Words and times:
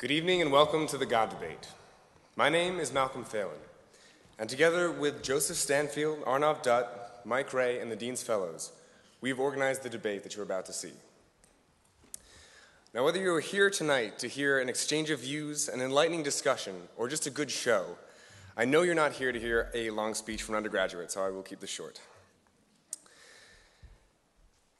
Good 0.00 0.12
evening 0.12 0.40
and 0.40 0.50
welcome 0.50 0.86
to 0.86 0.96
the 0.96 1.04
God 1.04 1.28
Debate. 1.28 1.68
My 2.34 2.48
name 2.48 2.80
is 2.80 2.90
Malcolm 2.90 3.22
Phelan, 3.22 3.58
and 4.38 4.48
together 4.48 4.90
with 4.90 5.22
Joseph 5.22 5.58
Stanfield, 5.58 6.24
Arnav 6.24 6.62
Dutt, 6.62 7.20
Mike 7.26 7.52
Rea, 7.52 7.80
and 7.80 7.92
the 7.92 7.96
Dean's 7.96 8.22
Fellows, 8.22 8.72
we've 9.20 9.38
organized 9.38 9.82
the 9.82 9.90
debate 9.90 10.22
that 10.22 10.34
you're 10.34 10.42
about 10.42 10.64
to 10.64 10.72
see. 10.72 10.94
Now, 12.94 13.04
whether 13.04 13.20
you're 13.20 13.40
here 13.40 13.68
tonight 13.68 14.18
to 14.20 14.26
hear 14.26 14.58
an 14.58 14.70
exchange 14.70 15.10
of 15.10 15.20
views, 15.20 15.68
an 15.68 15.82
enlightening 15.82 16.22
discussion, 16.22 16.76
or 16.96 17.06
just 17.06 17.26
a 17.26 17.30
good 17.30 17.50
show, 17.50 17.98
I 18.56 18.64
know 18.64 18.80
you're 18.80 18.94
not 18.94 19.12
here 19.12 19.32
to 19.32 19.38
hear 19.38 19.70
a 19.74 19.90
long 19.90 20.14
speech 20.14 20.42
from 20.42 20.54
an 20.54 20.60
undergraduate, 20.60 21.12
so 21.12 21.22
I 21.22 21.28
will 21.28 21.42
keep 21.42 21.60
this 21.60 21.68
short. 21.68 22.00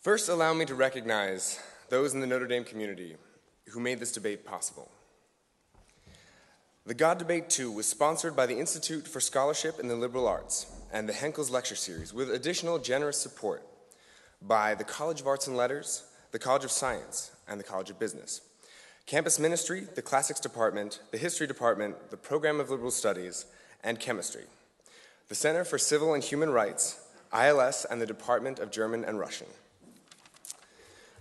First, 0.00 0.30
allow 0.30 0.54
me 0.54 0.64
to 0.64 0.74
recognize 0.74 1.60
those 1.90 2.14
in 2.14 2.20
the 2.20 2.26
Notre 2.26 2.46
Dame 2.46 2.64
community 2.64 3.16
who 3.68 3.80
made 3.80 4.00
this 4.00 4.12
debate 4.12 4.46
possible. 4.46 4.90
The 6.86 6.94
God 6.94 7.18
Debate 7.18 7.50
2 7.50 7.70
was 7.70 7.86
sponsored 7.86 8.34
by 8.34 8.46
the 8.46 8.58
Institute 8.58 9.06
for 9.06 9.20
Scholarship 9.20 9.78
in 9.78 9.88
the 9.88 9.96
Liberal 9.96 10.26
Arts 10.26 10.66
and 10.90 11.06
the 11.06 11.12
Henkel's 11.12 11.50
Lecture 11.50 11.74
Series, 11.74 12.14
with 12.14 12.30
additional 12.30 12.78
generous 12.78 13.18
support 13.20 13.62
by 14.40 14.74
the 14.74 14.82
College 14.82 15.20
of 15.20 15.26
Arts 15.26 15.46
and 15.46 15.56
Letters, 15.56 16.04
the 16.32 16.38
College 16.38 16.64
of 16.64 16.70
Science, 16.70 17.32
and 17.46 17.60
the 17.60 17.64
College 17.64 17.90
of 17.90 17.98
Business. 17.98 18.40
Campus 19.04 19.38
Ministry, 19.38 19.88
the 19.94 20.00
Classics 20.00 20.40
Department, 20.40 21.00
the 21.10 21.18
History 21.18 21.46
Department, 21.46 22.10
the 22.10 22.16
Program 22.16 22.60
of 22.60 22.70
Liberal 22.70 22.90
Studies, 22.90 23.44
and 23.84 24.00
Chemistry. 24.00 24.44
The 25.28 25.34
Center 25.34 25.64
for 25.64 25.76
Civil 25.76 26.14
and 26.14 26.24
Human 26.24 26.48
Rights, 26.48 26.98
ILS, 27.30 27.84
and 27.90 28.00
the 28.00 28.06
Department 28.06 28.58
of 28.58 28.70
German 28.70 29.04
and 29.04 29.18
Russian. 29.18 29.48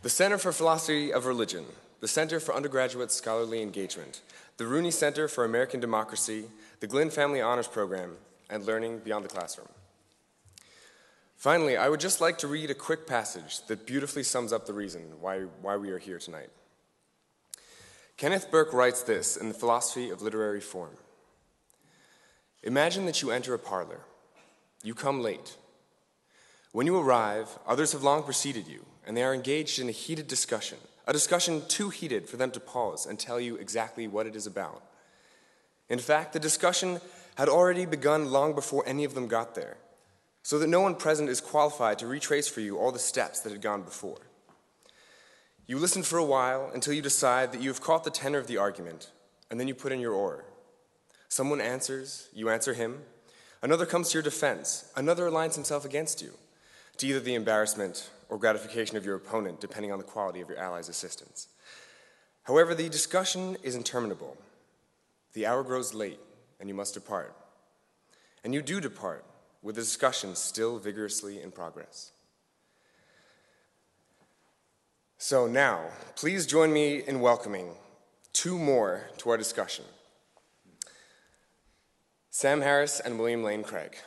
The 0.04 0.10
Center 0.10 0.38
for 0.38 0.54
Philosophy 0.54 1.12
of 1.12 1.26
Religion, 1.26 1.66
the 2.00 2.08
Center 2.08 2.40
for 2.40 2.56
Undergraduate 2.56 3.12
Scholarly 3.12 3.62
Engagement, 3.62 4.22
the 4.60 4.68
Rooney 4.68 4.92
Center 4.92 5.30
for 5.30 5.46
American 5.46 5.80
Democracy, 5.80 6.44
the 6.82 6.88
Glynn 6.88 7.10
Family 7.10 7.40
Honors 7.40 7.70
Program, 7.70 8.18
and 8.50 8.66
Learning 8.66 9.00
Beyond 9.00 9.24
the 9.24 9.30
Classroom. 9.30 9.70
Finally, 11.38 11.78
I 11.78 11.88
would 11.88 12.02
just 12.02 12.20
like 12.20 12.38
to 12.40 12.48
read 12.48 12.70
a 12.70 12.76
quick 12.76 13.08
passage 13.08 13.66
that 13.68 13.88
beautifully 13.88 14.22
sums 14.22 14.52
up 14.52 14.66
the 14.66 14.74
reason 14.74 15.14
why, 15.22 15.44
why 15.62 15.78
we 15.78 15.92
are 15.92 15.98
here 15.98 16.20
tonight. 16.20 16.50
Kenneth 18.18 18.52
Burke 18.52 18.74
writes 18.74 19.02
this 19.02 19.38
in 19.38 19.48
the 19.48 19.54
Philosophy 19.54 20.10
of 20.10 20.22
Literary 20.22 20.62
Form 20.62 20.98
Imagine 22.62 23.06
that 23.06 23.22
you 23.22 23.32
enter 23.32 23.54
a 23.54 23.60
parlor. 23.60 24.02
You 24.84 24.94
come 24.94 25.22
late. 25.22 25.56
When 26.74 26.86
you 26.86 27.00
arrive, 27.00 27.48
others 27.66 27.94
have 27.94 28.04
long 28.04 28.24
preceded 28.24 28.68
you, 28.68 28.86
and 29.08 29.16
they 29.16 29.24
are 29.24 29.34
engaged 29.34 29.80
in 29.80 29.88
a 29.88 29.94
heated 29.94 30.28
discussion 30.28 30.80
a 31.10 31.14
discussion 31.14 31.64
too 31.68 31.90
heated 31.90 32.30
for 32.30 32.38
them 32.38 32.52
to 32.52 32.60
pause 32.60 33.08
and 33.08 33.18
tell 33.18 33.40
you 33.40 33.56
exactly 33.56 34.08
what 34.08 34.28
it 34.28 34.36
is 34.36 34.46
about. 34.46 34.84
In 35.90 35.98
fact, 35.98 36.34
the 36.34 36.40
discussion 36.40 37.02
had 37.34 37.50
already 37.50 37.88
begun 37.88 38.32
long 38.32 38.54
before 38.54 38.84
any 38.86 39.04
of 39.06 39.16
them 39.16 39.28
got 39.28 39.56
there, 39.56 39.78
so 40.44 40.60
that 40.60 40.68
no 40.68 40.82
one 40.82 40.94
present 40.94 41.28
is 41.28 41.42
qualified 41.42 41.98
to 41.98 42.06
retrace 42.06 42.48
for 42.48 42.62
you 42.62 42.78
all 42.78 42.92
the 42.92 43.00
steps 43.00 43.40
that 43.40 43.52
had 43.52 43.62
gone 43.62 43.82
before. 43.82 44.20
You 45.66 45.80
listen 45.80 46.04
for 46.04 46.20
a 46.20 46.24
while 46.24 46.70
until 46.76 46.94
you 46.94 47.02
decide 47.02 47.52
that 47.54 47.62
you 47.62 47.70
have 47.70 47.82
caught 47.82 48.04
the 48.04 48.12
tenor 48.12 48.38
of 48.38 48.46
the 48.46 48.58
argument, 48.58 49.10
and 49.50 49.60
then 49.60 49.68
you 49.68 49.74
put 49.74 49.92
in 49.92 50.00
your 50.00 50.14
oar. 50.14 50.46
Someone 51.28 51.60
answers, 51.60 52.28
you 52.36 52.52
answer 52.52 52.76
him. 52.76 53.00
Another 53.64 53.88
comes 53.88 54.10
to 54.10 54.14
your 54.14 54.24
defense, 54.24 54.92
another 54.96 55.28
aligns 55.28 55.56
himself 55.56 55.86
against 55.86 56.22
you, 56.22 56.34
to 56.98 57.08
either 57.08 57.20
the 57.20 57.34
embarrassment 57.34 58.12
or 58.30 58.38
gratification 58.38 58.96
of 58.96 59.06
your 59.06 59.16
opponent, 59.16 59.60
depending 59.60 59.92
on 59.92 59.98
the 59.98 60.06
quality 60.06 60.40
of 60.40 60.48
your 60.48 60.60
ally's 60.60 60.88
assistance. 60.88 61.48
However, 62.44 62.74
the 62.74 62.88
discussion 62.88 63.58
is 63.64 63.76
interminable. 63.76 64.38
The 65.34 65.46
hour 65.46 65.64
grows 65.64 65.94
late, 65.94 66.20
and 66.60 66.70
you 66.70 66.76
must 66.76 66.94
depart. 66.94 67.36
And 68.44 68.54
you 68.54 68.62
do 68.62 68.80
depart, 68.80 69.26
with 69.62 69.76
the 69.76 69.82
discussion 69.82 70.36
still 70.36 70.80
vigorously 70.80 71.42
in 71.42 71.52
progress. 71.52 72.12
So 75.18 75.48
now, 75.48 75.88
please 76.16 76.46
join 76.46 76.72
me 76.72 77.04
in 77.06 77.20
welcoming 77.20 77.72
two 78.32 78.58
more 78.58 79.10
to 79.18 79.32
our 79.32 79.38
discussion 79.38 79.84
Sam 82.30 82.62
Harris 82.62 83.02
and 83.02 83.20
William 83.20 83.44
Lane 83.44 83.64
Craig. 83.64 83.98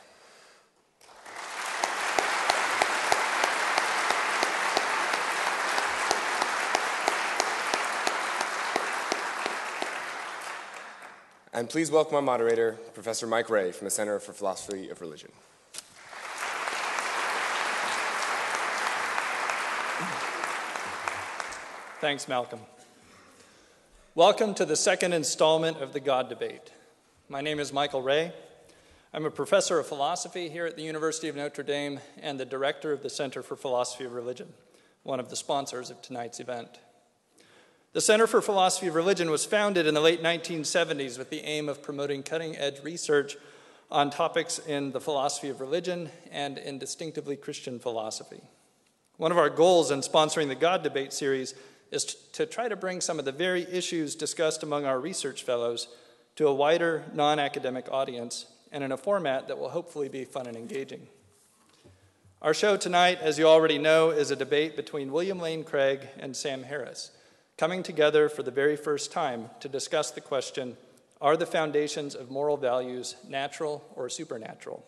And 11.55 11.69
please 11.69 11.91
welcome 11.91 12.15
our 12.15 12.21
moderator, 12.23 12.79
Professor 12.95 13.27
Mike 13.27 13.47
Rea 13.47 13.71
from 13.71 13.85
the 13.85 13.91
Center 13.91 14.19
for 14.19 14.33
Philosophy 14.33 14.89
of 14.89 15.01
Religion. 15.01 15.31
Thanks, 22.01 22.27
Malcolm. 22.27 22.59
Welcome 24.15 24.55
to 24.55 24.65
the 24.65 24.75
second 24.75 25.13
installment 25.13 25.77
of 25.77 25.93
the 25.93 25.99
God 25.99 26.27
Debate. 26.27 26.71
My 27.29 27.41
name 27.41 27.59
is 27.59 27.71
Michael 27.71 28.01
Rea. 28.01 28.31
I'm 29.13 29.25
a 29.25 29.29
professor 29.29 29.77
of 29.77 29.85
philosophy 29.85 30.49
here 30.49 30.65
at 30.65 30.75
the 30.75 30.81
University 30.81 31.27
of 31.27 31.35
Notre 31.35 31.61
Dame 31.61 31.99
and 32.19 32.39
the 32.39 32.45
director 32.45 32.91
of 32.91 33.03
the 33.03 33.11
Center 33.11 33.43
for 33.43 33.55
Philosophy 33.55 34.05
of 34.05 34.13
Religion, 34.13 34.51
one 35.03 35.19
of 35.19 35.29
the 35.29 35.35
sponsors 35.35 35.91
of 35.91 36.01
tonight's 36.01 36.39
event. 36.39 36.79
The 37.93 38.01
Center 38.01 38.25
for 38.25 38.41
Philosophy 38.41 38.87
of 38.87 38.95
Religion 38.95 39.29
was 39.29 39.45
founded 39.45 39.85
in 39.85 39.93
the 39.93 40.01
late 40.01 40.23
1970s 40.23 41.19
with 41.19 41.29
the 41.29 41.41
aim 41.41 41.69
of 41.69 41.83
promoting 41.83 42.23
cutting 42.23 42.57
edge 42.57 42.83
research 42.83 43.37
on 43.91 44.09
topics 44.09 44.57
in 44.57 44.91
the 44.93 44.99
philosophy 44.99 45.49
of 45.49 45.61
religion 45.61 46.09
and 46.31 46.57
in 46.57 46.79
distinctively 46.79 47.35
Christian 47.35 47.77
philosophy. 47.77 48.41
One 49.17 49.31
of 49.31 49.37
our 49.37 49.51
goals 49.51 49.91
in 49.91 49.99
sponsoring 49.99 50.47
the 50.47 50.55
God 50.55 50.81
Debate 50.81 51.13
series 51.13 51.53
is 51.91 52.15
to 52.31 52.47
try 52.47 52.67
to 52.67 52.75
bring 52.75 52.99
some 52.99 53.19
of 53.19 53.25
the 53.25 53.31
very 53.31 53.61
issues 53.71 54.15
discussed 54.15 54.63
among 54.63 54.85
our 54.85 54.99
research 54.99 55.43
fellows 55.43 55.87
to 56.35 56.47
a 56.47 56.53
wider 56.53 57.03
non 57.13 57.37
academic 57.37 57.87
audience 57.91 58.47
and 58.71 58.83
in 58.83 58.91
a 58.91 58.97
format 58.97 59.47
that 59.47 59.59
will 59.59 59.69
hopefully 59.69 60.09
be 60.09 60.25
fun 60.25 60.47
and 60.47 60.57
engaging. 60.57 61.05
Our 62.41 62.55
show 62.55 62.75
tonight, 62.75 63.19
as 63.21 63.37
you 63.37 63.45
already 63.45 63.77
know, 63.77 64.09
is 64.09 64.31
a 64.31 64.35
debate 64.35 64.75
between 64.75 65.11
William 65.11 65.37
Lane 65.37 65.63
Craig 65.63 66.09
and 66.17 66.35
Sam 66.35 66.63
Harris 66.63 67.11
coming 67.57 67.83
together 67.83 68.29
for 68.29 68.43
the 68.43 68.51
very 68.51 68.75
first 68.75 69.11
time 69.11 69.49
to 69.59 69.69
discuss 69.69 70.11
the 70.11 70.21
question 70.21 70.77
Are 71.21 71.37
the 71.37 71.45
foundations 71.45 72.15
of 72.15 72.31
moral 72.31 72.57
values 72.57 73.15
natural 73.27 73.83
or 73.95 74.09
supernatural? 74.09 74.85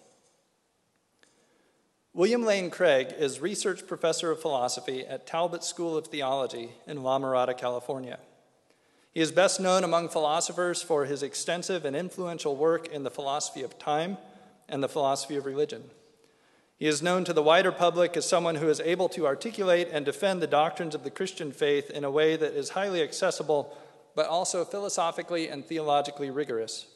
William 2.14 2.46
Lane 2.46 2.70
Craig 2.70 3.14
is 3.18 3.42
research 3.42 3.88
professor 3.88 4.32
of 4.32 4.42
philosophy 4.42 5.06
at 5.06 5.28
Talbot 5.28 5.66
School 5.66 5.98
of 5.98 6.08
Theology 6.08 6.70
in 6.88 7.04
La 7.04 7.20
Mirada, 7.20 7.58
California. 7.58 8.20
He 9.12 9.20
is 9.20 9.34
best 9.34 9.60
known 9.60 9.84
among 9.84 10.10
philosophers 10.10 10.82
for 10.82 11.06
his 11.06 11.24
extensive 11.24 11.84
and 11.84 11.96
influential 11.96 12.56
work 12.56 12.88
in 12.88 13.04
the 13.04 13.12
philosophy 13.12 13.64
of 13.64 13.78
time 13.78 14.18
and 14.70 14.82
the 14.82 14.90
philosophy 14.90 15.36
of 15.36 15.46
religion. 15.46 15.84
He 16.78 16.88
is 16.88 17.02
known 17.02 17.24
to 17.24 17.34
the 17.34 17.42
wider 17.42 17.72
public 17.72 18.18
as 18.18 18.28
someone 18.28 18.56
who 18.56 18.68
is 18.68 18.82
able 18.82 19.08
to 19.10 19.26
articulate 19.26 19.88
and 19.92 20.06
defend 20.06 20.42
the 20.42 20.48
doctrines 20.48 20.94
of 20.94 21.04
the 21.04 21.10
Christian 21.10 21.52
faith 21.52 21.90
in 21.90 22.04
a 22.04 22.12
way 22.12 22.36
that 22.36 22.54
is 22.54 22.70
highly 22.70 23.02
accessible, 23.02 23.78
but 24.14 24.28
also 24.28 24.66
philosophically 24.66 25.48
and 25.48 25.66
theologically 25.66 26.30
rigorous. 26.30 26.88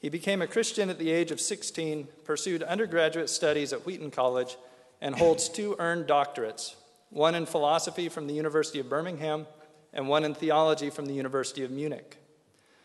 He 0.00 0.08
became 0.08 0.42
a 0.42 0.46
Christian 0.46 0.90
at 0.90 0.98
the 0.98 1.10
age 1.10 1.30
of 1.30 1.40
16, 1.40 2.08
pursued 2.24 2.62
undergraduate 2.62 3.30
studies 3.30 3.72
at 3.72 3.86
Wheaton 3.86 4.10
College, 4.10 4.56
and 5.00 5.14
holds 5.14 5.48
two 5.48 5.76
earned 5.78 6.06
doctorates 6.06 6.74
one 7.10 7.34
in 7.34 7.46
philosophy 7.46 8.08
from 8.08 8.26
the 8.26 8.34
University 8.34 8.78
of 8.78 8.88
Birmingham 8.90 9.46
and 9.94 10.08
one 10.08 10.24
in 10.24 10.34
theology 10.34 10.90
from 10.90 11.06
the 11.06 11.14
University 11.14 11.64
of 11.64 11.70
Munich. 11.70 12.18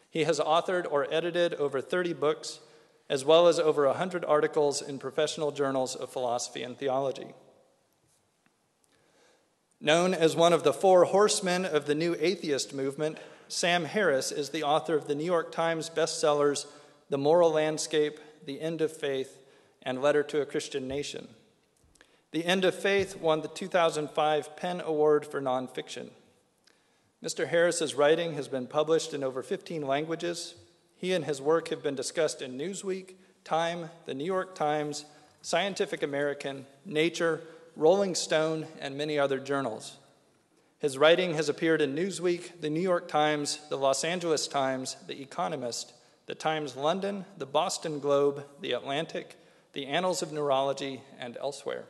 He 0.09 0.23
has 0.23 0.39
authored 0.39 0.85
or 0.89 1.11
edited 1.13 1.55
over 1.55 1.81
30 1.81 2.13
books 2.13 2.59
as 3.13 3.23
well 3.23 3.47
as 3.47 3.59
over 3.59 3.85
100 3.85 4.25
articles 4.25 4.81
in 4.81 4.97
professional 4.97 5.51
journals 5.51 5.93
of 5.93 6.09
philosophy 6.09 6.63
and 6.63 6.79
theology. 6.79 7.27
Known 9.79 10.15
as 10.15 10.35
one 10.35 10.51
of 10.51 10.63
the 10.63 10.73
four 10.73 11.05
horsemen 11.05 11.63
of 11.63 11.85
the 11.85 11.93
new 11.93 12.15
atheist 12.19 12.73
movement, 12.73 13.19
Sam 13.47 13.85
Harris 13.85 14.31
is 14.31 14.49
the 14.49 14.63
author 14.63 14.95
of 14.95 15.05
the 15.05 15.13
New 15.13 15.25
York 15.25 15.51
Times 15.51 15.91
bestsellers 15.91 16.65
The 17.11 17.19
Moral 17.19 17.51
Landscape, 17.51 18.19
The 18.47 18.59
End 18.59 18.81
of 18.81 18.91
Faith, 18.91 19.37
and 19.83 20.01
Letter 20.01 20.23
to 20.23 20.41
a 20.41 20.45
Christian 20.47 20.87
Nation. 20.87 21.27
The 22.31 22.43
End 22.43 22.65
of 22.65 22.73
Faith 22.73 23.17
won 23.17 23.41
the 23.41 23.47
2005 23.47 24.57
PEN 24.57 24.81
Award 24.81 25.27
for 25.27 25.39
Nonfiction. 25.39 26.09
Mr. 27.23 27.47
Harris's 27.47 27.93
writing 27.93 28.33
has 28.33 28.47
been 28.47 28.65
published 28.65 29.13
in 29.13 29.23
over 29.23 29.43
15 29.43 29.85
languages, 29.85 30.55
he 31.03 31.11
and 31.11 31.25
his 31.25 31.41
work 31.41 31.67
have 31.67 31.83
been 31.83 31.95
discussed 31.95 32.41
in 32.41 32.57
Newsweek, 32.57 33.15
Time, 33.43 33.89
the 34.05 34.13
New 34.13 34.23
York 34.23 34.55
Times, 34.55 35.03
Scientific 35.41 36.01
American, 36.01 36.65
Nature, 36.85 37.41
Rolling 37.75 38.15
Stone, 38.15 38.67
and 38.79 38.97
many 38.97 39.19
other 39.19 39.37
journals. 39.37 39.97
His 40.79 40.97
writing 40.97 41.33
has 41.33 41.49
appeared 41.49 41.81
in 41.81 41.93
Newsweek, 41.93 42.61
the 42.61 42.69
New 42.69 42.79
York 42.79 43.09
Times, 43.09 43.59
the 43.69 43.77
Los 43.77 44.05
Angeles 44.05 44.47
Times, 44.47 44.95
The 45.07 45.21
Economist, 45.21 45.91
the 46.25 46.35
Times 46.35 46.77
London, 46.77 47.25
the 47.37 47.45
Boston 47.45 47.99
Globe, 47.99 48.45
the 48.61 48.71
Atlantic, 48.71 49.35
the 49.73 49.87
Annals 49.87 50.21
of 50.21 50.31
Neurology, 50.31 51.01
and 51.19 51.35
elsewhere. 51.35 51.83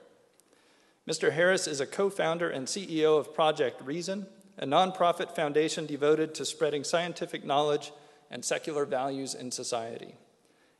Mr. 1.08 1.34
Harris 1.34 1.68
is 1.68 1.80
a 1.80 1.86
co 1.86 2.10
founder 2.10 2.50
and 2.50 2.66
CEO 2.66 3.20
of 3.20 3.36
Project 3.36 3.80
Reason, 3.84 4.26
a 4.58 4.66
nonprofit 4.66 5.36
foundation 5.36 5.86
devoted 5.86 6.34
to 6.34 6.46
spreading 6.46 6.84
scientific 6.84 7.46
knowledge 7.46 7.92
and 8.34 8.44
secular 8.44 8.84
values 8.84 9.36
in 9.36 9.52
society. 9.52 10.16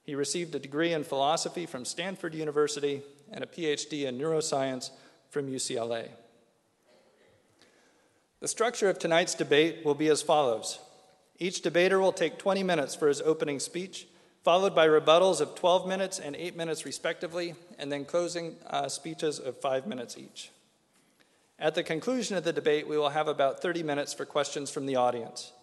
He 0.02 0.16
received 0.16 0.56
a 0.56 0.60
degree 0.60 0.92
in 0.92 1.04
philosophy 1.04 1.68
from 1.68 1.86
Stanford 1.86 2.34
University 2.34 3.04
and 3.32 3.44
a 3.44 3.48
PhD 3.48 4.06
in 4.08 4.18
neuroscience 4.18 4.90
from 5.30 5.48
UCLA. 5.48 6.10
The 8.40 8.48
structure 8.48 8.90
of 8.90 8.98
tonight's 8.98 9.36
debate 9.36 9.86
will 9.86 9.94
be 9.94 10.08
as 10.08 10.24
follows 10.24 10.80
Each 11.38 11.62
debater 11.62 12.00
will 12.00 12.12
take 12.12 12.40
20 12.40 12.64
minutes 12.64 12.96
for 12.96 13.08
his 13.08 13.22
opening 13.22 13.60
speech, 13.60 14.08
followed 14.44 14.74
by 14.74 14.88
rebuttals 14.88 15.40
of 15.40 15.54
12 15.54 15.88
minutes 15.88 16.20
and 16.20 16.36
8 16.36 16.58
minutes 16.58 16.86
respectively, 16.86 17.54
and 17.78 17.92
then 17.92 18.04
closing 18.04 18.56
uh, 18.68 18.90
speeches 18.90 19.38
of 19.38 19.62
5 19.62 19.86
minutes 19.86 20.18
each. 20.18 20.50
At 21.60 21.76
the 21.76 21.84
conclusion 21.84 22.36
of 22.36 22.44
the 22.44 22.52
debate, 22.52 22.88
we 22.88 22.98
will 22.98 23.10
have 23.10 23.28
about 23.28 23.62
30 23.62 23.84
minutes 23.84 24.12
for 24.12 24.26
questions 24.26 24.72
from 24.72 24.88
the 24.88 24.96
audience. 24.96 25.54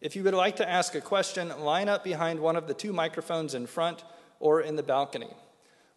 If 0.00 0.16
you 0.16 0.24
would 0.24 0.32
like 0.32 0.56
to 0.56 0.68
ask 0.68 0.94
a 0.94 1.00
question, 1.00 1.52
line 1.60 1.90
up 1.90 2.02
behind 2.02 2.40
one 2.40 2.56
of 2.56 2.66
the 2.66 2.72
two 2.72 2.92
microphones 2.92 3.54
in 3.54 3.66
front 3.66 4.02
or 4.38 4.62
in 4.62 4.76
the 4.76 4.82
balcony. 4.82 5.28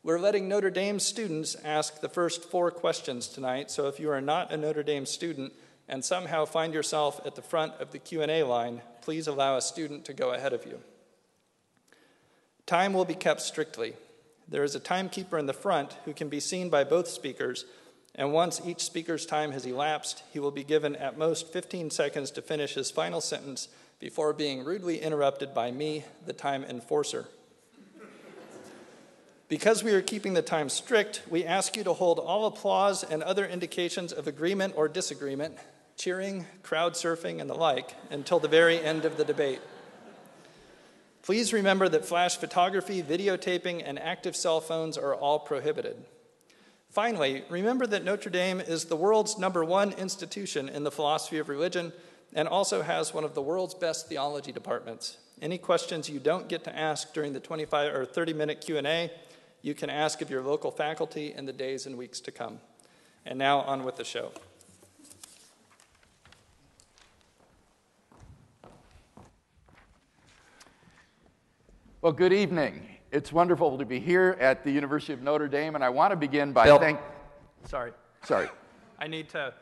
We're 0.03 0.19
letting 0.19 0.49
Notre 0.49 0.69
Dame 0.69 0.99
students 0.99 1.55
ask 1.63 2.01
the 2.01 2.09
first 2.09 2.43
four 2.43 2.69
questions 2.69 3.29
tonight, 3.29 3.71
so 3.71 3.87
if 3.87 4.01
you 4.01 4.09
are 4.09 4.19
not 4.19 4.51
a 4.51 4.57
Notre 4.57 4.83
Dame 4.83 5.05
student, 5.05 5.53
and 5.87 6.03
somehow 6.03 6.43
find 6.43 6.73
yourself 6.73 7.25
at 7.25 7.35
the 7.35 7.41
front 7.41 7.73
of 7.79 7.91
the 7.91 7.99
Q&A 7.99 8.43
line, 8.43 8.81
please 9.01 9.27
allow 9.27 9.55
a 9.55 9.61
student 9.61 10.03
to 10.05 10.13
go 10.13 10.33
ahead 10.33 10.51
of 10.51 10.65
you. 10.65 10.79
Time 12.65 12.93
will 12.93 13.05
be 13.05 13.15
kept 13.15 13.39
strictly. 13.39 13.93
There 14.49 14.63
is 14.65 14.75
a 14.75 14.81
timekeeper 14.81 15.37
in 15.37 15.45
the 15.45 15.53
front 15.53 15.93
who 16.03 16.13
can 16.13 16.27
be 16.27 16.41
seen 16.41 16.69
by 16.69 16.83
both 16.83 17.07
speakers, 17.07 17.63
and 18.15 18.33
once 18.33 18.61
each 18.65 18.83
speaker's 18.83 19.25
time 19.25 19.53
has 19.53 19.65
elapsed, 19.65 20.23
he 20.33 20.39
will 20.39 20.51
be 20.51 20.65
given 20.65 20.97
at 20.97 21.17
most 21.17 21.47
15 21.53 21.89
seconds 21.89 22.31
to 22.31 22.41
finish 22.41 22.73
his 22.73 22.91
final 22.91 23.21
sentence 23.21 23.69
before 24.03 24.33
being 24.33 24.65
rudely 24.65 25.01
interrupted 25.01 25.53
by 25.53 25.71
me, 25.71 26.03
the 26.25 26.33
time 26.33 26.65
enforcer. 26.65 27.25
Because 29.47 29.81
we 29.81 29.93
are 29.93 30.01
keeping 30.01 30.33
the 30.33 30.41
time 30.41 30.67
strict, 30.67 31.21
we 31.29 31.45
ask 31.45 31.77
you 31.77 31.85
to 31.85 31.93
hold 31.93 32.19
all 32.19 32.45
applause 32.45 33.05
and 33.05 33.23
other 33.23 33.45
indications 33.45 34.11
of 34.11 34.27
agreement 34.27 34.73
or 34.75 34.89
disagreement 34.89 35.55
cheering, 35.95 36.45
crowd 36.63 36.95
surfing, 36.95 37.39
and 37.39 37.49
the 37.49 37.53
like 37.53 37.95
until 38.09 38.39
the 38.39 38.47
very 38.49 38.77
end 38.77 39.05
of 39.05 39.15
the 39.15 39.23
debate. 39.23 39.61
Please 41.21 41.53
remember 41.53 41.87
that 41.87 42.03
flash 42.03 42.35
photography, 42.35 43.01
videotaping, 43.01 43.81
and 43.85 43.97
active 43.97 44.35
cell 44.35 44.59
phones 44.59 44.97
are 44.97 45.15
all 45.15 45.39
prohibited. 45.39 45.95
Finally, 46.89 47.45
remember 47.49 47.87
that 47.87 48.03
Notre 48.03 48.29
Dame 48.29 48.59
is 48.59 48.83
the 48.83 48.97
world's 48.97 49.37
number 49.37 49.63
one 49.63 49.93
institution 49.93 50.67
in 50.67 50.83
the 50.83 50.91
philosophy 50.91 51.37
of 51.37 51.47
religion 51.47 51.93
and 52.35 52.47
also 52.47 52.81
has 52.81 53.13
one 53.13 53.23
of 53.23 53.33
the 53.35 53.41
world's 53.41 53.73
best 53.73 54.07
theology 54.07 54.51
departments. 54.51 55.17
Any 55.41 55.57
questions 55.57 56.09
you 56.09 56.19
don't 56.19 56.47
get 56.47 56.63
to 56.63 56.75
ask 56.75 57.13
during 57.13 57.33
the 57.33 57.39
25 57.39 57.93
or 57.93 58.05
30 58.05 58.33
minute 58.33 58.61
Q&A, 58.61 59.11
you 59.61 59.73
can 59.73 59.89
ask 59.89 60.21
of 60.21 60.29
your 60.29 60.41
local 60.41 60.71
faculty 60.71 61.33
in 61.33 61.45
the 61.45 61.53
days 61.53 61.85
and 61.85 61.97
weeks 61.97 62.19
to 62.21 62.31
come. 62.31 62.59
And 63.25 63.39
now 63.39 63.59
on 63.61 63.83
with 63.83 63.95
the 63.95 64.03
show. 64.03 64.31
Well, 72.01 72.11
good 72.11 72.33
evening. 72.33 72.85
It's 73.11 73.31
wonderful 73.31 73.77
to 73.77 73.85
be 73.85 73.99
here 73.99 74.35
at 74.41 74.65
the 74.65 74.71
University 74.71 75.13
of 75.13 75.21
Notre 75.21 75.47
Dame, 75.47 75.75
and 75.75 75.83
I 75.83 75.89
want 75.89 76.11
to 76.11 76.17
begin 76.17 76.51
by 76.51 76.65
Bill. 76.65 76.77
thank. 76.77 76.99
Sorry. 77.63 77.93
Sorry. 78.23 78.49
I 78.99 79.07
need 79.07 79.29
to. 79.29 79.53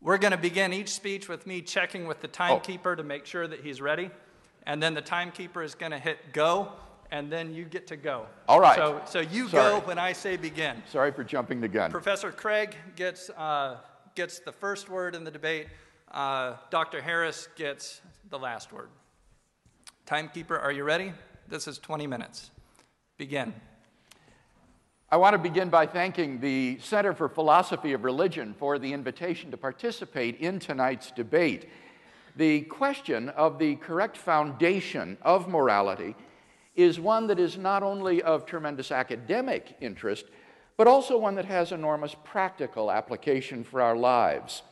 We're 0.00 0.18
going 0.18 0.32
to 0.32 0.38
begin 0.38 0.72
each 0.72 0.90
speech 0.90 1.28
with 1.28 1.46
me 1.46 1.62
checking 1.62 2.06
with 2.06 2.20
the 2.20 2.28
timekeeper 2.28 2.94
to 2.96 3.02
make 3.02 3.26
sure 3.26 3.46
that 3.46 3.60
he's 3.60 3.80
ready. 3.80 4.10
And 4.66 4.82
then 4.82 4.94
the 4.94 5.00
timekeeper 5.00 5.62
is 5.62 5.74
going 5.74 5.92
to 5.92 5.98
hit 5.98 6.32
go, 6.32 6.72
and 7.10 7.30
then 7.30 7.54
you 7.54 7.64
get 7.64 7.86
to 7.88 7.96
go. 7.96 8.26
All 8.48 8.60
right. 8.60 8.76
So, 8.76 9.00
so 9.06 9.20
you 9.20 9.48
Sorry. 9.48 9.80
go 9.80 9.86
when 9.86 9.98
I 9.98 10.12
say 10.12 10.36
begin. 10.36 10.82
Sorry 10.90 11.12
for 11.12 11.24
jumping 11.24 11.60
the 11.60 11.68
gun. 11.68 11.90
Professor 11.90 12.32
Craig 12.32 12.76
gets, 12.96 13.30
uh, 13.30 13.78
gets 14.14 14.40
the 14.40 14.52
first 14.52 14.88
word 14.88 15.14
in 15.14 15.24
the 15.24 15.30
debate. 15.30 15.68
Uh, 16.10 16.54
Dr. 16.70 17.00
Harris 17.00 17.48
gets 17.56 18.00
the 18.30 18.38
last 18.38 18.72
word. 18.72 18.88
Timekeeper, 20.04 20.58
are 20.58 20.72
you 20.72 20.84
ready? 20.84 21.12
This 21.48 21.66
is 21.66 21.78
20 21.78 22.06
minutes. 22.06 22.50
Begin. 23.18 23.54
I 25.08 25.18
want 25.18 25.34
to 25.34 25.38
begin 25.38 25.68
by 25.68 25.86
thanking 25.86 26.40
the 26.40 26.80
Center 26.82 27.14
for 27.14 27.28
Philosophy 27.28 27.92
of 27.92 28.02
Religion 28.02 28.56
for 28.58 28.76
the 28.76 28.92
invitation 28.92 29.52
to 29.52 29.56
participate 29.56 30.40
in 30.40 30.58
tonight's 30.58 31.12
debate. 31.12 31.68
The 32.34 32.62
question 32.62 33.28
of 33.28 33.60
the 33.60 33.76
correct 33.76 34.16
foundation 34.16 35.16
of 35.22 35.46
morality 35.46 36.16
is 36.74 36.98
one 36.98 37.28
that 37.28 37.38
is 37.38 37.56
not 37.56 37.84
only 37.84 38.20
of 38.20 38.46
tremendous 38.46 38.90
academic 38.90 39.76
interest, 39.80 40.24
but 40.76 40.88
also 40.88 41.16
one 41.16 41.36
that 41.36 41.44
has 41.44 41.70
enormous 41.70 42.16
practical 42.24 42.90
application 42.90 43.62
for 43.62 43.80
our 43.80 43.96
lives. 43.96 44.62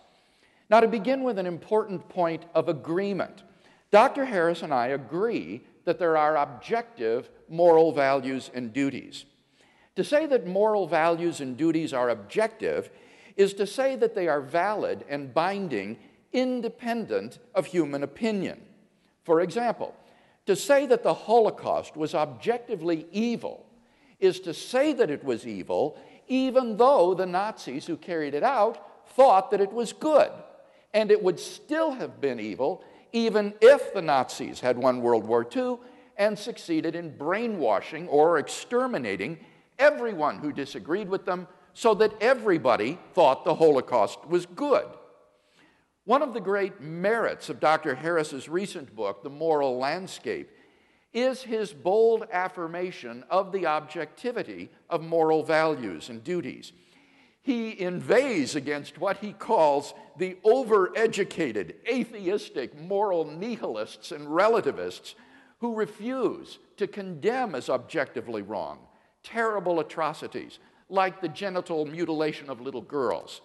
Now, 0.68 0.80
to 0.80 0.88
begin 0.88 1.22
with 1.22 1.38
an 1.38 1.46
important 1.46 2.08
point 2.08 2.44
of 2.56 2.68
agreement, 2.68 3.44
Dr. 3.92 4.24
Harris 4.24 4.62
and 4.62 4.74
I 4.74 4.88
agree 4.88 5.62
that 5.84 6.00
there 6.00 6.16
are 6.16 6.36
objective 6.36 7.30
moral 7.48 7.92
values 7.92 8.50
and 8.52 8.72
duties. 8.72 9.26
To 9.96 10.04
say 10.04 10.26
that 10.26 10.46
moral 10.46 10.86
values 10.86 11.40
and 11.40 11.56
duties 11.56 11.92
are 11.92 12.10
objective 12.10 12.90
is 13.36 13.54
to 13.54 13.66
say 13.66 13.96
that 13.96 14.14
they 14.14 14.28
are 14.28 14.40
valid 14.40 15.04
and 15.08 15.32
binding 15.32 15.98
independent 16.32 17.38
of 17.54 17.66
human 17.66 18.02
opinion. 18.02 18.60
For 19.22 19.40
example, 19.40 19.94
to 20.46 20.56
say 20.56 20.86
that 20.86 21.02
the 21.02 21.14
Holocaust 21.14 21.96
was 21.96 22.14
objectively 22.14 23.06
evil 23.12 23.64
is 24.20 24.40
to 24.40 24.54
say 24.54 24.92
that 24.92 25.10
it 25.10 25.24
was 25.24 25.46
evil 25.46 25.98
even 26.26 26.76
though 26.76 27.14
the 27.14 27.26
Nazis 27.26 27.86
who 27.86 27.96
carried 27.96 28.34
it 28.34 28.42
out 28.42 29.08
thought 29.10 29.50
that 29.50 29.60
it 29.60 29.72
was 29.72 29.92
good. 29.92 30.30
And 30.92 31.10
it 31.10 31.22
would 31.22 31.38
still 31.38 31.92
have 31.92 32.20
been 32.20 32.40
evil 32.40 32.84
even 33.12 33.54
if 33.60 33.94
the 33.94 34.02
Nazis 34.02 34.60
had 34.60 34.76
won 34.76 35.00
World 35.00 35.24
War 35.24 35.46
II 35.54 35.78
and 36.16 36.38
succeeded 36.38 36.94
in 36.94 37.16
brainwashing 37.16 38.08
or 38.08 38.38
exterminating 38.38 39.38
everyone 39.78 40.38
who 40.38 40.52
disagreed 40.52 41.08
with 41.08 41.24
them 41.24 41.46
so 41.72 41.94
that 41.94 42.14
everybody 42.20 42.98
thought 43.12 43.44
the 43.44 43.54
Holocaust 43.54 44.26
was 44.26 44.46
good. 44.46 44.86
One 46.04 46.22
of 46.22 46.34
the 46.34 46.40
great 46.40 46.80
merits 46.80 47.48
of 47.48 47.60
Dr. 47.60 47.94
Harris's 47.94 48.48
recent 48.48 48.94
book, 48.94 49.22
The 49.22 49.30
Moral 49.30 49.78
Landscape, 49.78 50.50
is 51.12 51.42
his 51.42 51.72
bold 51.72 52.26
affirmation 52.30 53.24
of 53.30 53.52
the 53.52 53.66
objectivity 53.66 54.70
of 54.90 55.02
moral 55.02 55.42
values 55.42 56.08
and 56.10 56.22
duties. 56.22 56.72
He 57.42 57.78
inveighs 57.80 58.56
against 58.56 58.98
what 58.98 59.18
he 59.18 59.32
calls 59.32 59.94
the 60.18 60.36
overeducated, 60.44 61.74
atheistic, 61.88 62.78
moral 62.78 63.24
nihilists 63.24 64.12
and 64.12 64.34
relativists 64.34 65.14
who 65.60 65.74
refuse 65.74 66.58
to 66.76 66.86
condemn 66.86 67.54
as 67.54 67.68
objectively 67.68 68.42
wrong 68.42 68.78
terrible 69.24 69.80
atrocities 69.80 70.60
like 70.88 71.20
the 71.20 71.28
genital 71.28 71.86
mutilation 71.86 72.48
of 72.48 72.60
little 72.60 72.82
girls. 72.82 73.40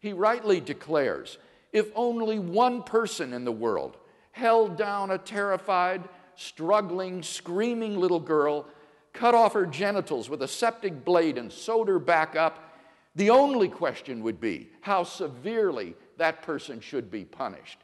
He 0.00 0.12
rightly 0.12 0.60
declares 0.60 1.38
if 1.72 1.90
only 1.94 2.38
one 2.38 2.82
person 2.82 3.32
in 3.32 3.44
the 3.44 3.52
world 3.52 3.96
held 4.32 4.76
down 4.76 5.10
a 5.10 5.18
terrified, 5.18 6.08
struggling, 6.34 7.22
screaming 7.22 7.98
little 7.98 8.20
girl, 8.20 8.66
cut 9.12 9.34
off 9.34 9.52
her 9.52 9.66
genitals 9.66 10.30
with 10.30 10.42
a 10.42 10.48
septic 10.48 11.04
blade, 11.04 11.36
and 11.36 11.52
sewed 11.52 11.88
her 11.88 11.98
back 11.98 12.36
up, 12.36 12.76
the 13.16 13.30
only 13.30 13.68
question 13.68 14.22
would 14.22 14.40
be 14.40 14.70
how 14.80 15.02
severely 15.02 15.94
that 16.16 16.42
person 16.42 16.80
should 16.80 17.10
be 17.10 17.24
punished. 17.24 17.78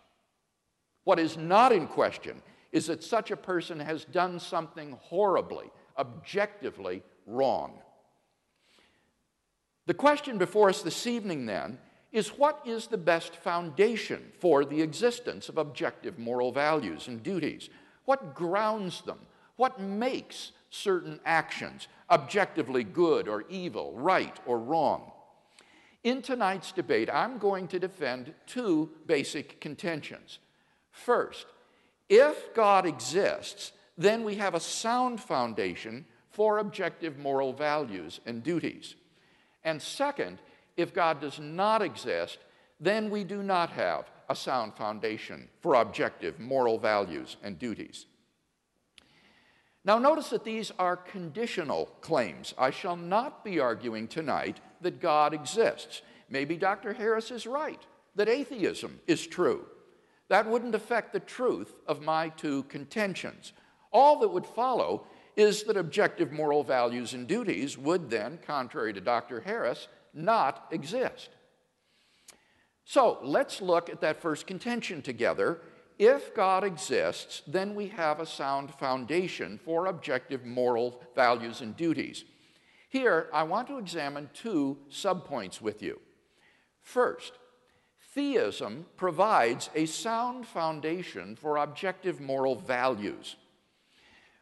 What 1.03 1.19
is 1.19 1.37
not 1.37 1.73
in 1.73 1.87
question 1.87 2.41
is 2.73 2.87
that 2.87 3.03
such 3.03 3.31
a 3.31 3.37
person 3.37 3.81
has 3.81 4.05
done 4.05 4.39
something 4.39 4.97
horribly, 5.01 5.71
objectively 5.99 7.03
wrong. 7.27 7.79
The 9.87 9.95
question 9.95 10.39
before 10.39 10.69
us 10.71 10.83
this 10.83 11.07
evening, 11.07 11.47
then, 11.47 11.79
is 12.11 12.29
what 12.29 12.63
is 12.65 12.87
the 12.87 12.97
best 12.97 13.37
foundation 13.37 14.33
for 14.39 14.65
the 14.65 14.81
existence 14.81 15.49
of 15.49 15.59
objective 15.59 16.19
moral 16.19 16.53
values 16.53 17.09
and 17.09 17.23
duties? 17.23 17.69
What 18.05 18.35
grounds 18.35 19.03
them? 19.03 19.19
What 19.57 19.81
makes 19.81 20.53
certain 20.71 21.21
actions 21.25 21.89
objectively 22.11 22.85
good 22.85 23.29
or 23.29 23.45
evil, 23.49 23.93
right 23.97 24.39
or 24.47 24.59
wrong? 24.59 25.11
In 26.05 26.23
tonight's 26.23 26.71
debate, 26.71 27.11
I'm 27.13 27.39
going 27.39 27.67
to 27.69 27.79
defend 27.79 28.35
two 28.47 28.91
basic 29.07 29.61
contentions. 29.61 30.39
First, 30.91 31.47
if 32.09 32.55
God 32.55 32.87
exists, 32.87 33.73
then 33.97 34.23
we 34.23 34.37
have 34.37 34.55
a 34.55 34.61
sound 34.61 35.21
foundation 35.21 36.05
for 36.35 36.59
objective 36.59 37.17
moral 37.17 37.53
values 37.53 38.21
and 38.27 38.43
duties. 38.43 38.97
And 39.63 39.81
second, 39.81 40.41
if 40.77 40.93
God 40.93 41.21
does 41.21 41.39
not 41.39 41.81
exist, 41.81 42.39
then 42.81 43.09
we 43.09 43.23
do 43.23 43.43
not 43.43 43.71
have 43.71 44.11
a 44.29 44.35
sound 44.35 44.75
foundation 44.75 45.49
for 45.61 45.75
objective 45.75 46.41
moral 46.41 46.77
values 46.77 47.37
and 47.45 47.57
duties. 47.57 48.07
Now, 49.85 49.99
notice 49.99 50.31
that 50.31 50.45
these 50.45 50.73
are 50.79 50.97
conditional 50.97 51.87
claims. 52.01 52.53
I 52.59 52.71
shall 52.71 52.97
not 52.97 53.45
be 53.45 53.61
arguing 53.61 54.09
tonight 54.09 54.59
that 54.81 55.01
God 55.01 55.35
exists. 55.35 56.03
Maybe 56.29 56.57
Dr. 56.57 56.95
Harris 56.95 57.31
is 57.31 57.47
right, 57.47 57.81
that 58.17 58.29
atheism 58.29 58.99
is 59.07 59.25
true. 59.25 59.67
That 60.29 60.49
wouldn't 60.49 60.75
affect 60.75 61.13
the 61.13 61.21
truth 61.21 61.75
of 61.87 62.03
my 62.03 62.31
two 62.31 62.65
contentions. 62.65 63.53
All 63.93 64.19
that 64.21 64.29
would 64.29 64.47
follow 64.47 65.07
is 65.37 65.65
that 65.65 65.77
objective 65.77 66.33
moral 66.33 66.63
values 66.63 67.15
and 67.15 67.27
duties 67.27 67.77
would 67.77 68.11
then, 68.11 68.39
contrary 68.47 68.93
to 68.93 69.01
Dr. 69.01 69.41
Harris, 69.41 69.89
not 70.13 70.69
exist. 70.71 71.31
So 72.85 73.19
let's 73.23 73.61
look 73.61 73.89
at 73.89 74.01
that 74.03 74.21
first 74.21 74.47
contention 74.47 75.03
together 75.03 75.61
if 75.99 76.35
God 76.35 76.65
exists, 76.65 77.43
then 77.47 77.75
we 77.75 77.89
have 77.89 78.19
a 78.19 78.27
sound 78.27 78.75
foundation 78.75 79.61
for 79.65 79.87
objective 79.87 80.45
moral 80.45 81.01
values 81.15 81.61
and 81.61 81.77
duties. 81.77 82.25
Here, 82.89 83.29
I 83.33 83.45
want 83.45 83.69
to 83.69 83.79
examine 83.79 84.31
two 84.35 84.79
subpoints 84.91 85.61
with 85.61 85.83
you. 85.83 86.01
First, 86.83 87.33
theism 88.13 88.87
provides 88.97 89.71
a 89.75 89.87
sound 89.87 90.47
foundation 90.47 91.37
for 91.37 91.59
objective 91.59 92.21
moral 92.21 92.57
values. 92.57 93.37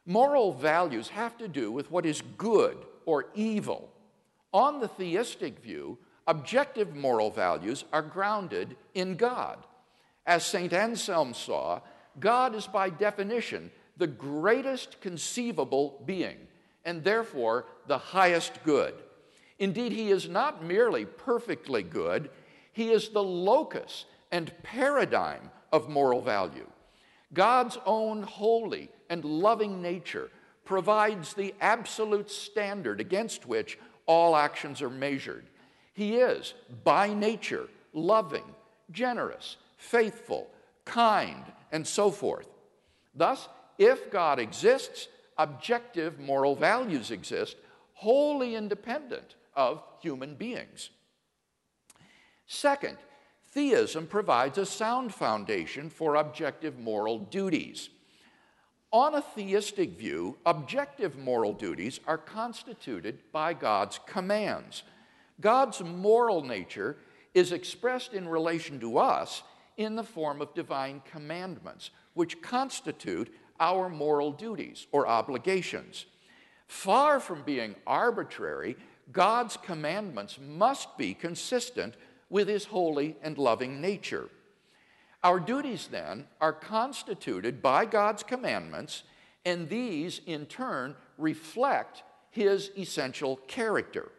Moral 0.05 0.53
values 0.53 1.09
have 1.09 1.39
to 1.39 1.49
do 1.49 1.71
with 1.71 1.91
what 1.91 2.05
is 2.05 2.23
good 2.37 2.77
or 3.07 3.27
evil. 3.35 3.91
On 4.53 4.81
the 4.81 4.89
theistic 4.89 5.61
view, 5.61 5.99
objective 6.27 6.95
moral 6.95 7.31
values 7.31 7.85
are 7.93 8.03
grounded 8.03 8.77
in 8.95 9.17
God. 9.17 9.59
As 10.27 10.45
St. 10.45 10.73
Anselm 10.73 11.35
saw, 11.35 11.81
God 12.19 12.55
is 12.55 12.67
by 12.67 12.91
definition 12.91 13.71
the 13.97 14.07
greatest 14.07 15.01
conceivable 15.01 16.03
being, 16.05 16.37
and 16.85 17.05
therefore 17.05 17.67
the 17.87 17.99
highest 17.99 18.63
good. 18.65 18.95
Indeed, 19.59 19.93
he 19.93 20.11
is 20.11 20.29
not 20.29 20.65
merely 20.65 21.05
perfectly 21.05 21.83
good, 21.83 22.31
he 22.73 22.91
is 22.91 23.11
the 23.11 23.23
locus 23.23 24.07
and 24.31 24.53
paradigm 24.63 25.51
of 25.73 25.89
moral 25.89 26.21
value. 26.21 26.67
God's 27.35 27.79
own 27.87 28.23
holy 28.23 28.91
and 29.09 29.25
loving 29.25 29.81
nature 29.81 30.31
provides 30.65 31.35
the 31.35 31.55
absolute 31.61 32.31
standard 32.31 33.01
against 33.01 33.47
which 33.47 33.79
all 34.07 34.37
actions 34.37 34.83
are 34.83 34.91
measured. 34.91 35.47
He 35.95 36.17
is, 36.17 36.55
by 36.85 37.13
nature, 37.13 37.69
loving, 37.93 38.45
generous, 38.91 39.57
faithful, 39.77 40.49
kind, 40.85 41.45
and 41.71 41.87
so 41.87 42.11
forth. 42.11 42.49
Thus, 43.15 43.49
if 43.79 44.11
God 44.11 44.39
exists, 44.39 45.09
objective 45.37 46.19
moral 46.19 46.55
values 46.55 47.11
exist, 47.11 47.57
wholly 47.95 48.55
independent 48.55 49.37
of 49.55 49.83
human 50.01 50.35
beings. 50.35 50.91
Second, 52.47 52.97
theism 53.53 54.07
provides 54.07 54.59
a 54.59 54.67
sound 54.67 55.15
foundation 55.15 55.91
for 55.91 56.17
objective 56.17 56.79
moral 56.79 57.19
duties. 57.19 57.91
On 58.91 59.15
a 59.15 59.23
theistic 59.23 59.97
view, 59.97 60.37
objective 60.45 61.17
moral 61.17 61.53
duties 61.53 62.01
are 62.07 62.19
constituted 62.19 63.19
by 63.33 63.55
God's 63.55 63.99
commands. 64.07 64.83
God's 65.41 65.83
moral 65.83 66.43
nature 66.43 66.97
is 67.35 67.53
expressed 67.53 68.13
in 68.13 68.29
relation 68.29 68.79
to 68.81 68.99
us 68.99 69.43
in 69.79 69.97
the 69.97 70.05
form 70.05 70.43
of 70.43 70.55
divine 70.55 71.01
commandments, 71.11 71.91
which 72.15 72.43
constitute 72.43 73.35
our 73.59 73.89
moral 73.89 74.33
duties 74.33 74.87
or 74.93 75.07
obligations. 75.07 76.05
Far 76.67 77.21
from 77.21 77.43
being 77.43 77.75
arbitrary, 77.87 78.77
God's 79.11 79.57
commandments 79.57 80.39
must 80.41 80.97
be 80.99 81.15
consistent 81.15 81.95
with 82.33 82.49
his 82.49 82.65
holy 82.65 83.15
and 83.23 83.37
loving 83.37 83.81
nature. 83.81 84.31
Our 85.23 85.39
duties, 85.39 85.89
then, 85.93 86.25
are 86.41 86.55
constituted 86.55 87.63
by 87.63 87.85
God's 87.85 88.23
commandments, 88.23 89.03
and 89.45 89.69
these, 89.69 90.23
in 90.27 90.47
turn, 90.47 90.97
reflect 91.19 92.03
his 92.31 92.71
essential 92.77 93.37
character. 93.47 94.11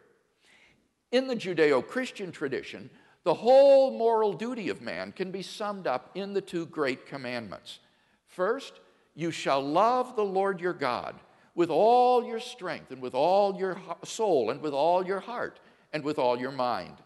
In 1.10 1.26
the 1.26 1.34
Judeo 1.34 1.84
Christian 1.86 2.30
tradition, 2.30 2.88
the 3.24 3.34
whole 3.34 3.98
moral 3.98 4.32
duty 4.32 4.68
of 4.68 4.80
man 4.80 5.10
can 5.10 5.32
be 5.32 5.42
summed 5.42 5.88
up 5.88 6.12
in 6.14 6.34
the 6.34 6.40
two 6.40 6.66
great 6.66 7.06
commandments. 7.06 7.80
First, 8.28 8.74
you 9.16 9.32
shall 9.32 9.60
love 9.60 10.14
the 10.14 10.24
Lord 10.24 10.60
your 10.60 10.72
God 10.72 11.16
with 11.56 11.68
all 11.68 12.24
your 12.24 12.40
strength 12.40 12.92
and 12.92 13.02
with 13.02 13.14
all 13.14 13.58
your 13.58 13.76
soul 14.04 14.50
and 14.50 14.60
with 14.60 14.72
all 14.72 15.04
your 15.04 15.20
heart 15.20 15.58
and 15.92 16.04
with 16.04 16.18
all 16.18 16.38
your 16.38 16.52
mind. 16.52 16.96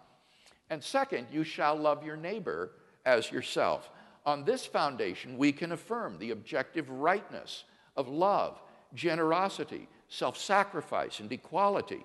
And 0.70 0.82
second, 0.82 1.28
you 1.32 1.44
shall 1.44 1.76
love 1.76 2.04
your 2.04 2.16
neighbor 2.16 2.72
as 3.06 3.30
yourself. 3.30 3.90
On 4.26 4.44
this 4.44 4.66
foundation, 4.66 5.38
we 5.38 5.52
can 5.52 5.72
affirm 5.72 6.18
the 6.18 6.30
objective 6.30 6.90
rightness 6.90 7.64
of 7.96 8.08
love, 8.08 8.60
generosity, 8.94 9.88
self 10.08 10.36
sacrifice, 10.36 11.20
and 11.20 11.32
equality, 11.32 12.04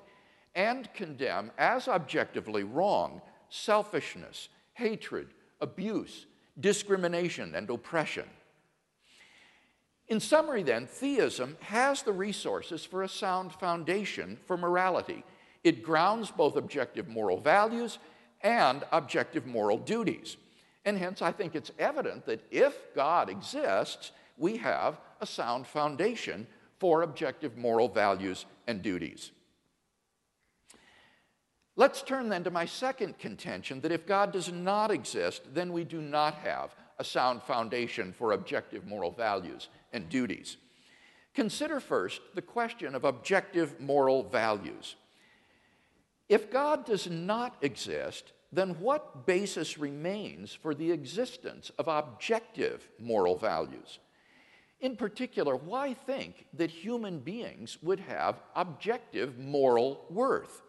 and 0.55 0.91
condemn 0.93 1.51
as 1.57 1.87
objectively 1.87 2.63
wrong 2.63 3.21
selfishness, 3.49 4.49
hatred, 4.73 5.27
abuse, 5.61 6.25
discrimination, 6.59 7.55
and 7.55 7.69
oppression. 7.69 8.25
In 10.07 10.19
summary, 10.19 10.63
then, 10.63 10.85
theism 10.85 11.57
has 11.61 12.03
the 12.03 12.11
resources 12.11 12.83
for 12.83 13.03
a 13.03 13.09
sound 13.09 13.53
foundation 13.53 14.37
for 14.45 14.57
morality. 14.57 15.23
It 15.63 15.83
grounds 15.83 16.29
both 16.29 16.55
objective 16.55 17.07
moral 17.07 17.39
values 17.39 17.99
and 18.43 18.83
objective 18.91 19.45
moral 19.45 19.77
duties. 19.77 20.37
And 20.85 20.97
hence, 20.97 21.21
I 21.21 21.31
think 21.31 21.55
it's 21.55 21.71
evident 21.79 22.25
that 22.25 22.45
if 22.51 22.93
God 22.93 23.29
exists, 23.29 24.11
we 24.37 24.57
have 24.57 24.99
a 25.21 25.25
sound 25.25 25.65
foundation 25.65 26.45
for 26.79 27.03
objective 27.03 27.57
moral 27.57 27.87
values 27.87 28.45
and 28.67 28.81
duties. 28.81 29.31
Let's 31.75 32.03
turn 32.03 32.29
then 32.29 32.43
to 32.43 32.51
my 32.51 32.65
second 32.65 33.17
contention 33.17 33.81
that 33.81 33.91
if 33.91 34.05
God 34.05 34.31
does 34.31 34.51
not 34.51 34.91
exist, 34.91 35.41
then 35.53 35.73
we 35.73 35.83
do 35.83 36.01
not 36.01 36.35
have 36.35 36.75
a 36.99 37.03
sound 37.03 37.41
foundation 37.41 38.13
for 38.13 38.33
objective 38.33 38.85
moral 38.85 39.11
values 39.11 39.69
and 39.91 40.07
duties. 40.07 40.57
Consider 41.33 41.79
first 41.79 42.21
the 42.35 42.43
question 42.43 42.93
of 42.93 43.05
objective 43.05 43.79
moral 43.79 44.23
values. 44.23 44.95
If 46.33 46.49
God 46.49 46.83
does 46.83 47.07
not 47.07 47.57
exist, 47.61 48.33
then 48.51 48.69
what 48.79 49.27
basis 49.27 49.77
remains 49.77 50.51
for 50.51 50.73
the 50.73 50.91
existence 50.91 51.71
of 51.77 51.87
objective 51.87 52.89
moral 52.97 53.37
values? 53.37 53.99
In 54.81 54.95
particular, 54.95 55.55
why 55.55 55.93
think 55.93 56.47
that 56.55 56.71
human 56.71 57.19
beings 57.19 57.77
would 57.83 57.99
have 57.99 58.41
objective 58.55 59.37
moral 59.37 60.05
worth? 60.09 60.63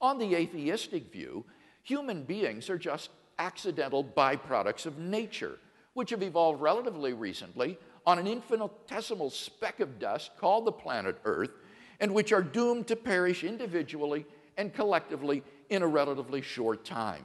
On 0.00 0.18
the 0.18 0.34
atheistic 0.34 1.12
view, 1.12 1.44
human 1.84 2.24
beings 2.24 2.68
are 2.68 2.76
just 2.76 3.10
accidental 3.38 4.02
byproducts 4.02 4.86
of 4.86 4.98
nature, 4.98 5.60
which 5.94 6.10
have 6.10 6.24
evolved 6.24 6.60
relatively 6.60 7.12
recently 7.12 7.78
on 8.04 8.18
an 8.18 8.26
infinitesimal 8.26 9.30
speck 9.30 9.78
of 9.78 10.00
dust 10.00 10.32
called 10.36 10.64
the 10.64 10.72
planet 10.72 11.20
Earth, 11.24 11.52
and 12.00 12.12
which 12.12 12.32
are 12.32 12.42
doomed 12.42 12.88
to 12.88 12.96
perish 12.96 13.44
individually 13.44 14.26
and 14.56 14.72
collectively 14.72 15.42
in 15.70 15.82
a 15.82 15.86
relatively 15.86 16.42
short 16.42 16.84
time. 16.84 17.24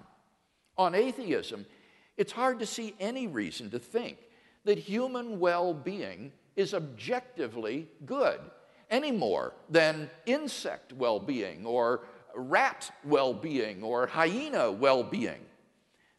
On 0.77 0.95
atheism, 0.95 1.65
it's 2.17 2.31
hard 2.31 2.59
to 2.59 2.65
see 2.65 2.93
any 2.99 3.27
reason 3.27 3.69
to 3.71 3.79
think 3.79 4.17
that 4.65 4.77
human 4.77 5.39
well 5.39 5.73
being 5.73 6.31
is 6.55 6.73
objectively 6.73 7.87
good 8.05 8.39
any 8.89 9.11
more 9.11 9.53
than 9.69 10.09
insect 10.25 10.93
well 10.93 11.19
being 11.19 11.65
or 11.65 12.01
rat 12.35 12.91
well 13.05 13.33
being 13.33 13.83
or 13.83 14.07
hyena 14.07 14.71
well 14.71 15.03
being. 15.03 15.39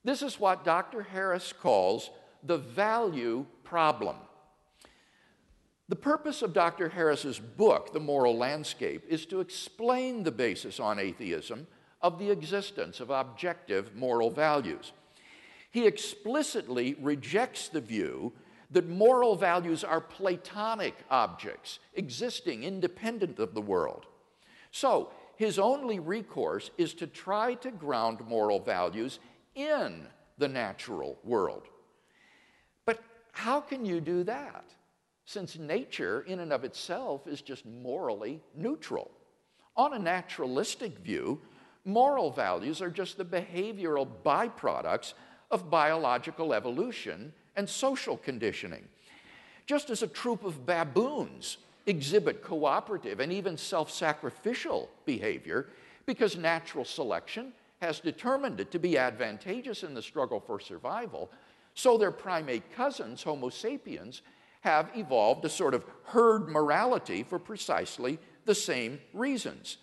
This 0.04 0.23
is 0.23 0.40
what 0.40 0.64
Dr. 0.64 1.02
Harris 1.02 1.52
calls 1.52 2.11
the 2.42 2.59
value 2.59 3.47
problem. 3.62 4.16
The 5.93 5.97
purpose 5.97 6.41
of 6.41 6.55
Dr. 6.55 6.89
Harris's 6.89 7.39
book, 7.39 7.93
The 7.93 8.01
Moral 8.01 8.35
Landscape, 8.35 9.05
is 9.11 9.27
to 9.27 9.41
explain 9.41 10.23
the 10.23 10.33
basis 10.33 10.81
on 10.81 10.99
atheism 10.99 11.67
of 12.01 12.19
the 12.19 12.31
existence 12.31 12.99
of 12.99 13.11
objective 13.11 13.95
moral 13.95 14.31
values. 14.31 14.93
He 15.71 15.87
explicitly 15.87 16.97
rejects 16.99 17.69
the 17.69 17.83
view 17.83 18.33
that 18.71 18.89
moral 18.89 19.37
values 19.37 19.85
are 19.85 20.01
Platonic 20.01 20.95
objects 21.11 21.79
existing 21.93 22.65
independent 22.65 23.39
of 23.39 23.53
the 23.53 23.61
world. 23.61 24.07
So, 24.71 25.11
his 25.37 25.59
only 25.59 26.01
recourse 26.01 26.71
is 26.79 26.95
to 26.95 27.07
try 27.07 27.53
to 27.57 27.71
ground 27.71 28.27
moral 28.27 28.61
values 28.61 29.19
in 29.55 30.07
the 30.39 30.49
natural 30.49 31.19
world. 31.23 31.65
But 32.87 33.05
how 33.33 33.61
can 33.61 33.85
you 33.85 34.01
do 34.01 34.25
that? 34.25 34.65
Since 35.25 35.59
nature, 35.59 36.23
in 36.23 36.41
and 36.41 36.52
of 36.52 36.64
itself, 36.64 37.26
is 37.26 37.43
just 37.43 37.64
morally 37.64 38.41
neutral. 38.55 39.11
On 39.76 39.95
a 39.95 39.99
naturalistic 39.99 40.99
view, 40.99 41.41
moral 41.85 42.31
values 42.31 42.83
are 42.83 42.91
just 42.91 43.17
the 43.17 43.25
behavioral 43.25 44.07
byproducts 44.25 45.14
of 45.50 45.71
biological 45.71 46.52
evolution 46.55 47.33
and 47.57 47.69
social 47.69 48.17
conditioning. 48.17 48.85
Just 49.67 49.91
as 49.91 50.02
a 50.02 50.07
troop 50.07 50.45
of 50.45 50.67
baboons 50.67 51.59
exhibit 51.87 52.43
cooperative 52.43 53.21
and 53.21 53.33
even 53.33 53.57
self 53.57 53.91
sacrificial 53.91 54.88
behavior 55.05 55.69
because 56.07 56.37
natural 56.37 56.85
selection 56.85 57.52
has 57.81 58.00
determined 58.00 58.61
it 58.61 58.71
to 58.71 58.79
be 58.79 58.99
advantageous 58.99 59.83
in 59.83 59.95
the 59.95 60.02
struggle 60.02 60.41
for 60.41 60.61
survival, 60.61 61.31
so 61.75 61.97
their 61.97 62.11
primate 62.12 62.73
cousins, 62.75 63.23
Homo 63.23 63.49
sapiens, 63.49 64.23
have 64.62 64.90
evolved 64.97 65.45
a 65.45 65.49
sort 65.49 65.75
of 65.75 65.85
herd 66.04 66.49
morality 66.49 67.23
for 67.23 67.38
precisely 67.38 68.19
the 68.45 68.54
same 68.54 69.00
reasons. 69.12 69.76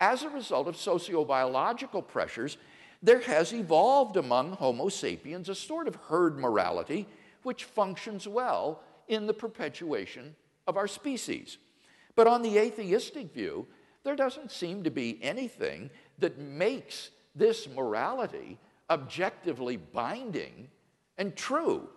As 0.00 0.22
a 0.22 0.28
result 0.28 0.68
of 0.68 0.76
sociobiological 0.76 2.06
pressures, 2.06 2.56
there 3.02 3.20
has 3.20 3.52
evolved 3.52 4.16
among 4.16 4.52
Homo 4.52 4.88
sapiens 4.88 5.48
a 5.48 5.54
sort 5.54 5.88
of 5.88 5.94
herd 5.94 6.38
morality 6.38 7.06
which 7.42 7.64
functions 7.64 8.28
well 8.28 8.82
in 9.08 9.26
the 9.26 9.34
perpetuation 9.34 10.36
of 10.66 10.76
our 10.76 10.88
species. 10.88 11.58
But 12.14 12.26
on 12.26 12.42
the 12.42 12.58
atheistic 12.58 13.32
view, 13.32 13.66
there 14.04 14.16
doesn't 14.16 14.52
seem 14.52 14.84
to 14.84 14.90
be 14.90 15.18
anything 15.22 15.90
that 16.18 16.38
makes 16.38 17.10
this 17.34 17.68
morality 17.68 18.58
objectively 18.90 19.76
binding 19.76 20.68
and 21.16 21.34
true. 21.36 21.88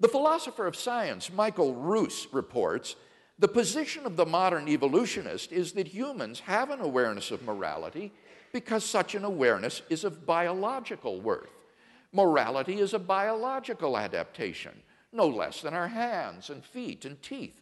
The 0.00 0.08
philosopher 0.08 0.66
of 0.66 0.76
science, 0.76 1.32
Michael 1.32 1.74
Ruse, 1.74 2.26
reports 2.32 2.96
the 3.38 3.48
position 3.48 4.06
of 4.06 4.16
the 4.16 4.26
modern 4.26 4.68
evolutionist 4.68 5.50
is 5.50 5.72
that 5.72 5.88
humans 5.88 6.40
have 6.40 6.70
an 6.70 6.80
awareness 6.80 7.30
of 7.30 7.42
morality 7.42 8.12
because 8.52 8.84
such 8.84 9.14
an 9.14 9.24
awareness 9.24 9.82
is 9.90 10.04
of 10.04 10.24
biological 10.24 11.20
worth. 11.20 11.50
Morality 12.12 12.78
is 12.78 12.94
a 12.94 12.98
biological 12.98 13.98
adaptation 13.98 14.72
no 15.14 15.28
less 15.28 15.62
than 15.62 15.72
our 15.72 15.88
hands 15.88 16.50
and 16.50 16.64
feet 16.64 17.04
and 17.04 17.22
teeth. 17.22 17.60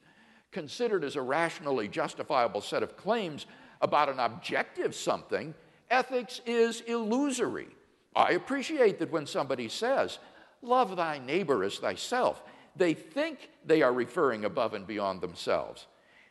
Considered 0.51 1.05
as 1.05 1.17
a 1.17 1.23
rationally 1.23 1.87
justifiable 1.87 2.61
set 2.61 2.83
of 2.83 2.97
claims 2.97 3.47
about 3.81 4.09
an 4.09 4.19
objective 4.19 4.95
something, 4.95 5.55
ethics 5.91 6.41
is 6.47 6.81
illusory. 6.83 7.69
I 8.17 8.33
appreciate 8.33 8.99
that 8.99 9.13
when 9.13 9.27
somebody 9.27 9.69
says, 9.69 10.19
Love 10.63 10.97
thy 10.97 11.19
neighbor 11.19 11.65
as 11.65 11.79
thyself, 11.79 12.43
they 12.77 12.95
think 12.95 13.51
they 13.65 13.83
are 13.83 13.93
referring 13.93 14.45
above 14.45 14.75
and 14.75 14.87
beyond 14.87 15.21
themselves. 15.21 15.87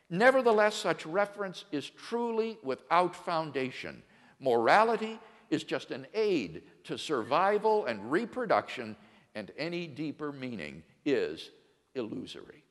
Nevertheless, 0.08 0.74
such 0.74 1.06
reference 1.06 1.64
is 1.70 1.88
truly 1.88 2.58
without 2.62 3.14
foundation. 3.14 4.02
Morality 4.40 5.20
is 5.50 5.64
just 5.64 5.90
an 5.90 6.06
aid 6.14 6.62
to 6.84 6.98
survival 6.98 7.86
and 7.86 8.10
reproduction, 8.10 8.96
and 9.34 9.52
any 9.56 9.86
deeper 9.86 10.32
meaning 10.32 10.82
is 11.04 11.50
illusory. 11.94 12.64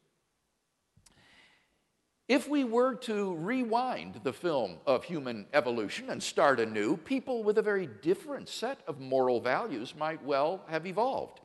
If 2.28 2.48
we 2.48 2.64
were 2.64 2.96
to 2.96 3.36
rewind 3.36 4.22
the 4.24 4.34
film 4.34 4.78
of 4.88 5.04
human 5.04 5.46
evolution 5.54 6.10
and 6.10 6.24
start 6.24 6.60
anew, 6.60 6.96
people 6.98 7.44
with 7.44 7.58
a 7.58 7.62
very 7.62 7.88
different 8.02 8.48
set 8.48 8.80
of 8.88 9.00
moral 9.00 9.42
values 9.42 9.94
might 9.96 10.24
well 10.24 10.64
have 10.68 10.88
evolved. 10.88 11.42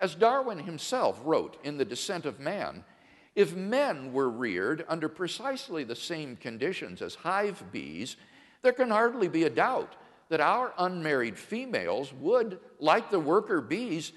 As 0.00 0.14
Darwin 0.14 0.58
himself 0.58 1.20
wrote 1.24 1.56
in 1.64 1.78
The 1.78 1.84
Descent 1.84 2.26
of 2.26 2.38
Man, 2.38 2.84
if 3.34 3.54
men 3.54 4.12
were 4.12 4.28
reared 4.28 4.84
under 4.88 5.08
precisely 5.08 5.84
the 5.84 5.94
same 5.94 6.36
conditions 6.36 7.02
as 7.02 7.14
hive 7.14 7.62
bees, 7.72 8.16
there 8.62 8.72
can 8.72 8.90
hardly 8.90 9.28
be 9.28 9.44
a 9.44 9.50
doubt 9.50 9.94
that 10.28 10.40
our 10.40 10.72
unmarried 10.78 11.38
females 11.38 12.12
would, 12.14 12.58
like 12.78 13.10
the 13.10 13.20
worker 13.20 13.60
bees, 13.60 14.12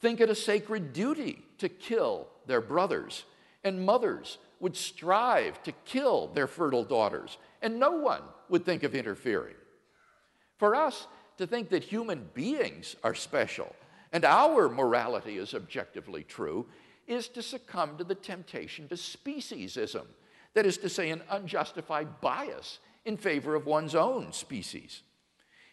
think 0.00 0.20
it 0.20 0.28
a 0.28 0.34
sacred 0.34 0.92
duty 0.92 1.44
to 1.58 1.68
kill 1.68 2.28
their 2.46 2.60
brothers, 2.60 3.24
and 3.62 3.84
mothers 3.84 4.38
would 4.60 4.76
strive 4.76 5.62
to 5.62 5.72
kill 5.84 6.28
their 6.28 6.46
fertile 6.46 6.84
daughters, 6.84 7.38
and 7.62 7.78
no 7.78 7.92
one 7.92 8.22
would 8.48 8.64
think 8.64 8.82
of 8.82 8.94
interfering. 8.94 9.54
For 10.58 10.74
us 10.74 11.06
to 11.38 11.46
think 11.46 11.70
that 11.70 11.82
human 11.82 12.28
beings 12.34 12.96
are 13.02 13.14
special 13.14 13.74
and 14.14 14.24
our 14.24 14.68
morality 14.68 15.38
is 15.38 15.54
objectively 15.54 16.22
true 16.22 16.66
is 17.08 17.26
to 17.28 17.42
succumb 17.42 17.98
to 17.98 18.04
the 18.04 18.14
temptation 18.14 18.86
to 18.88 18.94
speciesism, 18.94 20.06
that 20.54 20.64
is 20.64 20.78
to 20.78 20.88
say, 20.88 21.10
an 21.10 21.20
unjustified 21.30 22.20
bias 22.20 22.78
in 23.04 23.16
favor 23.16 23.56
of 23.56 23.66
one's 23.66 23.96
own 23.96 24.32
species. 24.32 25.02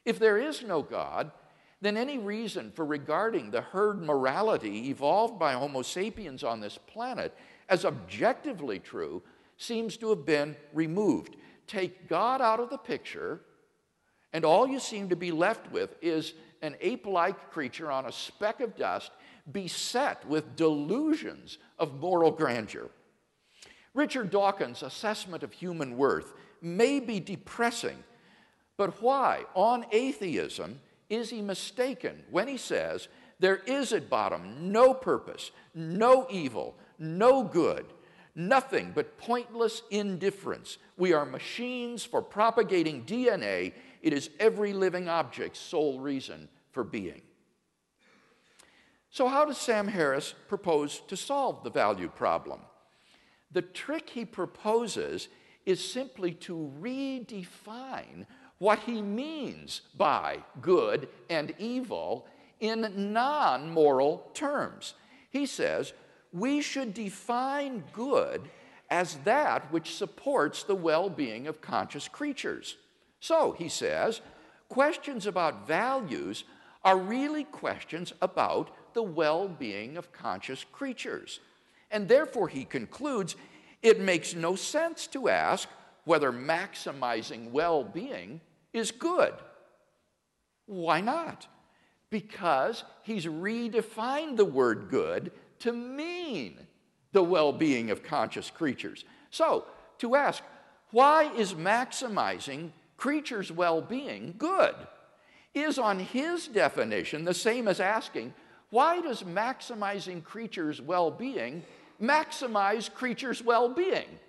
If 0.05 0.17
there 0.17 0.39
is 0.39 0.63
no 0.63 0.81
God, 0.81 1.31
then 1.81 1.95
any 1.95 2.17
reason 2.17 2.71
for 2.71 2.83
regarding 2.83 3.51
the 3.51 3.61
herd 3.61 4.01
morality 4.01 4.89
evolved 4.89 5.37
by 5.37 5.53
Homo 5.53 5.83
sapiens 5.83 6.43
on 6.43 6.59
this 6.59 6.79
planet 6.87 7.37
as 7.69 7.85
objectively 7.85 8.79
true 8.79 9.21
seems 9.57 9.97
to 9.97 10.09
have 10.09 10.25
been 10.25 10.55
removed. 10.73 11.35
Take 11.67 12.09
God 12.09 12.41
out 12.41 12.59
of 12.59 12.71
the 12.71 12.77
picture, 12.79 13.41
and 14.33 14.43
all 14.43 14.67
you 14.67 14.79
seem 14.79 15.09
to 15.09 15.15
be 15.15 15.31
left 15.31 15.71
with 15.71 15.95
is 16.01 16.33
an 16.61 16.75
ape 16.81 17.05
like 17.05 17.51
creature 17.51 17.91
on 17.91 18.05
a 18.05 18.11
speck 18.11 18.59
of 18.59 18.75
dust 18.75 19.11
beset 19.51 20.25
with 20.27 20.55
delusions 20.55 21.57
of 21.79 21.99
moral 21.99 22.31
grandeur. 22.31 22.89
Richard 23.93 24.29
Dawkins' 24.29 24.83
assessment 24.83 25.43
of 25.43 25.51
human 25.51 25.97
worth 25.97 26.33
may 26.61 26.99
be 26.99 27.19
depressing, 27.19 28.03
but 28.77 29.01
why, 29.01 29.45
on 29.53 29.85
atheism, 29.91 30.79
is 31.09 31.29
he 31.29 31.41
mistaken 31.41 32.23
when 32.29 32.47
he 32.47 32.57
says 32.57 33.09
there 33.39 33.57
is 33.57 33.91
at 33.91 34.09
bottom 34.09 34.71
no 34.71 34.93
purpose, 34.93 35.51
no 35.75 36.25
evil, 36.29 36.75
no 36.97 37.43
good, 37.43 37.85
nothing 38.33 38.91
but 38.95 39.17
pointless 39.17 39.81
indifference? 39.91 40.77
We 40.97 41.11
are 41.11 41.25
machines 41.25 42.05
for 42.05 42.21
propagating 42.21 43.03
DNA. 43.03 43.73
It 44.01 44.13
is 44.13 44.29
every 44.39 44.73
living 44.73 45.07
object's 45.07 45.59
sole 45.59 45.99
reason 45.99 46.49
for 46.71 46.83
being. 46.83 47.21
So, 49.09 49.27
how 49.27 49.45
does 49.45 49.57
Sam 49.57 49.87
Harris 49.87 50.33
propose 50.47 51.01
to 51.07 51.17
solve 51.17 51.63
the 51.63 51.69
value 51.69 52.09
problem? 52.09 52.61
The 53.51 53.61
trick 53.61 54.09
he 54.09 54.23
proposes 54.25 55.27
is 55.65 55.83
simply 55.83 56.31
to 56.33 56.71
redefine 56.79 58.25
what 58.57 58.79
he 58.79 59.01
means 59.01 59.81
by 59.97 60.37
good 60.61 61.09
and 61.29 61.53
evil 61.57 62.27
in 62.59 63.11
non 63.11 63.69
moral 63.69 64.29
terms. 64.33 64.93
He 65.29 65.45
says 65.45 65.93
we 66.31 66.61
should 66.61 66.93
define 66.93 67.83
good 67.91 68.49
as 68.89 69.15
that 69.23 69.71
which 69.71 69.95
supports 69.95 70.63
the 70.63 70.75
well 70.75 71.09
being 71.09 71.47
of 71.47 71.61
conscious 71.61 72.07
creatures. 72.07 72.77
So, 73.21 73.51
he 73.51 73.69
says, 73.69 74.19
questions 74.67 75.27
about 75.27 75.67
values 75.67 76.43
are 76.83 76.97
really 76.97 77.43
questions 77.43 78.13
about 78.19 78.71
the 78.93 79.03
well 79.03 79.47
being 79.47 79.95
of 79.95 80.11
conscious 80.11 80.65
creatures. 80.71 81.39
And 81.91 82.07
therefore, 82.07 82.47
he 82.47 82.65
concludes, 82.65 83.35
it 83.83 83.99
makes 83.99 84.33
no 84.33 84.55
sense 84.55 85.05
to 85.07 85.29
ask 85.29 85.69
whether 86.03 86.31
maximizing 86.31 87.51
well 87.51 87.83
being 87.83 88.41
is 88.73 88.89
good. 88.89 89.33
Why 90.65 90.99
not? 90.99 91.47
Because 92.09 92.83
he's 93.03 93.27
redefined 93.27 94.35
the 94.35 94.45
word 94.45 94.87
good 94.89 95.31
to 95.59 95.71
mean 95.71 96.57
the 97.11 97.23
well 97.23 97.53
being 97.53 97.91
of 97.91 98.01
conscious 98.01 98.49
creatures. 98.49 99.05
So, 99.29 99.65
to 99.99 100.15
ask, 100.15 100.43
why 100.89 101.31
is 101.35 101.53
maximizing 101.53 102.71
creatures' 103.01 103.51
well 103.51 103.81
being 103.81 104.35
good? 104.37 104.75
Is 105.55 105.79
on 105.79 105.97
his 105.97 106.47
definition 106.47 107.25
the 107.25 107.33
same 107.33 107.67
as 107.67 107.79
asking, 107.79 108.31
why 108.69 109.01
does 109.01 109.23
maximizing 109.23 110.23
creatures' 110.23 110.79
well 110.79 111.09
being 111.09 111.63
maximize 111.99 112.93
creatures' 112.93 113.43
well 113.43 113.69
being? 113.69 114.19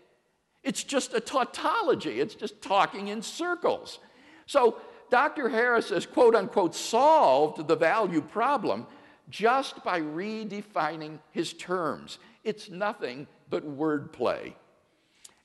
It's 0.62 0.84
just 0.84 1.12
a 1.12 1.20
tautology, 1.20 2.18
it's 2.18 2.34
just 2.34 2.62
talking 2.62 3.08
in 3.08 3.20
circles. 3.20 3.98
So 4.46 4.78
Dr. 5.10 5.50
Harris 5.50 5.90
has 5.90 6.06
quote 6.06 6.34
unquote 6.34 6.74
solved 6.74 7.68
the 7.68 7.76
value 7.76 8.22
problem 8.22 8.86
just 9.28 9.84
by 9.84 10.00
redefining 10.00 11.18
his 11.30 11.52
terms. 11.52 12.18
It's 12.42 12.70
nothing 12.70 13.26
but 13.50 13.68
wordplay. 13.68 14.54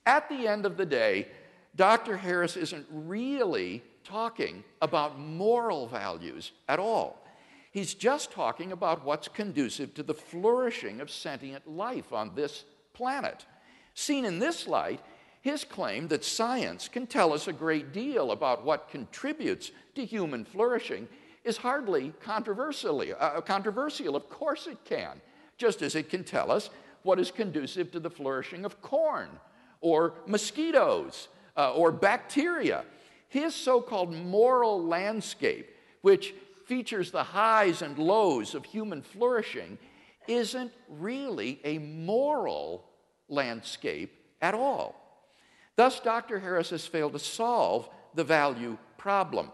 At 0.06 0.30
the 0.30 0.48
end 0.48 0.66
of 0.66 0.78
the 0.78 0.86
day, 0.86 1.28
Dr. 1.78 2.18
Harris 2.18 2.58
isn't 2.58 2.88
really 2.92 3.84
talking 4.04 4.64
about 4.82 5.20
moral 5.20 5.88
values 5.88 6.52
at 6.68 6.80
all. 6.80 7.24
He's 7.72 7.94
just 7.94 8.32
talking 8.32 8.72
about 8.72 9.06
what's 9.06 9.28
conducive 9.28 9.94
to 9.94 10.04
the 10.04 10.14
flourishing 10.14 11.00
of 11.00 11.12
sentient 11.12 11.68
life 11.68 12.12
on 12.12 12.32
this 12.34 12.66
planet. 12.94 13.46
Seen 13.94 14.26
in 14.26 14.40
this 14.40 14.68
light, 14.68 15.02
his 15.42 15.64
claim 15.64 16.08
that 16.08 16.26
science 16.26 16.88
can 16.88 17.06
tell 17.06 17.32
us 17.32 17.48
a 17.48 17.54
great 17.54 17.94
deal 17.94 18.32
about 18.32 18.66
what 18.66 18.90
contributes 18.90 19.72
to 19.94 20.04
human 20.04 20.46
flourishing 20.46 21.08
is 21.44 21.58
hardly 21.58 22.12
controversially, 22.22 23.14
uh, 23.14 23.40
controversial. 23.42 24.16
Of 24.16 24.30
course 24.30 24.66
it 24.66 24.84
can, 24.84 25.22
just 25.60 25.84
as 25.84 25.94
it 25.94 26.10
can 26.10 26.24
tell 26.24 26.52
us 26.52 26.72
what 27.04 27.20
is 27.20 27.30
conducive 27.30 27.92
to 27.92 28.00
the 28.00 28.10
flourishing 28.10 28.66
of 28.66 28.82
corn 28.82 29.30
or 29.80 30.16
mosquitoes 30.26 31.28
uh, 31.58 31.74
or 31.74 31.92
bacteria. 31.92 32.86
His 33.28 33.54
so 33.56 33.82
called 33.82 34.14
moral 34.14 34.82
landscape, 34.84 35.70
which 36.02 36.34
features 36.66 37.12
the 37.12 37.24
highs 37.24 37.82
and 37.82 37.98
lows 37.98 38.56
of 38.56 38.64
human 38.64 39.02
flourishing, 39.02 39.78
isn't 40.28 40.72
really 40.90 41.60
a 41.64 41.78
moral 41.80 42.86
landscape 43.28 44.14
at 44.42 44.54
all. 44.54 44.96
Thus, 45.76 46.00
Dr. 46.00 46.40
Harris 46.40 46.70
has 46.72 46.86
failed 46.86 47.14
to 47.14 47.20
solve 47.20 47.90
the 48.16 48.24
value 48.24 48.78
problem. 48.98 49.52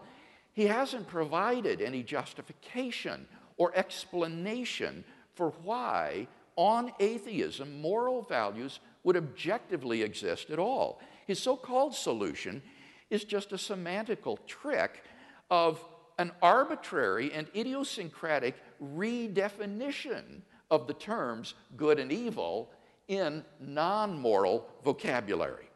He 0.52 0.66
hasn't 0.66 1.08
provided 1.08 1.80
any 1.80 2.02
justification 2.02 3.26
or 3.56 3.72
explanation 3.74 5.04
for 5.34 5.52
why, 5.62 6.28
on 6.56 6.92
atheism, 7.00 7.80
moral 7.80 8.22
values 8.22 8.80
would 9.02 9.16
objectively 9.16 10.02
exist 10.02 10.50
at 10.50 10.58
all. 10.58 11.00
His 11.26 11.40
so 11.40 11.56
called 11.56 11.94
solution 11.94 12.62
is 13.10 13.24
just 13.24 13.52
a 13.52 13.56
semantical 13.56 14.38
trick 14.46 15.02
of 15.50 15.82
an 16.18 16.32
arbitrary 16.42 17.32
and 17.32 17.48
idiosyncratic 17.54 18.54
redefinition 18.82 20.42
of 20.70 20.86
the 20.86 20.94
terms 20.94 21.54
good 21.76 21.98
and 21.98 22.12
evil 22.12 22.70
in 23.08 23.44
non 23.60 24.18
moral 24.18 24.66
vocabulary. 24.84 25.68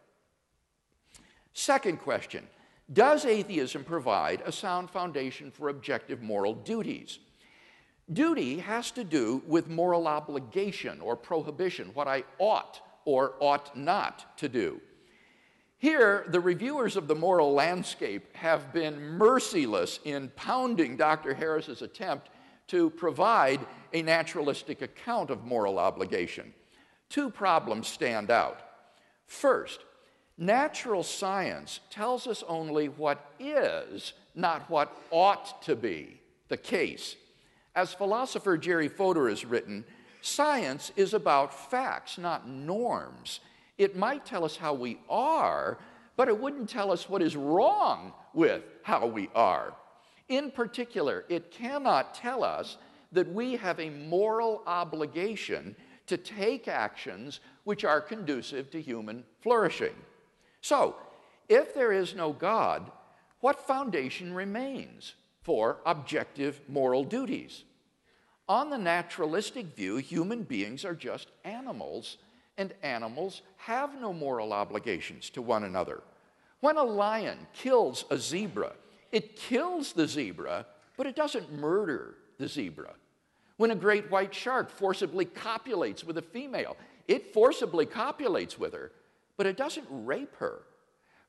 Second 1.53 1.99
question 1.99 2.47
Does 2.93 3.25
atheism 3.25 3.85
provide 3.85 4.43
a 4.45 4.53
sound 4.53 4.91
foundation 4.91 5.51
for 5.51 5.69
objective 5.69 6.23
moral 6.23 6.55
duties? 6.55 7.19
Duty 8.11 8.59
has 8.61 8.91
to 8.93 9.05
do 9.05 9.43
with 9.47 9.69
moral 9.69 10.07
obligation 10.07 11.01
or 11.01 11.15
prohibition, 11.15 11.91
what 11.93 12.09
I 12.09 12.25
ought 12.39 12.81
or 13.05 13.35
ought 13.39 13.77
not 13.77 14.39
to 14.39 14.49
do. 14.49 14.81
Here, 15.79 16.25
the 16.27 16.41
reviewers 16.41 16.97
of 16.97 17.07
the 17.07 17.15
moral 17.15 17.53
landscape 17.53 18.35
have 18.35 18.73
been 18.73 19.01
merciless 19.01 20.01
in 20.05 20.31
pounding 20.35 20.97
Dr. 20.97 21.35
Harris's 21.35 21.83
attempt 21.83 22.31
to 22.67 22.91
provide 22.91 23.61
a 23.93 24.03
naturalistic 24.03 24.83
account 24.83 25.31
of 25.31 25.45
moral 25.45 25.79
obligation. 25.79 26.53
Two 27.09 27.31
problems 27.31 27.87
stand 27.87 28.29
out. 28.31 28.61
First, 29.27 29.81
natural 30.37 31.05
science 31.05 31.79
tells 31.91 32.27
us 32.27 32.43
only 32.49 32.89
what 32.89 33.33
is, 33.39 34.15
not 34.35 34.69
what 34.69 34.97
ought 35.11 35.63
to 35.63 35.77
be 35.77 36.21
the 36.49 36.57
case. 36.57 37.15
As 37.77 37.95
philosopher 37.95 38.59
Jerry 38.59 38.89
Fodor 38.89 39.29
has 39.29 39.45
written, 39.45 39.85
science 40.23 40.91
is 40.97 41.15
about 41.15 41.71
facts, 41.71 42.19
not 42.19 42.49
norms. 42.49 43.41
It 43.79 43.97
might 43.97 44.27
tell 44.27 44.45
us 44.45 44.57
how 44.57 44.75
we 44.75 44.99
are, 45.09 45.79
but 46.17 46.29
it 46.29 46.39
wouldn't 46.39 46.69
tell 46.69 46.91
us 46.91 47.09
what 47.09 47.23
is 47.23 47.37
wrong 47.37 48.13
with 48.35 48.63
how 48.83 49.07
we 49.07 49.31
are. 49.35 49.75
In 50.29 50.51
particular, 50.51 51.25
it 51.29 51.51
cannot 51.51 52.15
tell 52.15 52.45
us 52.45 52.77
that 53.13 53.33
we 53.33 53.57
have 53.57 53.81
a 53.81 53.91
moral 53.91 54.63
obligation 54.67 55.75
to 56.07 56.17
take 56.17 56.69
actions 56.69 57.41
which 57.65 57.85
are 57.85 58.01
conducive 58.01 58.71
to 58.71 58.83
human 58.83 59.25
flourishing. 59.41 59.95
So, 60.61 60.97
if 61.49 61.75
there 61.75 61.93
is 61.93 62.15
no 62.15 62.33
God, 62.33 62.91
what 63.41 63.67
foundation 63.67 64.35
remains 64.35 65.15
for 65.43 65.79
objective 65.87 66.61
moral 66.69 67.05
duties? 67.05 67.65
On 68.49 68.71
the 68.71 68.79
naturalistic 68.79 69.77
view, 69.77 69.97
human 69.97 70.43
beings 70.43 70.85
are 70.85 70.95
just 70.95 71.29
animals, 71.45 72.17
and 72.59 72.75
animals 72.83 73.41
have 73.57 73.99
no 73.99 74.13
moral 74.13 74.53
obligations 74.53 75.31
to 75.31 75.41
one 75.41 75.65
another. 75.65 76.03
When 76.61 76.77
a 76.77 76.83
lion 76.83 77.39
kills 77.55 78.05
a 78.11 78.19
zebra, 78.19 78.73
it 79.13 79.37
kills 79.37 79.93
the 79.93 80.07
zebra, 80.07 80.67
but 80.97 81.07
it 81.07 81.17
doesn't 81.17 81.53
murder 81.53 82.17
the 82.39 82.49
zebra. 82.49 82.93
When 83.57 83.71
a 83.71 83.77
great 83.77 84.11
white 84.11 84.35
shark 84.35 84.71
forcibly 84.71 85.25
copulates 85.25 86.05
with 86.05 86.19
a 86.19 86.23
female, 86.23 86.77
it 87.07 87.33
forcibly 87.33 87.87
copulates 87.87 88.59
with 88.59 88.75
her, 88.75 88.93
but 89.37 89.47
it 89.47 89.57
doesn't 89.57 89.87
rape 89.89 90.37
her. 90.37 90.63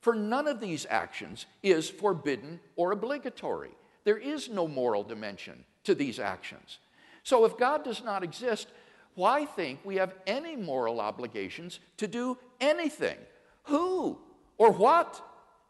For 0.01 0.15
none 0.15 0.47
of 0.47 0.59
these 0.59 0.85
actions 0.89 1.45
is 1.61 1.89
forbidden 1.89 2.59
or 2.75 2.91
obligatory. 2.91 3.71
There 4.03 4.17
is 4.17 4.49
no 4.49 4.67
moral 4.67 5.03
dimension 5.03 5.63
to 5.83 5.93
these 5.93 6.19
actions. 6.19 6.79
So 7.23 7.45
if 7.45 7.57
God 7.57 7.83
does 7.83 8.03
not 8.03 8.23
exist, 8.23 8.69
why 9.19 9.43
think 9.43 9.81
we 9.83 9.97
have 9.97 10.15
any 10.25 10.55
moral 10.55 11.01
obligations 11.01 11.81
to 11.97 12.07
do 12.07 12.37
anything? 12.61 13.17
Who 13.63 14.17
or 14.57 14.71
what 14.71 15.21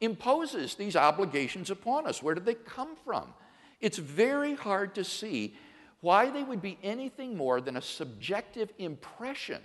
imposes 0.02 0.76
these 0.76 0.96
obligations 0.96 1.72
upon 1.72 2.06
us? 2.06 2.22
Where 2.22 2.36
do 2.36 2.42
they 2.42 2.54
come 2.54 2.96
from? 3.04 3.34
It's 3.82 3.98
very 3.98 4.54
hard 4.54 4.94
to 4.96 5.04
see 5.04 5.56
why 6.02 6.30
they 6.30 6.44
would 6.44 6.62
be 6.62 6.78
anything 6.84 7.36
more 7.36 7.60
than 7.60 7.76
a 7.76 7.82
subjective 7.82 8.72
impression 8.78 9.62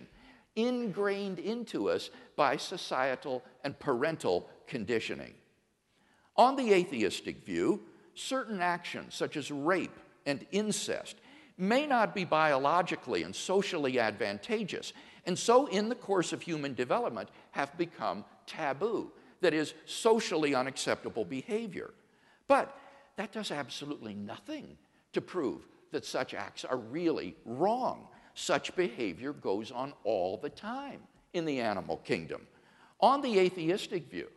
ingrained 0.56 1.38
into 1.38 1.90
us 1.90 2.08
by 2.36 2.56
societal 2.56 3.42
and 3.64 3.78
parental 3.78 4.48
conditioning. 4.66 5.34
On 6.38 6.56
the 6.56 6.72
atheistic 6.72 7.44
view, 7.44 7.82
certain 8.14 8.62
actions, 8.62 9.14
such 9.14 9.36
as 9.36 9.50
rape 9.50 9.98
and 10.24 10.46
incest, 10.52 11.16
may 11.56 11.86
not 11.86 12.14
be 12.14 12.24
biologically 12.24 13.22
and 13.22 13.34
socially 13.34 13.98
advantageous, 13.98 14.92
and 15.26 15.38
so 15.38 15.66
in 15.66 15.88
the 15.88 15.94
course 15.94 16.32
of 16.32 16.42
human 16.42 16.74
development 16.74 17.28
have 17.52 17.76
become 17.78 18.24
taboo, 18.46 19.12
that 19.40 19.54
is, 19.54 19.74
socially 19.86 20.54
unacceptable 20.54 21.24
behavior. 21.24 21.94
But 22.46 22.76
that 23.16 23.32
does 23.32 23.50
absolutely 23.50 24.14
nothing 24.14 24.76
to 25.12 25.20
prove 25.20 25.66
that 25.92 26.04
such 26.04 26.34
acts 26.34 26.64
are 26.64 26.76
really 26.76 27.36
wrong. 27.44 28.08
Such 28.34 28.74
behavior 28.74 29.32
goes 29.32 29.70
on 29.70 29.92
all 30.02 30.36
the 30.36 30.50
time 30.50 31.00
in 31.32 31.44
the 31.44 31.60
animal 31.60 31.98
kingdom. 31.98 32.46
On 33.00 33.22
the 33.22 33.38
atheistic 33.38 34.10
view, 34.10 34.28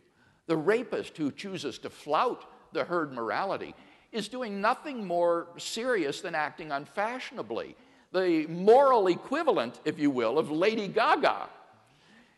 the 0.46 0.56
rapist 0.56 1.16
who 1.16 1.32
chooses 1.32 1.78
to 1.78 1.90
flout 1.90 2.44
the 2.72 2.84
herd 2.84 3.12
morality 3.12 3.74
is 4.12 4.28
doing 4.28 4.60
nothing 4.60 5.06
more 5.06 5.48
serious 5.58 6.20
than 6.20 6.34
acting 6.34 6.72
unfashionably, 6.72 7.76
the 8.12 8.46
moral 8.46 9.06
equivalent, 9.08 9.80
if 9.84 9.98
you 9.98 10.10
will, 10.10 10.38
of 10.38 10.50
Lady 10.50 10.88
Gaga. 10.88 11.48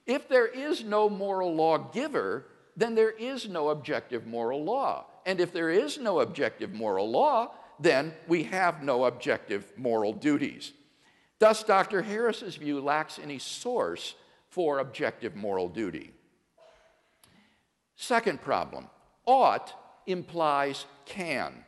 If 0.06 0.28
there 0.28 0.46
is 0.46 0.82
no 0.82 1.08
moral 1.08 1.54
lawgiver, 1.54 2.46
then 2.76 2.94
there 2.94 3.10
is 3.10 3.48
no 3.48 3.68
objective 3.68 4.26
moral 4.26 4.64
law. 4.64 5.06
And 5.26 5.40
if 5.40 5.52
there 5.52 5.70
is 5.70 5.98
no 5.98 6.20
objective 6.20 6.72
moral 6.72 7.10
law, 7.10 7.52
then 7.78 8.14
we 8.26 8.42
have 8.44 8.82
no 8.82 9.04
objective 9.04 9.72
moral 9.76 10.12
duties. 10.12 10.72
Thus, 11.38 11.62
Dr. 11.62 12.02
Harris's 12.02 12.56
view 12.56 12.80
lacks 12.80 13.18
any 13.18 13.38
source 13.38 14.14
for 14.48 14.78
objective 14.78 15.36
moral 15.36 15.68
duty. 15.68 16.12
Second 17.96 18.40
problem 18.40 18.88
ought 19.26 19.74
implies 20.06 20.86
can. 21.04 21.64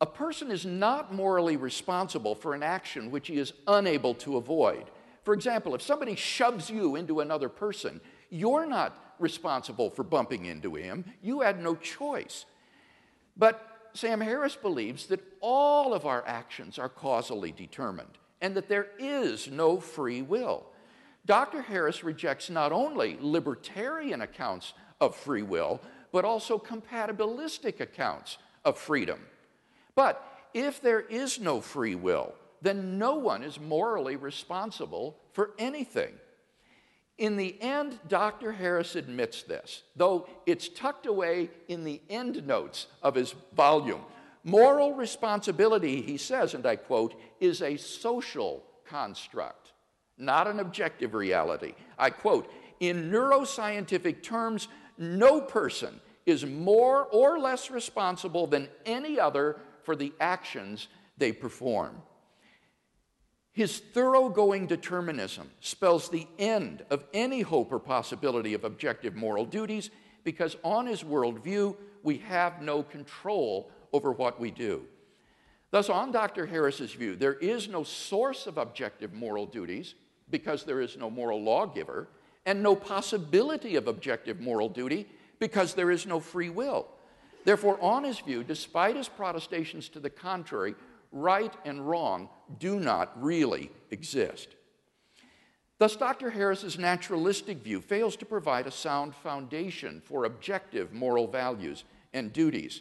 A 0.00 0.06
person 0.06 0.50
is 0.50 0.66
not 0.66 1.14
morally 1.14 1.56
responsible 1.56 2.34
for 2.34 2.54
an 2.54 2.62
action 2.62 3.10
which 3.10 3.28
he 3.28 3.38
is 3.38 3.52
unable 3.66 4.14
to 4.14 4.36
avoid. 4.36 4.90
For 5.22 5.32
example, 5.32 5.74
if 5.74 5.82
somebody 5.82 6.14
shoves 6.14 6.68
you 6.68 6.96
into 6.96 7.20
another 7.20 7.48
person, 7.48 8.00
you're 8.28 8.66
not 8.66 9.14
responsible 9.18 9.90
for 9.90 10.02
bumping 10.02 10.44
into 10.44 10.74
him. 10.74 11.04
You 11.22 11.40
had 11.40 11.62
no 11.62 11.76
choice. 11.76 12.44
But 13.36 13.90
Sam 13.94 14.20
Harris 14.20 14.56
believes 14.56 15.06
that 15.06 15.20
all 15.40 15.94
of 15.94 16.04
our 16.04 16.26
actions 16.26 16.78
are 16.78 16.88
causally 16.88 17.52
determined 17.52 18.18
and 18.40 18.54
that 18.56 18.68
there 18.68 18.88
is 18.98 19.48
no 19.48 19.80
free 19.80 20.20
will. 20.20 20.66
Dr. 21.24 21.62
Harris 21.62 22.04
rejects 22.04 22.50
not 22.50 22.72
only 22.72 23.16
libertarian 23.20 24.20
accounts 24.20 24.74
of 25.00 25.16
free 25.16 25.42
will, 25.42 25.80
but 26.14 26.24
also 26.24 26.60
compatibilistic 26.60 27.80
accounts 27.80 28.38
of 28.64 28.78
freedom. 28.78 29.18
But 29.96 30.24
if 30.54 30.80
there 30.80 31.00
is 31.00 31.40
no 31.40 31.60
free 31.60 31.96
will, 31.96 32.34
then 32.62 32.98
no 32.98 33.16
one 33.16 33.42
is 33.42 33.58
morally 33.58 34.14
responsible 34.14 35.16
for 35.32 35.50
anything. 35.58 36.12
In 37.18 37.36
the 37.36 37.60
end, 37.60 37.98
Dr. 38.06 38.52
Harris 38.52 38.94
admits 38.94 39.42
this, 39.42 39.82
though 39.96 40.28
it's 40.46 40.68
tucked 40.68 41.06
away 41.06 41.50
in 41.66 41.82
the 41.82 42.00
end 42.08 42.46
notes 42.46 42.86
of 43.02 43.16
his 43.16 43.34
volume. 43.56 44.02
Moral 44.44 44.94
responsibility, 44.94 46.00
he 46.00 46.16
says, 46.16 46.54
and 46.54 46.64
I 46.64 46.76
quote, 46.76 47.20
is 47.40 47.60
a 47.60 47.76
social 47.76 48.62
construct, 48.86 49.72
not 50.16 50.46
an 50.46 50.60
objective 50.60 51.12
reality. 51.12 51.74
I 51.98 52.10
quote, 52.10 52.48
in 52.78 53.10
neuroscientific 53.10 54.22
terms, 54.22 54.68
no 54.98 55.40
person 55.40 56.00
is 56.26 56.46
more 56.46 57.04
or 57.04 57.38
less 57.38 57.70
responsible 57.70 58.46
than 58.46 58.68
any 58.86 59.20
other 59.20 59.56
for 59.82 59.94
the 59.94 60.12
actions 60.20 60.88
they 61.18 61.32
perform. 61.32 62.00
His 63.52 63.78
thoroughgoing 63.78 64.66
determinism 64.66 65.50
spells 65.60 66.08
the 66.08 66.26
end 66.38 66.84
of 66.90 67.04
any 67.14 67.42
hope 67.42 67.70
or 67.70 67.78
possibility 67.78 68.54
of 68.54 68.64
objective 68.64 69.14
moral 69.14 69.44
duties 69.44 69.90
because, 70.24 70.56
on 70.64 70.86
his 70.86 71.04
worldview, 71.04 71.76
we 72.02 72.18
have 72.18 72.62
no 72.62 72.82
control 72.82 73.70
over 73.92 74.10
what 74.10 74.40
we 74.40 74.50
do. 74.50 74.84
Thus, 75.70 75.88
on 75.88 76.10
Dr. 76.10 76.46
Harris's 76.46 76.92
view, 76.92 77.14
there 77.14 77.34
is 77.34 77.68
no 77.68 77.84
source 77.84 78.46
of 78.46 78.58
objective 78.58 79.12
moral 79.12 79.46
duties 79.46 79.94
because 80.30 80.64
there 80.64 80.80
is 80.80 80.96
no 80.96 81.10
moral 81.10 81.42
lawgiver, 81.42 82.08
and 82.46 82.62
no 82.62 82.76
possibility 82.76 83.76
of 83.76 83.88
objective 83.88 84.40
moral 84.40 84.68
duty 84.68 85.08
because 85.38 85.74
there 85.74 85.90
is 85.90 86.06
no 86.06 86.20
free 86.20 86.50
will. 86.50 86.86
Therefore, 87.44 87.78
on 87.80 88.04
his 88.04 88.18
view, 88.20 88.42
despite 88.42 88.96
his 88.96 89.08
protestations 89.08 89.88
to 89.90 90.00
the 90.00 90.10
contrary, 90.10 90.74
right 91.12 91.52
and 91.64 91.88
wrong 91.88 92.28
do 92.58 92.80
not 92.80 93.12
really 93.22 93.70
exist. 93.90 94.48
Thus, 95.78 95.96
Dr. 95.96 96.30
Harris's 96.30 96.78
naturalistic 96.78 97.58
view 97.58 97.80
fails 97.80 98.16
to 98.16 98.24
provide 98.24 98.66
a 98.66 98.70
sound 98.70 99.14
foundation 99.14 100.00
for 100.04 100.24
objective 100.24 100.92
moral 100.92 101.26
values 101.26 101.84
and 102.12 102.32
duties. 102.32 102.80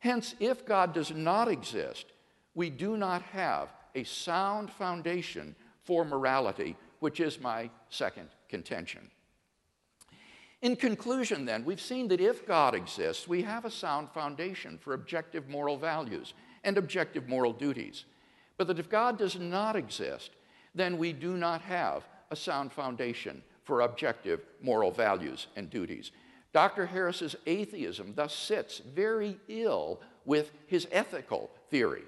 Hence, 0.00 0.34
if 0.40 0.66
God 0.66 0.92
does 0.92 1.12
not 1.12 1.48
exist, 1.48 2.06
we 2.54 2.70
do 2.70 2.96
not 2.96 3.22
have 3.22 3.72
a 3.94 4.04
sound 4.04 4.70
foundation 4.70 5.54
for 5.84 6.04
morality, 6.04 6.76
which 7.04 7.20
is 7.20 7.38
my 7.38 7.68
second 7.90 8.30
contention. 8.48 9.10
In 10.62 10.74
conclusion, 10.74 11.44
then, 11.44 11.62
we've 11.66 11.78
seen 11.78 12.08
that 12.08 12.18
if 12.18 12.46
God 12.46 12.74
exists, 12.74 13.28
we 13.28 13.42
have 13.42 13.66
a 13.66 13.70
sound 13.70 14.08
foundation 14.08 14.78
for 14.78 14.94
objective 14.94 15.46
moral 15.46 15.76
values 15.76 16.32
and 16.64 16.78
objective 16.78 17.28
moral 17.28 17.52
duties. 17.52 18.06
But 18.56 18.68
that 18.68 18.78
if 18.78 18.88
God 18.88 19.18
does 19.18 19.38
not 19.38 19.76
exist, 19.76 20.30
then 20.74 20.96
we 20.96 21.12
do 21.12 21.36
not 21.36 21.60
have 21.60 22.04
a 22.30 22.36
sound 22.36 22.72
foundation 22.72 23.42
for 23.64 23.82
objective 23.82 24.40
moral 24.62 24.90
values 24.90 25.48
and 25.56 25.68
duties. 25.68 26.10
Dr. 26.54 26.86
Harris's 26.86 27.36
atheism 27.44 28.14
thus 28.16 28.34
sits 28.34 28.78
very 28.78 29.36
ill 29.48 30.00
with 30.24 30.52
his 30.68 30.88
ethical 30.90 31.50
theory. 31.68 32.04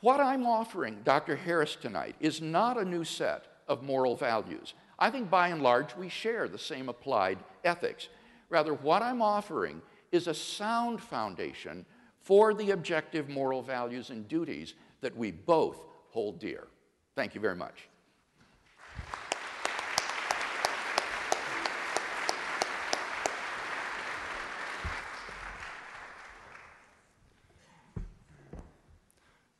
What 0.00 0.20
I'm 0.20 0.46
offering 0.46 0.98
Dr. 1.04 1.34
Harris 1.34 1.74
tonight 1.74 2.14
is 2.20 2.40
not 2.40 2.78
a 2.78 2.84
new 2.84 3.02
set 3.02 3.46
of 3.66 3.82
moral 3.82 4.14
values. 4.14 4.74
I 4.98 5.10
think 5.10 5.28
by 5.28 5.48
and 5.48 5.62
large 5.62 5.96
we 5.96 6.08
share 6.08 6.48
the 6.48 6.58
same 6.58 6.88
applied 6.88 7.38
ethics. 7.64 8.08
Rather, 8.48 8.74
what 8.74 9.02
I'm 9.02 9.20
offering 9.20 9.82
is 10.12 10.26
a 10.26 10.34
sound 10.34 11.00
foundation 11.00 11.84
for 12.20 12.54
the 12.54 12.70
objective 12.70 13.28
moral 13.28 13.60
values 13.60 14.10
and 14.10 14.28
duties 14.28 14.74
that 15.00 15.16
we 15.16 15.32
both 15.32 15.84
hold 16.10 16.38
dear. 16.38 16.68
Thank 17.16 17.34
you 17.34 17.40
very 17.40 17.56
much. 17.56 17.87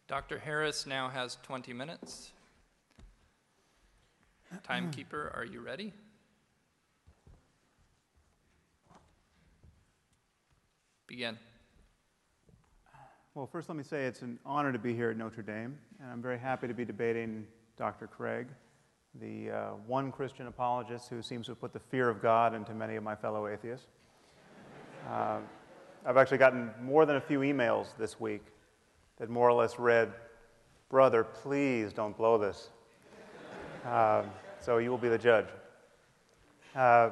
Dr. 0.08 0.38
Harris 0.38 0.86
now 0.86 1.10
has 1.10 1.36
20 1.42 1.74
minutes. 1.74 2.32
Timekeeper, 4.62 5.30
are 5.36 5.44
you 5.44 5.60
ready? 5.60 5.92
Begin. 11.06 11.36
Well, 13.34 13.46
first, 13.46 13.68
let 13.68 13.76
me 13.76 13.84
say 13.84 14.06
it's 14.06 14.22
an 14.22 14.38
honor 14.46 14.72
to 14.72 14.78
be 14.78 14.94
here 14.94 15.10
at 15.10 15.18
Notre 15.18 15.42
Dame, 15.42 15.78
and 16.00 16.10
I'm 16.10 16.22
very 16.22 16.38
happy 16.38 16.66
to 16.68 16.74
be 16.74 16.86
debating 16.86 17.46
Dr. 17.76 18.06
Craig, 18.06 18.46
the 19.20 19.50
uh, 19.50 19.70
one 19.86 20.10
Christian 20.10 20.46
apologist 20.46 21.10
who 21.10 21.20
seems 21.20 21.44
to 21.46 21.52
have 21.52 21.60
put 21.60 21.74
the 21.74 21.80
fear 21.80 22.08
of 22.08 22.22
God 22.22 22.54
into 22.54 22.72
many 22.72 22.96
of 22.96 23.02
my 23.02 23.14
fellow 23.14 23.46
atheists. 23.46 23.88
Uh, 25.06 25.40
I've 26.06 26.16
actually 26.16 26.38
gotten 26.38 26.70
more 26.80 27.04
than 27.04 27.16
a 27.16 27.20
few 27.20 27.40
emails 27.40 27.88
this 27.98 28.18
week 28.18 28.42
that 29.18 29.28
more 29.28 29.48
or 29.48 29.52
less 29.52 29.78
read, 29.78 30.12
Brother, 30.88 31.24
please 31.24 31.92
don't 31.92 32.16
blow 32.16 32.38
this. 32.38 32.70
Uh, 33.85 34.22
so 34.61 34.78
you 34.78 34.90
will 34.90 34.98
be 34.98 35.09
the 35.09 35.18
judge. 35.18 35.46
Uh, 36.74 37.11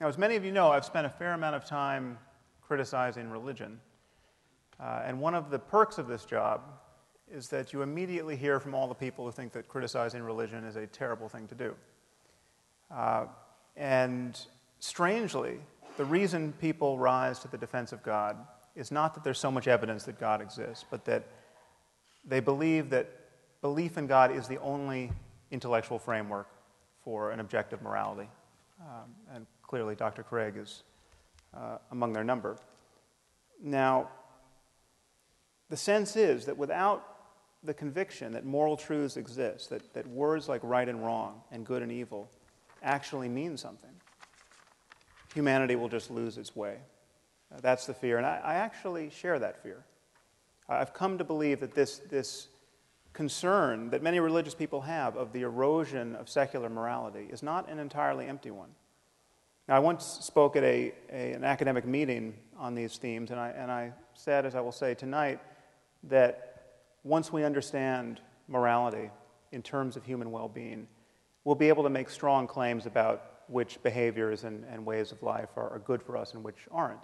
now, 0.00 0.08
as 0.08 0.18
many 0.18 0.36
of 0.36 0.44
you 0.44 0.52
know, 0.52 0.70
I've 0.70 0.84
spent 0.84 1.06
a 1.06 1.10
fair 1.10 1.32
amount 1.32 1.56
of 1.56 1.64
time 1.64 2.18
criticizing 2.62 3.30
religion. 3.30 3.80
Uh, 4.78 5.02
and 5.04 5.20
one 5.20 5.34
of 5.34 5.50
the 5.50 5.58
perks 5.58 5.98
of 5.98 6.08
this 6.08 6.24
job 6.24 6.62
is 7.32 7.48
that 7.48 7.72
you 7.72 7.82
immediately 7.82 8.36
hear 8.36 8.58
from 8.58 8.74
all 8.74 8.88
the 8.88 8.94
people 8.94 9.24
who 9.24 9.32
think 9.32 9.52
that 9.52 9.68
criticizing 9.68 10.22
religion 10.22 10.64
is 10.64 10.76
a 10.76 10.86
terrible 10.86 11.28
thing 11.28 11.46
to 11.46 11.54
do. 11.54 11.74
Uh, 12.90 13.26
and 13.76 14.46
strangely, 14.80 15.58
the 15.96 16.04
reason 16.04 16.52
people 16.60 16.98
rise 16.98 17.38
to 17.40 17.48
the 17.48 17.58
defense 17.58 17.92
of 17.92 18.02
God 18.02 18.36
is 18.76 18.90
not 18.90 19.14
that 19.14 19.24
there's 19.24 19.38
so 19.38 19.50
much 19.50 19.68
evidence 19.68 20.04
that 20.04 20.18
God 20.18 20.40
exists, 20.40 20.84
but 20.90 21.04
that 21.04 21.26
they 22.24 22.40
believe 22.40 22.90
that 22.90 23.08
belief 23.60 23.98
in 23.98 24.06
God 24.06 24.34
is 24.34 24.48
the 24.48 24.60
only 24.60 25.12
intellectual 25.50 25.98
framework 25.98 26.48
for 27.04 27.30
an 27.30 27.40
objective 27.40 27.82
morality. 27.82 28.28
Um, 28.80 29.14
and 29.34 29.46
clearly, 29.62 29.94
Dr. 29.94 30.22
Craig 30.22 30.54
is 30.56 30.82
uh, 31.54 31.78
among 31.90 32.12
their 32.12 32.24
number. 32.24 32.56
Now, 33.62 34.08
the 35.68 35.76
sense 35.76 36.16
is 36.16 36.46
that 36.46 36.56
without 36.56 37.06
the 37.62 37.74
conviction 37.74 38.32
that 38.32 38.44
moral 38.44 38.76
truths 38.76 39.16
exist, 39.16 39.70
that, 39.70 39.92
that 39.92 40.06
words 40.06 40.48
like 40.48 40.60
right 40.64 40.88
and 40.88 41.04
wrong 41.04 41.42
and 41.52 41.66
good 41.66 41.82
and 41.82 41.92
evil 41.92 42.30
actually 42.82 43.28
mean 43.28 43.56
something, 43.56 43.90
humanity 45.34 45.76
will 45.76 45.88
just 45.88 46.10
lose 46.10 46.38
its 46.38 46.56
way. 46.56 46.78
That's 47.60 47.86
the 47.86 47.94
fear. 47.94 48.16
And 48.16 48.26
I, 48.26 48.40
I 48.42 48.54
actually 48.54 49.10
share 49.10 49.38
that 49.38 49.62
fear. 49.62 49.84
I've 50.68 50.94
come 50.94 51.18
to 51.18 51.24
believe 51.24 51.60
that 51.60 51.74
this, 51.74 51.98
this 52.10 52.48
concern 53.12 53.90
that 53.90 54.02
many 54.02 54.20
religious 54.20 54.54
people 54.54 54.82
have 54.82 55.16
of 55.16 55.32
the 55.32 55.42
erosion 55.42 56.14
of 56.14 56.28
secular 56.28 56.68
morality 56.68 57.26
is 57.30 57.42
not 57.42 57.68
an 57.68 57.78
entirely 57.78 58.26
empty 58.26 58.50
one. 58.50 58.70
Now, 59.68 59.76
I 59.76 59.78
once 59.80 60.04
spoke 60.04 60.56
at 60.56 60.64
a, 60.64 60.92
a, 61.12 61.32
an 61.32 61.44
academic 61.44 61.84
meeting 61.84 62.34
on 62.58 62.74
these 62.74 62.98
themes, 62.98 63.30
and 63.30 63.38
I, 63.38 63.50
and 63.50 63.70
I 63.70 63.92
said, 64.14 64.46
as 64.46 64.54
I 64.54 64.60
will 64.60 64.72
say 64.72 64.94
tonight, 64.94 65.40
that 66.04 66.50
once 67.04 67.32
we 67.32 67.44
understand 67.44 68.20
morality 68.48 69.10
in 69.52 69.62
terms 69.62 69.96
of 69.96 70.04
human 70.04 70.30
well 70.30 70.48
being, 70.48 70.86
we'll 71.44 71.54
be 71.54 71.68
able 71.68 71.82
to 71.82 71.90
make 71.90 72.10
strong 72.10 72.46
claims 72.46 72.86
about 72.86 73.42
which 73.48 73.82
behaviors 73.82 74.44
and, 74.44 74.64
and 74.64 74.84
ways 74.84 75.12
of 75.12 75.22
life 75.22 75.48
are, 75.56 75.70
are, 75.70 75.78
good 75.80 76.02
for 76.02 76.16
us 76.16 76.34
and 76.34 76.44
which 76.44 76.68
aren't. 76.70 77.02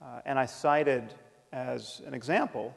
Uh, 0.00 0.20
and 0.24 0.38
I 0.38 0.46
cited 0.46 1.14
as 1.52 2.00
an 2.06 2.14
example 2.14 2.74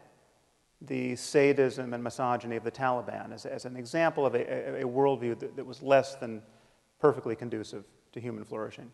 the 0.81 1.15
sadism 1.15 1.93
and 1.93 2.03
misogyny 2.03 2.57
of 2.57 2.63
the 2.63 2.71
Taliban 2.71 3.33
as, 3.33 3.45
as 3.45 3.65
an 3.65 3.77
example 3.77 4.25
of 4.25 4.36
a, 4.36 4.81
a, 4.81 4.86
a 4.86 4.88
worldview 4.88 5.39
that, 5.39 5.55
that 5.55 5.65
was 5.65 5.81
less 5.81 6.15
than 6.15 6.41
perfectly 6.99 7.36
conducive 7.36 7.86
to 8.12 8.19
human 8.19 8.43
flourishing. 8.43 8.91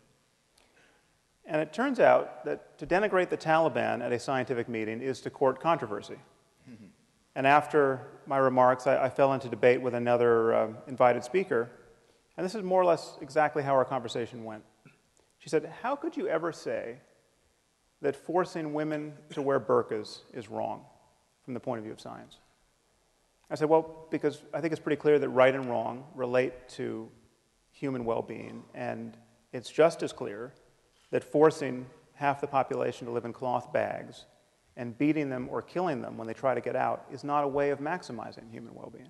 And 1.45 1.61
it 1.61 1.73
turns 1.73 1.99
out 1.99 2.45
that 2.45 2.77
to 2.77 2.85
denigrate 2.85 3.29
the 3.29 3.37
Taliban 3.37 4.03
at 4.03 4.11
a 4.11 4.19
scientific 4.19 4.69
meeting 4.69 5.01
is 5.01 5.19
to 5.21 5.31
court 5.31 5.59
controversy. 5.59 6.17
Mm-hmm. 6.69 6.85
And 7.35 7.47
after 7.47 8.07
my 8.27 8.37
remarks, 8.37 8.85
I, 8.85 9.05
I, 9.05 9.09
fell 9.09 9.33
into 9.33 9.49
debate 9.49 9.81
with 9.81 9.95
another 9.95 10.53
uh, 10.53 10.67
invited 10.87 11.23
speaker. 11.23 11.71
And 12.37 12.45
this 12.45 12.53
is 12.53 12.61
more 12.61 12.81
or 12.81 12.85
less 12.85 13.17
exactly 13.21 13.63
how 13.63 13.73
our 13.73 13.85
conversation 13.85 14.43
went. 14.43 14.63
She 15.39 15.49
said, 15.49 15.71
How 15.81 15.95
could 15.95 16.15
you 16.15 16.27
ever 16.27 16.51
say 16.51 16.97
that 18.01 18.15
forcing 18.15 18.73
women 18.73 19.13
to 19.31 19.41
wear 19.41 19.59
burqas 19.59 20.21
is 20.33 20.49
wrong? 20.49 20.85
from 21.49 21.55
the 21.55 21.59
point 21.59 21.79
of 21.79 21.83
view 21.83 21.91
of 21.91 21.99
science? 21.99 22.37
I 23.49 23.55
said, 23.55 23.69
well, 23.69 24.05
because 24.11 24.43
I 24.53 24.61
think 24.61 24.71
it's 24.71 24.79
pretty 24.79 25.01
clear 25.01 25.17
that 25.17 25.29
right 25.29 25.55
and 25.55 25.65
wrong 25.65 26.03
relate 26.13 26.69
to 26.75 27.09
human 27.71 28.05
well 28.05 28.21
being, 28.21 28.61
and 28.75 29.17
it's 29.51 29.71
just 29.71 30.03
as 30.03 30.13
clear 30.13 30.53
that 31.09 31.23
forcing 31.23 31.87
half 32.13 32.39
the 32.39 32.45
population 32.45 33.07
to 33.07 33.11
live 33.11 33.25
in 33.25 33.33
cloth 33.33 33.73
bags 33.73 34.25
and 34.77 34.95
beating 34.99 35.27
them 35.27 35.47
or 35.49 35.63
killing 35.63 36.03
them 36.03 36.17
when 36.17 36.27
they 36.27 36.35
try 36.35 36.53
to 36.53 36.61
get 36.61 36.75
out 36.75 37.07
is 37.11 37.23
not 37.23 37.43
a 37.43 37.47
way 37.47 37.71
of 37.71 37.79
maximizing 37.79 38.47
human 38.51 38.75
well 38.75 38.91
being. 38.95 39.09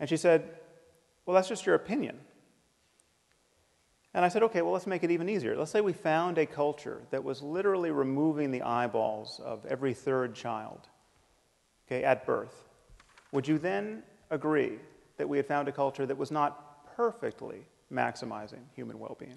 And 0.00 0.06
she 0.06 0.18
said, 0.18 0.50
Well, 1.24 1.34
that's 1.34 1.48
just 1.48 1.64
your 1.64 1.76
opinion. 1.76 2.20
And 4.14 4.24
I 4.24 4.28
said, 4.28 4.44
okay, 4.44 4.62
well, 4.62 4.72
let's 4.72 4.86
make 4.86 5.02
it 5.02 5.10
even 5.10 5.28
easier. 5.28 5.56
Let's 5.56 5.72
say 5.72 5.80
we 5.80 5.92
found 5.92 6.38
a 6.38 6.46
culture 6.46 7.02
that 7.10 7.22
was 7.22 7.42
literally 7.42 7.90
removing 7.90 8.52
the 8.52 8.62
eyeballs 8.62 9.40
of 9.44 9.66
every 9.66 9.92
third 9.92 10.36
child 10.36 10.88
okay, 11.88 12.04
at 12.04 12.24
birth. 12.24 12.68
Would 13.32 13.48
you 13.48 13.58
then 13.58 14.04
agree 14.30 14.78
that 15.16 15.28
we 15.28 15.36
had 15.36 15.46
found 15.46 15.66
a 15.66 15.72
culture 15.72 16.06
that 16.06 16.16
was 16.16 16.30
not 16.30 16.94
perfectly 16.94 17.66
maximizing 17.92 18.60
human 18.76 19.00
well 19.00 19.16
being? 19.18 19.34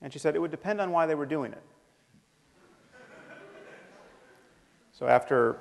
And 0.00 0.10
she 0.10 0.18
said 0.18 0.34
it 0.34 0.38
would 0.38 0.50
depend 0.50 0.80
on 0.80 0.90
why 0.90 1.04
they 1.04 1.14
were 1.14 1.26
doing 1.26 1.52
it. 1.52 1.62
so 4.92 5.06
after 5.06 5.58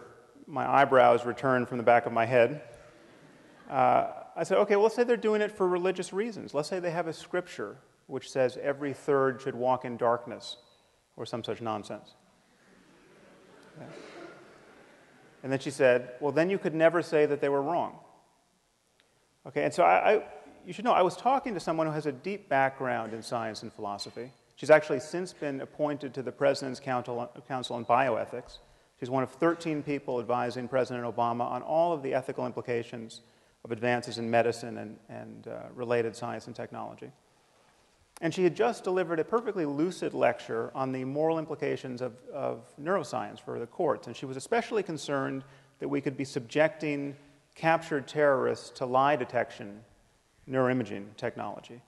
my 0.47 0.69
eyebrows 0.69 1.25
returned 1.25 1.67
from 1.67 1.77
the 1.77 1.83
back 1.83 2.05
of 2.05 2.13
my 2.13 2.25
head, 2.25 2.61
uh, 3.69 4.22
I 4.35 4.43
said, 4.43 4.57
okay, 4.59 4.75
well, 4.75 4.83
let's 4.83 4.95
say 4.95 5.03
they're 5.03 5.17
doing 5.17 5.41
it 5.41 5.51
for 5.51 5.67
religious 5.67 6.11
reasons. 6.11 6.53
Let's 6.53 6.69
say 6.69 6.79
they 6.79 6.91
have 6.91 7.07
a 7.07 7.13
scripture 7.13 7.77
which 8.07 8.29
says 8.29 8.57
every 8.61 8.93
third 8.93 9.41
should 9.41 9.55
walk 9.55 9.85
in 9.85 9.97
darkness 9.97 10.57
or 11.15 11.25
some 11.25 11.43
such 11.43 11.61
nonsense. 11.61 12.15
Okay. 13.77 13.89
And 15.43 15.51
then 15.51 15.59
she 15.59 15.71
said, 15.71 16.11
well, 16.19 16.31
then 16.31 16.49
you 16.49 16.57
could 16.57 16.73
never 16.73 17.01
say 17.01 17.25
that 17.25 17.41
they 17.41 17.49
were 17.49 17.61
wrong. 17.61 17.97
Okay, 19.45 19.63
and 19.63 19.73
so 19.73 19.83
I, 19.83 20.13
I, 20.13 20.23
you 20.65 20.71
should 20.71 20.85
know, 20.85 20.93
I 20.93 21.01
was 21.01 21.17
talking 21.17 21.53
to 21.53 21.59
someone 21.59 21.85
who 21.85 21.93
has 21.93 22.05
a 22.05 22.11
deep 22.11 22.47
background 22.47 23.13
in 23.13 23.21
science 23.21 23.61
and 23.61 23.71
philosophy. 23.71 24.31
She's 24.55 24.69
actually 24.69 25.01
since 25.01 25.33
been 25.33 25.59
appointed 25.59 26.13
to 26.13 26.21
the 26.21 26.31
President's 26.31 26.79
Council, 26.79 27.29
Council 27.47 27.75
on 27.75 27.83
Bioethics. 27.83 28.59
She's 28.99 29.09
one 29.09 29.23
of 29.23 29.31
13 29.31 29.83
people 29.83 30.19
advising 30.19 30.69
President 30.69 31.05
Obama 31.05 31.41
on 31.41 31.61
all 31.61 31.91
of 31.91 32.03
the 32.03 32.13
ethical 32.13 32.45
implications 32.45 33.21
of 33.63 33.71
advances 33.71 34.17
in 34.17 34.29
medicine 34.29 34.77
and, 34.77 34.97
and 35.09 35.47
uh, 35.47 35.63
related 35.73 36.15
science 36.15 36.47
and 36.47 36.55
technology. 36.55 37.11
And 38.21 38.33
she 38.33 38.43
had 38.43 38.55
just 38.55 38.83
delivered 38.83 39.19
a 39.19 39.23
perfectly 39.23 39.65
lucid 39.65 40.13
lecture 40.13 40.71
on 40.75 40.91
the 40.91 41.03
moral 41.03 41.39
implications 41.39 42.01
of, 42.01 42.13
of 42.33 42.61
neuroscience 42.81 43.39
for 43.39 43.59
the 43.59 43.65
courts. 43.65 44.07
And 44.07 44.15
she 44.15 44.25
was 44.25 44.37
especially 44.37 44.83
concerned 44.83 45.43
that 45.79 45.87
we 45.87 45.99
could 45.99 46.15
be 46.15 46.25
subjecting 46.25 47.15
captured 47.55 48.07
terrorists 48.07 48.69
to 48.71 48.85
lie 48.85 49.15
detection 49.15 49.81
neuroimaging 50.49 51.15
technology. 51.17 51.81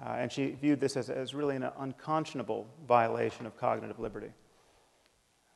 Uh, 0.00 0.10
and 0.10 0.30
she 0.30 0.50
viewed 0.60 0.80
this 0.80 0.96
as, 0.96 1.10
as 1.10 1.34
really 1.34 1.56
an 1.56 1.68
unconscionable 1.78 2.66
violation 2.86 3.46
of 3.46 3.56
cognitive 3.56 3.98
liberty. 3.98 4.30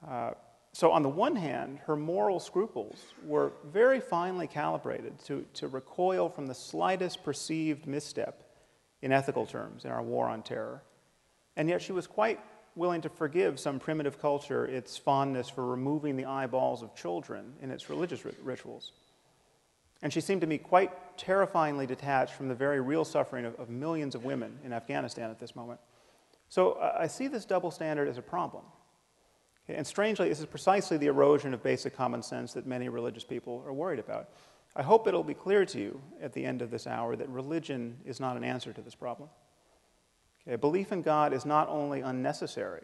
Uh, 0.09 0.33
so, 0.75 0.91
on 0.91 1.03
the 1.03 1.09
one 1.09 1.37
hand, 1.37 1.81
her 1.85 1.97
moral 1.97 2.41
scruples 2.41 3.05
were 3.25 3.53
very 3.65 4.01
finely 4.01 4.47
calibrated 4.47 5.19
to, 5.27 5.45
to 5.55 5.69
recoil 5.69 6.31
from 6.31 6.47
the 6.47 6.55
slightest 6.55 7.23
perceived 7.23 7.87
misstep 7.87 8.43
in 9.03 9.13
ethical 9.13 9.45
terms 9.45 9.85
in 9.85 9.91
our 9.91 10.03
war 10.03 10.29
on 10.29 10.43
terror. 10.43 10.83
And 11.57 11.69
yet, 11.69 11.83
she 11.83 11.93
was 11.93 12.07
quite 12.07 12.41
willing 12.75 13.03
to 13.03 13.11
forgive 13.11 13.61
some 13.61 13.79
primitive 13.79 14.19
culture 14.19 14.65
its 14.65 14.97
fondness 14.97 15.51
for 15.51 15.67
removing 15.67 16.17
the 16.17 16.25
eyeballs 16.25 16.83
of 16.83 16.95
children 16.95 17.53
in 17.61 17.71
its 17.71 17.91
religious 17.91 18.25
rituals. 18.43 18.93
And 20.01 20.11
she 20.11 20.23
seemed 20.23 20.41
to 20.41 20.47
me 20.47 20.57
quite 20.57 21.19
terrifyingly 21.19 21.87
detached 21.87 22.33
from 22.33 22.49
the 22.49 22.55
very 22.55 22.81
real 22.81 23.05
suffering 23.05 23.45
of, 23.45 23.55
of 23.61 23.69
millions 23.69 24.15
of 24.15 24.25
women 24.25 24.59
in 24.65 24.73
Afghanistan 24.73 25.31
at 25.31 25.39
this 25.39 25.55
moment. 25.55 25.81
So, 26.49 26.73
uh, 26.73 26.97
I 26.99 27.09
see 27.09 27.29
this 27.29 27.45
double 27.45 27.71
standard 27.71 28.09
as 28.09 28.17
a 28.17 28.23
problem. 28.23 28.63
And 29.75 29.87
strangely, 29.87 30.29
this 30.29 30.41
is 30.41 30.47
precisely 30.47 30.97
the 30.97 31.07
erosion 31.07 31.55
of 31.55 31.63
basic 31.63 31.97
common 31.97 32.23
sense 32.23 32.53
that 32.55 32.67
many 32.67 32.89
religious 32.89 33.25
people 33.25 33.63
are 33.67 33.73
worried 33.73 33.99
about. 33.99 34.29
I 34.75 34.83
hope 34.83 35.07
it'll 35.07 35.23
be 35.23 35.35
clear 35.35 35.67
to 35.67 35.79
you 35.79 36.01
at 36.21 36.33
the 36.33 36.45
end 36.45 36.63
of 36.63 36.71
this 36.71 36.87
hour 36.87 37.15
that 37.17 37.29
religion 37.29 37.99
is 38.05 38.21
not 38.21 38.37
an 38.37 38.45
answer 38.45 38.73
to 38.73 38.81
this 38.81 38.95
problem. 38.95 39.29
Okay, 40.47 40.57
belief 40.57 40.93
in 40.93 41.03
God 41.03 41.33
is 41.33 41.45
not 41.45 41.69
only 41.69 42.01
unnecessary 42.01 42.83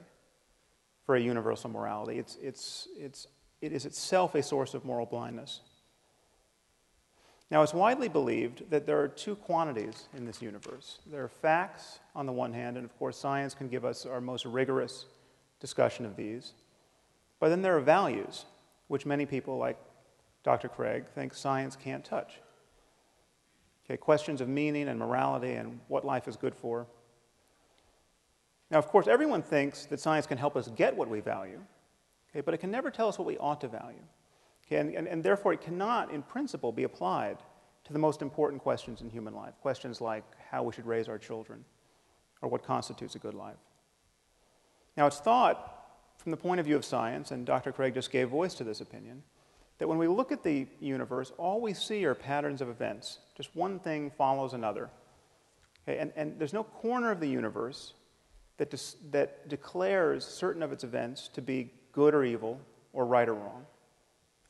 for 1.07 1.17
a 1.17 1.21
universal 1.21 1.71
morality, 1.71 2.19
it's, 2.19 2.37
it's, 2.43 2.89
it's, 2.97 3.27
it 3.61 3.73
is 3.73 3.87
itself 3.87 4.35
a 4.35 4.43
source 4.43 4.75
of 4.75 4.85
moral 4.85 5.07
blindness. 5.07 5.61
Now, 7.51 7.63
it's 7.63 7.73
widely 7.73 8.09
believed 8.09 8.71
that 8.71 8.85
there 8.85 9.01
are 9.01 9.09
two 9.09 9.35
quantities 9.35 10.09
in 10.15 10.27
this 10.27 10.43
universe. 10.43 10.99
There 11.07 11.25
are 11.25 11.29
facts 11.29 11.99
on 12.15 12.27
the 12.27 12.33
one 12.33 12.53
hand, 12.53 12.77
and 12.77 12.85
of 12.85 12.97
course, 12.99 13.17
science 13.17 13.55
can 13.55 13.69
give 13.69 13.87
us 13.87 14.05
our 14.05 14.21
most 14.21 14.45
rigorous 14.45 15.07
discussion 15.59 16.05
of 16.05 16.15
these. 16.15 16.53
But 17.41 17.51
then 17.51 17.63
there 17.63 17.77
are 17.77 17.81
values, 17.81 18.45
which 18.89 19.07
many 19.07 19.27
people, 19.27 19.59
like 19.59 19.79
Dr. 20.43 20.69
Craig, 20.69 21.07
think 21.15 21.35
science 21.35 21.77
can't 21.77 22.05
touch. 22.05 22.41
Okay, 23.85 23.97
questions 23.97 24.41
of 24.41 24.49
meaning 24.49 24.89
and 24.89 24.99
morality 24.99 25.53
and 25.53 25.81
what 25.89 26.05
life 26.05 26.29
is 26.29 26.37
good 26.37 26.55
for. 26.55 26.87
Now, 28.71 28.79
of 28.79 28.87
course, 28.87 29.07
everyone 29.07 29.43
thinks 29.43 29.87
that 29.87 29.99
science 29.99 30.27
can 30.27 30.37
help 30.37 30.57
us 30.57 30.69
get 30.69 30.95
what 30.95 31.09
we 31.09 31.21
value, 31.21 31.61
okay, 32.31 32.43
but 32.43 32.53
it 32.53 32.59
can 32.59 32.71
never 32.71 32.91
tell 32.91 33.09
us 33.09 33.19
what 33.19 33.27
we 33.27 33.39
ought 33.39 33.61
to 33.63 33.69
value. 33.69 34.03
Okay, 34.67 34.77
and, 34.77 34.95
and, 34.95 35.09
and 35.09 35.23
therefore, 35.23 35.55
it 35.55 35.63
cannot, 35.63 36.13
in 36.13 36.23
principle, 36.23 36.71
be 36.71 36.83
applied 36.83 37.39
to 37.85 37.93
the 37.95 37.99
most 37.99 38.21
important 38.21 38.61
questions 38.63 39.01
in 39.01 39.09
human 39.09 39.35
life 39.35 39.55
questions 39.63 40.01
like 40.01 40.25
how 40.51 40.63
we 40.63 40.73
should 40.73 40.85
raise 40.85 41.09
our 41.09 41.17
children 41.17 41.65
or 42.43 42.51
what 42.51 42.63
constitutes 42.63 43.15
a 43.15 43.19
good 43.19 43.33
life. 43.33 43.57
Now, 44.97 45.07
it's 45.07 45.21
thought 45.21 45.78
from 46.19 46.31
the 46.31 46.37
point 46.37 46.61
of 46.61 46.67
view 46.67 46.77
of 46.77 46.85
science, 46.85 47.31
and 47.31 47.47
Dr. 47.47 47.73
Craig 47.73 47.95
just 47.95 48.11
gave 48.11 48.29
voice 48.29 48.55
to 48.55 48.65
this 48.65 48.81
opinion, 48.81 49.23
that 49.79 49.89
when 49.89 49.99
we 49.99 50.09
look 50.09 50.33
at 50.33 50.43
the 50.43 50.67
universe, 50.81 51.33
all 51.39 51.61
we 51.61 51.73
see 51.73 52.05
are 52.05 52.15
patterns 52.15 52.61
of 52.61 52.69
events. 52.69 53.19
Just 53.37 53.55
one 53.55 53.79
thing 53.79 54.11
follows 54.11 54.53
another. 54.53 54.91
Okay, 55.89 55.99
and, 55.99 56.13
and 56.17 56.39
there's 56.39 56.53
no 56.53 56.65
corner 56.65 57.11
of 57.11 57.21
the 57.21 57.29
universe 57.29 57.95
that, 58.57 58.71
that 59.13 59.49
declares 59.49 60.25
certain 60.25 60.63
of 60.63 60.73
its 60.73 60.85
events 60.85 61.29
to 61.29 61.41
be 61.41 61.71
good 61.93 62.15
or 62.15 62.25
evil 62.25 62.61
or 62.93 63.07
right 63.07 63.29
or 63.29 63.35
wrong. 63.35 63.65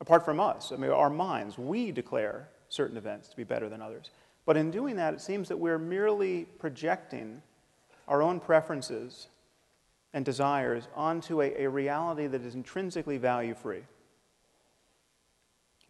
Apart 0.01 0.25
from 0.25 0.39
us, 0.39 0.71
I 0.71 0.77
mean, 0.77 0.91
our 0.91 1.09
minds, 1.09 1.57
we 1.57 1.91
declare 1.91 2.49
certain 2.69 2.97
events 2.97 3.29
to 3.29 3.37
be 3.37 3.43
better 3.43 3.69
than 3.69 3.81
others. 3.81 4.09
But 4.45 4.57
in 4.57 4.71
doing 4.71 4.95
that, 4.95 5.13
it 5.13 5.21
seems 5.21 5.47
that 5.49 5.57
we're 5.57 5.77
merely 5.77 6.45
projecting 6.57 7.41
our 8.07 8.23
own 8.23 8.39
preferences 8.39 9.27
and 10.13 10.25
desires 10.25 10.87
onto 10.95 11.41
a, 11.41 11.63
a 11.63 11.69
reality 11.69 12.27
that 12.27 12.41
is 12.41 12.55
intrinsically 12.55 13.17
value 13.17 13.53
free. 13.53 13.81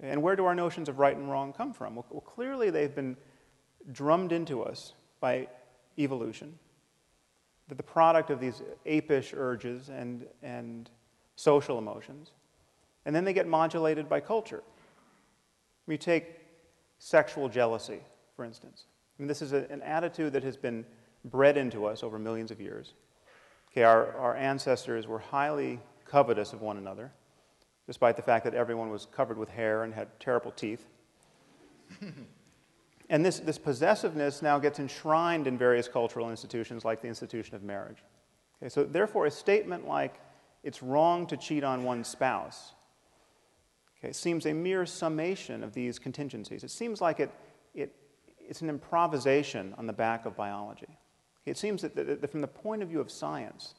And 0.02 0.22
where 0.22 0.36
do 0.36 0.46
our 0.46 0.56
notions 0.56 0.88
of 0.88 1.00
right 1.00 1.16
and 1.16 1.30
wrong 1.30 1.52
come 1.54 1.74
from? 1.74 1.96
Well, 1.96 2.06
well, 2.10 2.22
clearly 2.22 2.70
they've 2.70 2.94
been 2.94 3.18
drummed 3.92 4.32
into 4.32 4.64
us 4.64 4.94
by 5.20 5.48
evolution, 5.98 6.58
that 7.68 7.76
the 7.76 7.84
product 7.84 8.30
of 8.30 8.40
these 8.40 8.62
apish 8.86 9.34
urges 9.36 9.90
and, 9.90 10.26
and 10.42 10.90
social 11.36 11.78
emotions, 11.78 12.32
and 13.06 13.16
then 13.16 13.26
they 13.26 13.34
get 13.34 13.48
modulated 13.48 14.08
by 14.08 14.20
culture. 14.20 14.64
You 15.88 15.98
take 15.98 16.40
sexual 17.00 17.50
jealousy, 17.50 18.00
for 18.36 18.46
instance. 18.46 18.86
I 18.88 19.22
mean, 19.22 19.28
this 19.28 19.42
is 19.42 19.54
a, 19.54 19.66
an 19.72 19.82
attitude 19.82 20.34
that 20.34 20.44
has 20.44 20.56
been 20.56 20.86
bred 21.26 21.58
into 21.58 21.86
us 21.86 22.04
over 22.04 22.20
millions 22.20 22.52
of 22.52 22.62
years. 22.62 22.94
Okay, 23.72 23.84
our, 23.84 24.16
our 24.18 24.36
ancestors 24.36 25.08
were 25.08 25.20
highly 25.20 25.80
covetous 26.06 26.54
of 26.54 26.62
one 26.62 26.78
another, 26.78 27.12
despite 27.86 28.16
the 28.16 28.22
fact 28.22 28.44
that 28.46 28.54
everyone 28.54 28.90
was 28.90 29.08
covered 29.12 29.38
with 29.38 29.50
hair 29.50 29.84
and 29.84 29.94
had 29.94 30.08
terrible 30.20 30.52
teeth. 30.52 30.88
and 33.10 33.26
this, 33.26 33.40
this 33.40 33.58
possessiveness 33.58 34.42
now 34.42 34.58
gets 34.58 34.80
enshrined 34.80 35.48
in 35.48 35.58
various 35.58 35.88
cultural 35.88 36.30
institutions, 36.30 36.84
like 36.84 37.02
the 37.02 37.08
institution 37.08 37.56
of 37.56 37.64
marriage. 37.64 38.04
Okay, 38.62 38.70
so, 38.70 38.84
therefore, 38.84 39.28
a 39.28 39.32
statement 39.32 39.88
like 39.88 40.20
it's 40.64 40.82
wrong 40.82 41.28
to 41.28 41.38
cheat 41.38 41.64
on 41.64 41.84
one's 41.84 42.08
spouse 42.08 42.74
okay, 44.00 44.14
seems 44.14 44.46
a 44.46 44.54
mere 44.54 44.86
summation 44.86 45.64
of 45.64 45.74
these 45.74 46.00
contingencies. 46.00 46.64
It 46.64 46.72
seems 46.72 47.02
like 47.02 47.20
it, 47.20 47.32
it, 47.74 47.96
it's 48.40 48.62
an 48.62 48.70
improvisation 48.70 49.76
on 49.78 49.88
the 49.88 49.94
back 49.94 50.26
of 50.26 50.36
biology. 50.36 50.98
It 51.46 51.58
seems 51.58 51.82
that, 51.82 51.96
that, 51.96 52.32
from 52.32 52.42
the 52.42 52.48
point 52.48 52.84
of 52.84 52.90
view 52.90 53.00
of 53.00 53.10
science, 53.10 53.74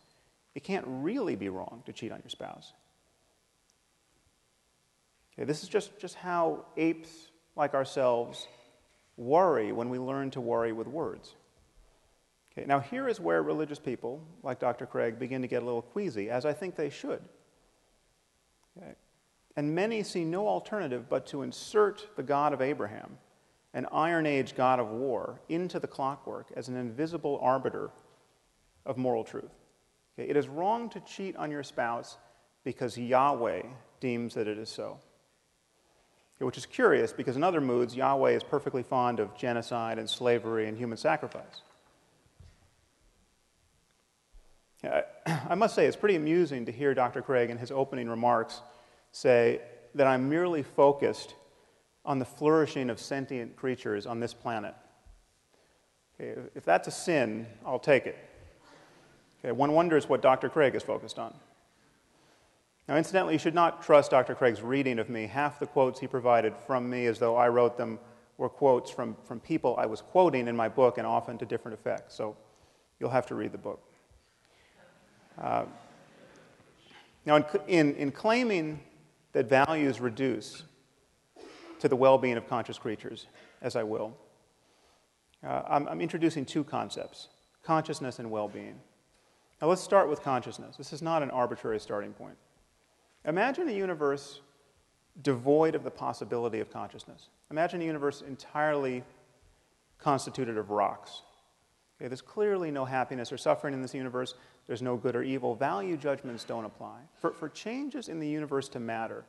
it 0.55 0.65
can't 0.65 0.85
really 0.87 1.37
be 1.37 1.49
wrong 1.49 1.83
to 1.87 1.93
cheat 1.93 2.13
on 2.13 2.21
your 2.23 2.31
spouse. 2.31 2.73
Okay, 5.35 5.45
this 5.45 5.63
is 5.63 5.69
just, 5.69 5.99
just 5.99 6.17
how 6.17 6.65
apes 6.77 7.29
like 7.57 7.75
ourselves 7.75 8.49
worry 9.17 9.73
when 9.73 9.89
we 9.89 9.99
learn 9.99 10.31
to 10.33 10.41
worry 10.41 10.73
with 10.73 10.87
words. 10.87 11.35
Okay, 12.53 12.67
now, 12.67 12.81
here 12.81 13.09
is 13.09 13.21
where 13.21 13.43
religious 13.43 13.79
people, 13.79 14.23
like 14.43 14.59
Dr. 14.59 14.87
Craig, 14.87 15.19
begin 15.19 15.41
to 15.43 15.49
get 15.49 15.63
a 15.63 15.65
little 15.65 15.83
queasy, 15.83 16.31
as 16.31 16.45
I 16.45 16.53
think 16.53 16.75
they 16.75 16.91
should. 16.91 17.23
Okay. 18.77 18.93
And 19.57 19.75
many 19.75 20.03
see 20.03 20.25
no 20.25 20.49
alternative 20.49 21.09
but 21.09 21.27
to 21.27 21.43
insert 21.43 22.09
the 22.17 22.23
God 22.23 22.53
of 22.53 22.61
Abraham 22.61 23.19
an 23.75 23.87
Iron 23.93 24.27
Age 24.27 24.57
god 24.57 24.81
of 24.81 24.89
war 24.89 25.41
into 25.49 25.79
the 25.79 25.87
clockwork 25.87 26.47
as 26.57 26.69
an 26.69 26.77
invisible 26.77 27.39
arbiter 27.43 27.91
of 28.85 28.97
moral 28.97 29.25
truth. 29.25 29.53
Okay, 30.19 30.29
it 30.29 30.37
is 30.37 30.49
wrong 30.49 30.89
to 30.91 31.01
cheat 31.01 31.37
on 31.37 31.51
your 31.51 31.63
spouse 31.63 32.17
because 32.65 32.99
Yahweh 32.99 33.63
deems 34.01 34.35
that 34.35 34.49
it 34.49 34.59
is 34.59 34.69
so. 34.69 34.99
Okay, 36.37 36.45
which 36.45 36.59
is 36.59 36.67
curious 36.67 37.13
because 37.13 37.37
in 37.37 37.45
other 37.45 37.61
moods, 37.61 37.95
Yahweh 37.95 38.33
is 38.33 38.43
perfectly 38.43 38.83
fond 38.83 39.21
of 39.21 39.37
genocide 39.37 39.99
and 39.99 40.09
slavery 40.09 40.67
and 40.67 40.77
human 40.77 40.99
sacrifice. 40.99 41.63
I 45.27 45.55
must 45.55 45.75
say, 45.75 45.87
it's 45.87 45.97
pretty 45.97 46.17
amusing 46.17 46.67
to 46.67 46.73
hear 46.73 46.95
Dr. 46.95 47.23
Craig 47.23 47.51
in 47.51 47.59
his 47.59 47.71
opening 47.71 48.09
remarks 48.09 48.61
say 49.13 49.61
that 49.95 50.07
I'm 50.07 50.29
merely 50.29 50.63
focused 50.63 51.35
on 52.05 52.19
the 52.19 52.25
flourishing 52.25 52.91
of 52.91 52.99
sentient 52.99 53.57
creatures 53.57 54.07
on 54.07 54.21
this 54.21 54.33
planet. 54.35 54.75
Okay, 56.21 56.41
if 56.55 56.65
that's 56.65 56.89
a 56.89 56.91
sin, 56.91 57.47
I'll 57.65 57.79
take 57.79 58.07
it. 58.07 58.17
Okay, 59.41 59.53
one 59.53 59.73
wonders 59.73 60.09
what 60.09 60.23
Dr. 60.23 60.49
Craig 60.49 60.75
is 60.75 60.83
focused 60.83 61.19
on. 61.19 61.35
Now, 62.89 62.97
incidentally, 62.97 63.35
you 63.35 63.39
should 63.39 63.55
not 63.55 63.83
trust 63.83 64.11
Dr. 64.11 64.35
Craig's 64.35 64.63
reading 64.63 64.99
of 64.99 65.09
me. 65.09 65.27
Half 65.27 65.61
the 65.61 65.67
quotes 65.67 66.01
he 66.01 66.07
provided 66.07 66.55
from 66.67 66.91
me, 66.91 67.07
as 67.07 67.19
though 67.19 67.37
I 67.37 67.49
wrote 67.49 67.77
them, 67.79 67.99
were 68.37 68.49
quotes 68.49 68.91
from, 68.91 69.17
from 69.25 69.39
people 69.39 69.77
I 69.79 69.87
was 69.87 70.01
quoting 70.01 70.49
in 70.49 70.57
my 70.57 70.69
book 70.69 70.99
and 70.99 71.07
often 71.07 71.39
to 71.39 71.47
different 71.47 71.79
effects. 71.79 72.15
So 72.15 72.37
you'll 72.99 73.11
have 73.11 73.27
to 73.27 73.35
read 73.35 73.53
the 73.53 73.59
book. 73.59 73.81
Uh, 75.39 75.65
now, 77.25 77.37
in, 77.37 77.45
in, 77.69 77.95
in 77.97 78.13
claiming 78.13 78.81
that 79.33 79.49
values 79.49 80.01
reduce 80.01 80.65
to 81.81 81.89
the 81.89 81.97
well 81.97 82.19
being 82.19 82.37
of 82.37 82.49
conscious 82.49 82.79
creatures, 82.79 83.27
as 83.61 83.77
I 83.77 83.83
will, 83.83 84.17
uh, 85.45 85.63
I'm, 85.69 85.89
I'm 85.89 86.01
introducing 86.01 86.45
two 86.45 86.65
concepts 86.65 87.29
consciousness 87.63 88.19
and 88.19 88.31
well 88.31 88.49
being. 88.49 88.81
Now, 89.61 89.69
let's 89.69 89.83
start 89.83 90.09
with 90.09 90.23
consciousness. 90.23 90.77
This 90.77 90.93
is 90.93 91.03
not 91.03 91.23
an 91.23 91.31
arbitrary 91.31 91.79
starting 91.81 92.13
point. 92.13 92.37
Imagine 93.27 93.69
a 93.69 93.73
universe 93.73 94.41
devoid 95.23 95.75
of 95.75 95.85
the 95.85 95.91
possibility 95.91 96.61
of 96.61 96.73
consciousness. 96.73 97.29
Imagine 97.51 97.83
a 97.83 97.85
universe 97.85 98.23
entirely 98.27 99.05
constituted 99.99 100.57
of 100.57 100.71
rocks. 100.71 101.23
Okay, 102.01 102.09
there's 102.09 102.23
clearly 102.23 102.71
no 102.71 102.87
happiness 102.87 103.31
or 103.31 103.37
suffering 103.37 103.75
in 103.75 103.83
this 103.83 103.95
universe. 103.95 104.35
There's 104.67 104.81
no 104.81 104.97
good 104.97 105.15
or 105.15 105.23
evil. 105.23 105.55
Value 105.55 105.99
judgments 105.99 106.45
don't 106.45 106.65
apply. 106.65 107.01
For, 107.21 107.33
for 107.33 107.51
changes 107.51 108.09
in 108.09 108.19
the 108.19 108.29
universe 108.29 108.69
to 108.71 108.81
matter, 108.81 109.27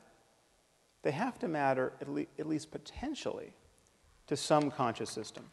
they 1.02 1.10
have 1.10 1.38
to 1.40 1.48
matter, 1.48 1.92
at, 2.00 2.08
le- 2.08 2.26
at 2.38 2.46
least 2.46 2.70
potentially, 2.70 3.52
to 4.26 4.36
some 4.36 4.70
conscious 4.70 5.10
system. 5.10 5.44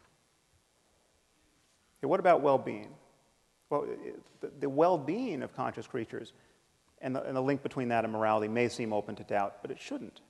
Okay, 1.99 2.07
what 2.07 2.19
about 2.19 2.41
well 2.41 2.57
being? 2.57 2.89
Well, 3.69 3.85
the, 4.59 4.69
well 4.69 4.97
being 4.97 5.43
of 5.43 5.55
conscious 5.55 5.85
creatures 5.85 6.33
and 7.01 7.15
the, 7.15 7.23
and 7.23 7.35
the, 7.35 7.41
link 7.41 7.61
between 7.61 7.89
that 7.89 8.03
and 8.03 8.11
morality 8.11 8.47
may 8.47 8.67
seem 8.67 8.93
open 8.93 9.15
to 9.15 9.23
doubt, 9.23 9.61
but 9.61 9.71
it 9.71 9.79
shouldn't. 9.79 10.21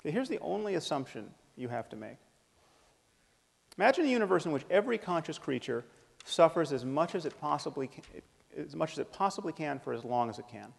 Okay, 0.00 0.10
here's 0.10 0.28
the 0.28 0.38
only 0.40 0.74
assumption 0.74 1.30
you 1.56 1.68
have 1.68 1.88
to 1.90 1.96
make 1.96 2.16
Imagine 3.80 4.04
a 4.04 4.08
universe 4.08 4.44
in 4.44 4.52
which 4.52 4.64
every 4.70 4.98
conscious 4.98 5.38
creature 5.38 5.84
suffers 6.24 6.72
as 6.72 6.84
much 6.84 7.14
as 7.14 7.24
it 7.24 7.40
possibly 7.40 7.86
can, 7.86 8.04
as 8.56 8.76
much 8.76 8.92
as 8.92 8.98
it 8.98 9.10
possibly 9.10 9.54
can 9.54 9.78
for 9.78 9.94
as 9.94 10.04
long 10.04 10.28
as 10.28 10.38
it 10.38 10.44
can. 10.50 10.72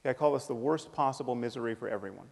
Okay, 0.00 0.10
I 0.10 0.12
call 0.12 0.32
this 0.32 0.46
the 0.46 0.54
worst 0.54 0.92
possible 0.92 1.34
misery 1.34 1.74
for 1.74 1.88
everyone. 1.88 2.26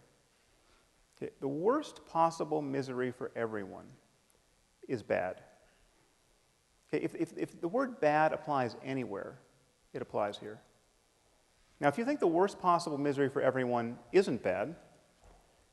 Okay, 1.17 1.31
the 1.39 1.47
worst 1.47 2.05
possible 2.05 2.61
misery 2.61 3.11
for 3.11 3.31
everyone 3.35 3.85
is 4.87 5.03
bad. 5.03 5.41
Okay, 6.87 7.03
if, 7.03 7.15
if, 7.15 7.33
if 7.37 7.59
the 7.59 7.67
word 7.67 7.99
bad 7.99 8.31
applies 8.31 8.75
anywhere, 8.83 9.37
it 9.93 10.01
applies 10.01 10.37
here. 10.37 10.59
Now, 11.79 11.89
if 11.89 11.97
you 11.97 12.05
think 12.05 12.19
the 12.19 12.27
worst 12.27 12.59
possible 12.59 12.97
misery 12.97 13.29
for 13.29 13.41
everyone 13.41 13.97
isn't 14.11 14.41
bad, 14.41 14.75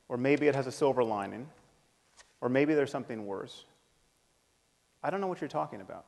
or 0.09 0.17
maybe 0.17 0.49
it 0.49 0.55
has 0.55 0.67
a 0.67 0.73
silver 0.73 1.03
lining, 1.03 1.49
or 2.41 2.49
maybe 2.49 2.75
there's 2.75 2.91
something 2.91 3.25
worse. 3.27 3.65
I 5.03 5.11
don't 5.11 5.21
know 5.21 5.27
what 5.27 5.41
you're 5.41 5.49
talking 5.49 5.81
about. 5.81 6.05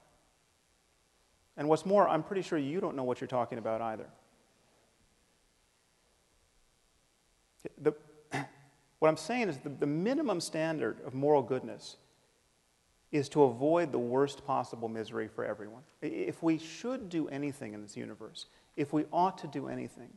And 1.57 1.69
what's 1.69 1.87
more, 1.87 2.09
I'm 2.09 2.23
pretty 2.23 2.43
sure 2.43 2.59
you 2.59 2.81
don't 2.81 2.97
know 2.97 3.05
what 3.05 3.21
you're 3.21 3.29
talking 3.29 3.59
about 3.59 3.81
either. 3.81 4.07
The, 7.83 7.95
what 8.99 9.09
I'm 9.09 9.17
saying 9.17 9.49
is 9.49 9.59
the, 9.59 9.69
the 9.69 9.87
minimum 9.87 10.41
standard 10.41 11.01
of 11.07 11.15
moral 11.15 11.43
goodness 11.43 11.97
is 13.13 13.29
to 13.31 13.45
avoid 13.45 13.93
the 13.93 13.99
worst 13.99 14.47
possible 14.47 14.89
misery 14.89 15.29
for 15.29 15.45
everyone. 15.45 15.83
If 16.03 16.43
we 16.43 16.59
should 16.59 17.09
do 17.09 17.29
anything 17.29 17.73
in 17.73 17.83
this 17.83 17.97
universe, 17.97 18.47
if 18.77 18.93
we 18.93 19.05
ought 19.13 19.39
to 19.39 19.47
do 19.47 19.69
anything, 19.69 20.11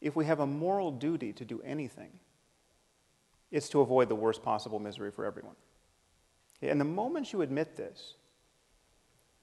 if 0.00 0.14
we 0.14 0.26
have 0.26 0.40
a 0.40 0.46
moral 0.46 0.90
duty 0.90 1.32
to 1.32 1.44
do 1.44 1.60
anything, 1.62 2.10
it's 3.50 3.68
to 3.70 3.80
avoid 3.80 4.08
the 4.08 4.14
worst 4.14 4.42
possible 4.42 4.78
misery 4.78 5.10
for 5.10 5.24
everyone. 5.24 5.54
Okay, 6.58 6.70
and 6.70 6.80
the 6.80 6.84
moment 6.84 7.32
you 7.32 7.42
admit 7.42 7.76
this, 7.76 8.14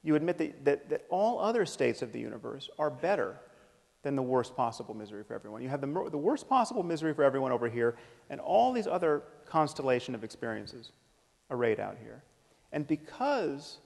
you 0.03 0.16
admit 0.16 0.38
that, 0.38 0.66
that, 0.66 0.89
that 0.89 1.05
all 1.09 1.39
other 1.39 1.66
states 1.66 2.01
of 2.01 2.12
the 2.12 2.20
universe 2.20 2.70
are 2.78 2.89
better 2.89 3.39
than 4.04 4.16
the 4.16 4.22
worst 4.22 4.56
possible 4.56 4.93
misery 4.93 5.24
for 5.24 5.34
everyone. 5.36 5.62
You 5.62 5.70
have 5.70 5.82
the, 5.82 6.10
the 6.10 6.18
worst 6.18 6.49
possible 6.49 6.84
misery 6.84 7.14
for 7.14 7.24
everyone 7.24 7.52
over 7.52 7.70
here, 7.70 7.95
and 8.30 8.39
all 8.39 8.72
these 8.72 8.88
other 8.88 9.24
constellation 9.45 10.16
of 10.16 10.24
experiences 10.24 10.91
arrayed 11.49 11.80
out 11.80 11.97
here. 12.02 12.24
And 12.72 12.88
because 12.88 13.78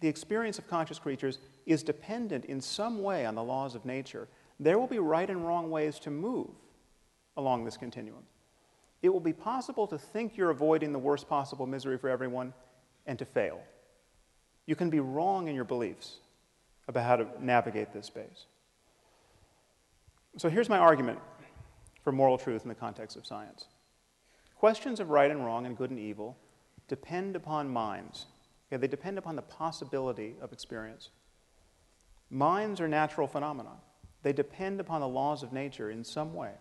the 0.00 0.08
experience 0.08 0.58
of 0.58 0.68
conscious 0.68 0.98
creatures 0.98 1.38
is 1.66 1.82
dependent 1.82 2.46
in 2.46 2.60
some 2.60 3.02
way 3.02 3.26
on 3.26 3.34
the 3.34 3.42
laws 3.42 3.74
of 3.74 3.84
nature, 3.84 4.28
there 4.58 4.78
will 4.78 4.86
be 4.86 4.98
right 4.98 5.28
and 5.28 5.46
wrong 5.46 5.70
ways 5.70 5.98
to 6.00 6.10
move 6.10 6.50
along 7.36 7.64
this 7.64 7.76
continuum 7.76 8.24
it 9.02 9.08
will 9.08 9.20
be 9.20 9.32
possible 9.32 9.86
to 9.86 9.98
think 9.98 10.36
you're 10.36 10.50
avoiding 10.50 10.92
the 10.92 10.98
worst 10.98 11.28
possible 11.28 11.66
misery 11.66 11.96
for 11.96 12.08
everyone 12.08 12.52
and 13.06 13.18
to 13.18 13.24
fail. 13.24 13.60
You 14.66 14.76
can 14.76 14.90
be 14.90 15.00
wrong 15.00 15.48
in 15.48 15.54
your 15.54 15.64
beliefs 15.64 16.18
about 16.86 17.04
how 17.04 17.16
to 17.16 17.26
navigate 17.40 17.92
this 17.92 18.06
space. 18.06 18.46
So 20.36 20.48
here's 20.48 20.68
my 20.68 20.78
argument 20.78 21.18
for 22.02 22.12
moral 22.12 22.38
truth 22.38 22.62
in 22.62 22.68
the 22.68 22.74
context 22.74 23.16
of 23.16 23.26
science. 23.26 23.66
Questions 24.54 25.00
of 25.00 25.10
right 25.10 25.30
and 25.30 25.44
wrong 25.44 25.66
and 25.66 25.76
good 25.76 25.90
and 25.90 25.98
evil 25.98 26.36
depend 26.88 27.36
upon 27.36 27.68
minds. 27.68 28.26
They 28.70 28.86
depend 28.86 29.18
upon 29.18 29.36
the 29.36 29.42
possibility 29.42 30.36
of 30.40 30.52
experience. 30.52 31.10
Minds 32.30 32.80
are 32.80 32.86
natural 32.86 33.26
phenomena. 33.26 33.72
They 34.22 34.32
depend 34.32 34.80
upon 34.80 35.00
the 35.00 35.08
laws 35.08 35.42
of 35.42 35.52
nature 35.52 35.90
in 35.90 36.04
some 36.04 36.34
way. 36.34 36.52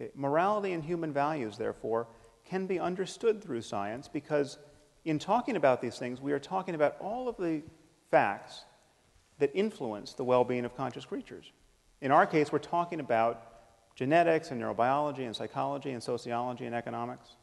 Okay, 0.00 0.10
morality 0.14 0.72
and 0.72 0.84
human 0.84 1.12
values, 1.12 1.56
therefore, 1.56 2.06
can 2.44 2.66
be 2.66 2.78
understood 2.78 3.42
through 3.42 3.62
science 3.62 4.06
because 4.06 4.58
in 5.04 5.18
talking 5.18 5.56
about 5.56 5.80
these 5.80 5.98
things, 5.98 6.20
we 6.20 6.32
are 6.32 6.38
talking 6.38 6.74
about 6.74 6.96
all 7.00 7.28
of 7.28 7.36
the 7.36 7.62
facts 8.10 8.64
that 9.38 9.50
influence 9.54 10.14
the 10.14 10.24
well 10.24 10.44
being 10.44 10.64
of 10.64 10.76
conscious 10.76 11.04
creatures. 11.04 11.52
In 12.00 12.10
our 12.10 12.26
case, 12.26 12.52
we're 12.52 12.58
talking 12.58 13.00
about 13.00 13.42
genetics 13.94 14.50
and 14.50 14.60
neurobiology 14.60 15.24
and 15.24 15.34
psychology 15.34 15.92
and 15.92 16.02
sociology 16.02 16.66
and 16.66 16.74
economics. 16.74 17.36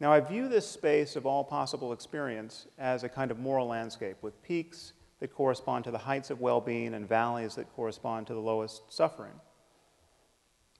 Now, 0.00 0.12
I 0.12 0.20
view 0.20 0.48
this 0.48 0.66
space 0.66 1.14
of 1.14 1.24
all 1.24 1.44
possible 1.44 1.92
experience 1.92 2.66
as 2.78 3.04
a 3.04 3.08
kind 3.08 3.30
of 3.30 3.38
moral 3.38 3.68
landscape 3.68 4.16
with 4.22 4.42
peaks 4.42 4.92
that 5.20 5.32
correspond 5.32 5.84
to 5.84 5.92
the 5.92 5.98
heights 5.98 6.30
of 6.30 6.40
well 6.40 6.60
being 6.60 6.94
and 6.94 7.08
valleys 7.08 7.54
that 7.54 7.72
correspond 7.74 8.26
to 8.26 8.34
the 8.34 8.40
lowest 8.40 8.92
suffering. 8.92 9.32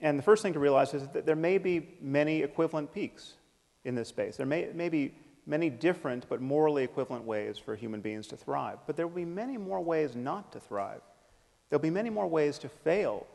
And 0.01 0.19
the 0.19 0.23
first 0.23 0.43
thing 0.43 0.53
to 0.55 0.59
realize 0.59 0.93
is 0.93 1.07
that 1.09 1.25
there 1.25 1.37
may 1.37 1.59
be 1.59 1.97
many 2.01 2.43
equivalent 2.43 2.93
peaks 2.93 3.35
in 3.85 3.95
this 3.95 4.09
space. 4.09 4.37
There 4.37 4.47
may, 4.47 4.69
may 4.75 4.89
be 4.89 5.15
many 5.47 5.71
different 5.71 6.27
but 6.29 6.41
morally 6.41 6.83
equivalent 6.83 7.25
ways 7.25 7.57
for 7.57 7.77
human 7.77 8.01
beings 8.01 8.27
to 8.29 8.37
thrive. 8.37 8.79
But 8.87 8.97
there 8.97 9.07
will 9.07 9.15
be 9.15 9.25
many 9.25 9.57
more 9.57 9.81
ways 9.81 10.17
not 10.17 10.53
to 10.53 10.61
thrive. 10.61 11.01
There'll 11.69 11.83
be 11.83 11.91
many 11.91 12.11
more 12.11 12.27
ways 12.27 12.59
to 12.59 12.69
fail 12.69 13.27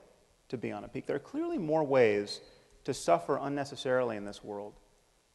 to 0.50 0.58
be 0.58 0.72
on 0.72 0.84
a 0.84 0.88
peak. 0.88 1.06
There 1.06 1.16
are 1.16 1.20
clearly 1.20 1.58
more 1.58 1.84
ways 1.84 2.42
to 2.86 2.94
suffer 2.94 3.38
unnecessarily 3.42 4.18
in 4.18 4.26
this 4.26 4.44
world 4.44 4.74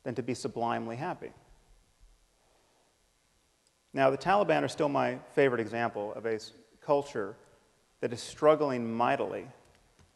than 0.03 0.15
to 0.15 0.23
be 0.23 0.35
sublimely 0.35 0.97
happy. 0.97 1.31
Now, 3.93 4.11
the 4.11 4.19
Taliban 4.19 4.63
are 4.63 4.69
still 4.69 4.89
my 4.89 5.19
favorite 5.35 5.61
example 5.61 6.13
of 6.15 6.27
a 6.27 6.39
culture 6.85 7.37
that 8.01 8.13
is 8.13 8.21
struggling 8.21 8.93
mightily 8.93 9.47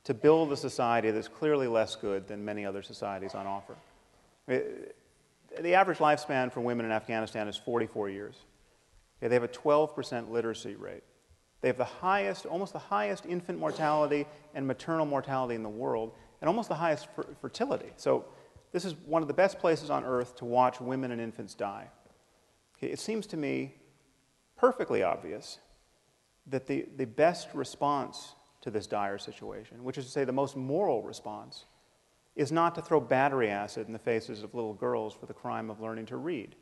to 0.04 0.14
build 0.14 0.52
a 0.52 0.56
society 0.56 1.10
that's 1.10 1.28
clearly 1.28 1.68
less 1.68 1.94
good 1.94 2.26
than 2.26 2.44
many 2.44 2.66
other 2.66 2.82
societies 2.82 3.34
on 3.34 3.46
offer. 3.46 3.76
The 4.46 5.74
average 5.74 5.98
lifespan 5.98 6.52
for 6.52 6.60
women 6.60 6.86
in 6.86 6.92
Afghanistan 6.92 7.46
is 7.46 7.56
44 7.56 8.08
years. 8.10 8.36
they 9.20 9.28
have 9.28 9.42
a 9.42 9.48
12% 9.48 10.30
literacy 10.30 10.74
rate. 10.74 11.04
They 11.60 11.68
have 11.68 11.76
the 11.76 11.84
highest, 11.84 12.46
almost 12.46 12.72
the 12.72 12.78
highest 12.78 13.26
infant 13.26 13.58
mortality 13.58 14.26
and 14.54 14.66
maternal 14.66 15.06
mortality 15.06 15.54
in 15.54 15.62
the 15.62 15.68
world, 15.68 16.12
and 16.40 16.48
almost 16.48 16.68
the 16.68 16.74
highest 16.74 17.08
fertility. 17.40 17.90
So, 17.96 18.24
this 18.70 18.84
is 18.84 18.94
one 19.06 19.22
of 19.22 19.28
the 19.28 19.34
best 19.34 19.58
places 19.58 19.88
on 19.88 20.04
earth 20.04 20.36
to 20.36 20.44
watch 20.44 20.80
women 20.80 21.10
and 21.10 21.20
infants 21.20 21.54
die. 21.54 21.88
it 22.80 22.98
seems 22.98 23.26
to 23.28 23.36
me 23.36 23.74
perfectly 24.56 25.02
obvious 25.02 25.58
that 26.46 26.66
the, 26.66 26.86
the 26.96 27.06
best 27.06 27.48
response 27.54 28.34
to 28.60 28.70
this 28.70 28.86
dire 28.86 29.18
situation, 29.18 29.82
which 29.84 29.98
is 29.98 30.04
to 30.04 30.10
say 30.10 30.24
the 30.24 30.32
most 30.32 30.56
moral 30.56 31.02
response, 31.02 31.64
is 32.36 32.52
not 32.52 32.74
to 32.74 32.82
throw 32.82 33.00
battery 33.00 33.48
acid 33.50 33.86
in 33.86 33.92
the 33.92 33.98
faces 33.98 34.42
of 34.42 34.54
little 34.54 34.74
girls 34.74 35.14
for 35.14 35.26
the 35.26 35.34
crime 35.34 35.70
of 35.70 35.80
learning 35.80 36.06
to 36.06 36.16
read. 36.16 36.54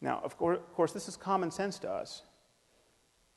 Now, 0.00 0.20
of 0.22 0.36
course, 0.36 0.58
of 0.58 0.74
course 0.74 0.92
this 0.92 1.08
is 1.08 1.16
common 1.16 1.50
sense 1.50 1.78
to 1.80 1.90
us, 1.90 2.22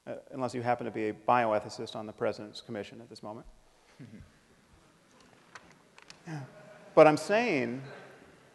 uh, 0.07 0.13
unless 0.31 0.53
you 0.53 0.61
happen 0.61 0.85
to 0.85 0.91
be 0.91 1.09
a 1.09 1.13
bioethicist 1.13 1.95
on 1.95 2.05
the 2.05 2.13
President's 2.13 2.61
Commission 2.61 3.01
at 3.01 3.09
this 3.09 3.21
moment. 3.21 3.45
but 6.95 7.07
I'm 7.07 7.17
saying, 7.17 7.81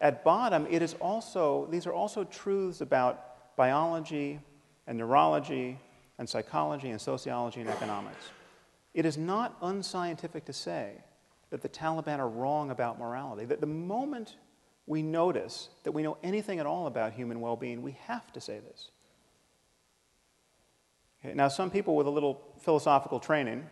at 0.00 0.24
bottom, 0.24 0.66
it 0.70 0.82
is 0.82 0.94
also, 0.94 1.68
these 1.70 1.86
are 1.86 1.92
also 1.92 2.24
truths 2.24 2.80
about 2.80 3.56
biology 3.56 4.40
and 4.86 4.98
neurology 4.98 5.78
and 6.18 6.28
psychology 6.28 6.90
and 6.90 7.00
sociology 7.00 7.60
and 7.60 7.68
economics. 7.68 8.30
It 8.94 9.06
is 9.06 9.16
not 9.16 9.56
unscientific 9.62 10.44
to 10.46 10.52
say 10.52 10.92
that 11.50 11.62
the 11.62 11.68
Taliban 11.68 12.18
are 12.18 12.28
wrong 12.28 12.70
about 12.70 12.98
morality, 12.98 13.44
that 13.46 13.60
the 13.60 13.66
moment 13.66 14.36
we 14.86 15.02
notice 15.02 15.68
that 15.84 15.92
we 15.92 16.02
know 16.02 16.16
anything 16.22 16.58
at 16.58 16.66
all 16.66 16.86
about 16.86 17.12
human 17.12 17.40
well 17.40 17.56
being, 17.56 17.82
we 17.82 17.96
have 18.06 18.32
to 18.32 18.40
say 18.40 18.58
this. 18.58 18.90
Now, 21.24 21.48
some 21.48 21.70
people 21.70 21.94
with 21.94 22.06
a 22.06 22.10
little 22.10 22.40
philosophical 22.60 23.20
training 23.20 23.64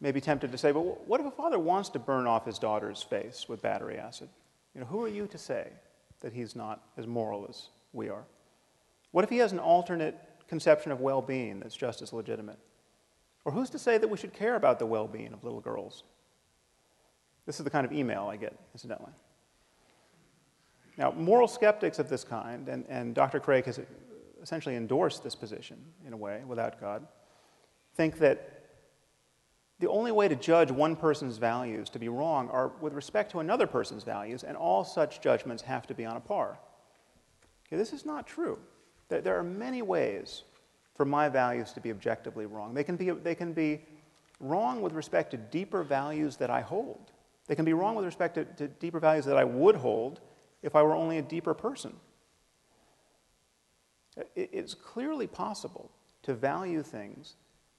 may 0.00 0.10
be 0.10 0.20
tempted 0.20 0.50
to 0.50 0.58
say, 0.58 0.72
but 0.72 1.06
what 1.06 1.20
if 1.20 1.26
a 1.26 1.30
father 1.30 1.58
wants 1.58 1.88
to 1.90 1.98
burn 1.98 2.26
off 2.26 2.44
his 2.46 2.58
daughter's 2.58 3.02
face 3.02 3.48
with 3.48 3.62
battery 3.62 3.96
acid? 3.96 4.28
You 4.74 4.80
know, 4.80 4.86
who 4.86 5.04
are 5.04 5.08
you 5.08 5.26
to 5.28 5.38
say 5.38 5.68
that 6.20 6.32
he's 6.32 6.56
not 6.56 6.82
as 6.96 7.06
moral 7.06 7.46
as 7.48 7.68
we 7.92 8.08
are? 8.08 8.24
What 9.12 9.22
if 9.22 9.30
he 9.30 9.38
has 9.38 9.52
an 9.52 9.60
alternate 9.60 10.18
conception 10.48 10.90
of 10.90 11.00
well 11.00 11.22
being 11.22 11.60
that's 11.60 11.76
just 11.76 12.02
as 12.02 12.12
legitimate? 12.12 12.58
Or 13.44 13.52
who's 13.52 13.70
to 13.70 13.78
say 13.78 13.98
that 13.98 14.08
we 14.08 14.16
should 14.16 14.32
care 14.32 14.56
about 14.56 14.78
the 14.78 14.86
well 14.86 15.06
being 15.06 15.32
of 15.32 15.44
little 15.44 15.60
girls? 15.60 16.02
This 17.46 17.58
is 17.58 17.64
the 17.64 17.70
kind 17.70 17.84
of 17.84 17.92
email 17.92 18.28
I 18.30 18.36
get, 18.36 18.56
incidentally. 18.72 19.12
Now, 20.96 21.12
moral 21.12 21.48
skeptics 21.48 21.98
of 21.98 22.08
this 22.08 22.22
kind, 22.22 22.68
and, 22.68 22.84
and 22.88 23.14
Dr. 23.14 23.40
Craig 23.40 23.64
has 23.64 23.80
essentially 24.42 24.76
endorse 24.76 25.18
this 25.18 25.34
position 25.34 25.78
in 26.06 26.12
a 26.12 26.16
way, 26.16 26.42
without 26.46 26.80
God, 26.80 27.06
think 27.94 28.18
that 28.18 28.62
the 29.78 29.88
only 29.88 30.12
way 30.12 30.28
to 30.28 30.36
judge 30.36 30.70
one 30.70 30.94
person's 30.94 31.38
values 31.38 31.88
to 31.90 31.98
be 31.98 32.08
wrong 32.08 32.48
are 32.50 32.72
with 32.80 32.92
respect 32.92 33.32
to 33.32 33.40
another 33.40 33.66
person's 33.66 34.04
values, 34.04 34.44
and 34.44 34.56
all 34.56 34.84
such 34.84 35.20
judgments 35.20 35.62
have 35.62 35.86
to 35.88 35.94
be 35.94 36.04
on 36.04 36.16
a 36.16 36.20
par. 36.20 36.58
Okay, 37.66 37.76
this 37.76 37.92
is 37.92 38.04
not 38.04 38.26
true. 38.26 38.58
There, 39.08 39.38
are 39.38 39.42
many 39.42 39.82
ways 39.82 40.44
for 40.94 41.04
my 41.04 41.28
values 41.28 41.72
to 41.72 41.80
be 41.80 41.90
objectively 41.90 42.46
wrong. 42.46 42.74
They 42.74 42.84
can 42.84 42.96
be, 42.96 43.10
they 43.10 43.34
can 43.34 43.52
be 43.52 43.84
wrong 44.40 44.82
with 44.82 44.92
respect 44.92 45.32
to 45.32 45.36
deeper 45.36 45.82
values 45.82 46.36
that 46.36 46.48
I 46.48 46.60
hold. 46.60 47.12
They 47.46 47.54
can 47.54 47.64
be 47.64 47.72
wrong 47.72 47.94
with 47.94 48.04
respect 48.04 48.36
to, 48.36 48.44
to 48.44 48.68
deeper 48.68 49.00
values 49.00 49.24
that 49.26 49.36
I 49.36 49.44
would 49.44 49.76
hold 49.76 50.20
if 50.62 50.76
I 50.76 50.82
were 50.82 50.94
only 50.94 51.18
a 51.18 51.22
deeper 51.22 51.54
person. 51.54 51.92
It's 54.36 54.74
clearly 54.74 55.26
possible 55.26 55.90
to 56.22 56.34
value 56.34 56.82
things 56.82 57.36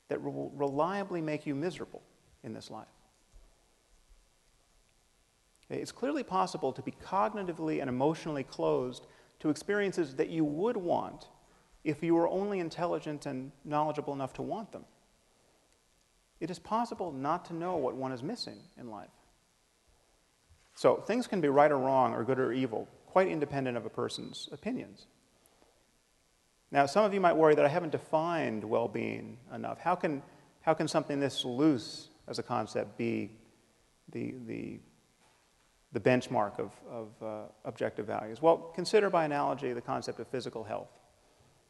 that 0.07 0.21
will 0.21 0.51
reliably 0.55 1.21
make 1.21 1.45
you 1.45 1.55
miserable 1.55 2.01
in 2.43 2.53
this 2.53 2.69
life. 2.69 2.87
It's 5.69 5.91
clearly 5.91 6.23
possible 6.23 6.73
to 6.73 6.81
be 6.81 6.91
cognitively 6.91 7.79
and 7.79 7.89
emotionally 7.89 8.43
closed 8.43 9.07
to 9.39 9.49
experiences 9.49 10.15
that 10.15 10.29
you 10.29 10.43
would 10.45 10.77
want 10.77 11.27
if 11.83 12.03
you 12.03 12.15
were 12.15 12.27
only 12.27 12.59
intelligent 12.59 13.25
and 13.25 13.51
knowledgeable 13.65 14.13
enough 14.13 14.33
to 14.33 14.41
want 14.41 14.71
them. 14.71 14.85
It 16.39 16.49
is 16.49 16.59
possible 16.59 17.11
not 17.11 17.45
to 17.45 17.53
know 17.53 17.77
what 17.77 17.95
one 17.95 18.11
is 18.11 18.23
missing 18.23 18.59
in 18.77 18.89
life. 18.89 19.09
So 20.75 20.97
things 20.97 21.27
can 21.27 21.41
be 21.41 21.47
right 21.47 21.71
or 21.71 21.77
wrong, 21.77 22.13
or 22.13 22.23
good 22.23 22.39
or 22.39 22.51
evil, 22.51 22.87
quite 23.05 23.27
independent 23.27 23.77
of 23.77 23.85
a 23.85 23.89
person's 23.89 24.49
opinions. 24.51 25.07
Now, 26.73 26.87
some 26.87 27.05
of 27.05 27.13
you 27.13 27.21
might 27.21 27.33
worry 27.33 27.53
that 27.53 27.63
I 27.63 27.67
haven't 27.67 27.91
defined 27.91 28.63
well 28.63 28.87
being 28.87 29.37
enough. 29.53 29.79
How 29.79 29.93
can, 29.93 30.23
how 30.61 30.73
can 30.73 30.87
something 30.87 31.19
this 31.19 31.45
loose 31.45 32.09
as 32.27 32.39
a 32.39 32.43
concept 32.43 32.97
be 32.97 33.29
the, 34.11 34.33
the, 34.47 34.79
the 35.91 35.99
benchmark 35.99 36.59
of, 36.59 36.71
of 36.89 37.09
uh, 37.21 37.41
objective 37.63 38.07
values? 38.07 38.41
Well, 38.41 38.57
consider 38.73 39.11
by 39.11 39.23
analogy 39.23 39.71
the 39.71 39.81
concept 39.81 40.19
of 40.19 40.27
physical 40.29 40.63
health. 40.63 40.89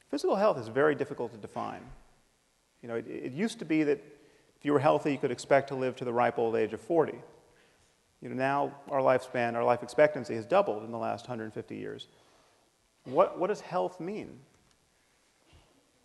Physical 0.09 0.37
health 0.37 0.57
is 0.57 0.69
very 0.69 0.95
difficult 0.95 1.33
to 1.33 1.37
define. 1.37 1.81
You 2.81 2.87
know, 2.87 2.95
it, 2.95 3.05
it 3.07 3.33
used 3.33 3.59
to 3.59 3.65
be 3.65 3.83
that 3.83 3.97
if 4.55 4.63
you 4.63 4.71
were 4.71 4.79
healthy, 4.79 5.11
you 5.11 5.17
could 5.17 5.31
expect 5.31 5.67
to 5.67 5.75
live 5.75 5.97
to 5.97 6.05
the 6.05 6.13
ripe 6.13 6.39
old 6.39 6.55
age 6.55 6.71
of 6.71 6.79
40. 6.79 7.11
You 8.21 8.29
know, 8.29 8.35
now 8.35 8.73
our 8.89 9.01
lifespan, 9.01 9.55
our 9.55 9.65
life 9.65 9.83
expectancy 9.83 10.35
has 10.35 10.45
doubled 10.45 10.85
in 10.85 10.91
the 10.91 10.97
last 10.97 11.25
150 11.25 11.75
years. 11.75 12.07
What, 13.03 13.37
what 13.37 13.47
does 13.47 13.59
health 13.59 13.99
mean? 13.99 14.39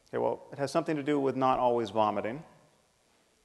Okay, 0.08 0.18
well, 0.18 0.46
it 0.52 0.58
has 0.58 0.70
something 0.70 0.96
to 0.96 1.02
do 1.02 1.20
with 1.20 1.36
not 1.36 1.58
always 1.58 1.90
vomiting, 1.90 2.42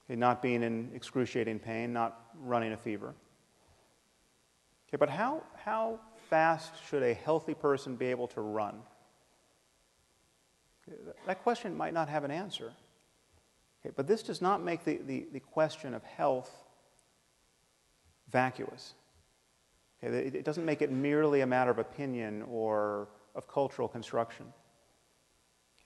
okay, 0.06 0.16
not 0.16 0.40
being 0.40 0.62
in 0.62 0.90
excruciating 0.94 1.58
pain, 1.58 1.92
not 1.92 2.20
running 2.40 2.72
a 2.72 2.76
fever. 2.76 3.14
Okay, 4.88 4.96
but 4.96 5.10
how, 5.10 5.42
how 5.62 6.00
fast 6.30 6.72
should 6.88 7.02
a 7.02 7.12
healthy 7.12 7.52
person 7.52 7.96
be 7.96 8.06
able 8.06 8.28
to 8.28 8.40
run? 8.40 8.80
That 11.26 11.42
question 11.42 11.76
might 11.76 11.92
not 11.92 12.08
have 12.08 12.24
an 12.24 12.30
answer. 12.30 12.72
Okay, 13.80 13.92
but 13.94 14.06
this 14.06 14.22
does 14.22 14.40
not 14.40 14.62
make 14.62 14.84
the, 14.84 15.00
the, 15.06 15.26
the 15.32 15.40
question 15.40 15.92
of 15.92 16.02
health 16.02 16.50
vacuous. 18.30 18.94
Okay, 20.02 20.16
it 20.16 20.44
doesn't 20.44 20.64
make 20.64 20.80
it 20.80 20.90
merely 20.90 21.42
a 21.42 21.46
matter 21.46 21.70
of 21.70 21.78
opinion 21.78 22.42
or 22.48 23.08
of 23.34 23.46
cultural 23.48 23.88
construction. 23.88 24.46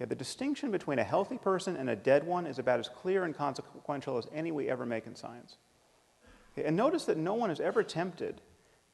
Okay, 0.00 0.08
the 0.08 0.14
distinction 0.14 0.70
between 0.70 0.98
a 1.00 1.04
healthy 1.04 1.38
person 1.38 1.76
and 1.76 1.90
a 1.90 1.96
dead 1.96 2.24
one 2.24 2.46
is 2.46 2.58
about 2.58 2.78
as 2.78 2.88
clear 2.88 3.24
and 3.24 3.36
consequential 3.36 4.16
as 4.16 4.28
any 4.32 4.52
we 4.52 4.68
ever 4.68 4.86
make 4.86 5.06
in 5.06 5.16
science. 5.16 5.56
And 6.56 6.76
notice 6.76 7.04
that 7.06 7.16
no 7.16 7.34
one 7.34 7.50
is 7.50 7.60
ever 7.60 7.82
tempted 7.82 8.40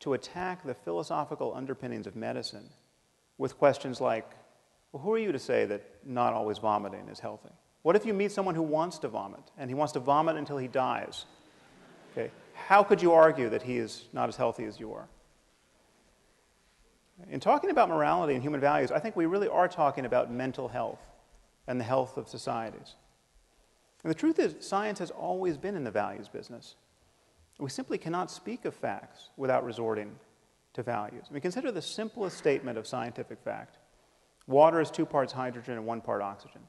to 0.00 0.14
attack 0.14 0.64
the 0.64 0.74
philosophical 0.74 1.54
underpinnings 1.54 2.06
of 2.06 2.16
medicine 2.16 2.68
with 3.38 3.58
questions 3.58 4.00
like, 4.00 4.30
well, 4.92 5.02
who 5.02 5.12
are 5.12 5.18
you 5.18 5.32
to 5.32 5.38
say 5.38 5.64
that 5.66 5.82
not 6.04 6.32
always 6.32 6.58
vomiting 6.58 7.08
is 7.08 7.20
healthy? 7.20 7.50
What 7.82 7.96
if 7.96 8.06
you 8.06 8.14
meet 8.14 8.32
someone 8.32 8.54
who 8.54 8.62
wants 8.62 8.98
to 8.98 9.08
vomit 9.08 9.50
and 9.58 9.68
he 9.68 9.74
wants 9.74 9.92
to 9.92 10.00
vomit 10.00 10.36
until 10.36 10.56
he 10.56 10.68
dies? 10.68 11.26
Okay, 12.12 12.30
how 12.54 12.82
could 12.82 13.02
you 13.02 13.12
argue 13.12 13.50
that 13.50 13.62
he 13.62 13.76
is 13.76 14.04
not 14.12 14.28
as 14.28 14.36
healthy 14.36 14.64
as 14.64 14.80
you 14.80 14.92
are? 14.94 15.08
In 17.30 17.40
talking 17.40 17.70
about 17.70 17.88
morality 17.88 18.34
and 18.34 18.42
human 18.42 18.60
values, 18.60 18.90
I 18.90 18.98
think 18.98 19.16
we 19.16 19.26
really 19.26 19.48
are 19.48 19.68
talking 19.68 20.04
about 20.04 20.30
mental 20.30 20.68
health 20.68 21.00
and 21.66 21.80
the 21.80 21.84
health 21.84 22.16
of 22.16 22.28
societies. 22.28 22.96
And 24.02 24.10
the 24.10 24.14
truth 24.14 24.38
is, 24.38 24.56
science 24.60 24.98
has 24.98 25.10
always 25.10 25.56
been 25.56 25.76
in 25.76 25.84
the 25.84 25.90
values 25.90 26.28
business. 26.28 26.76
We 27.58 27.70
simply 27.70 27.98
cannot 27.98 28.30
speak 28.30 28.64
of 28.64 28.74
facts 28.74 29.30
without 29.36 29.64
resorting 29.64 30.16
to 30.74 30.82
values. 30.82 31.24
I 31.30 31.32
mean, 31.32 31.40
consider 31.40 31.70
the 31.70 31.80
simplest 31.80 32.36
statement 32.36 32.76
of 32.78 32.86
scientific 32.86 33.40
fact 33.42 33.78
water 34.46 34.78
is 34.80 34.90
two 34.90 35.06
parts 35.06 35.32
hydrogen 35.32 35.74
and 35.74 35.86
one 35.86 36.02
part 36.02 36.20
oxygen. 36.20 36.60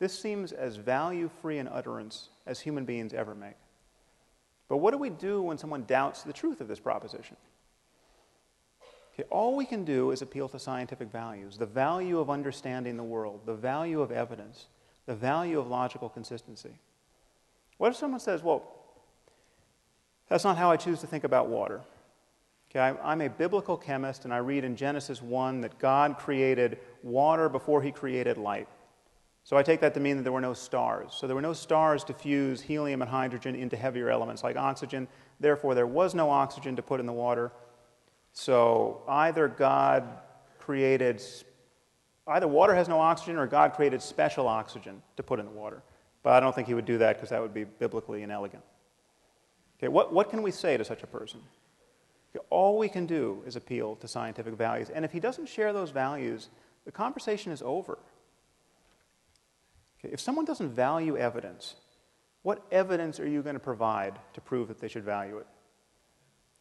This 0.00 0.18
seems 0.18 0.50
as 0.50 0.76
value 0.76 1.30
free 1.40 1.58
an 1.58 1.68
utterance 1.68 2.30
as 2.46 2.60
human 2.60 2.84
beings 2.84 3.12
ever 3.12 3.34
make. 3.34 3.54
But 4.68 4.78
what 4.78 4.90
do 4.90 4.98
we 4.98 5.10
do 5.10 5.42
when 5.42 5.58
someone 5.58 5.84
doubts 5.84 6.22
the 6.22 6.32
truth 6.32 6.60
of 6.60 6.66
this 6.66 6.80
proposition? 6.80 7.36
Okay, 9.18 9.26
all 9.30 9.56
we 9.56 9.66
can 9.66 9.84
do 9.84 10.12
is 10.12 10.22
appeal 10.22 10.48
to 10.50 10.58
scientific 10.58 11.10
values 11.10 11.58
the 11.58 11.66
value 11.66 12.20
of 12.20 12.30
understanding 12.30 12.96
the 12.96 13.02
world, 13.02 13.40
the 13.46 13.54
value 13.54 14.00
of 14.00 14.12
evidence, 14.12 14.66
the 15.06 15.14
value 15.14 15.58
of 15.58 15.66
logical 15.66 16.08
consistency. 16.08 16.78
What 17.78 17.90
if 17.90 17.96
someone 17.96 18.20
says, 18.20 18.42
well, 18.42 18.62
that's 20.28 20.44
not 20.44 20.56
how 20.56 20.70
I 20.70 20.76
choose 20.76 21.00
to 21.00 21.06
think 21.06 21.24
about 21.24 21.48
water? 21.48 21.80
Okay, 22.70 22.98
I'm 23.02 23.22
a 23.22 23.30
biblical 23.30 23.78
chemist, 23.78 24.24
and 24.24 24.34
I 24.34 24.38
read 24.38 24.62
in 24.62 24.76
Genesis 24.76 25.22
1 25.22 25.62
that 25.62 25.78
God 25.78 26.18
created 26.18 26.78
water 27.02 27.48
before 27.48 27.80
he 27.80 27.90
created 27.90 28.36
light. 28.36 28.68
So 29.42 29.56
I 29.56 29.62
take 29.62 29.80
that 29.80 29.94
to 29.94 30.00
mean 30.00 30.18
that 30.18 30.24
there 30.24 30.32
were 30.32 30.40
no 30.42 30.52
stars. 30.52 31.14
So 31.18 31.26
there 31.26 31.34
were 31.34 31.40
no 31.40 31.54
stars 31.54 32.04
to 32.04 32.12
fuse 32.12 32.60
helium 32.60 33.00
and 33.00 33.10
hydrogen 33.10 33.54
into 33.54 33.76
heavier 33.78 34.10
elements 34.10 34.44
like 34.44 34.56
oxygen. 34.56 35.08
Therefore, 35.40 35.74
there 35.74 35.86
was 35.86 36.14
no 36.14 36.28
oxygen 36.28 36.76
to 36.76 36.82
put 36.82 37.00
in 37.00 37.06
the 37.06 37.12
water. 37.12 37.50
So 38.38 39.02
either 39.08 39.48
God 39.48 40.04
created, 40.60 41.20
either 42.28 42.46
water 42.46 42.72
has 42.72 42.86
no 42.86 43.00
oxygen 43.00 43.36
or 43.36 43.48
God 43.48 43.72
created 43.72 44.00
special 44.00 44.46
oxygen 44.46 45.02
to 45.16 45.24
put 45.24 45.40
in 45.40 45.44
the 45.44 45.50
water. 45.50 45.82
But 46.22 46.34
I 46.34 46.40
don't 46.40 46.54
think 46.54 46.68
he 46.68 46.74
would 46.74 46.84
do 46.84 46.98
that 46.98 47.16
because 47.16 47.30
that 47.30 47.42
would 47.42 47.52
be 47.52 47.64
biblically 47.64 48.22
inelegant. 48.22 48.62
Okay, 49.76 49.88
what, 49.88 50.12
what 50.12 50.30
can 50.30 50.42
we 50.42 50.52
say 50.52 50.76
to 50.76 50.84
such 50.84 51.02
a 51.02 51.06
person? 51.08 51.40
Okay, 52.30 52.44
all 52.48 52.78
we 52.78 52.88
can 52.88 53.06
do 53.06 53.42
is 53.44 53.56
appeal 53.56 53.96
to 53.96 54.06
scientific 54.06 54.54
values. 54.54 54.88
And 54.88 55.04
if 55.04 55.10
he 55.10 55.18
doesn't 55.18 55.48
share 55.48 55.72
those 55.72 55.90
values, 55.90 56.48
the 56.84 56.92
conversation 56.92 57.50
is 57.50 57.60
over. 57.60 57.98
Okay, 59.98 60.12
if 60.12 60.20
someone 60.20 60.44
doesn't 60.44 60.70
value 60.70 61.16
evidence, 61.16 61.74
what 62.42 62.64
evidence 62.70 63.18
are 63.18 63.26
you 63.26 63.42
going 63.42 63.56
to 63.56 63.60
provide 63.60 64.16
to 64.34 64.40
prove 64.40 64.68
that 64.68 64.78
they 64.78 64.86
should 64.86 65.04
value 65.04 65.38
it? 65.38 65.46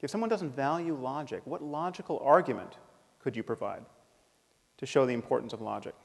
If 0.02 0.12
someone 0.12 0.30
doesn't 0.30 0.56
value 0.56 0.96
logic, 0.96 1.42
what 1.46 1.64
logical 1.64 2.20
argument 2.24 2.78
could 3.20 3.36
you 3.36 3.44
provide 3.44 3.84
to 4.78 4.86
show 4.86 5.06
the 5.06 5.14
importance 5.14 5.54
of 5.54 5.62
logic? 5.62 5.96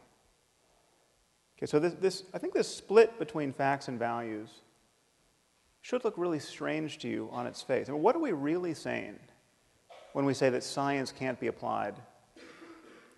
Okay, 1.58 1.66
so 1.66 1.78
this, 1.78 1.94
this, 1.94 2.24
I 2.32 2.38
think 2.38 2.54
this 2.54 2.74
split 2.74 3.18
between 3.18 3.52
facts 3.52 3.88
and 3.88 3.98
values 3.98 4.48
should 5.82 6.04
look 6.04 6.14
really 6.16 6.38
strange 6.38 6.98
to 6.98 7.08
you 7.08 7.28
on 7.32 7.46
its 7.46 7.60
face. 7.60 7.88
I 7.88 7.92
mean, 7.92 8.02
what 8.02 8.16
are 8.16 8.20
we 8.20 8.32
really 8.32 8.72
saying 8.72 9.18
when 10.12 10.24
we 10.24 10.32
say 10.32 10.48
that 10.50 10.64
science 10.64 11.12
can't 11.12 11.38
be 11.38 11.48
applied 11.48 11.94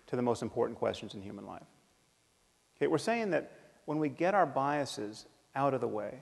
to 0.07 0.15
the 0.15 0.21
most 0.21 0.41
important 0.41 0.77
questions 0.77 1.13
in 1.13 1.21
human 1.21 1.45
life? 1.45 1.65
Okay, 2.77 2.87
we're 2.87 2.97
saying 2.97 3.31
that 3.31 3.51
when 3.85 3.99
we 3.99 4.09
get 4.09 4.33
our 4.33 4.45
biases 4.45 5.25
out 5.55 5.73
of 5.73 5.79
the 5.79 5.87
way, 5.87 6.19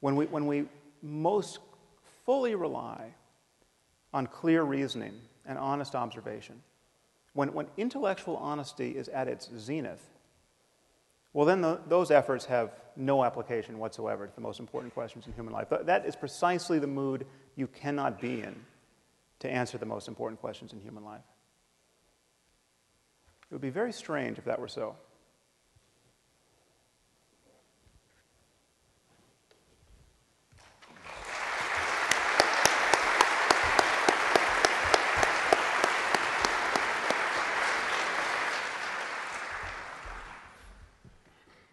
when 0.00 0.16
we, 0.16 0.26
when 0.26 0.46
we 0.46 0.64
most 1.02 1.58
fully 2.24 2.54
rely 2.54 3.14
on 4.12 4.26
clear 4.26 4.62
reasoning 4.62 5.14
and 5.46 5.58
honest 5.58 5.94
observation, 5.94 6.62
when, 7.32 7.52
when 7.52 7.66
intellectual 7.76 8.36
honesty 8.36 8.90
is 8.90 9.08
at 9.08 9.28
its 9.28 9.48
zenith, 9.56 10.02
well, 11.32 11.46
then 11.46 11.60
the, 11.60 11.80
those 11.86 12.10
efforts 12.10 12.46
have 12.46 12.72
no 12.96 13.22
application 13.22 13.78
whatsoever 13.78 14.26
to 14.26 14.34
the 14.34 14.40
most 14.40 14.60
important 14.60 14.94
questions 14.94 15.26
in 15.26 15.32
human 15.34 15.52
life. 15.52 15.68
That 15.70 16.06
is 16.06 16.16
precisely 16.16 16.78
the 16.78 16.86
mood 16.86 17.26
you 17.54 17.66
cannot 17.66 18.20
be 18.20 18.42
in 18.42 18.56
to 19.40 19.50
answer 19.50 19.78
the 19.78 19.86
most 19.86 20.08
important 20.08 20.40
questions 20.40 20.72
in 20.72 20.80
human 20.80 21.04
life. 21.04 21.20
It 23.50 23.54
would 23.54 23.62
be 23.62 23.70
very 23.70 23.92
strange 23.92 24.38
if 24.38 24.44
that 24.44 24.60
were 24.60 24.68
so. 24.68 24.96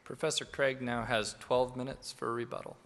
Professor 0.06 0.45
Craig 0.45 0.84
now 0.84 1.03
has 1.03 1.36
12 1.39 1.76
minutes 1.76 2.12
for 2.12 2.32
rebuttal. 2.32 2.78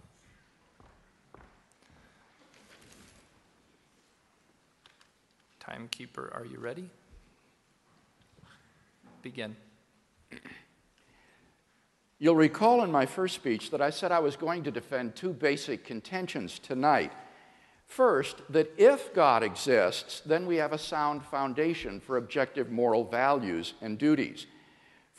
Timekeeper, 5.60 6.32
are 6.34 6.46
you 6.46 6.58
ready? 6.58 6.88
Begin. 9.20 9.54
You'll 12.18 12.36
recall 12.36 12.82
in 12.82 12.90
my 12.90 13.04
first 13.04 13.34
speech 13.34 13.70
that 13.70 13.82
I 13.82 13.90
said 13.90 14.12
I 14.12 14.18
was 14.18 14.34
going 14.36 14.64
to 14.64 14.70
defend 14.70 15.14
two 15.14 15.34
basic 15.34 15.84
contentions 15.84 16.58
tonight. 16.58 17.12
First, 17.86 18.36
that 18.48 18.72
if 18.78 19.12
God 19.12 19.42
exists, 19.42 20.20
then 20.20 20.46
we 20.46 20.56
have 20.56 20.72
a 20.72 20.78
sound 20.78 21.22
foundation 21.24 22.00
for 22.00 22.16
objective 22.16 22.70
moral 22.70 23.04
values 23.04 23.74
and 23.82 23.98
duties. 23.98 24.46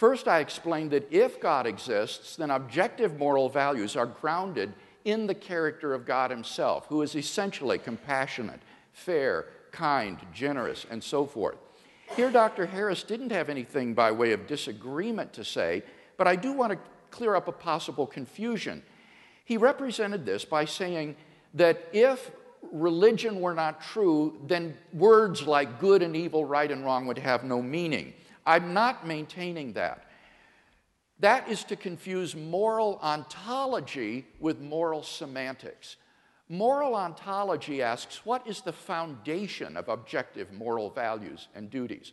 First, 0.01 0.27
I 0.27 0.39
explained 0.39 0.89
that 0.93 1.13
if 1.13 1.39
God 1.39 1.67
exists, 1.67 2.35
then 2.35 2.49
objective 2.49 3.19
moral 3.19 3.49
values 3.49 3.95
are 3.95 4.07
grounded 4.07 4.73
in 5.05 5.27
the 5.27 5.35
character 5.35 5.93
of 5.93 6.07
God 6.07 6.31
Himself, 6.31 6.87
who 6.87 7.03
is 7.03 7.13
essentially 7.15 7.77
compassionate, 7.77 8.61
fair, 8.93 9.45
kind, 9.71 10.17
generous, 10.33 10.87
and 10.89 11.03
so 11.03 11.27
forth. 11.27 11.57
Here, 12.15 12.31
Dr. 12.31 12.65
Harris 12.65 13.03
didn't 13.03 13.31
have 13.31 13.47
anything 13.47 13.93
by 13.93 14.11
way 14.11 14.31
of 14.31 14.47
disagreement 14.47 15.33
to 15.33 15.45
say, 15.45 15.83
but 16.17 16.27
I 16.27 16.35
do 16.35 16.51
want 16.51 16.71
to 16.71 16.79
clear 17.11 17.35
up 17.35 17.47
a 17.47 17.51
possible 17.51 18.07
confusion. 18.07 18.81
He 19.45 19.57
represented 19.57 20.25
this 20.25 20.43
by 20.43 20.65
saying 20.65 21.15
that 21.53 21.89
if 21.93 22.31
religion 22.71 23.39
were 23.39 23.53
not 23.53 23.81
true, 23.81 24.39
then 24.47 24.75
words 24.93 25.43
like 25.43 25.79
good 25.79 26.01
and 26.01 26.15
evil, 26.15 26.43
right 26.43 26.71
and 26.71 26.83
wrong 26.83 27.05
would 27.05 27.19
have 27.19 27.43
no 27.43 27.61
meaning. 27.61 28.15
I'm 28.45 28.73
not 28.73 29.05
maintaining 29.05 29.73
that. 29.73 30.05
That 31.19 31.47
is 31.49 31.63
to 31.65 31.75
confuse 31.75 32.35
moral 32.35 32.99
ontology 33.01 34.25
with 34.39 34.59
moral 34.59 35.03
semantics. 35.03 35.97
Moral 36.49 36.95
ontology 36.95 37.81
asks 37.81 38.25
what 38.25 38.45
is 38.47 38.61
the 38.61 38.73
foundation 38.73 39.77
of 39.77 39.87
objective 39.87 40.51
moral 40.51 40.89
values 40.89 41.47
and 41.55 41.69
duties? 41.69 42.11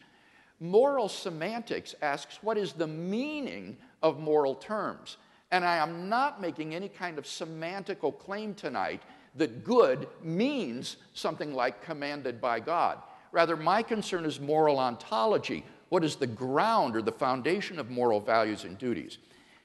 Moral 0.61 1.09
semantics 1.09 1.95
asks 2.03 2.39
what 2.43 2.59
is 2.59 2.73
the 2.73 2.87
meaning 2.87 3.79
of 4.03 4.21
moral 4.21 4.55
terms? 4.55 5.17
And 5.51 5.65
I 5.65 5.77
am 5.77 6.11
not 6.11 6.43
making 6.43 6.75
any 6.75 6.91
kind 6.91 7.17
of 7.19 7.25
semantical 7.25 8.17
claim 8.17 8.55
tonight 8.55 9.03
that 9.37 9.65
good 9.65 10.07
means 10.23 10.99
something 11.15 11.55
like 11.55 11.83
commanded 11.83 12.41
by 12.41 12.61
God. 12.61 12.99
Rather, 13.33 13.57
my 13.57 13.83
concern 13.83 14.25
is 14.25 14.39
moral 14.39 14.79
ontology 14.79 15.65
what 15.89 16.05
is 16.05 16.17
the 16.17 16.27
ground 16.27 16.97
or 16.97 17.03
the 17.03 17.13
foundation 17.13 17.79
of 17.79 17.91
moral 17.91 18.21
values 18.21 18.65
and 18.65 18.79
duties. 18.79 19.19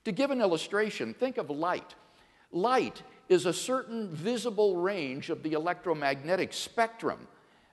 To 0.05 0.11
give 0.11 0.31
an 0.31 0.41
illustration, 0.41 1.13
think 1.13 1.37
of 1.37 1.49
light. 1.49 1.95
Light 2.51 3.01
is 3.29 3.45
a 3.45 3.53
certain 3.53 4.09
visible 4.09 4.77
range 4.77 5.29
of 5.29 5.43
the 5.43 5.53
electromagnetic 5.53 6.53
spectrum, 6.53 7.27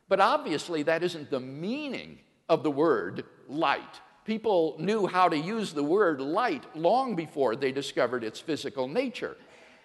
but 0.09 0.21
obviously 0.21 0.83
that 0.85 1.03
isn't 1.03 1.31
the 1.31 1.41
meaning 1.41 2.19
of 2.49 2.63
the 2.63 2.71
word 2.71 3.25
light. 3.49 4.01
People 4.25 4.77
knew 4.79 5.07
how 5.07 5.29
to 5.29 5.37
use 5.37 5.73
the 5.73 5.83
word 5.83 6.21
light 6.21 6.65
long 6.77 7.17
before 7.17 7.57
they 7.57 7.73
discovered 7.73 8.23
its 8.23 8.39
physical 8.39 8.87
nature. 8.87 9.37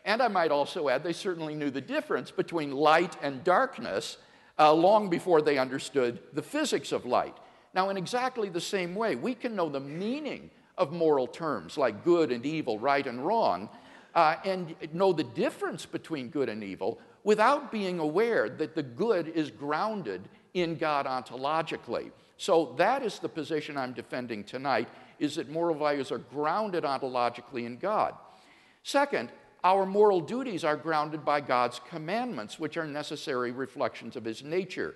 And 0.04 0.22
I 0.22 0.28
might 0.28 0.52
also 0.52 0.88
add, 0.88 1.04
they 1.04 1.14
certainly 1.14 1.56
knew 1.56 1.72
the 1.72 1.82
difference 1.82 2.30
between 2.30 2.72
light 2.72 3.18
and 3.24 3.44
darkness 3.44 4.18
uh, 4.60 4.72
long 4.72 5.10
before 5.10 5.42
they 5.42 5.58
understood 5.58 6.20
the 6.34 6.44
physics 6.44 6.92
of 6.92 7.06
light. 7.06 7.36
Now, 7.76 7.90
in 7.90 7.98
exactly 7.98 8.48
the 8.48 8.62
same 8.62 8.96
way, 8.96 9.18
we 9.18 9.36
can 9.36 9.54
know 9.54 9.68
the 9.68 9.82
meaning 9.82 10.50
of 10.78 10.94
moral 10.94 11.28
terms 11.28 11.78
like 11.78 12.06
good 12.06 12.32
and 12.32 12.46
evil, 12.46 12.80
right 12.80 13.06
and 13.06 13.26
wrong, 13.26 13.70
uh, 14.16 14.38
and 14.46 14.74
know 14.94 15.12
the 15.12 15.26
difference 15.26 15.86
between 15.86 16.30
good 16.30 16.48
and 16.48 16.64
evil 16.64 17.00
without 17.26 17.74
being 17.74 18.00
aware 18.00 18.48
that 18.48 18.76
the 18.76 18.84
good 18.84 19.28
is 19.28 19.52
grounded 19.52 20.22
in 20.54 20.78
God 20.78 21.06
ontologically. 21.06 22.12
So 22.38 22.74
that 22.78 23.04
is 23.04 23.20
the 23.20 23.30
position 23.30 23.78
I'm 23.78 23.94
defending 23.94 24.46
tonight 24.46 24.88
is 25.20 25.36
that 25.36 25.50
moral 25.50 25.76
values 25.76 26.12
are 26.12 26.18
grounded 26.18 26.86
ontologically 26.86 27.66
in 27.66 27.78
God. 27.78 28.14
Second, 28.84 29.32
our 29.66 29.86
moral 29.86 30.22
duties 30.22 30.64
are 30.64 30.78
grounded 30.78 31.26
by 31.26 31.42
God's 31.42 31.82
commandments, 31.90 32.60
which 32.60 32.78
are 32.78 32.86
necessary 32.86 33.52
reflections 33.52 34.16
of 34.16 34.24
his 34.24 34.44
nature. 34.44 34.96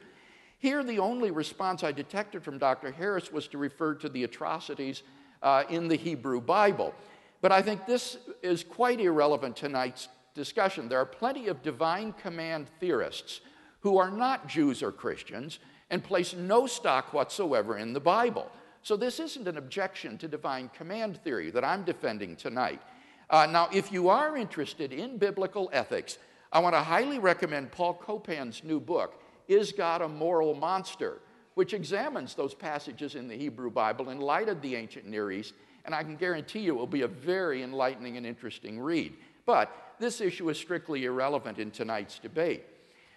Here, 0.59 0.83
the 0.83 0.99
only 0.99 1.31
response 1.31 1.83
I 1.83 1.91
detected 1.93 2.43
from 2.43 2.57
Dr. 2.57 2.91
Harris 2.91 3.31
was 3.31 3.47
to 3.47 3.57
refer 3.57 3.95
to 3.95 4.09
the 4.09 4.25
atrocities 4.25 5.03
uh, 5.41 5.63
in 5.69 5.87
the 5.87 5.95
Hebrew 5.95 6.41
Bible. 6.41 6.93
But 7.41 7.53
I 7.53 7.61
think 7.61 7.85
this 7.85 8.17
is 8.43 8.63
quite 8.63 8.99
irrelevant 8.99 9.55
to 9.57 9.61
tonight's 9.63 10.09
discussion. 10.33 10.89
There 10.89 10.99
are 10.99 11.05
plenty 11.05 11.47
of 11.47 11.63
divine 11.63 12.13
command 12.13 12.67
theorists 12.79 13.39
who 13.79 13.97
are 13.97 14.11
not 14.11 14.47
Jews 14.47 14.83
or 14.83 14.91
Christians 14.91 15.59
and 15.89 16.03
place 16.03 16.33
no 16.33 16.67
stock 16.67 17.13
whatsoever 17.13 17.77
in 17.77 17.93
the 17.93 17.99
Bible. 17.99 18.51
So, 18.81 18.95
this 18.95 19.19
isn't 19.19 19.47
an 19.47 19.57
objection 19.57 20.17
to 20.19 20.27
divine 20.27 20.69
command 20.73 21.21
theory 21.23 21.51
that 21.51 21.65
I'm 21.65 21.83
defending 21.83 22.35
tonight. 22.35 22.81
Uh, 23.29 23.45
now, 23.45 23.69
if 23.71 23.91
you 23.91 24.09
are 24.09 24.37
interested 24.37 24.91
in 24.91 25.17
biblical 25.17 25.69
ethics, 25.73 26.17
I 26.51 26.59
want 26.59 26.75
to 26.75 26.81
highly 26.81 27.19
recommend 27.19 27.71
Paul 27.71 27.93
Copan's 27.93 28.63
new 28.63 28.79
book, 28.79 29.21
is 29.49 29.73
God 29.73 30.01
a 30.01 30.07
moral 30.07 30.53
monster? 30.53 31.19
Which 31.55 31.73
examines 31.73 32.35
those 32.35 32.53
passages 32.53 33.15
in 33.15 33.27
the 33.27 33.35
Hebrew 33.35 33.69
Bible 33.69 34.11
in 34.11 34.21
light 34.21 34.47
of 34.47 34.61
the 34.61 34.75
ancient 34.75 35.05
Near 35.05 35.31
East, 35.31 35.53
and 35.83 35.93
I 35.93 36.03
can 36.03 36.15
guarantee 36.15 36.59
you 36.59 36.75
it 36.75 36.77
will 36.77 36.87
be 36.87 37.01
a 37.01 37.07
very 37.07 37.63
enlightening 37.63 38.15
and 38.15 38.25
interesting 38.25 38.79
read. 38.79 39.17
But 39.45 39.95
this 39.99 40.21
issue 40.21 40.49
is 40.49 40.57
strictly 40.57 41.03
irrelevant 41.03 41.59
in 41.59 41.71
tonight's 41.71 42.19
debate. 42.19 42.63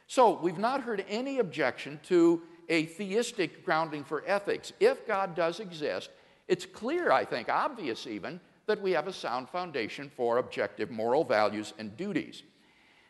So, 0.09 0.41
we've 0.43 0.59
not 0.59 0.83
heard 0.83 1.05
any 1.09 1.39
objection 1.39 2.01
to 2.05 2.43
a 2.68 2.87
theistic 2.87 3.64
grounding 3.64 4.03
for 4.03 4.24
ethics. 4.26 4.72
If 4.80 5.07
God 5.07 5.35
does 5.35 5.61
exist, 5.61 6.11
it's 6.49 6.66
clear, 6.66 7.12
I 7.12 7.24
think, 7.24 7.49
obvious 7.49 8.07
even, 8.07 8.41
that 8.66 8.80
we 8.80 8.93
have 8.93 9.07
a 9.07 9.12
sound 9.12 9.49
foundation 9.49 10.11
for 10.16 10.39
objective 10.39 10.91
moral 10.91 11.24
values 11.24 11.74
and 11.78 11.97
duties. 11.97 12.43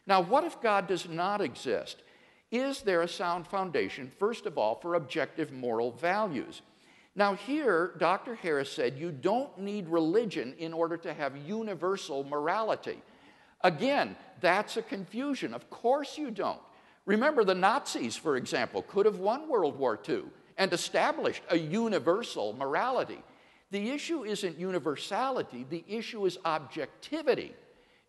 Now, 0.07 0.21
what 0.21 0.45
if 0.45 0.61
God 0.61 0.87
does 0.87 1.09
not 1.09 1.41
exist? 1.41 2.03
Is 2.53 2.83
there 2.83 3.01
a 3.01 3.09
sound 3.09 3.47
foundation, 3.47 4.13
first 4.19 4.45
of 4.45 4.59
all, 4.59 4.75
for 4.77 4.95
objective 4.95 5.51
moral 5.51 5.91
values? 5.91 6.61
Now, 7.17 7.35
here, 7.35 7.95
Dr. 7.99 8.35
Harris 8.35 8.71
said 8.71 8.99
you 8.99 9.11
don't 9.11 9.59
need 9.59 9.89
religion 9.89 10.55
in 10.59 10.75
order 10.75 10.99
to 10.99 11.15
have 11.15 11.35
universal 11.37 12.25
morality. 12.25 13.03
Again, 13.63 14.17
that's 14.41 14.77
a 14.77 14.83
confusion. 14.83 15.55
Of 15.55 15.71
course, 15.71 16.19
you 16.19 16.31
don't. 16.31 16.61
Remember, 17.07 17.43
the 17.43 17.55
Nazis, 17.55 18.17
for 18.17 18.37
example, 18.37 18.83
could 18.83 19.07
have 19.07 19.19
won 19.19 19.49
World 19.49 19.79
War 19.79 19.99
II 20.07 20.25
and 20.59 20.73
established 20.75 21.43
a 21.49 21.59
universal 21.59 22.53
morality. 22.53 23.23
The 23.71 23.91
issue 23.91 24.25
isn't 24.25 24.59
universality, 24.59 25.65
the 25.69 25.85
issue 25.89 26.27
is 26.27 26.39
objectivity. 26.45 27.55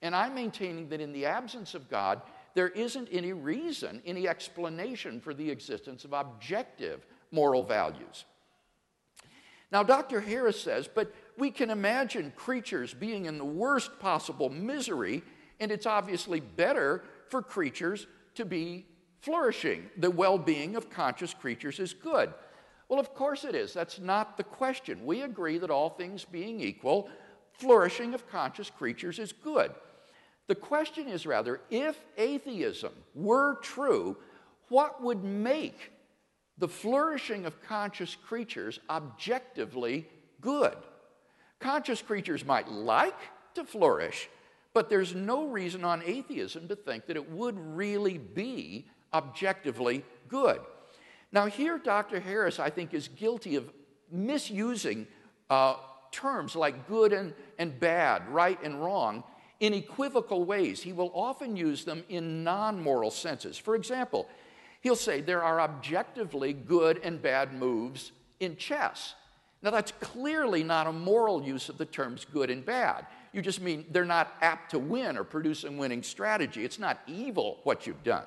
And 0.02 0.14
I'm 0.14 0.36
maintaining 0.36 0.90
that 0.90 1.00
in 1.00 1.14
the 1.14 1.26
absence 1.26 1.74
of 1.74 1.90
God, 1.90 2.22
there 2.54 2.70
isn't 2.70 3.10
any 3.12 3.34
reason, 3.34 4.02
any 4.06 4.28
explanation 4.28 5.20
for 5.20 5.34
the 5.34 5.50
existence 5.50 6.06
of 6.06 6.14
objective 6.14 7.06
moral 7.32 7.64
values. 7.64 8.26
Now, 9.72 9.82
Dr. 9.82 10.22
Harris 10.22 10.62
says, 10.62 10.88
but 10.88 11.12
we 11.36 11.50
can 11.50 11.72
imagine 11.72 12.32
creatures 12.36 12.94
being 12.94 13.26
in 13.26 13.40
the 13.40 13.46
worst 13.46 14.00
possible 14.00 14.50
misery, 14.50 15.24
and 15.60 15.72
it's 15.72 15.88
obviously 15.88 16.40
better 16.40 17.04
for 17.30 17.42
creatures 17.42 18.06
to 18.36 18.46
be 18.46 18.86
flourishing. 19.22 19.90
The 19.98 20.12
well 20.12 20.38
being 20.38 20.76
of 20.76 20.92
conscious 20.92 21.34
creatures 21.34 21.80
is 21.80 21.94
good. 21.94 22.32
Well, 22.88 23.00
of 23.00 23.16
course 23.16 23.46
it 23.46 23.56
is. 23.56 23.74
That's 23.74 24.00
not 24.00 24.38
the 24.38 24.44
question. 24.44 25.06
We 25.06 25.22
agree 25.22 25.58
that 25.58 25.72
all 25.72 25.90
things 25.90 26.24
being 26.24 26.62
equal, 26.62 27.10
flourishing 27.54 28.14
of 28.14 28.30
conscious 28.30 28.70
creatures 28.70 29.18
is 29.18 29.32
good. 29.32 29.72
The 30.48 30.56
question 30.56 31.08
is 31.08 31.26
rather 31.26 31.62
if 31.70 32.00
atheism 32.18 32.94
were 33.16 33.56
true, 33.62 34.18
what 34.70 35.02
would 35.02 35.24
make 35.24 35.92
the 36.58 36.68
flourishing 36.68 37.46
of 37.46 37.62
conscious 37.64 38.16
creatures 38.16 38.80
objectively 38.90 40.08
good. 40.42 40.76
Conscious 41.60 42.02
creatures 42.02 42.46
might 42.46 42.68
like 42.68 43.18
to 43.56 43.64
flourish, 43.64 44.30
but 44.74 44.90
there's 44.90 45.16
no 45.16 45.48
reason 45.48 45.84
on 45.84 46.04
atheism 46.04 46.68
to 46.68 46.76
think 46.76 47.06
that 47.08 47.16
it 47.16 47.32
would 47.32 47.58
really 47.58 48.18
be 48.18 48.86
objectively 49.14 50.04
good. 50.28 50.60
Now, 51.32 51.48
here, 51.48 51.78
Dr. 51.78 52.20
Harris, 52.20 52.60
I 52.60 52.70
think, 52.70 52.94
is 52.94 53.08
guilty 53.08 53.56
of 53.56 53.72
misusing 54.12 55.08
uh, 55.50 55.76
terms 56.12 56.56
like 56.56 56.88
good 56.88 57.14
and, 57.14 57.34
and 57.58 57.80
bad, 57.80 58.28
right 58.30 58.60
and 58.64 58.84
wrong, 58.84 59.24
in 59.60 59.74
equivocal 59.74 60.46
ways. 60.46 60.82
He 60.82 60.94
will 60.94 61.12
often 61.14 61.56
use 61.56 61.86
them 61.86 62.04
in 62.10 62.44
non 62.44 62.82
moral 62.82 63.12
senses. 63.12 63.58
For 63.58 63.76
example, 63.76 64.28
He'll 64.84 64.98
say 64.98 65.22
there 65.22 65.42
are 65.42 65.62
objectively 65.62 66.52
good 66.52 67.00
and 67.04 67.22
bad 67.22 67.54
moves 67.54 68.12
in 68.42 68.58
chess. 68.58 69.16
Now, 69.62 69.72
that's 69.72 69.94
clearly 70.02 70.62
not 70.62 70.88
a 70.88 70.92
moral 70.92 71.42
use 71.42 71.70
of 71.70 71.78
the 71.78 71.86
terms 71.86 72.26
good 72.26 72.50
and 72.50 72.66
bad. 72.66 73.08
You 73.32 73.42
just 73.42 73.62
mean 73.62 73.86
they're 73.92 74.04
not 74.04 74.36
apt 74.42 74.72
to 74.72 74.80
win 74.80 75.18
or 75.18 75.24
produce 75.24 75.64
a 75.64 75.72
winning 75.72 76.04
strategy. 76.04 76.66
It's 76.66 76.80
not 76.80 77.00
evil 77.08 77.60
what 77.64 77.88
you've 77.88 78.04
done. 78.04 78.26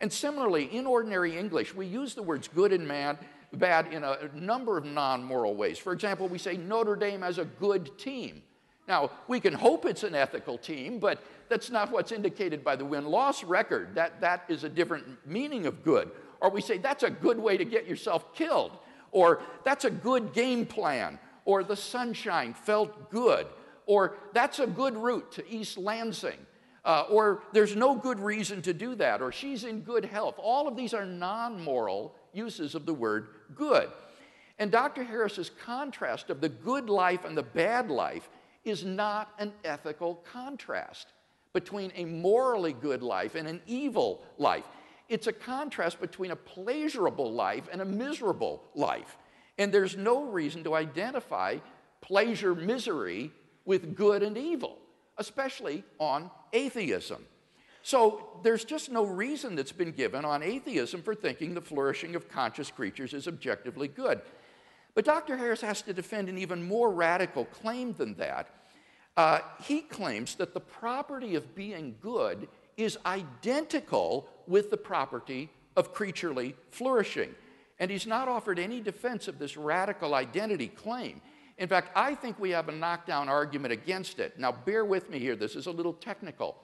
And 0.00 0.12
similarly, 0.12 0.66
in 0.66 0.86
ordinary 0.86 1.36
English, 1.36 1.74
we 1.74 1.86
use 1.86 2.14
the 2.14 2.22
words 2.22 2.46
good 2.46 2.72
and 2.72 2.86
bad, 2.86 3.18
bad 3.54 3.92
in 3.92 4.04
a 4.04 4.30
number 4.34 4.78
of 4.78 4.84
non 4.84 5.24
moral 5.24 5.56
ways. 5.56 5.78
For 5.78 5.92
example, 5.92 6.28
we 6.28 6.38
say 6.38 6.56
Notre 6.56 6.94
Dame 6.94 7.22
has 7.22 7.38
a 7.38 7.44
good 7.44 7.98
team. 7.98 8.40
Now, 8.88 9.10
we 9.28 9.38
can 9.38 9.52
hope 9.52 9.84
it's 9.84 10.02
an 10.02 10.14
ethical 10.14 10.56
team, 10.56 10.98
but 10.98 11.22
that's 11.50 11.70
not 11.70 11.90
what's 11.92 12.10
indicated 12.10 12.64
by 12.64 12.74
the 12.74 12.86
win 12.86 13.04
loss 13.04 13.44
record. 13.44 13.94
That, 13.94 14.20
that 14.22 14.44
is 14.48 14.64
a 14.64 14.68
different 14.68 15.04
meaning 15.26 15.66
of 15.66 15.84
good. 15.84 16.10
Or 16.40 16.50
we 16.50 16.62
say 16.62 16.78
that's 16.78 17.02
a 17.02 17.10
good 17.10 17.38
way 17.38 17.58
to 17.58 17.64
get 17.64 17.86
yourself 17.86 18.34
killed. 18.34 18.72
Or 19.12 19.42
that's 19.62 19.84
a 19.84 19.90
good 19.90 20.32
game 20.32 20.64
plan. 20.64 21.18
Or 21.44 21.62
the 21.62 21.76
sunshine 21.76 22.54
felt 22.54 23.10
good. 23.10 23.46
Or 23.86 24.16
that's 24.32 24.58
a 24.58 24.66
good 24.66 24.96
route 24.96 25.32
to 25.32 25.48
East 25.48 25.76
Lansing. 25.76 26.38
Uh, 26.84 27.04
or 27.10 27.42
there's 27.52 27.76
no 27.76 27.94
good 27.94 28.18
reason 28.18 28.62
to 28.62 28.72
do 28.72 28.94
that. 28.94 29.20
Or 29.20 29.32
she's 29.32 29.64
in 29.64 29.80
good 29.82 30.06
health. 30.06 30.36
All 30.38 30.66
of 30.66 30.76
these 30.76 30.94
are 30.94 31.04
non 31.04 31.62
moral 31.62 32.14
uses 32.32 32.74
of 32.74 32.86
the 32.86 32.94
word 32.94 33.28
good. 33.54 33.90
And 34.58 34.70
Dr. 34.70 35.04
Harris's 35.04 35.50
contrast 35.64 36.30
of 36.30 36.40
the 36.40 36.48
good 36.48 36.88
life 36.88 37.24
and 37.24 37.36
the 37.36 37.42
bad 37.42 37.90
life 37.90 38.28
is 38.68 38.84
not 38.84 39.32
an 39.38 39.52
ethical 39.64 40.16
contrast 40.32 41.08
between 41.52 41.92
a 41.94 42.04
morally 42.04 42.72
good 42.72 43.02
life 43.02 43.34
and 43.34 43.48
an 43.48 43.60
evil 43.66 44.22
life. 44.36 44.64
It's 45.08 45.26
a 45.26 45.32
contrast 45.32 46.00
between 46.00 46.30
a 46.30 46.36
pleasurable 46.36 47.32
life 47.32 47.68
and 47.72 47.80
a 47.80 47.84
miserable 47.84 48.62
life. 48.74 49.16
And 49.56 49.72
there's 49.72 49.96
no 49.96 50.24
reason 50.24 50.62
to 50.64 50.74
identify 50.74 51.58
pleasure 52.00 52.54
misery 52.54 53.32
with 53.64 53.96
good 53.96 54.22
and 54.22 54.36
evil, 54.36 54.78
especially 55.16 55.84
on 55.98 56.30
atheism. 56.52 57.24
So 57.82 58.40
there's 58.42 58.64
just 58.64 58.90
no 58.90 59.04
reason 59.04 59.54
that's 59.54 59.72
been 59.72 59.92
given 59.92 60.24
on 60.24 60.42
atheism 60.42 61.02
for 61.02 61.14
thinking 61.14 61.54
the 61.54 61.60
flourishing 61.60 62.14
of 62.14 62.28
conscious 62.28 62.70
creatures 62.70 63.14
is 63.14 63.26
objectively 63.26 63.88
good. 63.88 64.20
But 64.94 65.04
Dr. 65.04 65.36
Harris 65.36 65.60
has 65.62 65.82
to 65.82 65.92
defend 65.92 66.28
an 66.28 66.38
even 66.38 66.66
more 66.66 66.90
radical 66.90 67.46
claim 67.46 67.94
than 67.94 68.14
that. 68.14 68.50
Uh, 69.18 69.40
he 69.64 69.80
claims 69.80 70.36
that 70.36 70.54
the 70.54 70.60
property 70.60 71.34
of 71.34 71.56
being 71.56 71.96
good 72.00 72.46
is 72.76 72.96
identical 73.04 74.28
with 74.46 74.70
the 74.70 74.76
property 74.76 75.50
of 75.76 75.92
creaturely 75.92 76.54
flourishing. 76.70 77.34
And 77.80 77.90
he's 77.90 78.06
not 78.06 78.28
offered 78.28 78.60
any 78.60 78.80
defense 78.80 79.26
of 79.26 79.40
this 79.40 79.56
radical 79.56 80.14
identity 80.14 80.68
claim. 80.68 81.20
In 81.58 81.68
fact, 81.68 81.90
I 81.96 82.14
think 82.14 82.38
we 82.38 82.50
have 82.50 82.68
a 82.68 82.72
knockdown 82.72 83.28
argument 83.28 83.72
against 83.72 84.20
it. 84.20 84.38
Now, 84.38 84.52
bear 84.52 84.84
with 84.84 85.10
me 85.10 85.18
here, 85.18 85.34
this 85.34 85.56
is 85.56 85.66
a 85.66 85.72
little 85.72 85.94
technical. 85.94 86.56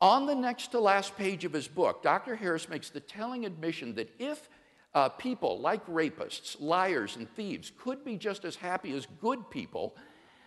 On 0.00 0.26
the 0.26 0.36
next 0.36 0.68
to 0.68 0.78
last 0.78 1.16
page 1.16 1.44
of 1.44 1.52
his 1.52 1.66
book, 1.66 2.00
Dr. 2.00 2.36
Harris 2.36 2.68
makes 2.68 2.90
the 2.90 3.00
telling 3.00 3.44
admission 3.44 3.96
that 3.96 4.14
if 4.20 4.48
uh, 4.94 5.08
people 5.08 5.58
like 5.58 5.84
rapists, 5.88 6.54
liars, 6.60 7.16
and 7.16 7.28
thieves 7.28 7.72
could 7.76 8.04
be 8.04 8.16
just 8.16 8.44
as 8.44 8.54
happy 8.54 8.96
as 8.96 9.08
good 9.20 9.50
people, 9.50 9.96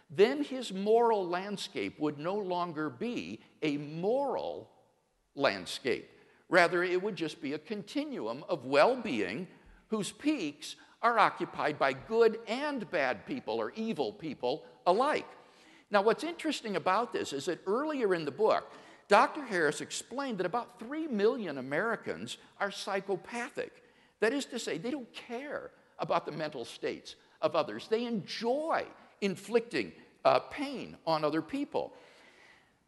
then 0.09 0.43
his 0.43 0.71
moral 0.71 1.27
landscape 1.27 1.99
would 1.99 2.17
no 2.17 2.35
longer 2.35 2.89
be 2.89 3.41
a 3.61 3.77
moral 3.77 4.69
landscape. 5.35 6.09
Rather, 6.49 6.83
it 6.83 7.01
would 7.01 7.15
just 7.15 7.41
be 7.41 7.53
a 7.53 7.59
continuum 7.59 8.43
of 8.47 8.65
well 8.65 8.95
being 8.95 9.47
whose 9.89 10.11
peaks 10.11 10.75
are 11.01 11.19
occupied 11.19 11.77
by 11.77 11.93
good 11.93 12.39
and 12.47 12.89
bad 12.89 13.25
people 13.25 13.55
or 13.55 13.71
evil 13.75 14.13
people 14.13 14.65
alike. 14.85 15.27
Now, 15.91 16.01
what's 16.01 16.23
interesting 16.23 16.75
about 16.75 17.13
this 17.13 17.33
is 17.33 17.45
that 17.45 17.61
earlier 17.67 18.13
in 18.13 18.25
the 18.25 18.31
book, 18.31 18.71
Dr. 19.07 19.43
Harris 19.43 19.79
explained 19.79 20.37
that 20.39 20.45
about 20.45 20.79
3 20.79 21.07
million 21.07 21.59
Americans 21.59 22.37
are 22.59 22.71
psychopathic. 22.71 23.71
That 24.19 24.33
is 24.33 24.45
to 24.45 24.59
say, 24.59 24.77
they 24.77 24.91
don't 24.91 25.11
care 25.13 25.71
about 25.99 26.25
the 26.25 26.31
mental 26.31 26.65
states 26.65 27.15
of 27.41 27.55
others, 27.55 27.87
they 27.87 28.05
enjoy 28.05 28.85
inflicting 29.21 29.91
uh, 30.25 30.39
pain 30.39 30.97
on 31.05 31.23
other 31.23 31.41
people. 31.41 31.93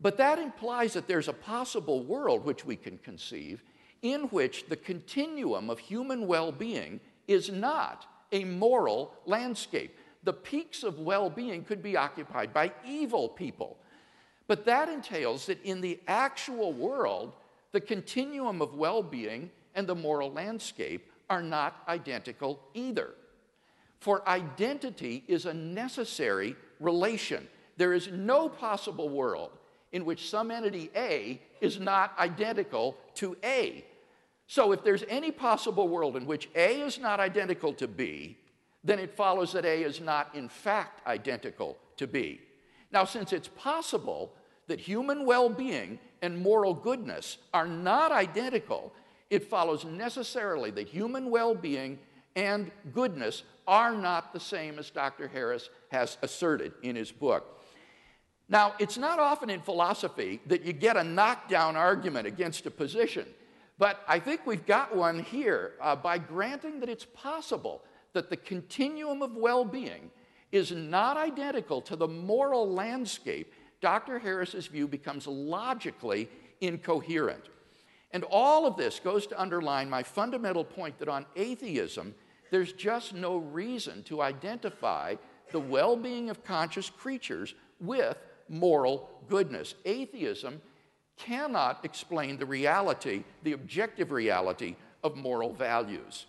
But 0.02 0.18
that 0.18 0.40
implies 0.40 0.94
that 0.94 1.08
there's 1.08 1.28
a 1.28 1.34
possible 1.34 2.04
world 2.04 2.46
which 2.46 2.66
we 2.66 2.76
can 2.76 2.98
conceive 3.00 3.64
in 4.02 4.22
which 4.24 4.66
the 4.70 4.78
continuum 4.78 5.70
of 5.70 5.80
human 5.80 6.26
well 6.26 6.52
being 6.52 7.00
is 7.28 7.50
not 7.50 8.06
a 8.32 8.46
moral 8.46 9.14
landscape. 9.26 9.98
The 10.24 10.34
peaks 10.34 10.84
of 10.84 11.00
well 11.00 11.30
being 11.30 11.64
could 11.64 11.84
be 11.84 11.98
occupied 11.98 12.54
by 12.54 12.72
evil 12.86 13.30
people. 13.30 13.78
But 14.48 14.66
that 14.66 14.90
entails 14.90 15.46
that 15.46 15.64
in 15.64 15.82
the 15.82 16.00
actual 16.08 16.74
world, 16.74 17.34
the 17.72 17.82
continuum 17.82 18.62
of 18.62 18.74
well 18.74 19.04
being 19.04 19.52
and 19.76 19.86
the 19.86 19.96
moral 19.96 20.32
landscape 20.32 21.12
are 21.30 21.44
not 21.44 21.84
identical 21.88 22.60
either. 22.74 23.12
For 24.00 24.28
identity 24.28 25.24
is 25.28 25.45
a 25.45 25.54
necessary 25.54 26.56
relation. 26.80 27.47
There 27.78 27.93
is 27.93 28.10
no 28.12 28.50
possible 28.50 29.10
world 29.10 29.52
in 29.91 30.06
which 30.06 30.30
some 30.30 30.52
entity 30.52 30.89
A 30.95 31.41
is 31.62 31.80
not 31.80 32.18
identical 32.18 32.97
to 33.16 33.36
A. 33.43 33.84
So, 34.47 34.72
if 34.72 34.84
there's 34.84 35.04
any 35.10 35.32
possible 35.32 35.88
world 35.88 36.16
in 36.16 36.26
which 36.26 36.50
A 36.56 36.82
is 36.82 37.00
not 37.00 37.20
identical 37.20 37.74
to 37.74 37.88
B, 37.88 38.38
then 38.84 39.00
it 39.00 39.16
follows 39.16 39.52
that 39.54 39.66
A 39.66 39.84
is 39.84 40.00
not, 40.00 40.34
in 40.34 40.50
fact, 40.50 41.06
identical 41.06 41.78
to 41.97 42.08
B. 42.08 42.41
Now, 42.91 43.06
since 43.06 43.34
it's 43.34 43.50
possible 43.50 44.32
that 44.68 44.80
human 44.80 45.26
well 45.26 45.50
being 45.50 46.00
and 46.22 46.38
moral 46.38 46.74
goodness 46.74 47.38
are 47.54 47.68
not 47.68 48.12
identical, 48.12 48.93
it 49.30 49.43
follows 49.43 49.86
necessarily 49.86 50.72
that 50.72 50.88
human 50.88 51.30
well 51.30 51.54
being 51.54 52.00
and 52.36 52.72
goodness 52.93 53.43
are 53.70 53.93
not 53.93 54.34
the 54.34 54.39
same 54.39 54.80
as 54.80 54.89
Dr. 54.89 55.28
Harris 55.28 55.70
has 55.91 56.17
asserted 56.24 56.74
in 56.82 56.95
his 56.95 57.11
book. 57.11 57.61
Now, 58.49 58.74
it's 58.80 58.97
not 58.97 59.20
often 59.20 59.51
in 59.51 59.61
philosophy 59.61 60.41
that 60.47 60.63
you 60.63 60.74
get 60.74 60.97
a 60.97 61.03
knockdown 61.03 61.76
argument 61.76 62.26
against 62.26 62.65
a 62.65 62.72
position, 62.72 63.28
but 63.78 64.03
I 64.07 64.17
think 64.20 64.47
we've 64.47 64.65
got 64.65 64.95
one 64.95 65.20
here 65.20 65.74
uh, 65.80 65.95
by 65.95 66.17
granting 66.17 66.80
that 66.80 66.89
it's 66.89 67.05
possible 67.05 67.84
that 68.13 68.32
the 68.32 68.38
continuum 68.38 69.22
of 69.22 69.36
well 69.36 69.63
being 69.63 70.09
is 70.51 70.72
not 70.72 71.15
identical 71.15 71.80
to 71.82 71.95
the 71.95 72.07
moral 72.07 72.67
landscape. 72.67 73.53
Dr. 73.82 74.17
Harris's 74.17 74.65
view 74.65 74.88
becomes 74.88 75.28
logically 75.28 76.28
incoherent. 76.59 77.49
And 78.09 78.24
all 78.32 78.65
of 78.65 78.78
this 78.78 78.99
goes 78.99 79.28
to 79.28 79.39
underline 79.39 79.91
my 79.91 80.01
fundamental 80.01 80.63
point 80.63 80.97
that 80.97 81.07
on 81.07 81.28
atheism, 81.36 82.15
there's 82.52 82.74
just 82.74 83.14
no 83.14 83.38
reason 83.38 84.04
to 84.04 84.22
identify 84.22 85.16
the 85.52 85.60
well 85.60 85.95
being 85.95 86.30
of 86.30 86.43
conscious 86.43 86.89
creatures 86.89 87.56
with 87.80 88.18
moral 88.47 89.10
goodness. 89.28 89.76
Atheism 89.86 90.62
cannot 91.18 91.84
explain 91.84 92.38
the 92.38 92.45
reality, 92.45 93.24
the 93.43 93.52
objective 93.52 94.12
reality 94.12 94.76
of 95.04 95.16
moral 95.16 95.54
values. 95.54 96.26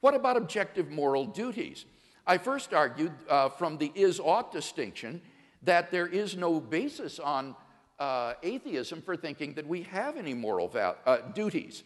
What 0.00 0.14
about 0.14 0.36
objective 0.36 0.90
moral 0.90 1.26
duties? 1.26 1.84
I 2.26 2.38
first 2.38 2.72
argued 2.72 3.12
uh, 3.28 3.50
from 3.50 3.76
the 3.76 3.92
is 3.94 4.18
ought 4.18 4.52
distinction 4.52 5.20
that 5.62 5.90
there 5.90 6.06
is 6.06 6.36
no 6.36 6.60
basis 6.60 7.18
on 7.18 7.54
uh, 7.98 8.32
atheism 8.42 9.02
for 9.02 9.14
thinking 9.14 9.52
that 9.54 9.66
we 9.66 9.82
have 9.82 10.16
any 10.16 10.32
moral 10.32 10.70
uh, 10.74 11.18
duties. 11.34 11.82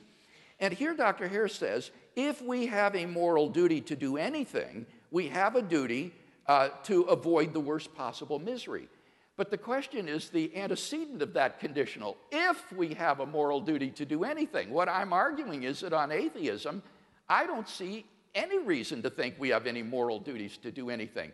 And 0.65 0.73
here 0.73 0.95
Dr. 0.95 1.29
Harris 1.29 1.55
says 1.55 1.91
if 2.17 2.41
we 2.41 2.65
have 2.69 2.97
a 2.97 3.05
moral 3.05 3.51
duty 3.51 3.83
to 3.83 3.95
do 3.95 4.17
anything, 4.17 4.87
we 5.11 5.29
have 5.29 5.57
a 5.57 5.63
duty 5.63 6.15
uh, 6.47 6.71
to 6.85 7.03
avoid 7.03 7.53
the 7.53 7.61
worst 7.61 7.95
possible 7.95 8.39
misery. 8.39 8.89
But 9.37 9.51
the 9.51 9.59
question 9.59 10.09
is 10.09 10.31
the 10.31 10.57
antecedent 10.57 11.21
of 11.21 11.35
that 11.35 11.61
conditional. 11.61 12.17
If 12.33 12.73
we 12.73 12.95
have 12.95 13.21
a 13.21 13.27
moral 13.27 13.61
duty 13.61 13.91
to 13.91 14.07
do 14.07 14.25
anything, 14.25 14.71
what 14.71 14.89
I'm 14.89 15.13
arguing 15.13 15.65
is 15.65 15.81
that 15.81 15.93
on 15.93 16.11
atheism, 16.11 16.83
I 17.29 17.45
don't 17.45 17.69
see 17.69 18.07
any 18.35 18.59
reason 18.59 19.03
to 19.03 19.11
think 19.11 19.35
we 19.39 19.51
have 19.51 19.67
any 19.67 19.83
moral 19.83 20.19
duties 20.19 20.57
to 20.59 20.71
do 20.71 20.89
anything. 20.89 21.31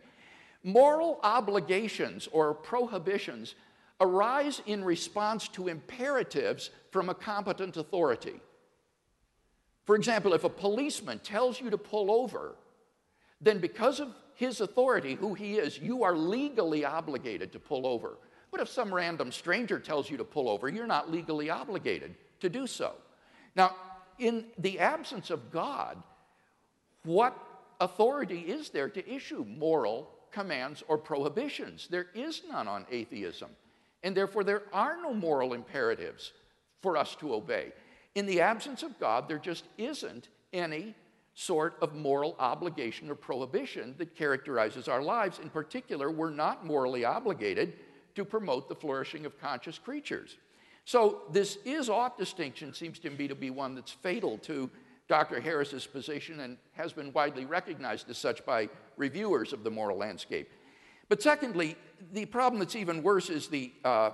Moral 0.65 1.21
obligations 1.23 2.29
or 2.33 2.53
prohibitions 2.53 3.55
arise 4.01 4.61
in 4.67 4.85
response 4.85 5.47
to 5.51 5.69
imperatives 5.69 6.71
from 6.91 7.11
a 7.11 7.15
competent 7.15 7.77
authority. 7.77 8.41
For 9.91 9.97
example, 9.97 10.35
if 10.35 10.45
a 10.45 10.49
policeman 10.49 11.19
tells 11.19 11.61
you 11.61 11.69
to 11.69 11.77
pull 11.77 12.13
over, 12.13 12.55
then 13.41 13.59
because 13.59 13.99
of 13.99 14.15
his 14.35 14.61
authority, 14.61 15.15
who 15.15 15.35
he 15.35 15.57
is, 15.59 15.81
you 15.81 16.05
are 16.05 16.15
legally 16.15 16.85
obligated 16.85 17.51
to 17.51 17.59
pull 17.59 17.85
over. 17.85 18.17
But 18.53 18.61
if 18.61 18.69
some 18.69 18.95
random 18.95 19.33
stranger 19.33 19.81
tells 19.81 20.09
you 20.09 20.17
to 20.19 20.23
pull 20.23 20.49
over, 20.49 20.69
you're 20.69 20.87
not 20.87 21.11
legally 21.11 21.51
obligated 21.51 22.15
to 22.39 22.49
do 22.49 22.69
so. 22.69 22.93
Now, 23.57 23.75
in 24.21 24.45
the 24.59 24.79
absence 24.79 25.29
of 25.29 25.51
God, 25.51 26.01
what 27.03 27.37
authority 27.81 28.43
is 28.43 28.71
there 28.71 28.91
to 28.91 29.13
issue 29.13 29.45
moral 29.45 30.09
commands 30.31 30.85
or 30.87 30.99
prohibitions? 30.99 31.89
There 31.91 32.07
is 32.15 32.43
none 32.49 32.69
on 32.69 32.87
atheism. 32.93 33.51
And 34.05 34.17
therefore, 34.17 34.45
there 34.45 34.63
are 34.73 34.99
no 35.03 35.13
moral 35.13 35.53
imperatives 35.53 36.31
for 36.81 36.97
us 36.97 37.17
to 37.17 37.35
obey. 37.35 37.73
In 38.15 38.27
the 38.27 38.41
absence 38.41 38.83
of 38.83 38.99
God, 38.99 39.29
there 39.29 39.39
just 39.39 39.65
isn't 39.79 40.29
any 40.53 40.95
sort 41.35 41.77
of 41.81 41.95
moral 41.95 42.35
obligation 42.39 43.09
or 43.09 43.15
prohibition 43.15 43.95
that 43.99 44.17
characterizes 44.17 44.89
our 44.89 45.03
lives. 45.03 45.39
In 45.39 45.49
particular, 45.49 46.11
we're 46.11 46.31
not 46.31 46.67
morally 46.67 47.05
obligated 47.05 47.75
to 48.17 48.25
promote 48.25 48.69
the 48.69 48.75
flourishing 48.75 49.27
of 49.27 49.41
conscious 49.41 49.79
creatures. 49.79 50.37
So, 50.85 51.23
this 51.31 51.59
is 51.65 51.89
ought 51.89 52.19
distinction 52.19 52.75
seems 52.75 52.99
to 53.01 53.11
me 53.11 53.29
to 53.29 53.35
be 53.35 53.51
one 53.51 53.75
that's 53.75 53.93
fatal 53.93 54.39
to 54.39 54.69
Dr. 55.09 55.41
Harris's 55.41 55.87
position 55.87 56.41
and 56.41 56.57
has 56.73 56.93
been 56.93 57.13
widely 57.13 57.45
recognized 57.45 58.11
as 58.11 58.19
such 58.19 58.45
by 58.45 58.69
reviewers 58.97 59.53
of 59.53 59.63
the 59.63 59.71
moral 59.71 59.99
landscape. 59.99 60.51
But 61.09 61.23
secondly, 61.23 61.77
the 62.13 62.25
problem 62.27 62.61
that's 62.61 62.77
even 62.77 63.03
worse 63.03 63.31
is 63.31 63.49
the 63.49 63.73
uh, 63.85 64.11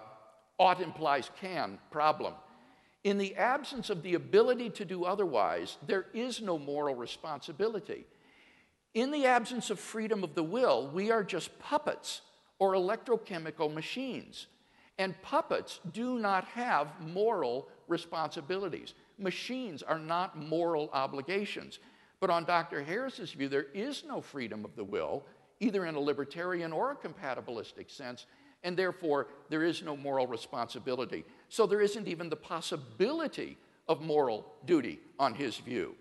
ought 0.58 0.80
implies 0.80 1.30
can 1.40 1.78
problem. 1.90 2.34
In 3.06 3.18
the 3.18 3.36
absence 3.36 3.88
of 3.88 4.02
the 4.02 4.14
ability 4.14 4.68
to 4.70 4.84
do 4.84 5.04
otherwise, 5.04 5.76
there 5.86 6.06
is 6.12 6.42
no 6.42 6.58
moral 6.58 6.96
responsibility. 6.96 8.04
In 8.94 9.12
the 9.12 9.26
absence 9.26 9.70
of 9.70 9.78
freedom 9.78 10.24
of 10.24 10.34
the 10.34 10.42
will, 10.42 10.90
we 10.92 11.12
are 11.12 11.22
just 11.22 11.56
puppets 11.60 12.22
or 12.58 12.72
electrochemical 12.72 13.72
machines. 13.72 14.48
And 14.98 15.14
puppets 15.22 15.78
do 15.92 16.18
not 16.18 16.46
have 16.46 17.00
moral 17.00 17.68
responsibilities. 17.86 18.94
Machines 19.18 19.84
are 19.84 20.00
not 20.00 20.36
moral 20.36 20.90
obligations. 20.92 21.78
But 22.18 22.30
on 22.30 22.44
Dr. 22.44 22.82
Harris's 22.82 23.30
view, 23.30 23.48
there 23.48 23.68
is 23.72 24.02
no 24.04 24.20
freedom 24.20 24.64
of 24.64 24.74
the 24.74 24.82
will 24.82 25.22
either 25.60 25.86
in 25.86 25.94
a 25.94 26.00
libertarian 26.00 26.72
or 26.72 26.90
a 26.90 26.96
compatibilistic 26.96 27.88
sense, 27.88 28.26
and 28.64 28.76
therefore 28.76 29.28
there 29.48 29.62
is 29.62 29.80
no 29.80 29.96
moral 29.96 30.26
responsibility. 30.26 31.24
So 31.48 31.66
there 31.66 31.80
isn't 31.80 32.08
even 32.08 32.28
the 32.28 32.36
possibility 32.36 33.58
of 33.88 34.00
moral 34.00 34.54
duty 34.64 35.00
on 35.18 35.34
his 35.34 35.56
view. 35.58 35.94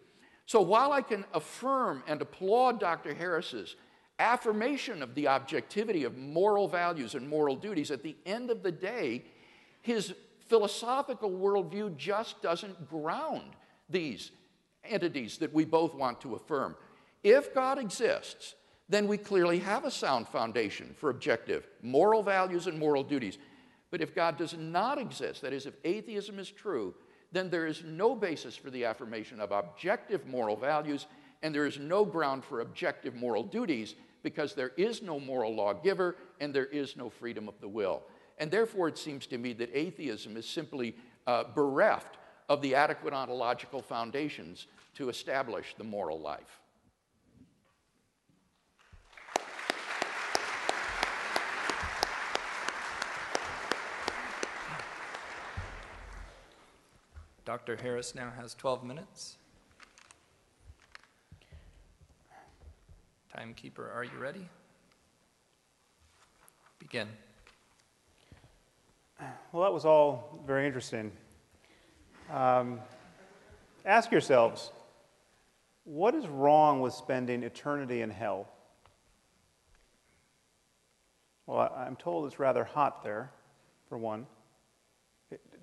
So 0.45 0.61
while 0.61 0.91
I 0.91 1.01
can 1.01 1.25
affirm 1.33 2.03
and 2.07 2.21
applaud 2.21 2.79
Dr. 2.79 3.13
Harris's 3.13 3.75
affirmation 4.19 5.01
of 5.01 5.15
the 5.15 5.27
objectivity 5.27 6.03
of 6.03 6.17
moral 6.17 6.67
values 6.67 7.15
and 7.15 7.27
moral 7.27 7.55
duties, 7.55 7.91
at 7.91 8.03
the 8.03 8.15
end 8.25 8.49
of 8.49 8.63
the 8.63 8.71
day, 8.71 9.23
his 9.81 10.13
philosophical 10.47 11.31
worldview 11.31 11.95
just 11.97 12.41
doesn't 12.41 12.89
ground 12.89 13.55
these 13.89 14.31
entities 14.83 15.37
that 15.39 15.53
we 15.53 15.65
both 15.65 15.93
want 15.95 16.21
to 16.21 16.35
affirm. 16.35 16.75
If 17.23 17.53
God 17.53 17.79
exists, 17.79 18.55
then 18.87 19.07
we 19.07 19.17
clearly 19.17 19.59
have 19.59 19.83
a 19.83 19.91
sound 19.91 20.27
foundation 20.27 20.95
for 20.97 21.09
objective 21.09 21.67
moral 21.81 22.21
values 22.21 22.67
and 22.67 22.77
moral 22.77 23.03
duties. 23.03 23.37
But 23.95 24.01
if 24.01 24.13
God 24.13 24.35
does 24.35 24.53
not 24.57 24.97
exist, 24.97 25.41
that 25.41 25.53
is, 25.53 25.65
if 25.65 25.75
atheism 25.85 26.37
is 26.37 26.51
true, 26.51 26.93
then 27.31 27.49
there 27.49 27.65
is 27.65 27.81
no 27.85 28.13
basis 28.13 28.57
for 28.57 28.69
the 28.69 28.83
affirmation 28.83 29.39
of 29.39 29.53
objective 29.53 30.27
moral 30.27 30.57
values, 30.57 31.07
and 31.41 31.55
there 31.55 31.65
is 31.65 31.79
no 31.79 32.03
ground 32.03 32.43
for 32.43 32.59
objective 32.59 33.15
moral 33.15 33.41
duties 33.41 33.95
because 34.21 34.53
there 34.53 34.73
is 34.75 35.01
no 35.01 35.17
moral 35.17 35.55
lawgiver 35.55 36.17
and 36.41 36.53
there 36.53 36.65
is 36.65 36.97
no 36.97 37.09
freedom 37.09 37.47
of 37.47 37.57
the 37.61 37.69
will. 37.69 38.03
And 38.37 38.51
therefore, 38.51 38.89
it 38.89 38.97
seems 38.97 39.27
to 39.27 39.37
me 39.37 39.53
that 39.53 39.69
atheism 39.73 40.35
is 40.35 40.45
simply 40.45 40.97
uh, 41.25 41.45
bereft 41.55 42.17
of 42.49 42.61
the 42.61 42.75
adequate 42.75 43.13
ontological 43.13 43.81
foundations 43.81 44.67
to 44.95 45.07
establish 45.07 45.73
the 45.77 45.85
moral 45.85 46.19
life. 46.19 46.59
Dr. 57.45 57.75
Harris 57.75 58.15
now 58.15 58.33
has 58.35 58.55
12 58.55 58.83
minutes. 58.83 59.37
Timekeeper, 63.37 63.91
are 63.93 64.03
you 64.03 64.17
ready? 64.19 64.49
Begin. 66.79 67.07
Well, 69.51 69.61
that 69.61 69.71
was 69.71 69.85
all 69.85 70.41
very 70.47 70.65
interesting. 70.65 71.11
Um, 72.33 72.79
ask 73.85 74.11
yourselves 74.11 74.71
what 75.83 76.15
is 76.15 76.25
wrong 76.25 76.81
with 76.81 76.93
spending 76.95 77.43
eternity 77.43 78.01
in 78.01 78.09
hell? 78.09 78.47
Well, 81.45 81.71
I'm 81.77 81.95
told 81.95 82.25
it's 82.25 82.39
rather 82.39 82.63
hot 82.63 83.03
there, 83.03 83.29
for 83.87 83.99
one. 83.99 84.25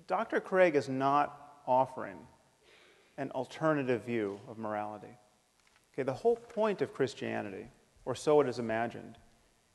Dr. 0.07 0.39
Craig 0.39 0.75
is 0.75 0.87
not 0.87 1.42
offering 1.67 2.17
an 3.17 3.31
alternative 3.31 4.03
view 4.03 4.39
of 4.47 4.57
morality. 4.57 5.17
Okay, 5.93 6.03
the 6.03 6.13
whole 6.13 6.35
point 6.35 6.81
of 6.81 6.93
Christianity, 6.93 7.67
or 8.05 8.15
so 8.15 8.41
it 8.41 8.49
is 8.49 8.59
imagined, 8.59 9.17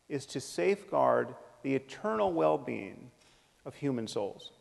is 0.08 0.26
to 0.26 0.40
safeguard 0.40 1.34
the 1.62 1.74
eternal 1.74 2.32
well 2.32 2.58
being 2.58 3.10
of 3.64 3.74
human 3.74 4.08
souls. 4.08 4.52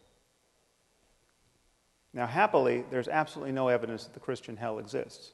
Now, 2.13 2.25
happily, 2.25 2.83
there's 2.89 3.07
absolutely 3.07 3.53
no 3.53 3.67
evidence 3.67 4.05
that 4.05 4.13
the 4.13 4.19
Christian 4.19 4.57
hell 4.57 4.79
exists. 4.79 5.33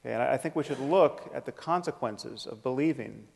Okay, 0.00 0.14
and 0.14 0.22
I 0.22 0.36
think 0.36 0.56
we 0.56 0.64
should 0.64 0.80
look 0.80 1.30
at 1.34 1.46
the 1.46 1.52
consequences 1.52 2.46
of 2.46 2.62
believing 2.62 3.26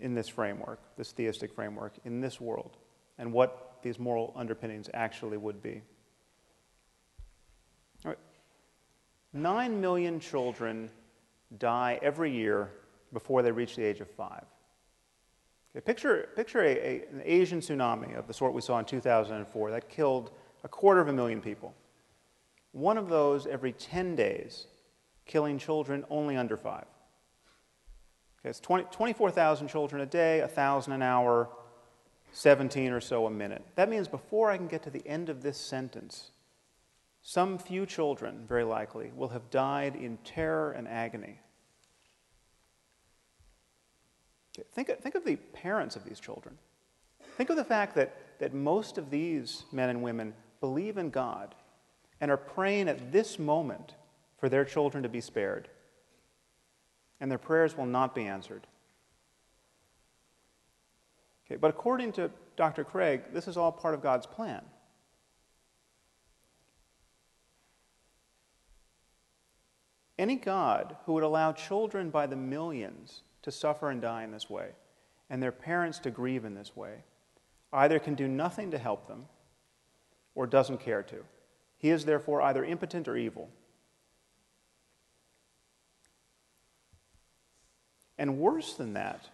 in 0.00 0.14
this 0.14 0.28
framework, 0.28 0.80
this 0.96 1.12
theistic 1.12 1.52
framework, 1.52 1.94
in 2.04 2.20
this 2.20 2.40
world, 2.40 2.78
and 3.18 3.32
what 3.32 3.78
these 3.82 3.98
moral 3.98 4.32
underpinnings 4.36 4.88
actually 4.94 5.36
would 5.36 5.62
be. 5.62 5.82
Nine 9.32 9.80
million 9.80 10.18
children 10.20 10.90
die 11.58 11.98
every 12.02 12.32
year 12.32 12.70
before 13.12 13.42
they 13.42 13.52
reach 13.52 13.76
the 13.76 13.84
age 13.84 14.00
of 14.00 14.10
five. 14.10 14.44
Okay, 15.74 15.84
picture 15.84 16.28
picture 16.34 16.60
a, 16.62 16.76
a, 16.76 17.04
an 17.12 17.22
Asian 17.24 17.60
tsunami 17.60 18.18
of 18.18 18.26
the 18.26 18.34
sort 18.34 18.52
we 18.52 18.60
saw 18.60 18.78
in 18.78 18.84
2004 18.84 19.70
that 19.70 19.88
killed 19.88 20.32
a 20.64 20.68
quarter 20.68 21.00
of 21.00 21.08
a 21.08 21.12
million 21.12 21.40
people. 21.40 21.74
One 22.72 22.98
of 22.98 23.08
those 23.08 23.46
every 23.46 23.72
10 23.72 24.16
days, 24.16 24.66
killing 25.26 25.58
children 25.58 26.04
only 26.10 26.36
under 26.36 26.56
five. 26.56 26.86
Okay, 28.40 28.50
it's 28.50 28.60
20, 28.60 28.84
24,000 28.90 29.68
children 29.68 30.02
a 30.02 30.06
day, 30.06 30.40
1,000 30.40 30.92
an 30.92 31.02
hour, 31.02 31.48
17 32.32 32.92
or 32.92 33.00
so 33.00 33.26
a 33.26 33.30
minute. 33.30 33.64
That 33.74 33.88
means 33.88 34.08
before 34.08 34.50
I 34.50 34.56
can 34.56 34.66
get 34.66 34.82
to 34.84 34.90
the 34.90 35.06
end 35.06 35.28
of 35.28 35.42
this 35.42 35.58
sentence, 35.58 36.30
some 37.22 37.58
few 37.58 37.86
children, 37.86 38.44
very 38.48 38.64
likely, 38.64 39.12
will 39.14 39.28
have 39.28 39.50
died 39.50 39.94
in 39.94 40.16
terror 40.18 40.72
and 40.72 40.88
agony. 40.88 41.38
Think, 44.72 44.88
think 45.00 45.14
of 45.14 45.24
the 45.24 45.36
parents 45.36 45.96
of 45.96 46.04
these 46.04 46.20
children. 46.20 46.58
Think 47.36 47.50
of 47.50 47.56
the 47.56 47.64
fact 47.64 47.94
that, 47.94 48.16
that 48.38 48.54
most 48.54 48.98
of 48.98 49.10
these 49.10 49.64
men 49.72 49.88
and 49.88 50.02
women 50.02 50.34
believe 50.60 50.98
in 50.98 51.10
God 51.10 51.54
and 52.20 52.30
are 52.30 52.36
praying 52.36 52.88
at 52.88 53.12
this 53.12 53.38
moment 53.38 53.94
for 54.38 54.48
their 54.48 54.64
children 54.64 55.02
to 55.02 55.08
be 55.08 55.20
spared. 55.20 55.68
And 57.20 57.30
their 57.30 57.38
prayers 57.38 57.76
will 57.76 57.86
not 57.86 58.14
be 58.14 58.26
answered. 58.26 58.66
Okay, 61.46 61.56
but 61.56 61.68
according 61.68 62.12
to 62.12 62.30
Dr. 62.56 62.84
Craig, 62.84 63.22
this 63.32 63.48
is 63.48 63.56
all 63.56 63.72
part 63.72 63.94
of 63.94 64.02
God's 64.02 64.26
plan. 64.26 64.62
Any 70.20 70.36
God 70.36 70.96
who 71.06 71.14
would 71.14 71.22
allow 71.22 71.50
children 71.52 72.10
by 72.10 72.26
the 72.26 72.36
millions 72.36 73.22
to 73.40 73.50
suffer 73.50 73.88
and 73.88 74.02
die 74.02 74.22
in 74.22 74.32
this 74.32 74.50
way, 74.50 74.72
and 75.30 75.42
their 75.42 75.50
parents 75.50 75.98
to 76.00 76.10
grieve 76.10 76.44
in 76.44 76.52
this 76.52 76.76
way, 76.76 77.04
either 77.72 77.98
can 77.98 78.14
do 78.14 78.28
nothing 78.28 78.70
to 78.72 78.76
help 78.76 79.08
them 79.08 79.24
or 80.34 80.46
doesn't 80.46 80.80
care 80.80 81.02
to. 81.02 81.24
He 81.78 81.88
is 81.88 82.04
therefore 82.04 82.42
either 82.42 82.62
impotent 82.62 83.08
or 83.08 83.16
evil. 83.16 83.48
And 88.18 88.38
worse 88.38 88.74
than 88.74 88.92
that, 88.92 89.30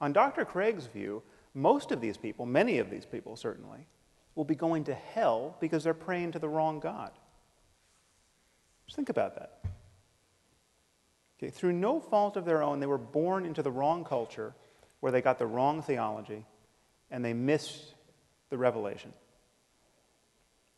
on 0.00 0.14
Dr. 0.14 0.46
Craig's 0.46 0.86
view, 0.86 1.22
most 1.52 1.92
of 1.92 2.00
these 2.00 2.16
people, 2.16 2.46
many 2.46 2.78
of 2.78 2.88
these 2.88 3.04
people 3.04 3.36
certainly, 3.36 3.86
will 4.34 4.46
be 4.46 4.54
going 4.54 4.84
to 4.84 4.94
hell 4.94 5.58
because 5.60 5.84
they're 5.84 5.92
praying 5.92 6.32
to 6.32 6.38
the 6.38 6.48
wrong 6.48 6.80
God. 6.80 7.10
Just 8.86 8.96
think 8.96 9.10
about 9.10 9.34
that. 9.34 9.58
Okay, 11.40 11.50
through 11.50 11.72
no 11.72 12.00
fault 12.00 12.36
of 12.36 12.44
their 12.44 12.62
own, 12.62 12.80
they 12.80 12.86
were 12.86 12.98
born 12.98 13.46
into 13.46 13.62
the 13.62 13.70
wrong 13.70 14.04
culture 14.04 14.54
where 15.00 15.10
they 15.10 15.22
got 15.22 15.38
the 15.38 15.46
wrong 15.46 15.80
theology 15.80 16.44
and 17.10 17.24
they 17.24 17.32
missed 17.32 17.94
the 18.50 18.58
revelation. 18.58 19.12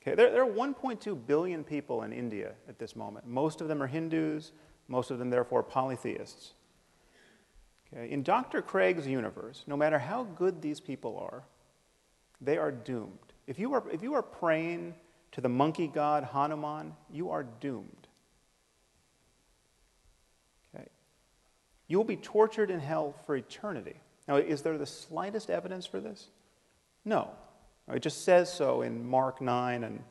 Okay, 0.01 0.15
there, 0.15 0.31
there 0.31 0.43
are 0.45 0.51
1.2 0.51 1.27
billion 1.27 1.65
people 1.65 2.03
in 2.03 2.13
India 2.13 2.53
at 2.69 2.79
this 2.79 2.95
moment. 2.95 3.27
Most 3.27 3.61
of 3.61 3.69
them 3.69 3.83
are 3.83 3.87
Hindus, 3.87 4.53
most 4.89 5.11
of 5.11 5.19
them, 5.19 5.31
therefore, 5.31 5.63
polytheists. 5.63 6.53
Okay, 7.93 8.11
in 8.11 8.23
Dr. 8.23 8.63
Craig's 8.63 9.07
universe, 9.07 9.65
no 9.67 9.77
matter 9.77 9.99
how 9.99 10.25
good 10.25 10.61
these 10.61 10.81
people 10.81 11.19
are, 11.19 11.45
they 12.41 12.59
are 12.59 12.73
doomed. 12.73 13.19
If 13.47 13.59
you 13.59 13.75
are, 13.75 13.83
if 13.93 14.03
you 14.03 14.15
are 14.15 14.23
praying 14.23 14.95
to 15.33 15.41
the 15.41 15.49
monkey 15.49 15.87
god 15.87 16.25
Hanuman, 16.25 16.95
you 17.11 17.31
are 17.31 17.45
doomed. 17.45 18.09
Okay? 20.75 20.89
You 21.93 21.99
will 21.99 22.05
be 22.05 22.17
tortured 22.17 22.71
in 22.71 22.81
hell 22.81 23.15
for 23.27 23.37
eternity. 23.37 23.97
Now, 24.27 24.37
is 24.37 24.63
there 24.63 24.79
the 24.79 24.87
slightest 24.87 25.51
evidence 25.51 25.85
for 25.85 26.01
this? 26.01 26.29
No. 27.05 27.29
It 27.93 28.01
just 28.01 28.25
says 28.25 28.51
so 28.51 28.81
in 28.81 29.07
Mark 29.07 29.43
9 29.43 29.85
and 29.85 30.03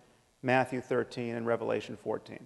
Matthew 0.43 0.79
13 0.79 1.33
and 1.33 1.47
Revelation 1.47 1.97
14. 2.03 2.37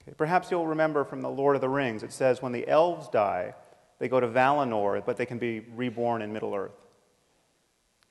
Okay, 0.00 0.14
perhaps 0.16 0.50
you'll 0.50 0.66
remember 0.66 1.04
from 1.04 1.20
the 1.20 1.28
Lord 1.28 1.56
of 1.56 1.60
the 1.60 1.68
Rings, 1.68 2.02
it 2.02 2.10
says 2.10 2.40
when 2.40 2.52
the 2.52 2.66
elves 2.66 3.10
die, 3.10 3.52
they 3.98 4.08
go 4.08 4.18
to 4.18 4.28
Valinor, 4.28 5.04
but 5.04 5.18
they 5.18 5.26
can 5.26 5.36
be 5.36 5.60
reborn 5.74 6.22
in 6.22 6.32
Middle 6.32 6.54
Earth. 6.54 6.86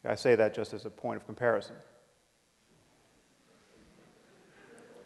I 0.07 0.13
say 0.13 0.35
that 0.35 0.53
just 0.53 0.75
as 0.75 0.85
a 0.85 0.91
point 0.91 1.17
of 1.17 1.25
comparison. 1.25 1.77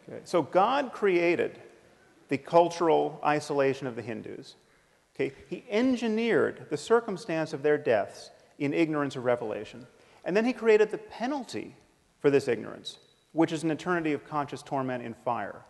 Okay, 0.06 0.20
so 0.24 0.42
God 0.42 0.92
created 0.92 1.58
the 2.28 2.36
cultural 2.36 3.18
isolation 3.24 3.86
of 3.86 3.96
the 3.96 4.02
Hindus. 4.02 4.56
Okay, 5.14 5.32
he 5.48 5.64
engineered 5.68 6.66
the 6.70 6.76
circumstance 6.76 7.52
of 7.52 7.62
their 7.62 7.76
deaths 7.76 8.30
in 8.58 8.72
ignorance 8.72 9.16
of 9.16 9.24
revelation. 9.24 9.86
And 10.24 10.36
then 10.36 10.44
he 10.44 10.52
created 10.52 10.90
the 10.90 10.98
penalty 10.98 11.74
for 12.20 12.30
this 12.30 12.48
ignorance, 12.48 12.98
which 13.32 13.52
is 13.52 13.64
an 13.64 13.70
eternity 13.70 14.12
of 14.12 14.26
conscious 14.26 14.62
torment 14.62 15.04
in 15.04 15.14
fire. 15.14 15.62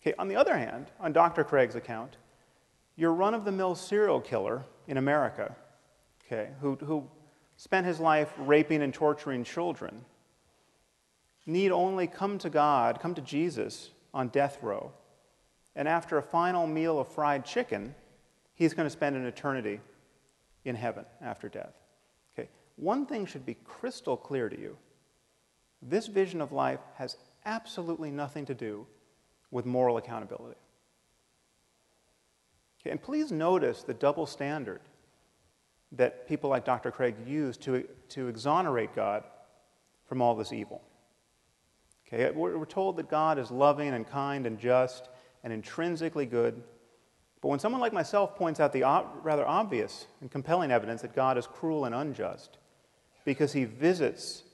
Okay, 0.00 0.14
on 0.18 0.28
the 0.28 0.36
other 0.36 0.56
hand, 0.56 0.86
on 0.98 1.12
Dr. 1.12 1.44
Craig's 1.44 1.76
account, 1.76 2.16
your 2.96 3.12
run 3.12 3.34
of 3.34 3.44
the 3.44 3.52
mill 3.52 3.74
serial 3.74 4.20
killer 4.20 4.64
in 4.88 4.96
America, 4.96 5.54
okay, 6.26 6.50
who, 6.60 6.76
who 6.76 7.08
spent 7.56 7.86
his 7.86 8.00
life 8.00 8.32
raping 8.38 8.82
and 8.82 8.92
torturing 8.92 9.44
children, 9.44 10.04
need 11.46 11.70
only 11.70 12.06
come 12.06 12.38
to 12.38 12.50
God, 12.50 13.00
come 13.00 13.14
to 13.14 13.22
Jesus 13.22 13.90
on 14.12 14.28
death 14.28 14.58
row. 14.62 14.92
And 15.74 15.88
after 15.88 16.18
a 16.18 16.22
final 16.22 16.66
meal 16.66 16.98
of 16.98 17.08
fried 17.08 17.44
chicken, 17.44 17.94
he's 18.54 18.74
going 18.74 18.86
to 18.86 18.90
spend 18.90 19.16
an 19.16 19.24
eternity 19.24 19.80
in 20.64 20.74
heaven 20.74 21.04
after 21.20 21.48
death. 21.48 21.74
Okay, 22.34 22.48
one 22.76 23.06
thing 23.06 23.26
should 23.26 23.46
be 23.46 23.56
crystal 23.64 24.16
clear 24.16 24.48
to 24.48 24.58
you 24.58 24.76
this 25.82 26.06
vision 26.06 26.40
of 26.40 26.52
life 26.52 26.80
has 26.94 27.16
absolutely 27.44 28.10
nothing 28.10 28.46
to 28.46 28.54
do 28.54 28.86
with 29.50 29.66
moral 29.66 29.96
accountability. 29.96 30.58
Okay, 32.80 32.90
and 32.90 33.02
please 33.02 33.32
notice 33.32 33.82
the 33.82 33.94
double 33.94 34.26
standard 34.26 34.80
that 35.92 36.26
people 36.26 36.48
like 36.48 36.64
Dr. 36.64 36.90
Craig 36.90 37.16
use 37.26 37.56
to, 37.58 37.86
to 38.10 38.28
exonerate 38.28 38.94
God 38.94 39.24
from 40.06 40.22
all 40.22 40.34
this 40.34 40.52
evil. 40.52 40.82
Okay, 42.06 42.30
we're, 42.30 42.56
we're 42.56 42.64
told 42.64 42.96
that 42.96 43.10
God 43.10 43.38
is 43.38 43.50
loving 43.50 43.88
and 43.88 44.08
kind 44.08 44.46
and 44.46 44.58
just 44.58 45.08
and 45.42 45.52
intrinsically 45.52 46.26
good. 46.26 46.62
But 47.40 47.48
when 47.48 47.58
someone 47.58 47.80
like 47.80 47.92
myself 47.92 48.36
points 48.36 48.60
out 48.60 48.72
the 48.72 48.82
rather 49.22 49.46
obvious 49.46 50.06
and 50.20 50.30
compelling 50.30 50.70
evidence 50.70 51.02
that 51.02 51.14
God 51.14 51.36
is 51.36 51.46
cruel 51.46 51.84
and 51.84 51.94
unjust 51.94 52.58
because 53.24 53.52
he 53.52 53.64
visits 53.64 54.44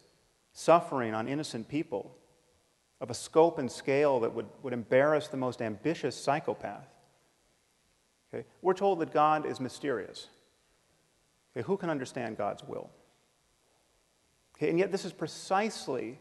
suffering 0.53 1.14
on 1.14 1.28
innocent 1.28 1.68
people 1.68 2.14
of 3.01 3.11
a 3.11 3.14
scope 3.14 3.59
and 3.59 3.70
scale 3.70 4.20
that 4.20 4.34
would, 4.34 4.47
would 4.62 4.72
embarrass 4.72 5.28
the 5.28 5.36
most 5.36 5.62
ambitious 5.62 6.16
psychopath. 6.16 6.89
Okay? 8.32 8.45
We're 8.61 8.74
told 8.74 8.99
that 9.01 9.12
God 9.12 9.47
is 9.47 9.61
mysterious. 9.61 10.28
Okay? 11.57 11.64
Who 11.64 11.76
can 11.76 11.91
understand 11.91 12.36
God's 12.36 12.64
will? 12.64 12.91
Okay? 14.57 14.68
And 14.68 14.78
yet, 14.78 14.91
this 14.91 15.05
is 15.05 15.12
precisely, 15.12 16.18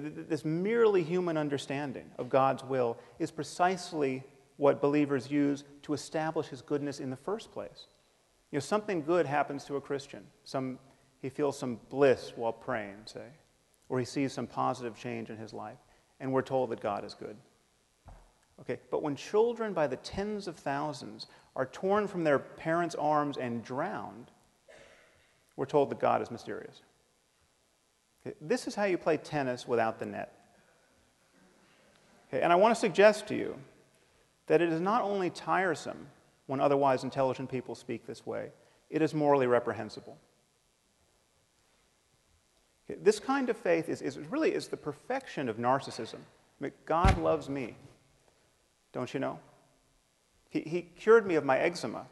this 0.00 0.44
merely 0.44 1.02
human 1.02 1.36
understanding 1.36 2.10
of 2.18 2.28
God's 2.28 2.64
will 2.64 2.96
is 3.18 3.30
precisely 3.30 4.22
what 4.56 4.80
believers 4.80 5.30
use 5.30 5.64
to 5.82 5.94
establish 5.94 6.46
his 6.46 6.62
goodness 6.62 7.00
in 7.00 7.10
the 7.10 7.16
first 7.16 7.52
place. 7.52 7.86
You 8.50 8.56
know, 8.56 8.60
something 8.60 9.02
good 9.02 9.26
happens 9.26 9.64
to 9.64 9.76
a 9.76 9.80
Christian. 9.80 10.24
Some, 10.44 10.78
he 11.20 11.28
feels 11.28 11.58
some 11.58 11.80
bliss 11.90 12.32
while 12.36 12.52
praying, 12.52 12.96
say, 13.06 13.26
or 13.88 13.98
he 13.98 14.04
sees 14.04 14.32
some 14.32 14.46
positive 14.46 14.96
change 14.96 15.30
in 15.30 15.36
his 15.36 15.52
life 15.52 15.78
and 16.20 16.32
we're 16.32 16.42
told 16.42 16.70
that 16.70 16.80
God 16.80 17.04
is 17.04 17.14
good. 17.14 17.36
Okay, 18.60 18.78
but 18.90 19.02
when 19.02 19.16
children 19.16 19.72
by 19.72 19.86
the 19.86 19.96
tens 19.96 20.46
of 20.46 20.56
thousands 20.56 21.26
are 21.56 21.66
torn 21.66 22.06
from 22.06 22.24
their 22.24 22.38
parents' 22.38 22.94
arms 22.94 23.36
and 23.36 23.64
drowned, 23.64 24.30
we're 25.56 25.66
told 25.66 25.90
that 25.90 25.98
God 25.98 26.22
is 26.22 26.30
mysterious. 26.30 26.82
Okay, 28.26 28.36
this 28.40 28.66
is 28.66 28.74
how 28.74 28.84
you 28.84 28.96
play 28.96 29.16
tennis 29.16 29.68
without 29.68 29.98
the 29.98 30.06
net. 30.06 30.32
Okay, 32.28 32.42
and 32.42 32.52
I 32.52 32.56
want 32.56 32.74
to 32.74 32.80
suggest 32.80 33.26
to 33.28 33.34
you 33.34 33.56
that 34.46 34.60
it 34.60 34.72
is 34.72 34.80
not 34.80 35.02
only 35.02 35.30
tiresome 35.30 36.06
when 36.46 36.60
otherwise 36.60 37.04
intelligent 37.04 37.50
people 37.50 37.74
speak 37.74 38.06
this 38.06 38.26
way, 38.26 38.50
it 38.90 39.02
is 39.02 39.14
morally 39.14 39.46
reprehensible. 39.46 40.16
Okay, 42.88 42.98
this 43.02 43.18
kind 43.18 43.48
of 43.48 43.56
faith 43.56 43.88
is, 43.88 44.02
is 44.02 44.18
really 44.18 44.54
is 44.54 44.68
the 44.68 44.76
perfection 44.76 45.48
of 45.48 45.56
narcissism. 45.56 46.16
I 46.16 46.64
mean, 46.64 46.72
God 46.86 47.18
loves 47.18 47.48
me. 47.48 47.76
Don't 48.92 49.12
you 49.12 49.20
know? 49.20 49.38
He, 50.50 50.60
he 50.60 50.82
cured 50.82 51.26
me 51.26 51.34
of 51.34 51.44
my 51.44 51.58
eczema. 51.58 52.06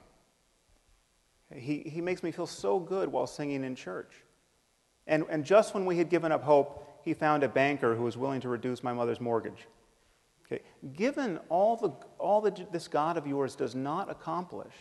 He, 1.55 1.81
he 1.81 2.01
makes 2.01 2.23
me 2.23 2.33
feel 2.33 2.47
so 2.47 2.79
good 2.79 3.11
while 3.11 3.27
singing 3.27 3.65
in 3.65 3.77
church. 3.77 4.13
And, 5.07 5.25
and 5.31 5.45
just 5.45 5.75
when 5.75 5.85
we 5.85 5.99
had 5.99 6.09
given 6.09 6.33
up 6.33 6.43
hope, 6.43 7.01
he 7.05 7.15
found 7.15 7.43
a 7.43 7.49
banker 7.49 7.95
who 7.95 8.05
was 8.05 8.17
willing 8.17 8.41
to 8.43 8.49
reduce 8.49 8.83
my 8.83 8.93
mother's 8.93 9.21
mortgage. 9.21 9.67
Okay. 10.47 10.63
Given 10.95 11.39
all, 11.49 11.77
the, 11.77 11.91
all 12.19 12.41
that 12.43 12.73
this 12.73 12.89
God 12.89 13.17
of 13.17 13.27
yours 13.27 13.57
does 13.57 13.75
not 13.75 14.11
accomplish 14.11 14.75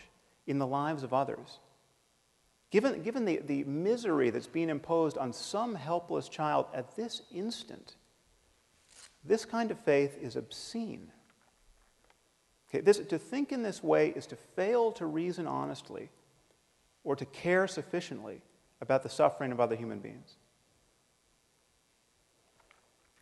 in 0.46 0.58
the 0.58 0.66
lives 0.66 1.02
of 1.02 1.12
others, 1.12 1.58
Given, 2.72 3.02
given 3.02 3.26
the, 3.26 3.36
the 3.44 3.64
misery 3.64 4.30
that's 4.30 4.46
being 4.46 4.70
imposed 4.70 5.18
on 5.18 5.34
some 5.34 5.74
helpless 5.74 6.26
child 6.26 6.66
at 6.72 6.96
this 6.96 7.20
instant, 7.30 7.96
this 9.22 9.44
kind 9.44 9.70
of 9.70 9.78
faith 9.78 10.16
is 10.22 10.36
obscene. 10.36 11.12
Okay, 12.70 12.80
this, 12.80 12.98
to 12.98 13.18
think 13.18 13.52
in 13.52 13.62
this 13.62 13.82
way 13.82 14.08
is 14.16 14.26
to 14.28 14.36
fail 14.36 14.90
to 14.92 15.04
reason 15.04 15.46
honestly 15.46 16.08
or 17.04 17.14
to 17.14 17.26
care 17.26 17.68
sufficiently 17.68 18.40
about 18.82 19.04
the 19.04 19.08
suffering 19.08 19.52
of 19.52 19.60
other 19.60 19.76
human 19.76 20.00
beings. 20.00 20.36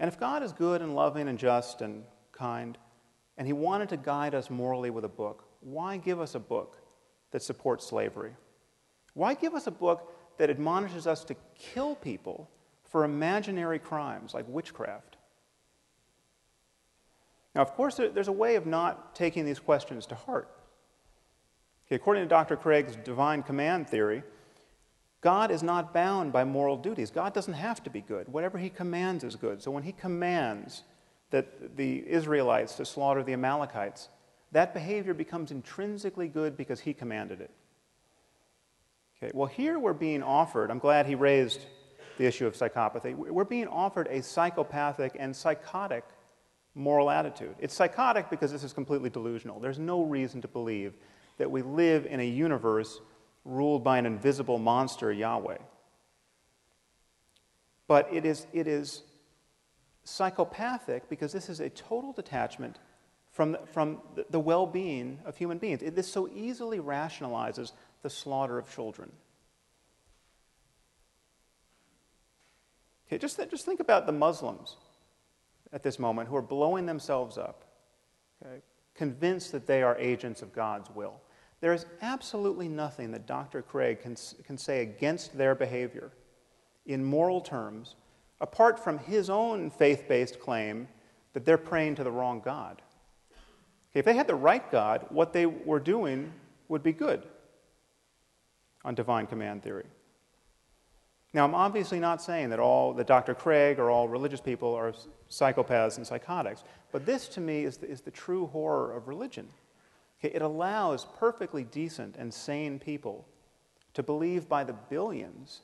And 0.01 0.09
if 0.09 0.19
God 0.19 0.43
is 0.43 0.53
good 0.53 0.81
and 0.81 0.97
loving 0.97 1.29
and 1.29 1.39
just 1.39 1.83
and 1.83 2.03
kind, 2.33 2.79
and 3.37 3.47
He 3.47 3.53
wanted 3.53 3.91
to 3.91 3.99
guide 3.99 4.35
us 4.35 4.49
morally 4.49 4.89
with 4.89 5.05
a 5.05 5.09
book, 5.09 5.45
why 5.61 5.99
give 5.99 6.19
us 6.19 6.35
a 6.35 6.41
book 6.41 6.79
that 7.31 7.43
supports 7.43 7.87
slavery? 7.87 8.33
Why 9.13 9.35
give 9.35 9.55
us 9.55 9.67
a 9.67 9.71
book 9.71 10.11
that 10.39 10.49
admonishes 10.49 11.07
us 11.07 11.23
to 11.25 11.37
kill 11.55 11.95
people 11.95 12.49
for 12.85 13.05
imaginary 13.05 13.79
crimes 13.79 14.33
like 14.33 14.47
witchcraft? 14.49 15.19
Now, 17.55 17.61
of 17.61 17.75
course, 17.75 17.97
there's 17.97 18.29
a 18.29 18.33
way 18.33 18.55
of 18.55 18.65
not 18.65 19.15
taking 19.15 19.45
these 19.45 19.59
questions 19.59 20.07
to 20.07 20.15
heart. 20.15 20.49
Okay, 21.87 21.97
according 21.97 22.23
to 22.23 22.29
Dr. 22.29 22.57
Craig's 22.57 22.97
divine 22.97 23.43
command 23.43 23.89
theory, 23.91 24.23
God 25.21 25.51
is 25.51 25.63
not 25.63 25.93
bound 25.93 26.33
by 26.33 26.45
moral 26.45 26.77
duties. 26.77 27.11
God 27.11 27.35
doesn't 27.35 27.55
have 27.55 27.83
to 27.85 27.91
be 27.91 28.01
good. 28.01 28.29
Whatever 28.29 28.59
he 28.59 28.71
commands 28.71 29.23
is 29.23 29.37
good. 29.37 29.63
So 29.63 29.71
when 29.71 29.83
he 29.83 29.93
commands 29.93 30.83
that 31.31 31.77
the 31.77 32.03
Israelites 32.09 32.77
to 32.77 32.85
slaughter 32.85 33.23
the 33.23 33.35
Amalekites, 33.35 34.09
that 34.53 34.73
behavior 34.73 35.15
becomes 35.15 35.51
intrinsically 35.51 36.29
good 36.29 36.57
because 36.57 36.81
he 36.81 36.95
commanded 36.95 37.41
it. 37.41 37.51
Okay, 39.23 39.31
well, 39.35 39.47
here 39.47 39.79
we're 39.79 39.93
being 39.93 40.23
offered, 40.23 40.71
I'm 40.71 40.79
glad 40.79 41.07
he 41.07 41.15
raised 41.15 41.67
the 42.17 42.25
issue 42.25 42.47
of 42.47 42.55
psychopathy. 42.55 43.15
We're 43.15 43.45
being 43.45 43.69
offered 43.69 44.09
a 44.11 44.23
psychopathic 44.23 45.17
and 45.19 45.37
psychotic 45.37 46.05
moral 46.75 47.11
attitude. 47.11 47.55
It's 47.59 47.75
psychotic 47.75 48.31
because 48.31 48.51
this 48.51 48.65
is 48.65 48.73
completely 48.73 49.11
delusional. 49.11 49.61
There's 49.61 49.79
no 49.79 50.03
reason 50.03 50.41
to 50.43 50.49
believe 50.49 50.95
that 51.39 51.51
we 51.51 51.63
live 51.63 52.07
in 52.07 52.21
a 52.21 52.27
universe 52.27 53.01
ruled 53.45 53.83
by 53.83 53.99
an 53.99 54.07
invisible 54.07 54.59
monster, 54.59 55.13
Yahweh. 55.13 55.59
But 57.87 58.09
it 58.13 58.25
is, 58.25 58.47
it 58.53 58.67
is 58.67 59.03
psychopathic 60.05 61.09
because 61.09 61.33
this 61.33 61.49
is 61.49 61.61
a 61.61 61.71
total 61.71 62.13
detachment 62.13 62.79
from 63.33 63.53
the, 63.53 63.59
from 63.73 63.99
the 64.31 64.41
well 64.41 64.67
being 64.67 65.19
of 65.25 65.37
human 65.37 65.59
beings. 65.59 65.83
It, 65.83 65.97
this 65.97 66.11
so 66.11 66.29
easily 66.35 66.79
rationalizes 66.79 67.73
the 68.03 68.11
slaughter 68.11 68.59
of 68.59 68.73
children. 68.73 69.11
Okay, 73.07 73.19
just, 73.19 73.37
th- 73.37 73.51
just 73.51 73.65
think 73.65 73.81
about 73.81 74.07
the 74.07 74.13
Muslims 74.13 74.77
at 75.73 75.83
this 75.83 75.99
moment 75.99 76.29
who 76.29 76.37
are 76.37 76.43
blowing 76.43 76.87
themselves 76.87 77.39
up, 77.39 77.65
okay, 78.45 78.61
convinced 78.95 79.53
that 79.53 79.67
they 79.67 79.83
are 79.83 79.97
agents 79.99 80.43
of 80.43 80.53
God's 80.53 80.89
will. 80.91 81.21
There 81.61 81.75
is 81.75 81.87
absolutely 82.01 82.69
nothing 82.69 83.11
that 83.13 83.27
Dr. 83.27 83.63
Craig 83.63 84.01
can, 84.01 84.17
can 84.45 84.57
say 84.57 84.81
against 84.83 85.37
their 85.37 85.55
behavior 85.55 86.11
in 86.87 87.05
moral 87.05 87.41
terms, 87.41 87.97
apart 88.41 88.83
from 88.83 88.99
his 88.99 89.29
own 89.29 89.71
faith 89.71 90.09
based 90.09 90.41
claim 90.41 90.89
that 91.35 91.45
they're 91.45 91.59
praying 91.59 91.97
to 91.97 92.05
the 92.05 92.11
wrong 92.11 92.41
God. 92.43 92.81
Okay, 93.91 94.01
if 94.01 94.05
they 94.05 94.15
had 94.15 94.27
the 94.27 94.35
right 94.35 94.71
God, 94.71 95.07
what 95.11 95.33
they 95.33 95.47
were 95.47 95.81
doing 95.81 96.33
would 96.69 96.83
be 96.83 96.93
good 96.93 97.27
on 98.85 98.95
divine 98.95 99.27
command 99.27 99.63
theory. 99.63 99.87
Now, 101.33 101.45
I'm 101.45 101.55
obviously 101.55 102.01
not 102.01 102.21
saying 102.23 102.51
that 102.51 102.59
all 102.59 102.93
that 102.95 103.07
Dr. 103.07 103.35
Craig 103.35 103.79
or 103.79 103.91
all 103.91 104.09
religious 104.09 104.41
people 104.41 104.75
are 104.75 104.93
psychopaths 105.31 105.97
and 105.97 106.07
psychotics, 106.07 106.65
but 106.91 107.07
this 107.07 107.29
to 107.29 107.41
me 107.41 107.65
is 107.65 107.77
the, 107.77 107.89
is 107.89 108.01
the 108.01 108.11
true 108.11 108.47
horror 108.47 108.97
of 108.97 109.07
religion. 109.07 109.47
Okay, 110.21 110.35
it 110.35 110.43
allows 110.43 111.07
perfectly 111.19 111.65
decent 111.65 112.17
and 112.17 112.33
sane 112.33 112.79
people 112.79 113.27
to 113.95 114.03
believe 114.03 114.49
by 114.49 114.65
the 114.65 114.75
billions 114.75 115.63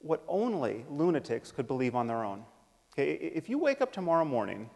what 0.00 0.22
only 0.28 0.84
lunatics 0.88 1.50
could 1.50 1.66
believe 1.66 1.96
on 1.96 2.06
their 2.06 2.24
own. 2.24 2.44
Okay, 2.92 3.12
if 3.12 3.48
you 3.48 3.58
wake 3.58 3.80
up 3.80 3.92
tomorrow 3.92 4.24
morning 4.24 4.70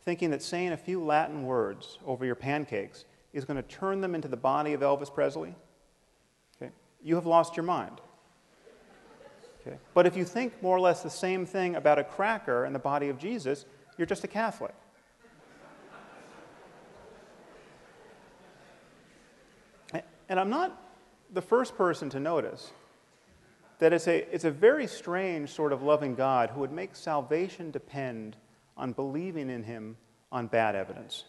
thinking 0.00 0.30
that 0.30 0.42
saying 0.42 0.72
a 0.72 0.76
few 0.76 1.02
Latin 1.02 1.44
words 1.44 1.98
over 2.06 2.24
your 2.24 2.34
pancakes 2.34 3.04
is 3.32 3.44
going 3.44 3.56
to 3.56 3.68
turn 3.68 4.00
them 4.00 4.14
into 4.14 4.28
the 4.28 4.36
body 4.36 4.72
of 4.72 4.80
Elvis 4.80 5.12
Presley, 5.12 5.54
okay, 6.56 6.72
you 7.02 7.14
have 7.14 7.26
lost 7.26 7.56
your 7.56 7.64
mind. 7.64 8.00
Okay? 9.60 9.76
But 9.94 10.06
if 10.06 10.16
you 10.16 10.24
think 10.24 10.60
more 10.62 10.76
or 10.76 10.80
less 10.80 11.02
the 11.02 11.10
same 11.10 11.46
thing 11.46 11.76
about 11.76 11.98
a 11.98 12.04
cracker 12.04 12.64
and 12.64 12.74
the 12.74 12.80
body 12.80 13.08
of 13.08 13.18
Jesus, 13.18 13.64
you're 13.96 14.06
just 14.06 14.24
a 14.24 14.28
Catholic. 14.28 14.74
And 20.32 20.40
I'm 20.40 20.48
not 20.48 20.74
the 21.30 21.42
first 21.42 21.76
person 21.76 22.08
to 22.08 22.18
notice 22.18 22.70
that 23.80 23.92
it's 23.92 24.08
a, 24.08 24.34
it's 24.34 24.46
a 24.46 24.50
very 24.50 24.86
strange 24.86 25.50
sort 25.50 25.74
of 25.74 25.82
loving 25.82 26.14
God 26.14 26.48
who 26.48 26.60
would 26.60 26.72
make 26.72 26.96
salvation 26.96 27.70
depend 27.70 28.38
on 28.74 28.92
believing 28.92 29.50
in 29.50 29.62
him 29.62 29.98
on 30.32 30.46
bad 30.46 30.74
evidence. 30.74 31.24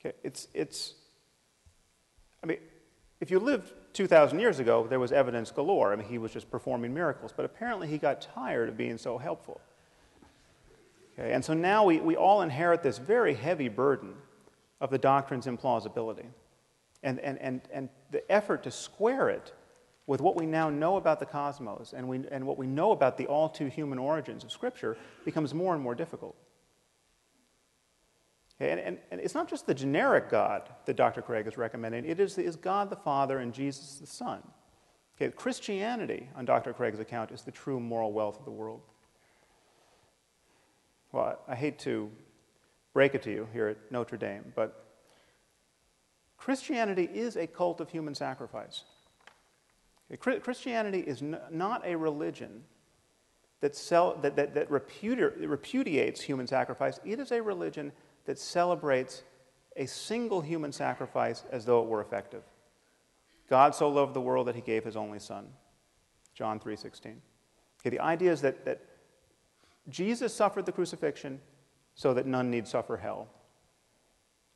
Okay, 0.00 0.16
it's, 0.24 0.48
it's, 0.52 0.94
I 2.42 2.48
mean, 2.48 2.58
if 3.20 3.30
you 3.30 3.38
lived 3.38 3.72
2,000 3.92 4.40
years 4.40 4.58
ago, 4.58 4.84
there 4.90 4.98
was 4.98 5.12
evidence 5.12 5.52
galore. 5.52 5.92
I 5.92 5.96
mean, 5.96 6.08
he 6.08 6.18
was 6.18 6.32
just 6.32 6.50
performing 6.50 6.92
miracles, 6.92 7.32
but 7.32 7.44
apparently 7.44 7.86
he 7.86 7.98
got 7.98 8.20
tired 8.20 8.68
of 8.68 8.76
being 8.76 8.98
so 8.98 9.16
helpful. 9.16 9.60
Okay, 11.16 11.32
and 11.32 11.44
so 11.44 11.54
now 11.54 11.84
we, 11.84 12.00
we 12.00 12.16
all 12.16 12.42
inherit 12.42 12.82
this 12.82 12.98
very 12.98 13.34
heavy 13.34 13.68
burden 13.68 14.14
of 14.80 14.90
the 14.90 14.98
doctrine's 14.98 15.46
implausibility 15.46 16.26
and, 17.02 17.18
and, 17.20 17.38
and, 17.38 17.60
and 17.72 17.88
the 18.10 18.30
effort 18.30 18.62
to 18.64 18.70
square 18.70 19.28
it 19.28 19.52
with 20.06 20.20
what 20.20 20.36
we 20.36 20.46
now 20.46 20.70
know 20.70 20.96
about 20.96 21.20
the 21.20 21.26
cosmos 21.26 21.92
and, 21.92 22.08
we, 22.08 22.22
and 22.30 22.44
what 22.44 22.56
we 22.56 22.66
know 22.66 22.92
about 22.92 23.18
the 23.18 23.26
all 23.26 23.48
too 23.48 23.66
human 23.66 23.98
origins 23.98 24.42
of 24.42 24.50
Scripture 24.50 24.96
becomes 25.24 25.52
more 25.52 25.74
and 25.74 25.82
more 25.82 25.94
difficult. 25.94 26.34
Okay, 28.60 28.72
and, 28.72 28.80
and, 28.80 28.98
and, 29.12 29.20
it's 29.20 29.34
not 29.34 29.48
just 29.48 29.66
the 29.66 29.74
generic 29.74 30.30
God 30.30 30.68
that 30.86 30.96
Dr. 30.96 31.22
Craig 31.22 31.46
is 31.46 31.56
recommending, 31.56 32.04
it 32.04 32.18
is, 32.18 32.38
is 32.38 32.56
God 32.56 32.90
the 32.90 32.96
Father 32.96 33.38
and 33.38 33.52
Jesus 33.52 33.98
the 34.00 34.06
Son. 34.06 34.42
Okay, 35.16 35.30
Christianity, 35.30 36.28
on 36.34 36.44
Dr. 36.44 36.72
Craig's 36.72 37.00
account, 37.00 37.30
is 37.30 37.42
the 37.42 37.52
true 37.52 37.78
moral 37.78 38.12
wealth 38.12 38.38
of 38.38 38.44
the 38.44 38.50
world. 38.50 38.80
Well, 41.12 41.38
I 41.46 41.54
hate 41.54 41.78
to 41.80 42.10
break 42.94 43.14
it 43.14 43.22
to 43.22 43.30
you 43.30 43.48
here 43.52 43.68
at 43.68 43.76
Notre 43.90 44.16
Dame, 44.16 44.52
but 44.56 44.87
Christianity 46.38 47.10
is 47.12 47.36
a 47.36 47.46
cult 47.46 47.80
of 47.80 47.90
human 47.90 48.14
sacrifice. 48.14 48.84
Christianity 50.18 51.00
is 51.00 51.20
not 51.50 51.86
a 51.86 51.96
religion 51.96 52.62
that, 53.60 53.76
sell, 53.76 54.16
that, 54.22 54.36
that, 54.36 54.54
that 54.54 54.70
repudiates 54.70 56.22
human 56.22 56.46
sacrifice, 56.46 57.00
it 57.04 57.18
is 57.18 57.32
a 57.32 57.42
religion 57.42 57.92
that 58.24 58.38
celebrates 58.38 59.24
a 59.76 59.86
single 59.86 60.40
human 60.40 60.72
sacrifice 60.72 61.44
as 61.50 61.64
though 61.64 61.82
it 61.82 61.88
were 61.88 62.00
effective. 62.00 62.44
God 63.50 63.74
so 63.74 63.88
loved 63.88 64.14
the 64.14 64.20
world 64.20 64.46
that 64.46 64.54
he 64.54 64.60
gave 64.60 64.84
his 64.84 64.96
only 64.96 65.18
son. 65.18 65.48
John 66.34 66.60
3:16. 66.60 67.20
Okay, 67.80 67.90
the 67.90 68.00
idea 68.00 68.30
is 68.30 68.40
that, 68.42 68.64
that 68.64 68.80
Jesus 69.88 70.34
suffered 70.34 70.66
the 70.66 70.72
crucifixion 70.72 71.40
so 71.94 72.14
that 72.14 72.26
none 72.26 72.50
need 72.50 72.68
suffer 72.68 72.96
hell 72.96 73.28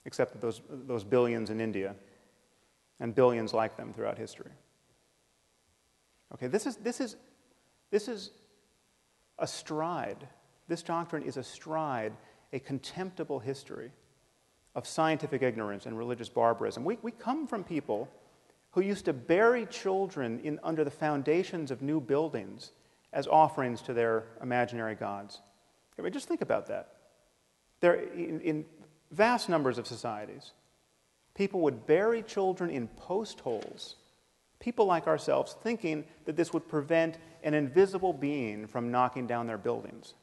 except 0.04 0.40
those, 0.40 0.60
those 0.68 1.04
billions 1.04 1.50
in 1.50 1.60
India 1.60 1.94
and 3.00 3.14
billions 3.14 3.52
like 3.52 3.76
them 3.76 3.92
throughout 3.92 4.18
history. 4.18 4.50
Okay, 6.34 6.46
this 6.46 6.66
is, 6.66 6.76
this 6.76 7.00
is, 7.00 7.16
this 7.90 8.08
is 8.08 8.30
a 9.38 9.46
stride. 9.46 10.26
This 10.68 10.82
doctrine 10.82 11.22
is 11.22 11.36
a 11.36 11.42
stride, 11.42 12.12
a 12.52 12.58
contemptible 12.58 13.38
history 13.38 13.90
of 14.74 14.86
scientific 14.86 15.42
ignorance 15.42 15.86
and 15.86 15.98
religious 15.98 16.28
barbarism. 16.28 16.84
We, 16.84 16.98
we 17.02 17.10
come 17.10 17.46
from 17.46 17.64
people 17.64 18.08
who 18.70 18.80
used 18.80 19.04
to 19.04 19.12
bury 19.12 19.66
children 19.66 20.40
in, 20.42 20.58
under 20.62 20.84
the 20.84 20.90
foundations 20.90 21.70
of 21.70 21.82
new 21.82 22.00
buildings 22.00 22.72
as 23.12 23.26
offerings 23.26 23.82
to 23.82 23.92
their 23.92 24.24
imaginary 24.42 24.94
gods. 24.94 25.42
I 25.98 26.02
mean, 26.02 26.12
just 26.12 26.26
think 26.26 26.40
about 26.40 26.68
that. 26.68 26.94
There, 27.80 27.94
in, 27.94 28.40
in 28.40 28.64
vast 29.12 29.48
numbers 29.48 29.78
of 29.78 29.86
societies, 29.86 30.52
people 31.34 31.60
would 31.60 31.86
bury 31.86 32.22
children 32.22 32.70
in 32.70 32.88
post 32.88 33.40
holes. 33.40 33.96
People 34.58 34.86
like 34.86 35.06
ourselves 35.06 35.56
thinking 35.62 36.04
that 36.24 36.36
this 36.36 36.52
would 36.52 36.68
prevent 36.68 37.18
an 37.42 37.54
invisible 37.54 38.12
being 38.12 38.66
from 38.66 38.90
knocking 38.90 39.26
down 39.26 39.46
their 39.46 39.58
buildings. 39.58 40.14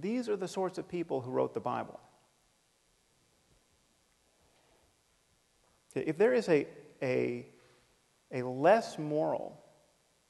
These 0.00 0.28
are 0.28 0.36
the 0.36 0.48
sorts 0.48 0.78
of 0.78 0.88
people 0.88 1.20
who 1.20 1.30
wrote 1.30 1.54
the 1.54 1.60
Bible. 1.60 2.00
If 5.94 6.18
there 6.18 6.34
is 6.34 6.48
a, 6.48 6.66
a, 7.00 7.46
a 8.32 8.42
less 8.42 8.98
moral 8.98 9.60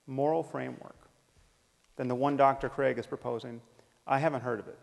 moral 0.07 0.43
framework 0.43 1.09
than 1.97 2.09
the 2.09 2.15
one 2.15 2.37
Dr. 2.37 2.69
Craig 2.69 2.99
is 2.99 3.07
proposing, 3.07 3.62
I 4.07 4.19
haven't 4.19 4.43
heard 4.43 4.61
of 4.61 4.69
it. 4.69 4.79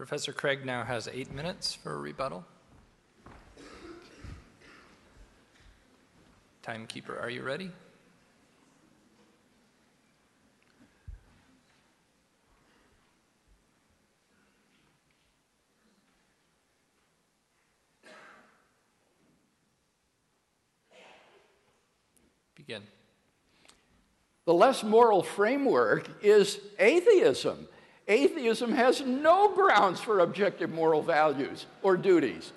Professor 0.00 0.32
Craig 0.32 0.64
now 0.64 0.82
has 0.82 1.10
eight 1.12 1.30
minutes 1.30 1.74
for 1.74 1.92
a 1.92 1.98
rebuttal. 1.98 2.42
Timekeeper, 6.62 7.18
are 7.18 7.28
you 7.28 7.42
ready? 7.42 7.70
Begin. 22.54 22.84
The 24.46 24.54
less 24.54 24.82
moral 24.82 25.22
framework 25.22 26.08
is 26.22 26.58
atheism. 26.78 27.68
Atheism 28.10 28.72
has 28.72 29.00
no 29.02 29.54
grounds 29.54 30.00
for 30.00 30.18
objective 30.18 30.70
moral 30.70 31.00
values 31.00 31.66
or 31.80 31.96
duties. 31.96 32.52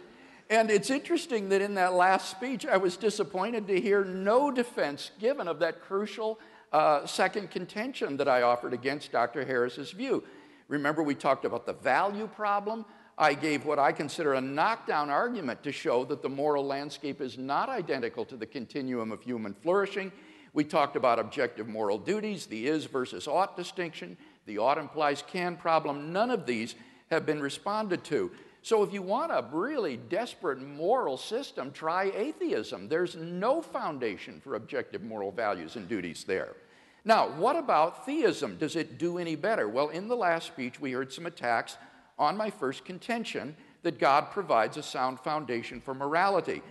And 0.49 0.71
it's 0.71 0.89
interesting 0.89 1.49
that 1.49 1.61
in 1.61 1.75
that 1.75 1.93
last 1.93 2.31
speech, 2.31 2.65
I 2.65 2.77
was 2.77 2.97
disappointed 2.97 3.67
to 3.67 3.79
hear 3.79 4.03
no 4.03 4.49
defense 4.49 5.11
given 5.19 5.47
of 5.47 5.59
that 5.59 5.81
crucial 5.81 6.39
uh, 6.71 7.05
second 7.05 7.51
contention 7.51 8.17
that 8.17 8.27
I 8.27 8.41
offered 8.41 8.73
against 8.73 9.11
Dr. 9.11 9.45
Harris's 9.45 9.91
view. 9.91 10.23
Remember, 10.69 11.03
we 11.03 11.13
talked 11.13 11.45
about 11.45 11.67
the 11.67 11.73
value 11.73 12.27
problem. 12.27 12.83
I 13.15 13.35
gave 13.35 13.63
what 13.63 13.77
I 13.77 13.91
consider 13.91 14.33
a 14.33 14.41
knockdown 14.41 15.11
argument 15.11 15.61
to 15.63 15.71
show 15.71 16.03
that 16.05 16.23
the 16.23 16.29
moral 16.29 16.65
landscape 16.65 17.21
is 17.21 17.37
not 17.37 17.69
identical 17.69 18.25
to 18.25 18.35
the 18.35 18.47
continuum 18.47 19.11
of 19.11 19.21
human 19.21 19.53
flourishing. 19.53 20.11
We 20.53 20.63
talked 20.63 20.95
about 20.95 21.19
objective 21.19 21.67
moral 21.67 21.99
duties, 21.99 22.47
the 22.47 22.67
is 22.67 22.85
versus 22.85 23.27
ought 23.27 23.55
distinction, 23.55 24.17
the 24.45 24.57
ought 24.57 24.77
implies 24.77 25.23
can 25.25 25.55
problem. 25.55 26.11
None 26.11 26.31
of 26.31 26.45
these 26.45 26.75
have 27.09 27.25
been 27.25 27.41
responded 27.41 28.03
to. 28.05 28.31
So, 28.61 28.81
if 28.81 28.93
you 28.93 29.01
want 29.01 29.31
a 29.31 29.45
really 29.51 29.97
desperate 29.97 30.61
moral 30.61 31.17
system, 31.17 31.71
try 31.71 32.05
atheism. 32.15 32.87
There's 32.87 33.15
no 33.15 33.61
foundation 33.61 34.39
for 34.39 34.55
objective 34.55 35.03
moral 35.03 35.31
values 35.31 35.75
and 35.75 35.87
duties 35.87 36.23
there. 36.23 36.55
Now, 37.03 37.27
what 37.29 37.57
about 37.57 38.05
theism? 38.05 38.57
Does 38.57 38.77
it 38.77 38.97
do 38.97 39.17
any 39.17 39.35
better? 39.35 39.67
Well, 39.67 39.89
in 39.89 40.07
the 40.07 40.15
last 40.15 40.47
speech, 40.47 40.79
we 40.79 40.93
heard 40.93 41.11
some 41.11 41.25
attacks 41.25 41.77
on 42.17 42.37
my 42.37 42.49
first 42.49 42.85
contention 42.85 43.57
that 43.81 43.99
God 43.99 44.31
provides 44.31 44.77
a 44.77 44.83
sound 44.83 45.19
foundation 45.19 45.81
for 45.81 45.93
morality. 45.93 46.61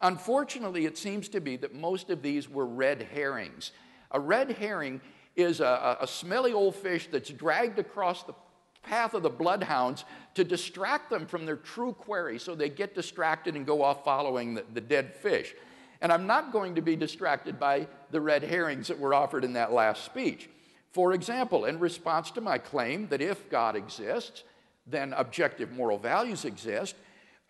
Unfortunately, 0.00 0.86
it 0.86 0.96
seems 0.96 1.28
to 1.30 1.40
be 1.40 1.56
that 1.56 1.74
most 1.74 2.10
of 2.10 2.22
these 2.22 2.48
were 2.48 2.66
red 2.66 3.02
herrings. 3.12 3.72
A 4.12 4.20
red 4.20 4.52
herring 4.52 5.00
is 5.42 5.60
a, 5.60 5.96
a, 6.00 6.06
smelly 6.06 6.52
old 6.52 6.74
fish 6.74 7.08
that's 7.10 7.30
dragged 7.30 7.78
across 7.78 8.22
the 8.22 8.34
path 8.82 9.14
of 9.14 9.22
the 9.22 9.30
bloodhounds 9.30 10.04
to 10.34 10.44
distract 10.44 11.10
them 11.10 11.26
from 11.26 11.46
their 11.46 11.56
true 11.56 11.92
quarry 11.92 12.38
so 12.38 12.54
they 12.54 12.68
get 12.68 12.94
distracted 12.94 13.56
and 13.56 13.66
go 13.66 13.82
off 13.82 14.04
following 14.04 14.54
the, 14.54 14.64
the 14.74 14.80
dead 14.80 15.14
fish. 15.14 15.54
And 16.00 16.10
I'm 16.12 16.26
not 16.26 16.52
going 16.52 16.74
to 16.76 16.80
be 16.80 16.96
distracted 16.96 17.60
by 17.60 17.86
the 18.10 18.20
red 18.20 18.42
herrings 18.42 18.88
that 18.88 18.98
were 18.98 19.12
offered 19.12 19.44
in 19.44 19.52
that 19.54 19.72
last 19.72 20.04
speech. 20.04 20.48
For 20.92 21.12
example, 21.12 21.66
in 21.66 21.78
response 21.78 22.30
to 22.32 22.40
my 22.40 22.58
claim 22.58 23.06
that 23.08 23.20
if 23.20 23.50
God 23.50 23.76
exists, 23.76 24.44
then 24.86 25.12
objective 25.12 25.72
moral 25.72 25.98
values 25.98 26.44
exist, 26.44 26.96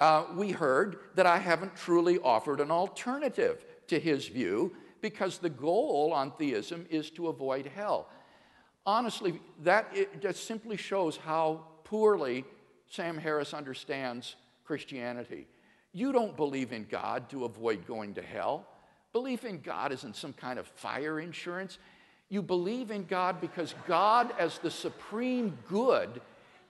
uh, 0.00 0.24
we 0.34 0.50
heard 0.50 0.98
that 1.14 1.26
I 1.26 1.38
haven't 1.38 1.76
truly 1.76 2.18
offered 2.18 2.60
an 2.60 2.70
alternative 2.70 3.64
to 3.86 3.98
his 3.98 4.26
view 4.28 4.74
because 5.00 5.38
the 5.38 5.50
goal 5.50 6.12
on 6.14 6.32
theism 6.32 6.86
is 6.90 7.10
to 7.10 7.28
avoid 7.28 7.66
hell. 7.66 8.08
Honestly, 8.86 9.40
that 9.62 9.94
just 10.20 10.46
simply 10.46 10.76
shows 10.76 11.16
how 11.16 11.64
poorly 11.84 12.44
Sam 12.88 13.18
Harris 13.18 13.54
understands 13.54 14.36
Christianity. 14.64 15.46
You 15.92 16.12
don't 16.12 16.36
believe 16.36 16.72
in 16.72 16.86
God 16.90 17.28
to 17.30 17.44
avoid 17.44 17.86
going 17.86 18.14
to 18.14 18.22
hell. 18.22 18.66
Belief 19.12 19.44
in 19.44 19.60
God 19.60 19.92
isn't 19.92 20.16
some 20.16 20.32
kind 20.32 20.58
of 20.58 20.66
fire 20.66 21.18
insurance. 21.20 21.78
You 22.28 22.42
believe 22.42 22.90
in 22.92 23.04
God 23.06 23.40
because 23.40 23.74
God, 23.88 24.32
as 24.38 24.58
the 24.58 24.70
supreme 24.70 25.58
good, 25.68 26.20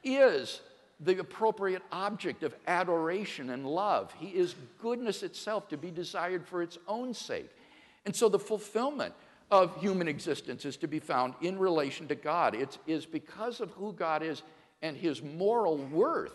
is 0.02 0.62
the 1.00 1.18
appropriate 1.18 1.82
object 1.92 2.42
of 2.42 2.54
adoration 2.66 3.50
and 3.50 3.66
love. 3.66 4.12
He 4.18 4.28
is 4.28 4.54
goodness 4.80 5.22
itself 5.22 5.68
to 5.68 5.76
be 5.76 5.90
desired 5.90 6.46
for 6.46 6.62
its 6.62 6.78
own 6.88 7.14
sake. 7.14 7.50
And 8.06 8.14
so 8.14 8.28
the 8.28 8.38
fulfillment 8.38 9.14
of 9.50 9.76
human 9.80 10.08
existence 10.08 10.64
is 10.64 10.76
to 10.78 10.86
be 10.86 11.00
found 11.00 11.34
in 11.40 11.58
relation 11.58 12.06
to 12.08 12.14
God. 12.14 12.54
It 12.54 12.78
is 12.86 13.04
because 13.04 13.60
of 13.60 13.70
who 13.72 13.92
God 13.92 14.22
is 14.22 14.42
and 14.82 14.96
his 14.96 15.22
moral 15.22 15.76
worth 15.76 16.34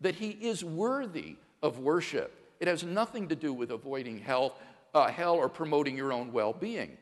that 0.00 0.14
he 0.14 0.30
is 0.30 0.64
worthy 0.64 1.36
of 1.62 1.78
worship. 1.78 2.32
It 2.60 2.68
has 2.68 2.84
nothing 2.84 3.28
to 3.28 3.36
do 3.36 3.52
with 3.52 3.70
avoiding 3.70 4.18
hell, 4.18 4.56
uh, 4.94 5.08
hell 5.08 5.34
or 5.34 5.48
promoting 5.48 5.96
your 5.96 6.12
own 6.12 6.32
well 6.32 6.52
being. 6.52 6.96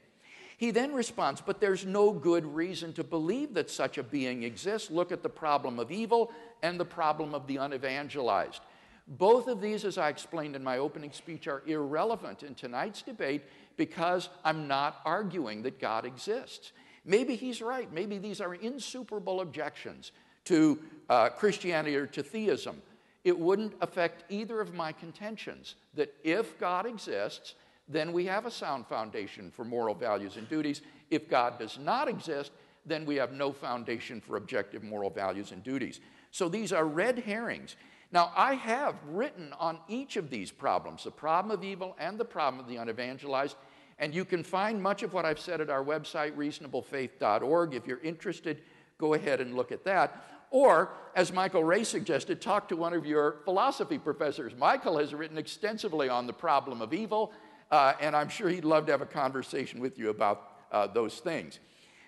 He 0.56 0.70
then 0.70 0.92
responds, 0.92 1.40
But 1.40 1.60
there's 1.60 1.86
no 1.86 2.12
good 2.12 2.44
reason 2.44 2.92
to 2.94 3.04
believe 3.04 3.54
that 3.54 3.70
such 3.70 3.96
a 3.96 4.02
being 4.02 4.42
exists. 4.42 4.90
Look 4.90 5.12
at 5.12 5.22
the 5.22 5.28
problem 5.28 5.78
of 5.78 5.90
evil 5.90 6.32
and 6.62 6.78
the 6.78 6.84
problem 6.84 7.34
of 7.34 7.46
the 7.46 7.56
unevangelized. 7.56 8.60
Both 9.08 9.48
of 9.48 9.60
these, 9.60 9.84
as 9.84 9.98
I 9.98 10.08
explained 10.08 10.54
in 10.54 10.62
my 10.62 10.78
opening 10.78 11.12
speech, 11.12 11.48
are 11.48 11.62
irrelevant 11.66 12.42
in 12.42 12.54
tonight's 12.54 13.02
debate 13.02 13.42
because 13.80 14.28
I'm 14.44 14.68
not 14.68 15.00
arguing 15.06 15.62
that 15.62 15.80
God 15.80 16.04
exists. 16.04 16.72
Maybe 17.06 17.34
he's 17.34 17.62
right. 17.62 17.90
Maybe 17.90 18.18
these 18.18 18.42
are 18.42 18.54
insuperable 18.54 19.40
objections 19.40 20.12
to 20.44 20.78
uh, 21.08 21.30
Christianity 21.30 21.96
or 21.96 22.04
to 22.08 22.22
theism. 22.22 22.82
It 23.24 23.38
wouldn't 23.38 23.72
affect 23.80 24.30
either 24.30 24.60
of 24.60 24.74
my 24.74 24.92
contentions 24.92 25.76
that 25.94 26.14
if 26.22 26.58
God 26.58 26.84
exists, 26.84 27.54
then 27.88 28.12
we 28.12 28.26
have 28.26 28.44
a 28.44 28.50
sound 28.50 28.86
foundation 28.86 29.50
for 29.50 29.64
moral 29.64 29.94
values 29.94 30.36
and 30.36 30.46
duties. 30.46 30.82
If 31.10 31.30
God 31.30 31.58
does 31.58 31.78
not 31.78 32.06
exist, 32.06 32.52
then 32.84 33.06
we 33.06 33.16
have 33.16 33.32
no 33.32 33.50
foundation 33.50 34.20
for 34.20 34.36
objective 34.36 34.84
moral 34.84 35.08
values 35.08 35.52
and 35.52 35.64
duties. 35.64 36.00
So 36.32 36.50
these 36.50 36.70
are 36.70 36.84
red 36.84 37.20
herrings. 37.20 37.76
Now, 38.12 38.32
I 38.36 38.54
have 38.54 38.96
written 39.06 39.52
on 39.58 39.78
each 39.88 40.16
of 40.16 40.30
these 40.30 40.50
problems 40.50 41.04
the 41.04 41.10
problem 41.10 41.56
of 41.56 41.62
evil 41.62 41.96
and 41.98 42.18
the 42.18 42.24
problem 42.24 42.60
of 42.60 42.68
the 42.68 42.76
unevangelized. 42.76 43.56
And 44.00 44.12
you 44.12 44.24
can 44.24 44.42
find 44.42 44.82
much 44.82 45.04
of 45.04 45.12
what 45.12 45.24
I've 45.24 45.38
said 45.38 45.60
at 45.60 45.70
our 45.70 45.84
website, 45.84 46.32
reasonablefaith.org. 46.32 47.74
If 47.74 47.86
you're 47.86 48.00
interested, 48.00 48.62
go 48.98 49.14
ahead 49.14 49.40
and 49.40 49.54
look 49.54 49.70
at 49.70 49.84
that. 49.84 50.24
Or, 50.50 50.90
as 51.14 51.32
Michael 51.32 51.62
Rea 51.62 51.84
suggested, 51.84 52.40
talk 52.40 52.68
to 52.70 52.76
one 52.76 52.92
of 52.92 53.06
your 53.06 53.36
philosophy 53.44 53.98
professors. 53.98 54.52
Michael 54.58 54.98
has 54.98 55.14
written 55.14 55.38
extensively 55.38 56.08
on 56.08 56.26
the 56.26 56.32
problem 56.32 56.82
of 56.82 56.92
evil 56.92 57.32
uh, 57.70 57.94
and 58.00 58.16
I'm 58.16 58.28
sure 58.28 58.48
he'd 58.48 58.64
love 58.64 58.86
to 58.86 58.92
have 58.92 59.00
a 59.00 59.06
conversation 59.06 59.80
with 59.80 59.98
you 59.98 60.10
about 60.10 60.52
uh, 60.72 60.86
those 60.88 61.18
things. 61.20 61.60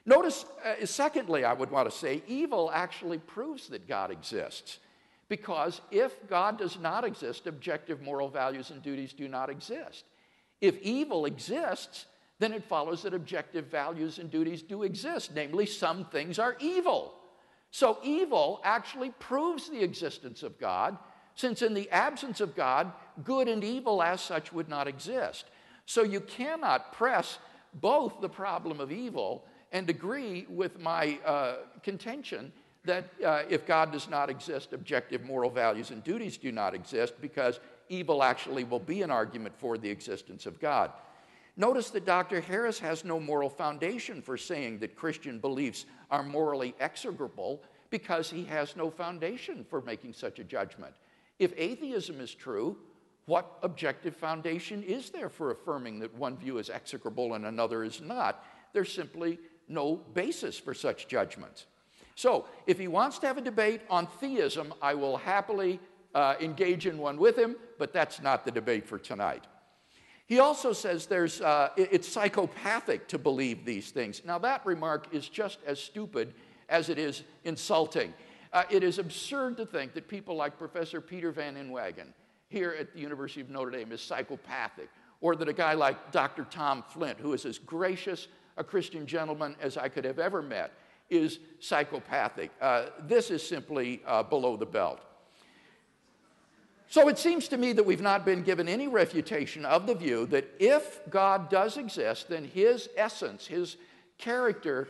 Notice, 0.05 0.45
uh, 0.65 0.85
secondly, 0.85 1.45
I 1.45 1.53
would 1.53 1.71
want 1.71 1.89
to 1.91 1.97
say, 1.97 2.23
evil 2.27 2.71
actually 2.75 3.19
proves 3.19 3.69
that 3.69 3.87
God 3.87 4.11
exists. 4.11 4.79
Because 5.29 5.81
if 5.91 6.29
God 6.29 6.59
does 6.59 6.79
not 6.79 7.05
exist, 7.05 7.47
objective 7.47 8.03
moral 8.03 8.29
values 8.29 8.71
and 8.71 8.83
duties 8.83 9.13
do 9.13 9.29
not 9.29 9.49
exist. 9.49 10.05
If 10.63 10.81
evil 10.81 11.27
exists, 11.27 12.07
then 12.39 12.55
it 12.55 12.65
follows 12.65 13.03
that 13.03 13.13
objective 13.13 13.67
values 13.67 14.19
and 14.19 14.31
duties 14.31 14.63
do 14.63 14.85
exist, 14.85 15.33
namely, 15.35 15.67
some 15.67 16.07
things 16.07 16.39
are 16.39 16.57
evil. 16.59 17.15
So, 17.71 17.99
evil 18.03 18.63
actually 18.65 19.11
proves 19.19 19.69
the 19.69 19.83
existence 19.83 20.43
of 20.43 20.59
God, 20.59 20.97
since 21.35 21.61
in 21.61 21.75
the 21.75 21.91
absence 21.91 22.41
of 22.41 22.57
God, 22.57 22.93
good 23.25 23.49
and 23.49 23.63
evil 23.63 24.03
as 24.03 24.21
such 24.21 24.53
would 24.53 24.69
not 24.69 24.89
exist. 24.89 25.47
So 25.87 26.03
you 26.03 26.21
cannot 26.21 26.93
press 26.93 27.39
both 27.75 28.21
the 28.21 28.29
problem 28.29 28.81
of 28.81 28.93
evil 28.93 29.45
and 29.73 29.89
agree 29.89 30.47
with 30.49 30.79
my 30.79 31.19
uh, 31.25 31.57
contention 31.83 32.53
that 32.85 33.07
uh, 33.25 33.43
if 33.49 33.67
God 33.67 33.93
does 33.93 34.09
not 34.09 34.29
exist, 34.29 34.73
objective 34.73 35.23
moral 35.23 35.51
values 35.51 35.91
and 35.91 36.03
duties 36.03 36.37
do 36.37 36.51
not 36.51 36.75
exist 36.75 37.15
because 37.21 37.61
evil 37.93 38.23
actually 38.23 38.65
will 38.65 38.81
be 38.81 39.03
an 39.03 39.11
argument 39.11 39.55
for 39.59 39.77
the 39.77 39.91
existence 39.91 40.47
of 40.47 40.59
God. 40.59 40.91
Notice 41.57 41.91
that 41.91 42.07
Dr. 42.07 42.41
Harris 42.41 42.79
has 42.79 43.05
no 43.05 43.21
moral 43.21 43.51
foundation 43.51 44.23
for 44.23 44.39
saying 44.39 44.79
that 44.79 44.97
Christian 44.97 45.39
beliefs 45.39 45.85
are 46.11 46.23
morally 46.23 46.75
execrable 46.81 47.63
because 47.91 48.31
he 48.31 48.45
has 48.45 48.75
no 48.75 48.91
foundation 48.91 49.65
for 49.69 49.83
making 49.83 50.15
such 50.15 50.39
a 50.39 50.45
judgment. 50.45 50.95
If 51.39 51.53
atheism 51.59 52.21
is 52.21 52.35
true, 52.35 52.79
what 53.27 53.59
objective 53.63 54.17
foundation 54.17 54.83
is 54.83 55.11
there 55.11 55.29
for 55.29 55.51
affirming 55.51 56.01
that 56.01 56.15
one 56.15 56.39
view 56.39 56.57
is 56.59 56.71
execrable 56.71 57.35
and 57.35 57.45
another 57.45 57.85
is 57.85 58.01
not? 58.01 58.45
There's 58.73 58.93
simply 58.93 59.39
no 59.69 59.97
basis 59.97 60.59
for 60.59 60.73
such 60.73 61.07
judgments. 61.07 61.67
So, 62.15 62.47
if 62.67 62.79
he 62.79 62.89
wants 62.89 63.19
to 63.21 63.27
have 63.27 63.39
a 63.39 63.43
debate 63.43 63.81
on 63.89 64.07
theism, 64.07 64.75
I 64.83 64.95
will 64.95 65.17
happily 65.17 65.81
uh, 66.15 66.35
engage 66.41 66.87
in 66.87 66.99
one 66.99 67.19
with 67.19 67.37
him, 67.37 67.57
but 67.79 67.93
that's 67.93 68.21
not 68.21 68.45
the 68.45 68.51
debate 68.51 68.87
for 68.87 68.99
tonight. 68.99 69.47
He 70.27 70.39
also 70.39 70.73
says 70.73 71.07
there's, 71.07 71.41
uh, 71.41 71.71
it's 71.77 72.09
psychopathic 72.09 73.09
to 73.09 73.19
believe 73.19 73.65
these 73.65 73.91
things. 73.91 74.23
Now, 74.25 74.39
that 74.39 74.65
remark 74.65 75.09
is 75.13 75.29
just 75.29 75.59
as 75.67 75.79
stupid 75.81 76.35
as 76.69 76.89
it 76.89 76.99
is 76.99 77.23
insulting. 77.45 78.15
Uh, 78.53 78.65
it 78.71 78.83
is 78.83 78.99
absurd 78.99 79.57
to 79.57 79.67
think 79.67 79.95
that 79.95 80.09
people 80.09 80.37
like 80.37 80.59
Professor 80.59 81.01
Peter 81.01 81.33
Van 81.33 81.57
Inwagen 81.57 82.09
here 82.49 82.75
at 82.79 82.93
the 82.93 83.01
University 83.01 83.41
of 83.41 83.51
Notre 83.51 83.71
Dame 83.71 83.93
is 83.93 84.01
psychopathic, 84.01 84.89
or 85.21 85.35
that 85.37 85.49
a 85.49 85.53
guy 85.53 85.73
like 85.73 86.13
Dr. 86.13 86.45
Tom 86.45 86.85
Flint, 86.89 87.19
who 87.19 87.33
is 87.33 87.45
as 87.45 87.59
gracious 87.59 88.29
a 88.57 88.65
Christian 88.65 89.07
gentleman 89.07 89.57
as 89.61 89.77
I 89.77 89.89
could 89.89 90.05
have 90.05 90.19
ever 90.19 90.43
met, 90.43 90.73
is 91.09 91.41
psychopathic. 91.61 92.51
Uh, 92.61 92.87
this 93.07 93.31
is 93.31 93.47
simply 93.47 94.03
uh, 94.07 94.23
below 94.23 94.57
the 94.57 94.67
belt. 94.67 95.01
So 96.93 97.09
it 97.09 97.19
seems 97.19 97.49
to 97.49 97.57
me 97.57 97.73
that 97.73 97.87
we've 97.87 98.03
not 98.03 98.27
been 98.27 98.43
given 98.43 98.69
any 98.69 98.87
refutation 98.87 99.65
of 99.65 99.87
the 99.87 99.95
view 99.95 100.27
that 100.27 100.47
if 100.59 101.01
God 101.09 101.49
does 101.49 101.79
exist, 101.79 102.29
then 102.29 102.45
his 102.45 102.91
essence, 102.99 103.47
his 103.47 103.79
character, 104.19 104.89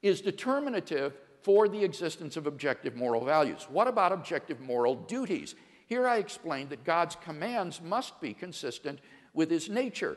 is 0.00 0.22
determinative 0.22 1.12
for 1.42 1.68
the 1.68 1.84
existence 1.84 2.38
of 2.38 2.46
objective 2.46 2.96
moral 2.96 3.22
values. 3.22 3.66
What 3.68 3.86
about 3.86 4.12
objective 4.12 4.60
moral 4.60 4.94
duties? 4.94 5.54
Here 5.84 6.08
I 6.08 6.16
explained 6.16 6.70
that 6.70 6.84
God's 6.84 7.16
commands 7.16 7.82
must 7.82 8.18
be 8.18 8.32
consistent 8.32 8.98
with 9.34 9.50
his 9.50 9.68
nature. 9.68 10.16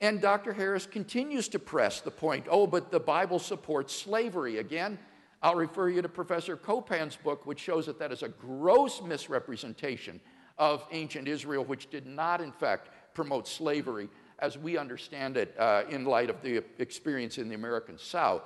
And 0.00 0.20
Dr. 0.20 0.52
Harris 0.52 0.86
continues 0.86 1.48
to 1.48 1.58
press 1.58 2.00
the 2.00 2.12
point 2.12 2.46
oh, 2.48 2.68
but 2.68 2.92
the 2.92 3.00
Bible 3.00 3.40
supports 3.40 3.92
slavery. 3.92 4.58
Again, 4.58 5.00
I'll 5.42 5.56
refer 5.56 5.88
you 5.88 6.00
to 6.00 6.08
Professor 6.08 6.56
Copan's 6.56 7.16
book, 7.16 7.44
which 7.44 7.58
shows 7.58 7.86
that 7.86 7.98
that 7.98 8.12
is 8.12 8.22
a 8.22 8.28
gross 8.28 9.02
misrepresentation 9.02 10.20
of 10.58 10.86
ancient 10.90 11.28
Israel, 11.28 11.64
which 11.64 11.90
did 11.90 12.06
not, 12.06 12.40
in 12.40 12.52
fact, 12.52 12.88
promote 13.14 13.48
slavery 13.48 14.08
as 14.38 14.58
we 14.58 14.76
understand 14.76 15.36
it 15.36 15.54
uh, 15.58 15.82
in 15.88 16.04
light 16.04 16.30
of 16.30 16.42
the 16.42 16.62
experience 16.78 17.38
in 17.38 17.48
the 17.48 17.54
American 17.54 17.98
South. 17.98 18.42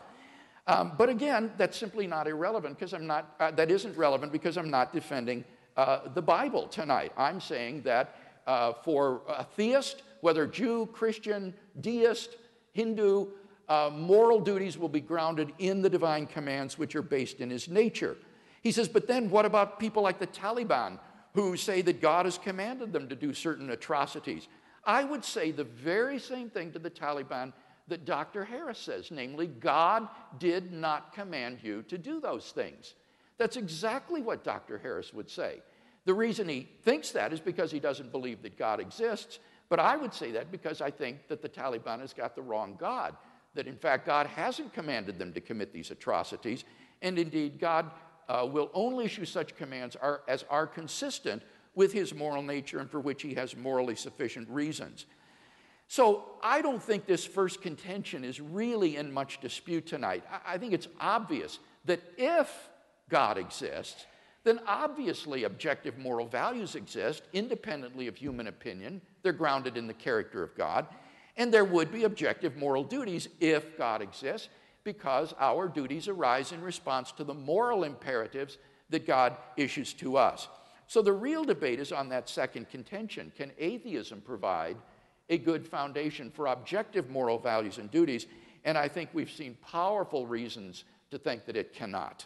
Um, 0.66 0.93
but 0.98 1.09
again, 1.09 1.52
that's 1.56 1.78
simply 1.78 2.06
not 2.06 2.28
irrelevant 2.28 2.78
because 2.78 2.93
I'm 2.93 3.06
not, 3.06 3.35
uh, 3.40 3.51
that 3.52 3.70
isn't 3.70 3.97
relevant 3.97 4.32
because 4.32 4.59
I'm 4.59 4.70
not 4.70 4.93
defending 4.93 5.44
uh, 5.76 6.01
the 6.12 6.20
Bible 6.20 6.68
tonight. 6.68 7.12
I'm 7.16 7.40
saying 7.40 7.82
that 7.82 8.16
uh, 8.47 8.74
for 8.85 9.22
a 9.28 9.44
theist, 9.44 10.02
whether 10.20 10.47
Jew, 10.47 10.89
Christian, 10.93 11.55
deist, 11.80 12.36
Hindu, 12.72 13.28
uh, 13.68 13.90
moral 13.93 14.40
duties 14.40 14.76
will 14.76 14.89
be 14.89 15.01
grounded 15.01 15.52
in 15.59 15.82
the 15.82 15.90
divine 15.90 16.26
commands 16.26 16.78
which 16.78 16.94
are 16.97 17.02
based 17.02 17.40
in 17.40 17.51
his 17.51 17.68
nature. 17.68 18.16
He 18.62 18.72
says, 18.72 18.89
but 18.89 19.06
then 19.06 19.30
what 19.30 19.47
about 19.47 19.78
people 19.78 20.02
like 20.02 20.18
the 20.18 20.26
Taliban 20.26 20.98
who 21.39 21.56
say 21.56 21.82
that 21.82 22.01
God 22.01 22.24
has 22.24 22.36
commanded 22.36 22.93
them 22.93 23.09
to 23.09 23.15
do 23.15 23.32
certain 23.32 23.70
atrocities. 23.70 24.48
I 24.85 25.05
would 25.05 25.24
say 25.24 25.52
the 25.52 25.62
very 25.62 26.19
same 26.19 26.51
thing 26.51 26.73
to 26.73 26.81
the 26.81 26.90
Taliban 26.90 27.52
that 27.86 28.05
Dr. 28.05 28.44
Harris 28.44 28.78
says, 28.78 29.12
namely, 29.12 29.47
God 29.47 30.09
did 30.40 30.73
not 30.73 31.12
command 31.12 31.60
you 31.62 31.82
to 31.82 31.97
do 31.97 32.20
those 32.20 32.51
things. 32.51 32.94
That's 33.39 33.56
exactly 33.56 34.20
what 34.20 34.43
Dr. 34.43 34.78
Harris 34.78 35.15
would 35.15 35.31
say. 35.31 35.62
The 36.06 36.15
reason 36.15 36.48
he 36.48 36.69
thinks 36.82 37.12
that 37.12 37.32
is 37.32 37.39
because 37.39 37.70
he 37.70 37.78
doesn't 37.78 38.10
believe 38.10 38.43
that 38.43 38.59
God 38.59 38.81
exists, 38.81 39.39
but 39.69 39.78
I 39.78 39.97
would 39.97 40.12
say 40.12 40.32
that 40.32 40.51
because 40.51 40.81
I 40.81 40.90
think 40.90 41.28
that 41.28 41.40
the 41.40 41.48
Taliban 41.48 42.01
has 42.01 42.12
got 42.12 42.35
the 42.35 42.43
wrong 42.43 42.77
God, 42.81 43.15
that 43.55 43.69
in 43.69 43.77
fact 43.77 44.06
God 44.06 44.27
hasn't 44.27 44.73
commanded 44.73 45.20
them 45.20 45.32
to 45.35 45.40
commit 45.40 45.73
these 45.73 45.93
atrocities, 45.93 46.65
and 47.01 47.16
indeed 47.16 47.60
God 47.60 47.93
uh, 48.28 48.46
will 48.50 48.70
only 48.74 49.06
issue 49.06 49.24
such 49.24 49.56
commands 49.56 49.96
are, 49.96 50.22
as 50.28 50.44
are 50.50 50.66
consistent 50.66 51.42
with 51.74 51.92
his 51.92 52.14
moral 52.14 52.42
nature 52.42 52.78
and 52.78 52.90
for 52.90 53.00
which 53.00 53.22
he 53.22 53.34
has 53.34 53.56
morally 53.56 53.94
sufficient 53.94 54.48
reasons. 54.48 55.06
So 55.86 56.24
I 56.42 56.60
don't 56.60 56.82
think 56.82 57.06
this 57.06 57.24
first 57.24 57.62
contention 57.62 58.24
is 58.24 58.40
really 58.40 58.96
in 58.96 59.12
much 59.12 59.40
dispute 59.40 59.86
tonight. 59.86 60.22
I, 60.30 60.55
I 60.55 60.59
think 60.59 60.72
it's 60.74 60.88
obvious 61.00 61.59
that 61.86 62.02
if 62.18 62.68
God 63.09 63.38
exists, 63.38 64.05
then 64.44 64.60
obviously 64.66 65.44
objective 65.44 65.98
moral 65.98 66.26
values 66.26 66.74
exist 66.74 67.22
independently 67.32 68.06
of 68.06 68.16
human 68.16 68.48
opinion. 68.48 69.00
They're 69.22 69.32
grounded 69.32 69.76
in 69.76 69.86
the 69.86 69.94
character 69.94 70.42
of 70.42 70.55
God. 70.55 70.86
And 71.36 71.52
there 71.52 71.64
would 71.64 71.92
be 71.92 72.05
objective 72.05 72.56
moral 72.56 72.84
duties 72.84 73.28
if 73.40 73.78
God 73.78 74.02
exists 74.02 74.48
because 74.89 75.35
our 75.39 75.69
duties 75.69 76.09
arise 76.09 76.51
in 76.51 76.62
response 76.62 77.12
to 77.12 77.23
the 77.23 77.35
moral 77.35 77.85
imperatives 77.85 78.56
that 78.89 79.06
God 79.06 79.36
issues 79.59 79.93
to 79.93 80.16
us. 80.16 80.48
So 80.86 81.02
the 81.02 81.12
real 81.12 81.44
debate 81.44 81.78
is 81.78 81.93
on 81.93 82.09
that 82.09 82.27
second 82.27 82.70
contention. 82.70 83.31
Can 83.36 83.52
atheism 83.59 84.23
provide 84.23 84.78
a 85.28 85.36
good 85.36 85.69
foundation 85.69 86.31
for 86.31 86.47
objective 86.47 87.10
moral 87.10 87.39
values 87.39 87.77
and 87.77 87.90
duties? 87.90 88.24
And 88.65 88.78
I 88.78 88.89
think 88.89 89.10
we've 89.12 89.31
seen 89.31 89.59
powerful 89.60 90.27
reasons 90.27 90.85
to 91.10 91.19
think 91.19 91.44
that 91.44 91.55
it 91.55 91.74
cannot. 91.74 92.24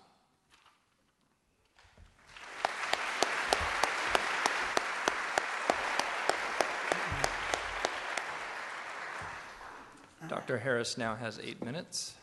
Dr. 10.29 10.59
Harris 10.59 10.97
now 10.97 11.17
has 11.17 11.41
eight 11.43 11.61
minutes. 11.65 12.15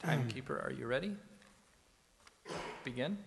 Timekeeper, 0.00 0.60
are 0.64 0.72
you 0.72 0.86
ready? 0.86 1.14
Begin. 2.84 3.18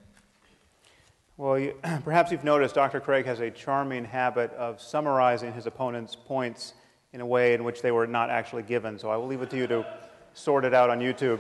Well, 1.38 1.60
you, 1.60 1.74
perhaps 2.04 2.32
you've 2.32 2.44
noticed 2.44 2.76
Dr. 2.76 3.00
Craig 3.00 3.26
has 3.26 3.40
a 3.40 3.52
charming 3.52 4.06
habit 4.06 4.52
of 4.54 4.82
summarizing 4.82 5.54
his 5.54 5.66
opponent's 5.66 6.16
points 6.16 6.74
in 7.14 7.22
a 7.22 7.26
way 7.26 7.54
in 7.54 7.64
which 7.64 7.82
they 7.82 7.92
were 7.92 8.08
not 8.08 8.30
actually 8.30 8.64
given. 8.64 8.98
So 8.98 9.10
I 9.10 9.18
will 9.18 9.28
leave 9.28 9.42
it 9.42 9.50
to 9.52 9.58
you 9.58 9.68
to 9.68 9.86
sort 10.34 10.66
it 10.66 10.74
out 10.74 10.90
on 10.90 11.00
YouTube. 11.00 11.40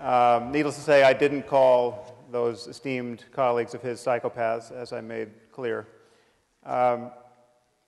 Um, 0.00 0.50
needless 0.50 0.76
to 0.76 0.80
say, 0.80 1.04
I 1.04 1.12
didn't 1.12 1.46
call 1.46 2.16
those 2.30 2.66
esteemed 2.66 3.24
colleagues 3.32 3.74
of 3.74 3.82
his 3.82 4.00
psychopaths, 4.00 4.72
as 4.72 4.92
I 4.92 5.00
made 5.00 5.30
clear. 5.52 5.86
Um, 6.64 7.10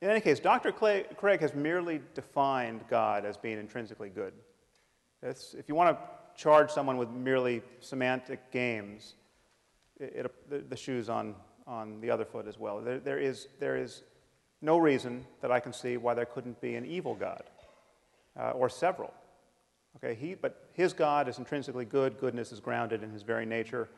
in 0.00 0.10
any 0.10 0.20
case, 0.20 0.38
Dr. 0.38 0.70
Craig 0.70 1.40
has 1.40 1.54
merely 1.54 2.00
defined 2.14 2.82
God 2.90 3.24
as 3.24 3.36
being 3.36 3.58
intrinsically 3.58 4.10
good. 4.10 4.34
It's, 5.24 5.54
if 5.54 5.68
you 5.68 5.74
want 5.74 5.96
to 5.96 6.04
charge 6.40 6.70
someone 6.70 6.98
with 6.98 7.08
merely 7.10 7.62
semantic 7.80 8.52
games, 8.52 9.14
it, 9.98 10.12
it, 10.14 10.50
the, 10.50 10.58
the, 10.58 10.76
shoe's 10.76 11.08
on, 11.08 11.34
on 11.66 12.00
the 12.02 12.10
other 12.10 12.26
foot 12.26 12.46
as 12.46 12.58
well. 12.58 12.80
There, 12.80 12.98
there, 12.98 13.18
is, 13.18 13.48
there 13.58 13.76
is 13.76 14.02
no 14.60 14.76
reason 14.76 15.24
that 15.40 15.50
I 15.50 15.60
can 15.60 15.72
see 15.72 15.96
why 15.96 16.12
there 16.12 16.26
couldn't 16.26 16.60
be 16.60 16.74
an 16.74 16.84
evil 16.84 17.14
God, 17.14 17.44
uh, 18.38 18.50
or 18.50 18.68
several. 18.68 19.14
Okay, 19.96 20.14
he, 20.14 20.34
but 20.34 20.68
his 20.72 20.92
God 20.92 21.26
is 21.28 21.38
intrinsically 21.38 21.86
good. 21.86 22.18
Goodness 22.18 22.52
is 22.52 22.60
grounded 22.60 23.02
in 23.02 23.10
his 23.10 23.22
very 23.22 23.46
nature. 23.46 23.88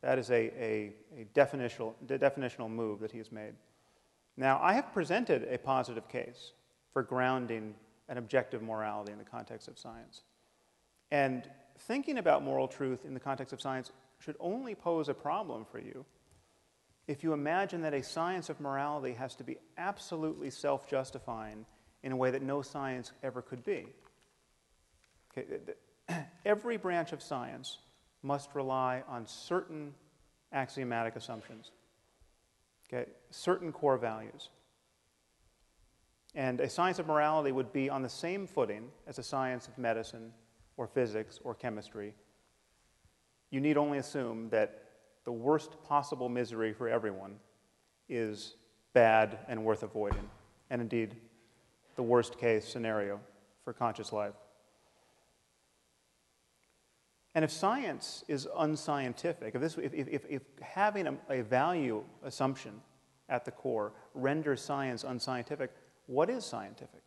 That 0.00 0.18
is 0.18 0.30
a, 0.30 0.34
a, 0.34 0.92
a 1.18 1.24
definitional, 1.34 1.94
definitional 2.06 2.70
move 2.70 3.00
that 3.00 3.12
he 3.12 3.18
has 3.18 3.30
made. 3.30 3.52
Now, 4.38 4.58
I 4.62 4.72
have 4.72 4.92
presented 4.94 5.46
a 5.50 5.58
positive 5.58 6.08
case 6.08 6.52
for 6.92 7.02
grounding 7.02 7.74
an 8.08 8.16
objective 8.16 8.62
morality 8.62 9.12
in 9.12 9.18
the 9.18 9.24
context 9.24 9.68
of 9.68 9.78
science. 9.78 10.22
And 11.12 11.46
thinking 11.78 12.16
about 12.16 12.42
moral 12.42 12.66
truth 12.66 13.04
in 13.04 13.12
the 13.12 13.20
context 13.20 13.52
of 13.52 13.60
science 13.60 13.92
should 14.18 14.34
only 14.40 14.74
pose 14.74 15.10
a 15.10 15.14
problem 15.14 15.66
for 15.70 15.78
you 15.78 16.06
if 17.06 17.22
you 17.22 17.34
imagine 17.34 17.82
that 17.82 17.92
a 17.92 18.02
science 18.02 18.48
of 18.48 18.60
morality 18.60 19.12
has 19.12 19.34
to 19.34 19.44
be 19.44 19.58
absolutely 19.76 20.48
self 20.48 20.88
justifying 20.88 21.66
in 22.02 22.12
a 22.12 22.16
way 22.16 22.30
that 22.30 22.40
no 22.40 22.62
science 22.62 23.12
ever 23.22 23.42
could 23.42 23.62
be. 23.62 23.88
Okay, 25.36 25.44
every 26.46 26.78
branch 26.78 27.12
of 27.12 27.22
science 27.22 27.78
must 28.22 28.54
rely 28.54 29.02
on 29.06 29.26
certain 29.26 29.92
axiomatic 30.50 31.14
assumptions, 31.14 31.72
okay, 32.88 33.10
certain 33.30 33.70
core 33.70 33.98
values. 33.98 34.48
And 36.34 36.60
a 36.60 36.70
science 36.70 36.98
of 36.98 37.06
morality 37.06 37.52
would 37.52 37.70
be 37.70 37.90
on 37.90 38.00
the 38.00 38.08
same 38.08 38.46
footing 38.46 38.88
as 39.06 39.18
a 39.18 39.22
science 39.22 39.68
of 39.68 39.76
medicine 39.76 40.32
or 40.76 40.86
physics 40.86 41.40
or 41.44 41.54
chemistry, 41.54 42.14
you 43.50 43.60
need 43.60 43.76
only 43.76 43.98
assume 43.98 44.48
that 44.50 44.84
the 45.24 45.32
worst 45.32 45.76
possible 45.84 46.28
misery 46.28 46.72
for 46.72 46.88
everyone 46.88 47.36
is 48.08 48.56
bad 48.92 49.38
and 49.48 49.64
worth 49.64 49.82
avoiding, 49.82 50.28
and 50.70 50.80
indeed, 50.80 51.16
the 51.96 52.02
worst 52.02 52.38
case 52.38 52.66
scenario 52.66 53.20
for 53.64 53.72
conscious 53.72 54.12
life. 54.12 54.34
And 57.34 57.44
if 57.44 57.50
science 57.50 58.24
is 58.28 58.46
unscientific, 58.58 59.54
if, 59.54 59.60
this, 59.60 59.78
if, 59.78 59.94
if, 59.94 60.24
if 60.28 60.42
having 60.60 61.06
a, 61.06 61.16
a 61.30 61.42
value 61.42 62.04
assumption 62.22 62.80
at 63.28 63.44
the 63.44 63.50
core 63.50 63.92
renders 64.14 64.60
science 64.60 65.04
unscientific, 65.04 65.70
what 66.06 66.28
is 66.28 66.44
scientific? 66.44 67.02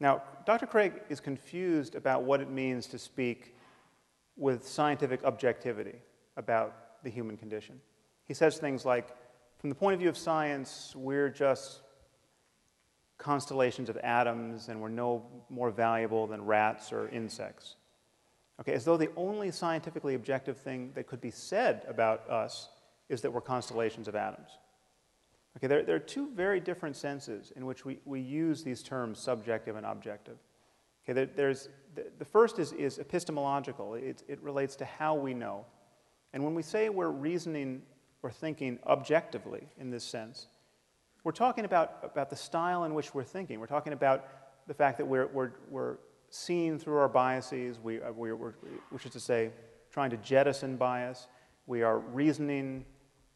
Now, 0.00 0.22
Dr. 0.46 0.66
Craig 0.66 0.94
is 1.08 1.20
confused 1.20 1.94
about 1.94 2.22
what 2.22 2.40
it 2.40 2.50
means 2.50 2.86
to 2.88 2.98
speak 2.98 3.54
with 4.36 4.66
scientific 4.66 5.24
objectivity 5.24 5.96
about 6.36 7.02
the 7.02 7.10
human 7.10 7.36
condition. 7.36 7.80
He 8.24 8.34
says 8.34 8.58
things 8.58 8.84
like, 8.84 9.08
from 9.58 9.70
the 9.70 9.74
point 9.74 9.94
of 9.94 10.00
view 10.00 10.08
of 10.08 10.16
science, 10.16 10.94
we're 10.96 11.28
just 11.28 11.80
constellations 13.18 13.88
of 13.88 13.96
atoms 13.98 14.68
and 14.68 14.80
we're 14.80 14.88
no 14.88 15.26
more 15.50 15.70
valuable 15.70 16.28
than 16.28 16.44
rats 16.44 16.92
or 16.92 17.08
insects. 17.08 17.74
Okay, 18.60 18.72
as 18.72 18.84
though 18.84 18.96
the 18.96 19.10
only 19.16 19.50
scientifically 19.50 20.14
objective 20.14 20.56
thing 20.56 20.92
that 20.94 21.06
could 21.06 21.20
be 21.20 21.30
said 21.30 21.82
about 21.88 22.28
us 22.30 22.68
is 23.08 23.20
that 23.22 23.32
we're 23.32 23.40
constellations 23.40 24.06
of 24.06 24.14
atoms. 24.14 24.50
Okay, 25.56 25.66
there, 25.66 25.82
there 25.82 25.96
are 25.96 26.00
two 26.00 26.30
very 26.34 26.60
different 26.60 26.96
senses 26.96 27.52
in 27.56 27.66
which 27.66 27.84
we, 27.84 27.98
we 28.04 28.20
use 28.20 28.62
these 28.62 28.82
terms 28.82 29.18
subjective 29.18 29.76
and 29.76 29.86
objective. 29.86 30.36
Okay, 31.04 31.12
there, 31.14 31.26
there's, 31.26 31.68
the, 31.94 32.06
the, 32.18 32.24
first 32.24 32.58
is, 32.58 32.72
is 32.72 32.98
epistemological, 32.98 33.94
it, 33.94 34.22
it 34.28 34.40
relates 34.42 34.76
to 34.76 34.84
how 34.84 35.14
we 35.14 35.34
know. 35.34 35.64
And 36.32 36.44
when 36.44 36.54
we 36.54 36.62
say 36.62 36.90
we're 36.90 37.10
reasoning 37.10 37.82
or 38.22 38.30
thinking 38.30 38.78
objectively 38.86 39.66
in 39.78 39.90
this 39.90 40.04
sense, 40.04 40.48
we're 41.24 41.32
talking 41.32 41.64
about, 41.64 41.98
about 42.02 42.30
the 42.30 42.36
style 42.36 42.84
in 42.84 42.94
which 42.94 43.14
we're 43.14 43.24
thinking. 43.24 43.58
We're 43.58 43.66
talking 43.66 43.92
about 43.92 44.26
the 44.66 44.74
fact 44.74 44.98
that 44.98 45.06
we're, 45.06 45.26
we're, 45.28 45.52
we're 45.70 45.96
seeing 46.30 46.78
through 46.78 46.98
our 46.98 47.08
biases, 47.08 47.80
we, 47.80 48.00
uh, 48.00 48.12
we're, 48.12 48.36
we're, 48.36 48.54
which 48.90 49.06
is 49.06 49.12
to 49.12 49.20
say, 49.20 49.50
trying 49.90 50.10
to 50.10 50.16
jettison 50.18 50.76
bias. 50.76 51.26
We 51.66 51.82
are 51.82 51.98
reasoning 51.98 52.84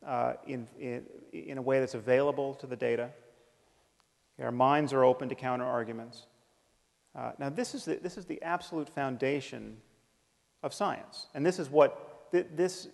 uh, 0.06 0.34
in, 0.46 0.68
in, 0.78 1.04
in 1.32 1.58
a 1.58 1.62
way 1.62 1.80
that's 1.80 1.94
available 1.94 2.54
to 2.54 2.66
the 2.66 2.76
data. 2.76 3.10
Our 4.40 4.52
minds 4.52 4.92
are 4.92 5.04
open 5.04 5.28
to 5.28 5.34
counter 5.34 5.64
arguments. 5.64 6.26
Uh, 7.14 7.32
now, 7.38 7.48
this 7.48 7.74
is, 7.74 7.84
the, 7.84 7.96
this 7.96 8.16
is 8.16 8.24
the 8.24 8.42
absolute 8.42 8.88
foundation 8.88 9.76
of 10.62 10.72
science. 10.72 11.26
And 11.34 11.44
this 11.44 11.58
is 11.58 11.68
what, 11.68 12.30
th- 12.32 12.46
this 12.54 12.88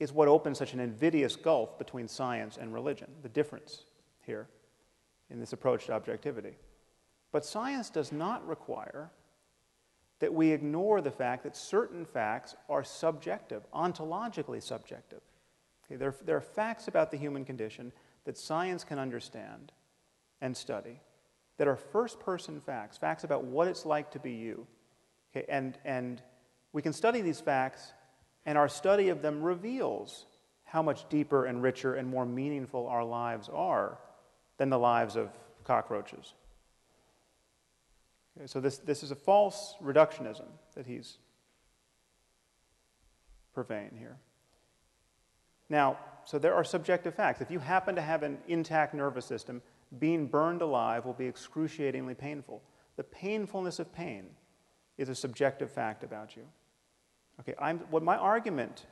is 0.00 0.12
what 0.12 0.28
opens 0.28 0.58
such 0.58 0.74
an 0.74 0.80
invidious 0.80 1.36
gulf 1.36 1.78
between 1.78 2.08
science 2.08 2.58
and 2.60 2.74
religion, 2.74 3.08
the 3.22 3.28
difference 3.28 3.84
here 4.24 4.48
in 5.30 5.40
this 5.40 5.52
approach 5.52 5.86
to 5.86 5.92
objectivity. 5.92 6.56
But 7.32 7.44
science 7.44 7.90
does 7.90 8.12
not 8.12 8.46
require 8.46 9.10
that 10.20 10.32
we 10.32 10.50
ignore 10.50 11.00
the 11.00 11.10
fact 11.10 11.44
that 11.44 11.56
certain 11.56 12.04
facts 12.04 12.56
are 12.68 12.82
subjective, 12.82 13.62
ontologically 13.72 14.62
subjective. 14.62 15.20
Okay, 15.88 15.96
there, 15.96 16.14
there 16.24 16.36
are 16.36 16.42
facts 16.42 16.88
about 16.88 17.10
the 17.10 17.16
human 17.16 17.44
condition 17.44 17.92
that 18.24 18.36
science 18.36 18.84
can 18.84 18.98
understand 18.98 19.72
and 20.40 20.56
study 20.56 21.00
that 21.56 21.66
are 21.66 21.76
first 21.76 22.20
person 22.20 22.60
facts, 22.60 22.98
facts 22.98 23.24
about 23.24 23.44
what 23.44 23.68
it's 23.68 23.84
like 23.84 24.10
to 24.12 24.18
be 24.18 24.32
you. 24.32 24.66
Okay, 25.30 25.46
and, 25.48 25.78
and 25.84 26.22
we 26.72 26.82
can 26.82 26.92
study 26.92 27.20
these 27.20 27.40
facts, 27.40 27.92
and 28.46 28.56
our 28.56 28.68
study 28.68 29.08
of 29.08 29.22
them 29.22 29.42
reveals 29.42 30.26
how 30.64 30.82
much 30.82 31.08
deeper 31.08 31.46
and 31.46 31.62
richer 31.62 31.94
and 31.94 32.08
more 32.08 32.26
meaningful 32.26 32.86
our 32.86 33.04
lives 33.04 33.48
are 33.52 33.98
than 34.58 34.70
the 34.70 34.78
lives 34.78 35.16
of 35.16 35.30
cockroaches. 35.64 36.34
Okay, 38.36 38.46
so, 38.46 38.60
this, 38.60 38.78
this 38.78 39.02
is 39.02 39.10
a 39.10 39.16
false 39.16 39.74
reductionism 39.82 40.46
that 40.74 40.86
he's 40.86 41.18
purveying 43.54 43.96
here. 43.98 44.18
Now, 45.68 45.98
so 46.24 46.38
there 46.38 46.54
are 46.54 46.64
subjective 46.64 47.14
facts. 47.14 47.40
If 47.40 47.50
you 47.50 47.58
happen 47.58 47.94
to 47.94 48.02
have 48.02 48.22
an 48.22 48.38
intact 48.48 48.94
nervous 48.94 49.24
system, 49.26 49.62
being 49.98 50.26
burned 50.26 50.62
alive 50.62 51.04
will 51.04 51.14
be 51.14 51.26
excruciatingly 51.26 52.14
painful. 52.14 52.62
The 52.96 53.04
painfulness 53.04 53.78
of 53.78 53.92
pain 53.92 54.26
is 54.98 55.08
a 55.08 55.14
subjective 55.14 55.70
fact 55.70 56.02
about 56.04 56.36
you. 56.36 56.42
Okay, 57.40 57.54
I'm, 57.58 57.78
what 57.90 58.02
my 58.02 58.16
argument 58.16 58.86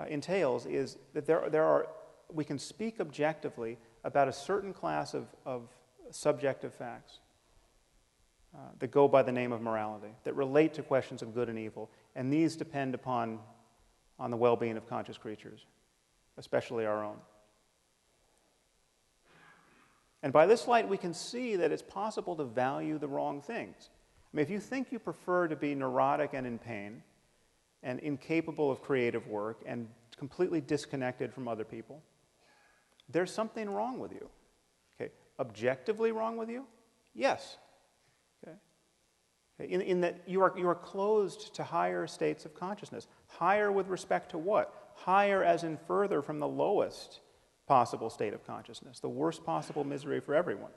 uh, 0.00 0.04
entails 0.04 0.66
is 0.66 0.96
that 1.12 1.26
there, 1.26 1.48
there 1.50 1.64
are, 1.64 1.88
we 2.32 2.44
can 2.44 2.58
speak 2.58 3.00
objectively 3.00 3.78
about 4.02 4.28
a 4.28 4.32
certain 4.32 4.72
class 4.72 5.14
of, 5.14 5.26
of 5.44 5.68
subjective 6.10 6.74
facts 6.74 7.20
uh, 8.54 8.58
that 8.78 8.90
go 8.90 9.06
by 9.06 9.22
the 9.22 9.32
name 9.32 9.52
of 9.52 9.60
morality, 9.60 10.14
that 10.24 10.34
relate 10.34 10.74
to 10.74 10.82
questions 10.82 11.22
of 11.22 11.34
good 11.34 11.48
and 11.48 11.58
evil, 11.58 11.90
and 12.16 12.32
these 12.32 12.56
depend 12.56 12.94
upon 12.94 13.38
on 14.18 14.30
the 14.30 14.36
well 14.36 14.56
being 14.56 14.76
of 14.76 14.88
conscious 14.88 15.18
creatures, 15.18 15.66
especially 16.36 16.86
our 16.86 17.04
own. 17.04 17.16
And 20.22 20.32
by 20.32 20.46
this 20.46 20.66
light, 20.66 20.88
we 20.88 20.96
can 20.96 21.12
see 21.12 21.56
that 21.56 21.70
it's 21.70 21.82
possible 21.82 22.34
to 22.36 22.44
value 22.44 22.98
the 22.98 23.08
wrong 23.08 23.42
things. 23.42 23.90
I 24.32 24.36
mean, 24.36 24.42
if 24.42 24.50
you 24.50 24.58
think 24.58 24.90
you 24.90 24.98
prefer 24.98 25.48
to 25.48 25.56
be 25.56 25.74
neurotic 25.74 26.30
and 26.32 26.46
in 26.46 26.58
pain, 26.58 27.02
and 27.82 28.00
incapable 28.00 28.70
of 28.70 28.80
creative 28.80 29.26
work, 29.28 29.60
and 29.66 29.86
completely 30.16 30.62
disconnected 30.62 31.32
from 31.32 31.46
other 31.46 31.64
people, 31.64 32.02
there's 33.10 33.30
something 33.30 33.68
wrong 33.68 33.98
with 33.98 34.12
you. 34.12 34.28
Okay, 34.98 35.12
objectively 35.38 36.10
wrong 36.10 36.38
with 36.38 36.48
you? 36.48 36.64
Yes. 37.14 37.58
Okay. 38.42 38.56
In, 39.58 39.82
in 39.82 40.00
that 40.00 40.22
you 40.26 40.40
are, 40.40 40.54
you 40.56 40.66
are 40.68 40.74
closed 40.74 41.54
to 41.54 41.62
higher 41.62 42.06
states 42.06 42.44
of 42.44 42.54
consciousness. 42.54 43.06
Higher 43.38 43.72
with 43.72 43.88
respect 43.88 44.30
to 44.30 44.38
what? 44.38 44.92
Higher 44.94 45.42
as 45.42 45.64
in 45.64 45.78
further 45.86 46.22
from 46.22 46.38
the 46.38 46.48
lowest 46.48 47.20
possible 47.66 48.10
state 48.10 48.34
of 48.34 48.46
consciousness, 48.46 49.00
the 49.00 49.08
worst 49.08 49.44
possible 49.44 49.84
misery 49.84 50.20
for 50.20 50.34
everyone. 50.34 50.70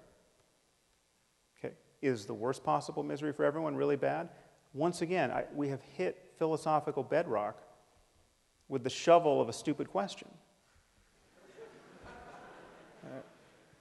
Okay, 1.60 1.76
is 2.02 2.26
the 2.26 2.34
worst 2.34 2.64
possible 2.64 3.04
misery 3.04 3.34
for 3.34 3.44
everyone 3.44 3.76
really 3.76 3.96
bad? 3.96 4.30
Once 4.74 5.02
again, 5.02 5.32
I, 5.32 5.46
we 5.54 5.70
have 5.70 5.82
hit 5.82 6.34
philosophical 6.38 7.04
bedrock 7.04 7.62
with 8.70 8.84
the 8.84 8.90
shovel 8.90 9.42
of 9.42 9.50
a 9.50 9.54
stupid 9.54 9.88
question. 9.88 10.28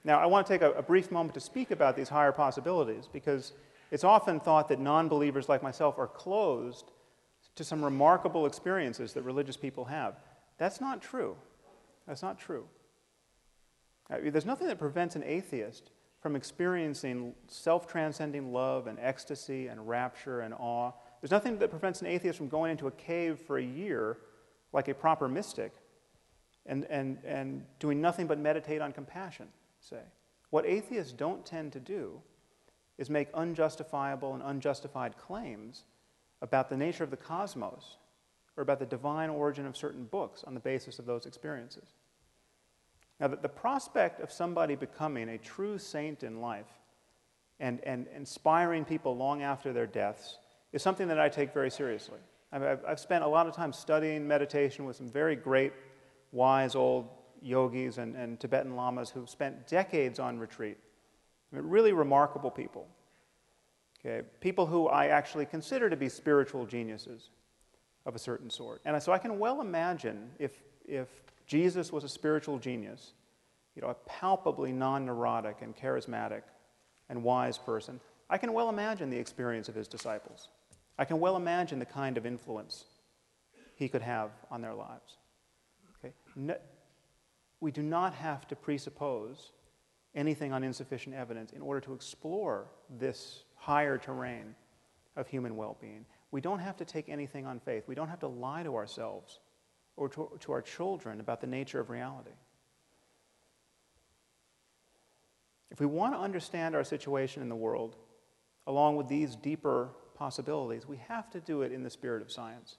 Now, 0.03 0.19
I 0.19 0.25
want 0.25 0.47
to 0.47 0.53
take 0.53 0.61
a, 0.61 0.71
a 0.71 0.81
brief 0.81 1.11
moment 1.11 1.33
to 1.33 1.41
speak 1.41 1.71
about 1.71 1.97
these 1.97 2.07
higher 2.07 2.31
possibilities 2.31 3.09
because 3.11 3.51
it's 3.91 4.05
often 4.05 4.39
thought 4.39 4.69
that 4.69 4.79
non 4.79 5.09
believers 5.09 5.49
like 5.49 5.61
myself 5.61 5.97
are 5.97 6.07
closed 6.07 6.91
to 7.57 7.63
some 7.63 7.83
remarkable 7.83 8.45
experiences 8.45 9.13
that 9.13 9.23
religious 9.23 9.57
people 9.57 9.85
have. 9.85 10.15
That's 10.57 10.79
not 10.79 11.01
true. 11.01 11.35
That's 12.07 12.21
not 12.21 12.39
true. 12.39 12.65
Uh, 14.09 14.17
there's 14.23 14.45
nothing 14.45 14.67
that 14.67 14.79
prevents 14.79 15.15
an 15.15 15.23
atheist 15.23 15.91
from 16.21 16.35
experiencing 16.35 17.33
self 17.47 17.87
transcending 17.87 18.53
love 18.53 18.87
and 18.87 18.97
ecstasy 18.99 19.67
and 19.67 19.87
rapture 19.87 20.41
and 20.41 20.53
awe. 20.53 20.91
There's 21.21 21.31
nothing 21.31 21.57
that 21.59 21.69
prevents 21.69 22.01
an 22.01 22.07
atheist 22.07 22.37
from 22.37 22.47
going 22.47 22.71
into 22.71 22.87
a 22.87 22.91
cave 22.91 23.39
for 23.39 23.57
a 23.57 23.63
year 23.63 24.17
like 24.71 24.87
a 24.87 24.93
proper 24.93 25.27
mystic 25.27 25.73
and, 26.65 26.85
and, 26.85 27.17
and 27.25 27.63
doing 27.79 27.99
nothing 28.01 28.27
but 28.27 28.37
meditate 28.37 28.81
on 28.81 28.91
compassion, 28.91 29.47
say. 29.79 30.01
What 30.51 30.65
atheists 30.65 31.11
don't 31.11 31.45
tend 31.45 31.73
to 31.73 31.79
do 31.79 32.21
is 32.97 33.09
make 33.09 33.29
unjustifiable 33.33 34.33
and 34.33 34.43
unjustified 34.43 35.17
claims 35.17 35.83
about 36.41 36.69
the 36.69 36.77
nature 36.77 37.03
of 37.03 37.11
the 37.11 37.17
cosmos 37.17 37.97
or 38.55 38.63
about 38.63 38.79
the 38.79 38.85
divine 38.85 39.29
origin 39.29 39.65
of 39.65 39.77
certain 39.77 40.05
books 40.05 40.43
on 40.43 40.53
the 40.53 40.59
basis 40.59 40.99
of 40.99 41.05
those 41.05 41.25
experiences. 41.25 41.93
Now, 43.19 43.27
the, 43.27 43.37
the 43.37 43.49
prospect 43.49 44.19
of 44.21 44.31
somebody 44.31 44.75
becoming 44.75 45.29
a 45.29 45.37
true 45.37 45.77
saint 45.77 46.23
in 46.23 46.41
life 46.41 46.67
and, 47.59 47.79
and 47.83 48.07
inspiring 48.15 48.85
people 48.85 49.15
long 49.15 49.41
after 49.41 49.73
their 49.73 49.87
deaths 49.87 50.37
is 50.73 50.81
something 50.81 51.07
that 51.07 51.19
I 51.19 51.29
take 51.29 51.53
very 51.53 51.71
seriously. 51.71 52.19
I've, 52.51 52.79
I've 52.87 52.99
spent 52.99 53.23
a 53.23 53.27
lot 53.27 53.47
of 53.47 53.55
time 53.55 53.73
studying 53.73 54.27
meditation 54.27 54.85
with 54.85 54.95
some 54.95 55.09
very 55.09 55.35
great, 55.35 55.73
wise 56.31 56.75
old 56.75 57.09
yogis 57.41 57.97
and, 57.97 58.15
and 58.15 58.39
Tibetan 58.39 58.75
lamas 58.75 59.09
who've 59.09 59.29
spent 59.29 59.67
decades 59.67 60.19
on 60.19 60.39
retreat. 60.39 60.77
I 61.51 61.55
mean, 61.55 61.65
really 61.67 61.93
remarkable 61.93 62.51
people. 62.51 62.87
Okay, 63.99 64.25
people 64.41 64.65
who 64.65 64.87
I 64.87 65.07
actually 65.07 65.45
consider 65.45 65.89
to 65.89 65.95
be 65.95 66.07
spiritual 66.07 66.65
geniuses 66.65 67.29
of 68.05 68.15
a 68.15 68.19
certain 68.19 68.49
sort. 68.49 68.81
And 68.85 69.01
so 69.01 69.11
I 69.11 69.17
can 69.17 69.39
well 69.39 69.59
imagine 69.59 70.29
if, 70.39 70.51
if 70.87 71.07
Jesus 71.45 71.91
was 71.91 72.03
a 72.03 72.09
spiritual 72.09 72.59
genius, 72.59 73.13
you 73.75 73.81
know, 73.81 73.89
a 73.89 73.95
palpably 74.05 74.71
non 74.71 75.05
neurotic 75.05 75.57
and 75.61 75.75
charismatic 75.75 76.43
and 77.09 77.23
wise 77.23 77.57
person, 77.57 77.99
I 78.29 78.37
can 78.37 78.53
well 78.53 78.69
imagine 78.69 79.09
the 79.09 79.17
experience 79.17 79.67
of 79.69 79.75
his 79.75 79.87
disciples. 79.87 80.49
I 80.97 81.05
can 81.05 81.19
well 81.19 81.35
imagine 81.35 81.79
the 81.79 81.85
kind 81.85 82.17
of 82.17 82.25
influence 82.25 82.85
he 83.75 83.87
could 83.87 84.01
have 84.01 84.31
on 84.49 84.61
their 84.61 84.73
lives. 84.73 85.17
Okay? 85.99 86.13
No, 86.35 86.55
we 87.59 87.71
do 87.71 87.81
not 87.81 88.13
have 88.13 88.47
to 88.47 88.55
presuppose 88.55 89.51
anything 90.15 90.51
on 90.51 90.63
insufficient 90.63 91.15
evidence 91.15 91.51
in 91.51 91.61
order 91.61 91.79
to 91.81 91.93
explore 91.93 92.67
this 92.89 93.43
higher 93.57 93.97
terrain 93.97 94.55
of 95.15 95.27
human 95.27 95.55
well 95.55 95.77
being. 95.81 96.05
We 96.31 96.41
don't 96.41 96.59
have 96.59 96.77
to 96.77 96.85
take 96.85 97.09
anything 97.09 97.45
on 97.45 97.59
faith. 97.59 97.83
We 97.87 97.95
don't 97.95 98.09
have 98.09 98.19
to 98.19 98.27
lie 98.27 98.63
to 98.63 98.75
ourselves 98.75 99.39
or 99.95 100.09
to, 100.09 100.31
to 100.41 100.51
our 100.51 100.61
children 100.61 101.19
about 101.19 101.41
the 101.41 101.47
nature 101.47 101.79
of 101.79 101.89
reality. 101.89 102.31
If 105.71 105.79
we 105.79 105.85
want 105.85 106.13
to 106.13 106.19
understand 106.19 106.75
our 106.75 106.83
situation 106.83 107.41
in 107.41 107.49
the 107.49 107.55
world, 107.55 107.97
along 108.67 108.95
with 108.95 109.07
these 109.07 109.35
deeper 109.35 109.89
possibilities, 110.15 110.87
we 110.87 110.97
have 111.07 111.29
to 111.31 111.39
do 111.39 111.61
it 111.61 111.71
in 111.71 111.83
the 111.83 111.89
spirit 111.89 112.21
of 112.21 112.31
science. 112.31 112.77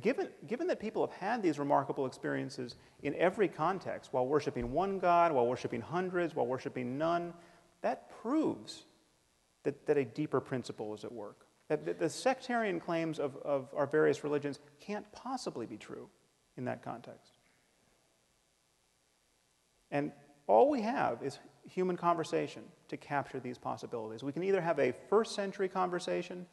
Given, 0.00 0.28
given 0.46 0.68
that 0.68 0.78
people 0.78 1.06
have 1.06 1.16
had 1.16 1.42
these 1.42 1.58
remarkable 1.58 2.06
experiences 2.06 2.76
in 3.02 3.14
every 3.16 3.48
context, 3.48 4.12
while 4.12 4.26
worshiping 4.26 4.72
one 4.72 4.98
God, 4.98 5.32
while 5.32 5.46
worshiping 5.46 5.80
hundreds, 5.80 6.36
while 6.36 6.46
worshiping 6.46 6.98
none, 6.98 7.34
that 7.80 8.08
proves 8.22 8.84
that, 9.64 9.86
that 9.86 9.96
a 9.96 10.04
deeper 10.04 10.40
principle 10.40 10.94
is 10.94 11.04
at 11.04 11.12
work. 11.12 11.46
That, 11.68 11.84
that 11.86 11.98
the 11.98 12.08
sectarian 12.08 12.80
claims 12.80 13.18
of, 13.18 13.36
of 13.38 13.68
our 13.74 13.86
various 13.86 14.24
religions 14.24 14.58
can't 14.80 15.10
possibly 15.12 15.66
be 15.66 15.76
true 15.76 16.08
in 16.56 16.64
that 16.64 16.82
context. 16.82 17.38
And 19.90 20.12
all 20.46 20.68
we 20.68 20.82
have 20.82 21.22
is 21.22 21.38
human 21.68 21.96
conversation 21.96 22.62
to 22.88 22.96
capture 22.96 23.38
these 23.38 23.58
possibilities. 23.58 24.22
We 24.22 24.32
can 24.32 24.42
either 24.42 24.60
have 24.60 24.78
a 24.78 24.92
first 25.08 25.34
century 25.34 25.68
conversation 25.68 26.46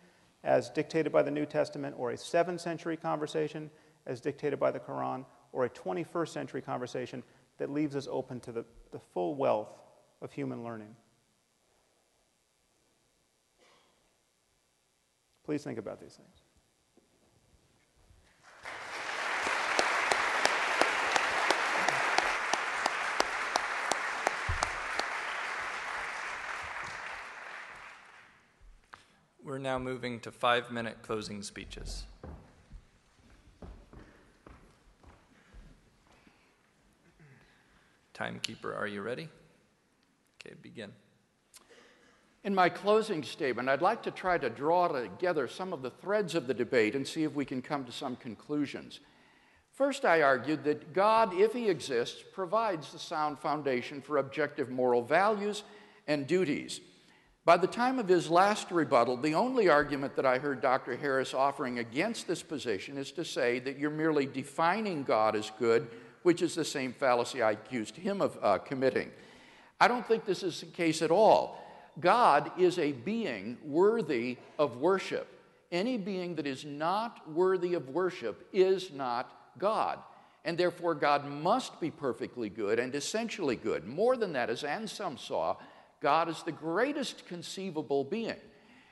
as 0.44 0.70
dictated 0.70 1.12
by 1.12 1.24
the 1.24 1.32
New 1.32 1.46
Testament, 1.46 1.96
or 1.98 2.12
a 2.12 2.16
7th 2.16 2.62
century 2.62 2.96
conversation 2.96 3.70
as 4.06 4.22
dictated 4.22 4.60
by 4.60 4.72
the 4.72 4.80
Quran, 4.80 5.26
or 5.52 5.66
a 5.66 5.70
21st 5.70 6.30
century 6.30 6.62
conversation 6.62 7.24
that 7.58 7.70
leaves 7.70 7.96
us 7.96 8.08
open 8.10 8.40
to 8.42 8.52
the, 8.52 8.66
the 8.92 9.00
full 9.00 9.36
wealth 9.36 9.70
of 10.22 10.32
human 10.32 10.64
learning. 10.64 10.96
Please 15.50 15.64
think 15.64 15.80
about 15.80 16.00
these 16.00 16.14
things. 16.14 16.44
We're 29.44 29.58
now 29.58 29.80
moving 29.80 30.20
to 30.20 30.32
five 30.32 30.70
minute 30.70 30.98
closing 31.02 31.42
speeches. 31.42 32.04
Timekeeper, 38.14 38.76
are 38.76 38.86
you 38.86 39.02
ready? 39.02 39.30
Okay, 40.46 40.54
begin. 40.62 40.92
In 42.44 42.56
my 42.56 42.70
closing 42.70 43.22
statement, 43.24 43.68
I'd 43.68 43.82
like 43.82 44.02
to 44.04 44.12
try 44.12 44.38
to 44.38 44.50
draw 44.50 44.88
together 44.88 45.48
some 45.48 45.74
of 45.74 45.82
the 45.82 45.90
threads 45.90 46.36
of 46.36 46.48
the 46.48 46.54
debate 46.54 46.96
and 46.96 47.06
see 47.06 47.24
if 47.24 47.36
we 47.36 47.44
can 47.44 47.62
come 47.62 47.84
to 47.84 47.92
some 47.92 48.16
conclusions. 48.16 49.02
First, 49.74 50.06
I 50.06 50.22
argued 50.22 50.64
that 50.64 50.94
God, 50.94 51.34
if 51.34 51.54
He 51.54 51.70
exists, 51.70 52.24
provides 52.34 52.92
the 52.92 53.00
sound 53.00 53.40
foundation 53.40 54.02
for 54.02 54.18
objective 54.18 54.70
moral 54.70 55.02
values 55.02 55.64
and 56.08 56.28
duties. 56.28 56.80
By 57.46 57.58
the 57.58 57.68
time 57.68 58.00
of 58.00 58.08
his 58.08 58.30
last 58.30 58.70
rebuttal, 58.70 59.18
the 59.18 59.34
only 59.34 59.70
argument 59.70 60.16
that 60.18 60.26
I 60.26 60.38
heard 60.38 60.62
Dr. 60.62 60.96
Harris 60.96 61.34
offering 61.34 61.80
against 61.80 62.28
this 62.28 62.44
position 62.44 62.98
is 62.98 63.12
to 63.14 63.26
say 63.26 63.60
that 63.60 63.80
you're 63.80 63.90
merely 63.90 64.26
defining 64.26 65.04
God 65.04 65.36
as 65.36 65.52
good, 65.58 65.88
which 66.24 66.42
is 66.42 66.54
the 66.54 66.66
same 66.66 66.94
fallacy 66.94 67.42
I 67.42 67.52
accused 67.52 67.96
him 67.96 68.22
of 68.22 68.38
uh, 68.42 68.60
committing. 68.60 69.10
I 69.80 69.88
don't 69.88 70.06
think 70.06 70.26
this 70.26 70.44
is 70.44 70.60
the 70.60 70.68
case 70.68 71.02
at 71.02 71.10
all. 71.10 71.69
God 72.00 72.52
is 72.58 72.78
a 72.78 72.92
being 72.92 73.58
worthy 73.64 74.38
of 74.58 74.78
worship. 74.78 75.28
Any 75.72 75.98
being 75.98 76.36
that 76.36 76.48
is 76.48 76.66
not 76.66 77.30
worthy 77.32 77.74
of 77.74 77.90
worship 77.90 78.48
is 78.52 78.92
not 78.92 79.32
God. 79.58 80.00
And 80.46 80.58
therefore, 80.58 80.96
God 80.96 81.26
must 81.26 81.80
be 81.80 81.92
perfectly 81.92 82.50
good 82.50 82.80
and 82.80 82.96
essentially 82.96 83.56
good. 83.56 83.86
More 83.86 84.16
than 84.16 84.34
that, 84.34 84.50
as 84.50 84.64
Anselm 84.64 85.18
saw, 85.18 85.58
God 86.02 86.30
is 86.30 86.42
the 86.44 86.52
greatest 86.52 87.28
conceivable 87.28 88.04
being. 88.04 88.40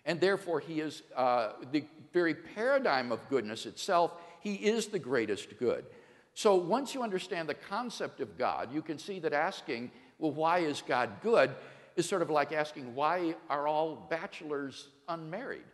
And 0.06 0.20
therefore, 0.20 0.60
He 0.60 0.82
is 0.82 1.04
uh, 1.16 1.54
the 1.72 1.86
very 2.14 2.36
paradigm 2.36 3.12
of 3.12 3.28
goodness 3.30 3.66
itself. 3.66 4.12
He 4.42 4.56
is 4.56 4.88
the 4.88 5.00
greatest 5.00 5.58
good. 5.58 5.86
So, 6.34 6.56
once 6.56 6.94
you 6.94 7.02
understand 7.02 7.50
the 7.50 7.56
concept 7.56 8.22
of 8.22 8.38
God, 8.38 8.74
you 8.74 8.82
can 8.82 9.00
see 9.00 9.20
that 9.20 9.34
asking, 9.34 9.90
well, 10.20 10.32
why 10.32 10.60
is 10.60 10.84
God 10.88 11.10
good, 11.24 11.52
is 11.98 12.08
sort 12.08 12.22
of 12.22 12.30
like 12.30 12.54
asking, 12.54 12.96
why 12.96 13.36
are 13.50 13.68
all 13.68 14.08
bachelors 14.10 14.88
unmarried? 15.10 15.66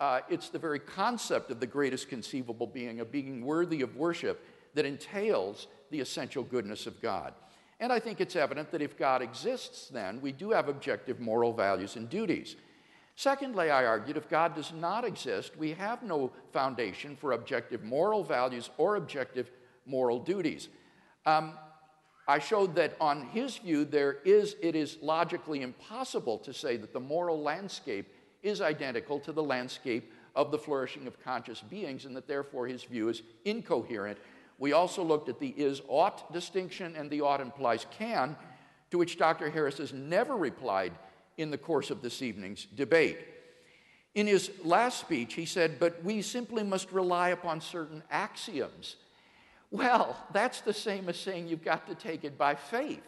Uh, 0.00 0.20
it's 0.28 0.50
the 0.50 0.58
very 0.58 0.78
concept 0.78 1.50
of 1.50 1.60
the 1.60 1.66
greatest 1.66 2.08
conceivable 2.08 2.66
being, 2.66 3.00
of 3.00 3.10
being 3.10 3.44
worthy 3.44 3.80
of 3.80 3.96
worship, 3.96 4.44
that 4.74 4.84
entails 4.84 5.68
the 5.90 6.00
essential 6.00 6.42
goodness 6.42 6.86
of 6.86 7.00
God. 7.00 7.32
And 7.80 7.92
I 7.92 8.00
think 8.00 8.20
it's 8.20 8.36
evident 8.36 8.70
that 8.72 8.82
if 8.82 8.98
God 8.98 9.22
exists, 9.22 9.88
then 9.88 10.20
we 10.20 10.32
do 10.32 10.50
have 10.50 10.68
objective 10.68 11.20
moral 11.20 11.52
values 11.52 11.96
and 11.96 12.08
duties. 12.08 12.56
Secondly, 13.14 13.70
I 13.70 13.84
argued 13.84 14.16
if 14.16 14.28
God 14.28 14.54
does 14.54 14.72
not 14.72 15.04
exist, 15.04 15.56
we 15.56 15.72
have 15.72 16.02
no 16.02 16.32
foundation 16.52 17.16
for 17.16 17.32
objective 17.32 17.82
moral 17.82 18.22
values 18.22 18.70
or 18.78 18.96
objective 18.96 19.50
moral 19.86 20.18
duties. 20.18 20.68
Um, 21.26 21.54
I 22.28 22.38
showed 22.38 22.76
that 22.76 22.94
on 23.00 23.22
his 23.22 23.56
view, 23.56 23.84
there 23.84 24.18
is, 24.24 24.54
it 24.62 24.76
is 24.76 24.98
logically 25.00 25.62
impossible 25.62 26.38
to 26.38 26.52
say 26.52 26.76
that 26.76 26.92
the 26.92 27.00
moral 27.00 27.42
landscape 27.42 28.12
is 28.42 28.60
identical 28.60 29.18
to 29.20 29.32
the 29.32 29.42
landscape 29.42 30.12
of 30.36 30.52
the 30.52 30.58
flourishing 30.58 31.06
of 31.06 31.20
conscious 31.24 31.62
beings, 31.62 32.04
and 32.04 32.14
that 32.14 32.28
therefore 32.28 32.68
his 32.68 32.84
view 32.84 33.08
is 33.08 33.22
incoherent 33.44 34.18
we 34.58 34.72
also 34.72 35.04
looked 35.04 35.28
at 35.28 35.38
the 35.38 35.48
is 35.56 35.80
ought 35.88 36.32
distinction 36.32 36.96
and 36.96 37.08
the 37.08 37.20
ought 37.20 37.40
implies 37.40 37.86
can, 37.90 38.36
to 38.90 38.98
which 38.98 39.16
Dr. 39.16 39.50
Harris 39.50 39.78
has 39.78 39.92
never 39.92 40.36
replied 40.36 40.92
in 41.36 41.50
the 41.50 41.58
course 41.58 41.90
of 41.90 42.02
this 42.02 42.20
evening's 42.22 42.64
debate. 42.64 43.18
In 44.14 44.26
his 44.26 44.50
last 44.64 44.98
speech, 44.98 45.34
he 45.34 45.46
said, 45.46 45.78
But 45.78 46.02
we 46.02 46.22
simply 46.22 46.64
must 46.64 46.90
rely 46.90 47.28
upon 47.28 47.60
certain 47.60 48.02
axioms. 48.10 48.96
Well, 49.70 50.16
that's 50.32 50.60
the 50.62 50.72
same 50.72 51.08
as 51.08 51.18
saying 51.18 51.48
you've 51.48 51.64
got 51.64 51.86
to 51.88 51.94
take 51.94 52.24
it 52.24 52.38
by 52.38 52.54
faith. 52.54 53.02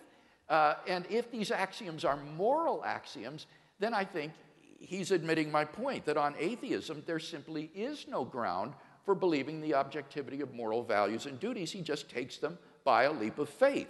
Uh, 0.48 0.74
and 0.86 1.06
if 1.08 1.30
these 1.30 1.50
axioms 1.50 2.04
are 2.04 2.16
moral 2.16 2.84
axioms, 2.84 3.46
then 3.78 3.94
I 3.94 4.04
think 4.04 4.32
he's 4.78 5.10
admitting 5.10 5.50
my 5.50 5.64
point 5.64 6.04
that 6.06 6.16
on 6.16 6.34
atheism, 6.38 7.02
there 7.06 7.18
simply 7.18 7.70
is 7.74 8.06
no 8.08 8.24
ground 8.24 8.74
for 9.04 9.14
believing 9.14 9.60
the 9.60 9.74
objectivity 9.74 10.40
of 10.40 10.52
moral 10.52 10.82
values 10.82 11.26
and 11.26 11.40
duties. 11.40 11.72
He 11.72 11.80
just 11.80 12.10
takes 12.10 12.38
them 12.38 12.58
by 12.84 13.04
a 13.04 13.12
leap 13.12 13.38
of 13.38 13.48
faith. 13.48 13.88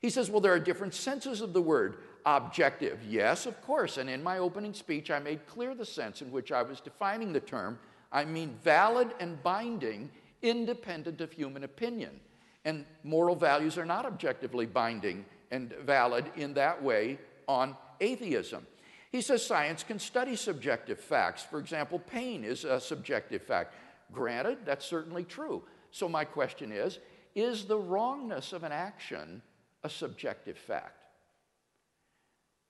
He 0.00 0.10
says, 0.10 0.30
well, 0.30 0.40
there 0.40 0.52
are 0.52 0.60
different 0.60 0.94
senses 0.94 1.40
of 1.40 1.52
the 1.52 1.62
word 1.62 1.98
objective. 2.24 3.00
Yes, 3.08 3.46
of 3.46 3.60
course. 3.62 3.96
And 3.96 4.08
in 4.08 4.22
my 4.22 4.38
opening 4.38 4.74
speech, 4.74 5.10
I 5.10 5.18
made 5.18 5.46
clear 5.46 5.74
the 5.74 5.84
sense 5.84 6.22
in 6.22 6.30
which 6.30 6.52
I 6.52 6.62
was 6.62 6.80
defining 6.80 7.32
the 7.32 7.40
term. 7.40 7.78
I 8.12 8.24
mean 8.24 8.56
valid 8.62 9.12
and 9.18 9.42
binding, 9.42 10.10
independent 10.42 11.20
of 11.20 11.32
human 11.32 11.64
opinion. 11.64 12.20
And 12.64 12.84
moral 13.04 13.36
values 13.36 13.78
are 13.78 13.84
not 13.84 14.06
objectively 14.06 14.66
binding 14.66 15.24
and 15.50 15.72
valid 15.84 16.30
in 16.36 16.54
that 16.54 16.82
way 16.82 17.18
on 17.46 17.76
atheism. 18.00 18.66
He 19.10 19.20
says 19.22 19.44
science 19.44 19.82
can 19.82 19.98
study 19.98 20.36
subjective 20.36 21.00
facts. 21.00 21.42
For 21.42 21.58
example, 21.58 21.98
pain 21.98 22.44
is 22.44 22.64
a 22.64 22.80
subjective 22.80 23.42
fact. 23.42 23.74
Granted, 24.12 24.58
that's 24.64 24.84
certainly 24.84 25.24
true. 25.24 25.62
So, 25.90 26.08
my 26.08 26.24
question 26.24 26.72
is 26.72 26.98
is 27.34 27.64
the 27.64 27.78
wrongness 27.78 28.52
of 28.52 28.64
an 28.64 28.72
action 28.72 29.42
a 29.84 29.88
subjective 29.88 30.58
fact? 30.58 30.97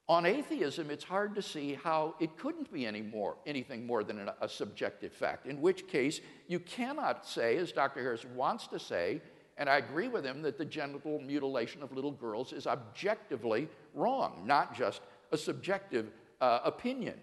On 0.09 0.24
atheism, 0.24 0.90
it's 0.90 1.05
hard 1.05 1.35
to 1.35 1.43
see 1.43 1.74
how 1.74 2.14
it 2.18 2.39
couldn't 2.39 2.72
be 2.72 2.86
any 2.86 3.02
more, 3.02 3.36
anything 3.47 3.86
more 3.86 4.02
than 4.02 4.30
a, 4.40 4.48
subjective 4.48 5.12
fact, 5.12 5.47
in 5.47 5.60
which 5.60 5.86
case 5.86 6.22
you 6.47 6.60
cannot 6.60 7.26
say, 7.26 7.59
as 7.59 7.72
Dr. 7.72 8.01
Harris 8.01 8.24
wants 8.35 8.66
to 8.68 8.78
say, 8.78 9.20
and 9.59 9.68
I 9.68 9.76
agree 9.76 10.09
with 10.09 10.24
him, 10.24 10.40
that 10.43 10.56
the 10.56 10.64
genital 10.64 11.20
mutilation 11.20 11.82
of 11.82 11.93
little 11.93 12.12
girls 12.12 12.55
is 12.55 12.66
objectively 12.66 13.68
wrong, 13.93 14.44
not 14.47 14.74
just 14.74 15.02
a 15.30 15.36
subjective 15.36 16.10
uh, 16.40 16.60
opinion. 16.64 17.20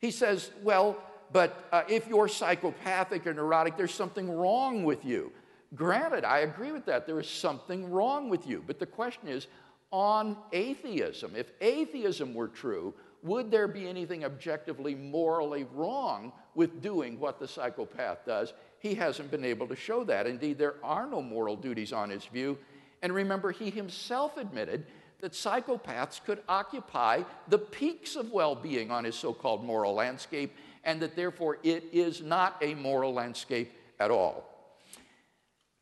He 0.00 0.10
says, 0.10 0.50
well, 0.62 0.98
but 1.32 1.68
uh, 1.72 1.84
if 1.88 2.06
you're 2.06 2.28
psychopathic 2.28 3.26
or 3.26 3.32
neurotic, 3.32 3.78
there's 3.78 3.94
something 3.94 4.30
wrong 4.30 4.84
with 4.84 5.06
you. 5.06 5.32
Granted, 5.74 6.24
I 6.24 6.40
agree 6.40 6.72
with 6.72 6.84
that. 6.86 7.06
There 7.06 7.20
is 7.20 7.28
something 7.28 7.90
wrong 7.90 8.28
with 8.28 8.46
you. 8.46 8.62
But 8.66 8.78
the 8.78 8.86
question 8.86 9.28
is 9.28 9.46
on 9.92 10.36
atheism, 10.52 11.32
if 11.36 11.50
atheism 11.60 12.34
were 12.34 12.48
true, 12.48 12.94
would 13.22 13.50
there 13.50 13.68
be 13.68 13.88
anything 13.88 14.24
objectively 14.24 14.94
morally 14.94 15.66
wrong 15.74 16.32
with 16.54 16.80
doing 16.80 17.18
what 17.18 17.38
the 17.38 17.48
psychopath 17.48 18.24
does? 18.24 18.52
He 18.78 18.94
hasn't 18.94 19.30
been 19.30 19.44
able 19.44 19.68
to 19.68 19.76
show 19.76 20.04
that. 20.04 20.26
Indeed, 20.26 20.58
there 20.58 20.76
are 20.82 21.06
no 21.06 21.20
moral 21.20 21.56
duties 21.56 21.92
on 21.92 22.08
his 22.08 22.24
view. 22.24 22.56
And 23.02 23.14
remember, 23.14 23.50
he 23.50 23.70
himself 23.70 24.36
admitted 24.36 24.86
that 25.20 25.32
psychopaths 25.32 26.24
could 26.24 26.40
occupy 26.48 27.22
the 27.48 27.58
peaks 27.58 28.16
of 28.16 28.30
well 28.30 28.54
being 28.54 28.90
on 28.90 29.04
his 29.04 29.14
so 29.14 29.34
called 29.34 29.62
moral 29.62 29.94
landscape 29.94 30.54
and 30.84 31.00
that 31.02 31.14
therefore 31.14 31.58
it 31.62 31.84
is 31.92 32.22
not 32.22 32.56
a 32.62 32.74
moral 32.74 33.12
landscape 33.12 33.72
at 33.98 34.10
all. 34.10 34.49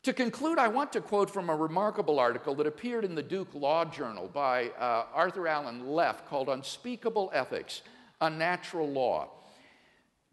To 0.03 0.13
conclude, 0.13 0.59
I 0.59 0.69
want 0.69 0.93
to 0.93 1.01
quote 1.01 1.29
from 1.29 1.49
a 1.49 1.55
remarkable 1.55 2.19
article 2.19 2.55
that 2.55 2.67
appeared 2.67 3.03
in 3.03 3.15
the 3.15 3.23
Duke 3.23 3.49
Law 3.53 3.83
Journal 3.83 4.29
by 4.33 4.69
uh, 4.79 5.05
Arthur 5.13 5.45
Allen 5.45 5.87
Leff 5.87 6.25
called 6.25 6.47
Unspeakable 6.47 7.29
Ethics, 7.33 7.81
Unnatural 8.21 8.87
Law. 8.87 9.29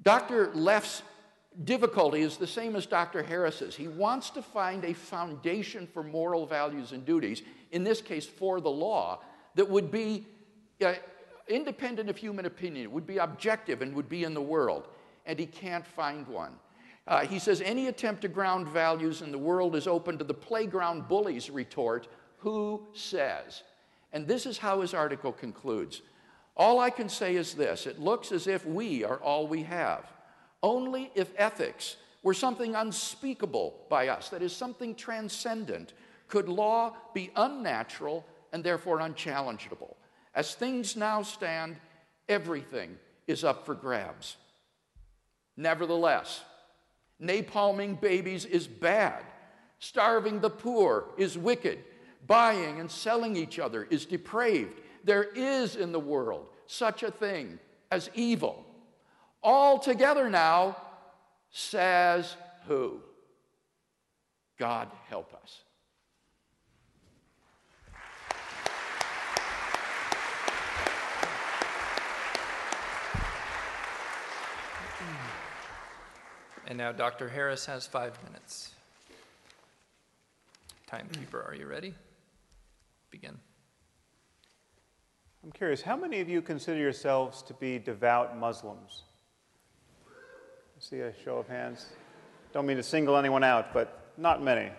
Dr. 0.02 0.52
Leff's 0.54 1.02
difficulty 1.64 2.20
is 2.20 2.36
the 2.36 2.46
same 2.46 2.76
as 2.76 2.86
Dr. 2.86 3.24
Harris's. 3.24 3.74
He 3.74 3.88
wants 3.88 4.30
to 4.30 4.42
find 4.42 4.84
a 4.84 4.92
foundation 4.92 5.88
for 5.92 6.04
moral 6.04 6.46
values 6.46 6.92
and 6.92 7.04
duties, 7.04 7.42
in 7.72 7.82
this 7.82 8.00
case, 8.00 8.26
for 8.26 8.60
the 8.60 8.70
law, 8.70 9.20
that 9.56 9.68
would 9.68 9.90
be 9.90 10.26
uh, 10.84 10.94
independent 11.48 12.08
of 12.08 12.16
human 12.16 12.46
opinion, 12.46 12.92
would 12.92 13.06
be 13.06 13.18
objective, 13.18 13.82
and 13.82 13.94
would 13.94 14.08
be 14.08 14.22
in 14.22 14.32
the 14.32 14.40
world. 14.40 14.86
And 15.24 15.38
he 15.40 15.46
can't 15.46 15.84
find 15.84 16.28
one. 16.28 16.52
Uh, 17.06 17.24
he 17.24 17.38
says 17.38 17.60
any 17.60 17.86
attempt 17.86 18.22
to 18.22 18.28
ground 18.28 18.66
values 18.68 19.22
in 19.22 19.30
the 19.30 19.38
world 19.38 19.76
is 19.76 19.86
open 19.86 20.18
to 20.18 20.24
the 20.24 20.34
playground 20.34 21.06
bullies 21.08 21.50
retort 21.50 22.08
who 22.38 22.86
says? 22.92 23.62
And 24.12 24.26
this 24.26 24.46
is 24.46 24.58
how 24.58 24.80
his 24.80 24.94
article 24.94 25.32
concludes. 25.32 26.02
All 26.56 26.80
I 26.80 26.90
can 26.90 27.08
say 27.08 27.36
is 27.36 27.54
this 27.54 27.86
it 27.86 28.00
looks 28.00 28.32
as 28.32 28.46
if 28.46 28.64
we 28.64 29.04
are 29.04 29.18
all 29.18 29.46
we 29.46 29.62
have. 29.64 30.10
Only 30.62 31.10
if 31.14 31.32
ethics 31.36 31.96
were 32.22 32.34
something 32.34 32.74
unspeakable 32.74 33.86
by 33.88 34.08
us, 34.08 34.30
that 34.30 34.42
is, 34.42 34.54
something 34.54 34.94
transcendent, 34.94 35.92
could 36.28 36.48
law 36.48 36.96
be 37.14 37.30
unnatural 37.36 38.26
and 38.52 38.64
therefore 38.64 38.98
unchallengeable. 38.98 39.94
As 40.34 40.54
things 40.54 40.96
now 40.96 41.22
stand, 41.22 41.76
everything 42.28 42.96
is 43.26 43.44
up 43.44 43.64
for 43.64 43.74
grabs. 43.74 44.36
Nevertheless, 45.56 46.42
napalming 47.22 48.00
babies 48.00 48.44
is 48.44 48.66
bad, 48.66 49.24
starving 49.78 50.40
the 50.40 50.50
poor 50.50 51.06
is 51.16 51.36
wicked, 51.38 51.78
buying 52.26 52.80
and 52.80 52.90
selling 52.90 53.36
each 53.36 53.58
other 53.58 53.86
is 53.90 54.04
depraved. 54.06 54.80
There 55.04 55.24
is 55.24 55.76
in 55.76 55.92
the 55.92 56.00
world 56.00 56.46
such 56.66 57.02
a 57.02 57.10
thing 57.10 57.58
as 57.90 58.10
evil. 58.14 58.64
All 59.42 59.78
together 59.78 60.28
now, 60.28 60.76
says 61.50 62.36
who? 62.66 63.00
God 64.58 64.88
help 65.08 65.32
us. 65.42 65.60
And 76.66 76.78
now 76.78 76.90
Dr. 76.90 77.28
Harris 77.28 77.64
has 77.66 77.86
five 77.86 78.18
minutes. 78.24 78.72
Timekeeper, 80.88 81.42
are 81.42 81.54
you 81.54 81.66
ready? 81.66 81.94
Begin. 83.10 83.38
I'm 85.44 85.52
curious, 85.52 85.80
how 85.80 85.96
many 85.96 86.20
of 86.20 86.28
you 86.28 86.42
consider 86.42 86.80
yourselves 86.80 87.42
to 87.42 87.54
be 87.54 87.78
devout 87.78 88.36
Muslims? 88.36 89.04
See 90.80 91.00
a 91.00 91.12
show 91.24 91.38
of 91.38 91.46
hands? 91.46 91.86
Don't 92.52 92.66
mean 92.66 92.76
to 92.78 92.82
single 92.82 93.16
anyone 93.16 93.44
out, 93.44 93.72
but 93.72 94.12
not 94.16 94.42
many. 94.42 94.70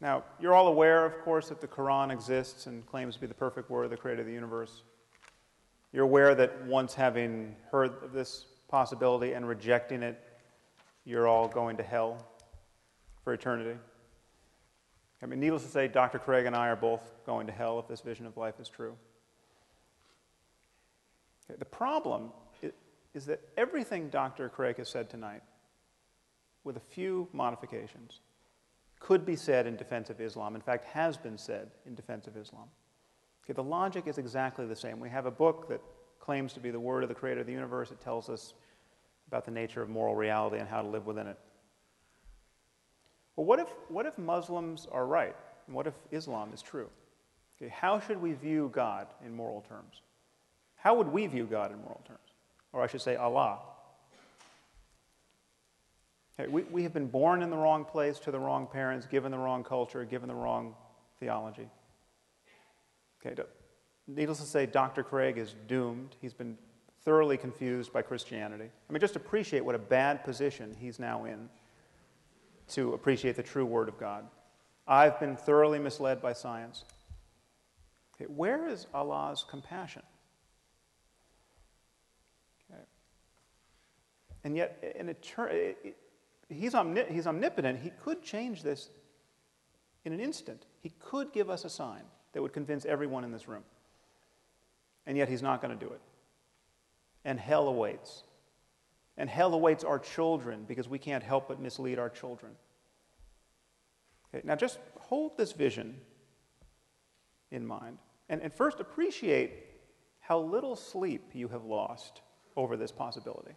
Now, 0.00 0.24
you're 0.40 0.54
all 0.54 0.66
aware, 0.68 1.04
of 1.04 1.18
course, 1.20 1.50
that 1.50 1.60
the 1.60 1.68
Quran 1.68 2.10
exists 2.10 2.66
and 2.66 2.86
claims 2.86 3.14
to 3.14 3.20
be 3.20 3.26
the 3.26 3.34
perfect 3.34 3.70
word 3.70 3.84
of 3.84 3.90
the 3.90 3.96
creator 3.96 4.22
of 4.22 4.26
the 4.26 4.32
universe. 4.32 4.82
You're 5.92 6.04
aware 6.04 6.34
that 6.34 6.64
once 6.64 6.94
having 6.94 7.54
heard 7.70 8.02
of 8.02 8.12
this 8.12 8.46
possibility 8.72 9.34
and 9.34 9.46
rejecting 9.46 10.02
it, 10.02 10.18
you're 11.04 11.28
all 11.28 11.46
going 11.46 11.76
to 11.76 11.82
hell 11.82 12.26
for 13.22 13.34
eternity. 13.34 13.78
I 15.22 15.26
mean, 15.26 15.38
needless 15.38 15.62
to 15.62 15.68
say, 15.68 15.86
Dr. 15.86 16.18
Craig 16.18 16.46
and 16.46 16.56
I 16.56 16.68
are 16.68 16.76
both 16.76 17.12
going 17.26 17.46
to 17.46 17.52
hell 17.52 17.78
if 17.78 17.86
this 17.86 18.00
vision 18.00 18.26
of 18.26 18.36
life 18.36 18.54
is 18.58 18.68
true. 18.68 18.96
Okay, 21.44 21.58
the 21.58 21.66
problem 21.66 22.32
is, 23.14 23.26
that 23.26 23.40
everything 23.58 24.08
Dr. 24.08 24.48
Craig 24.48 24.78
has 24.78 24.88
said 24.88 25.10
tonight, 25.10 25.42
with 26.64 26.78
a 26.78 26.80
few 26.80 27.28
modifications, 27.32 28.20
could 29.00 29.26
be 29.26 29.36
said 29.36 29.66
in 29.66 29.76
defense 29.76 30.08
of 30.08 30.18
Islam. 30.18 30.54
In 30.54 30.62
fact, 30.62 30.86
has 30.86 31.18
been 31.18 31.36
said 31.36 31.72
in 31.86 31.94
defense 31.94 32.26
of 32.26 32.38
Islam. 32.38 32.68
Okay, 33.44 33.52
the 33.52 33.62
logic 33.62 34.06
is 34.06 34.16
exactly 34.16 34.64
the 34.66 34.76
same. 34.76 34.98
We 34.98 35.10
have 35.10 35.26
a 35.26 35.30
book 35.30 35.68
that 35.68 35.82
claims 36.20 36.52
to 36.54 36.60
be 36.60 36.70
the 36.70 36.80
word 36.80 37.02
of 37.02 37.08
the 37.08 37.14
creator 37.14 37.40
of 37.40 37.46
the 37.46 37.52
universe. 37.52 37.90
It 37.90 38.00
tells 38.00 38.30
us 38.30 38.54
about 39.32 39.46
the 39.46 39.50
nature 39.50 39.80
of 39.80 39.88
moral 39.88 40.14
reality 40.14 40.58
and 40.58 40.68
how 40.68 40.82
to 40.82 40.88
live 40.88 41.06
within 41.06 41.26
it. 41.26 41.38
Well, 43.34 43.46
what 43.46 43.60
if, 43.60 43.68
what 43.88 44.04
if 44.04 44.18
Muslims 44.18 44.86
are 44.92 45.06
right? 45.06 45.34
What 45.68 45.86
if 45.86 45.94
Islam 46.10 46.50
is 46.52 46.60
true? 46.60 46.90
Okay, 47.56 47.72
how 47.74 47.98
should 47.98 48.20
we 48.20 48.34
view 48.34 48.70
God 48.74 49.06
in 49.24 49.34
moral 49.34 49.64
terms? 49.66 50.02
How 50.76 50.94
would 50.96 51.08
we 51.08 51.26
view 51.28 51.46
God 51.46 51.72
in 51.72 51.78
moral 51.78 52.02
terms? 52.06 52.18
Or 52.74 52.82
I 52.82 52.86
should 52.86 53.00
say, 53.00 53.16
Allah. 53.16 53.60
Okay, 56.38 56.50
we, 56.50 56.64
we 56.64 56.82
have 56.82 56.92
been 56.92 57.08
born 57.08 57.42
in 57.42 57.48
the 57.48 57.56
wrong 57.56 57.86
place 57.86 58.18
to 58.20 58.30
the 58.30 58.38
wrong 58.38 58.66
parents, 58.70 59.06
given 59.06 59.32
the 59.32 59.38
wrong 59.38 59.64
culture, 59.64 60.04
given 60.04 60.28
the 60.28 60.34
wrong 60.34 60.74
theology. 61.20 61.70
Okay, 63.24 63.40
needless 64.06 64.40
to 64.40 64.46
say, 64.46 64.66
Dr. 64.66 65.02
Craig 65.02 65.38
is 65.38 65.54
doomed. 65.68 66.16
He's 66.20 66.34
been 66.34 66.58
thoroughly 67.04 67.36
confused 67.36 67.92
by 67.92 68.02
Christianity. 68.02 68.70
I 68.88 68.92
mean, 68.92 69.00
just 69.00 69.16
appreciate 69.16 69.64
what 69.64 69.74
a 69.74 69.78
bad 69.78 70.24
position 70.24 70.76
he's 70.78 70.98
now 70.98 71.24
in 71.24 71.48
to 72.68 72.94
appreciate 72.94 73.36
the 73.36 73.42
true 73.42 73.66
Word 73.66 73.88
of 73.88 73.98
God. 73.98 74.26
I've 74.86 75.18
been 75.20 75.36
thoroughly 75.36 75.78
misled 75.78 76.22
by 76.22 76.32
science. 76.32 76.84
Okay, 78.14 78.30
where 78.32 78.68
is 78.68 78.86
Allah's 78.94 79.44
compassion? 79.48 80.02
Okay. 82.70 82.82
And 84.44 84.56
yet, 84.56 84.94
in 84.98 85.08
etern- 85.08 85.74
he's, 86.48 86.74
omni- 86.74 87.06
he's 87.10 87.26
omnipotent. 87.26 87.80
He 87.80 87.90
could 87.90 88.22
change 88.22 88.62
this 88.62 88.90
in 90.04 90.12
an 90.12 90.20
instant. 90.20 90.66
He 90.80 90.92
could 91.00 91.32
give 91.32 91.50
us 91.50 91.64
a 91.64 91.70
sign 91.70 92.02
that 92.32 92.42
would 92.42 92.52
convince 92.52 92.84
everyone 92.84 93.24
in 93.24 93.32
this 93.32 93.48
room. 93.48 93.64
And 95.06 95.16
yet, 95.16 95.28
he's 95.28 95.42
not 95.42 95.60
going 95.60 95.76
to 95.76 95.84
do 95.84 95.92
it. 95.92 96.00
And 97.24 97.38
hell 97.38 97.68
awaits. 97.68 98.24
And 99.16 99.28
hell 99.28 99.54
awaits 99.54 99.84
our 99.84 99.98
children 99.98 100.64
because 100.66 100.88
we 100.88 100.98
can't 100.98 101.22
help 101.22 101.48
but 101.48 101.60
mislead 101.60 101.98
our 101.98 102.08
children. 102.08 102.52
Okay, 104.34 104.46
now, 104.46 104.54
just 104.54 104.78
hold 104.98 105.36
this 105.36 105.52
vision 105.52 105.96
in 107.50 107.66
mind. 107.66 107.98
And, 108.28 108.40
and 108.40 108.52
first, 108.52 108.80
appreciate 108.80 109.52
how 110.20 110.38
little 110.38 110.74
sleep 110.76 111.30
you 111.34 111.48
have 111.48 111.64
lost 111.64 112.22
over 112.56 112.76
this 112.76 112.92
possibility. 112.92 113.52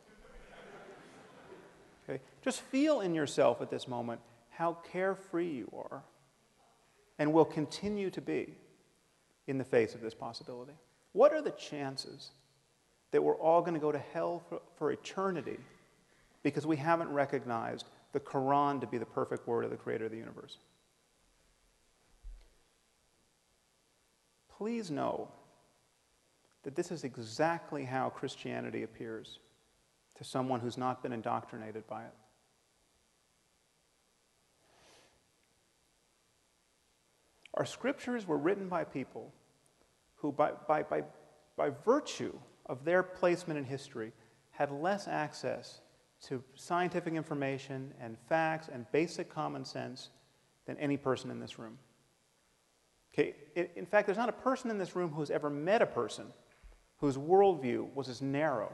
Okay? 2.07 2.21
Just 2.43 2.61
feel 2.61 3.01
in 3.01 3.13
yourself 3.13 3.61
at 3.61 3.69
this 3.69 3.87
moment 3.87 4.21
how 4.49 4.77
carefree 4.91 5.49
you 5.49 5.71
are 5.73 6.03
and 7.17 7.31
will 7.33 7.45
continue 7.45 8.09
to 8.09 8.21
be 8.21 8.53
in 9.47 9.57
the 9.57 9.63
face 9.63 9.95
of 9.95 10.01
this 10.01 10.13
possibility. 10.13 10.73
What 11.13 11.33
are 11.33 11.41
the 11.41 11.51
chances 11.51 12.31
that 13.11 13.23
we're 13.23 13.37
all 13.37 13.61
going 13.61 13.73
to 13.73 13.79
go 13.79 13.91
to 13.91 14.01
hell 14.13 14.43
for, 14.49 14.61
for 14.77 14.91
eternity 14.91 15.57
because 16.43 16.65
we 16.65 16.77
haven't 16.77 17.09
recognized 17.09 17.85
the 18.13 18.19
Quran 18.19 18.79
to 18.81 18.87
be 18.87 18.97
the 18.97 19.05
perfect 19.05 19.47
word 19.47 19.65
of 19.65 19.71
the 19.71 19.77
creator 19.77 20.05
of 20.05 20.11
the 20.11 20.17
universe. 20.17 20.57
Please 24.57 24.89
know 24.89 25.27
that 26.63 26.75
this 26.75 26.91
is 26.91 27.03
exactly 27.03 27.83
how 27.83 28.09
Christianity 28.09 28.83
appears 28.83 29.39
to 30.15 30.23
someone 30.23 30.59
who's 30.59 30.77
not 30.77 31.03
been 31.03 31.11
indoctrinated 31.11 31.85
by 31.87 32.03
it. 32.03 32.13
Our 37.55 37.65
scriptures 37.65 38.27
were 38.27 38.37
written 38.37 38.67
by 38.67 38.83
people 38.83 39.33
who, 40.17 40.31
by, 40.31 40.51
by, 40.67 40.83
by, 40.83 41.03
by 41.55 41.69
virtue 41.85 42.37
of 42.65 42.83
their 42.85 43.03
placement 43.03 43.57
in 43.57 43.65
history 43.65 44.11
had 44.51 44.71
less 44.71 45.07
access 45.07 45.81
to 46.27 46.43
scientific 46.55 47.13
information 47.13 47.93
and 47.99 48.17
facts 48.27 48.69
and 48.71 48.85
basic 48.91 49.29
common 49.29 49.65
sense 49.65 50.09
than 50.65 50.77
any 50.77 50.97
person 50.97 51.29
in 51.29 51.39
this 51.39 51.59
room. 51.59 51.77
Okay, 53.13 53.35
in 53.75 53.85
fact, 53.85 54.07
there's 54.07 54.17
not 54.17 54.29
a 54.29 54.33
person 54.33 54.69
in 54.69 54.77
this 54.77 54.95
room 54.95 55.11
who's 55.11 55.29
ever 55.29 55.49
met 55.49 55.81
a 55.81 55.85
person 55.85 56.27
whose 56.97 57.17
worldview 57.17 57.93
was 57.93 58.09
as 58.09 58.21
narrow 58.21 58.71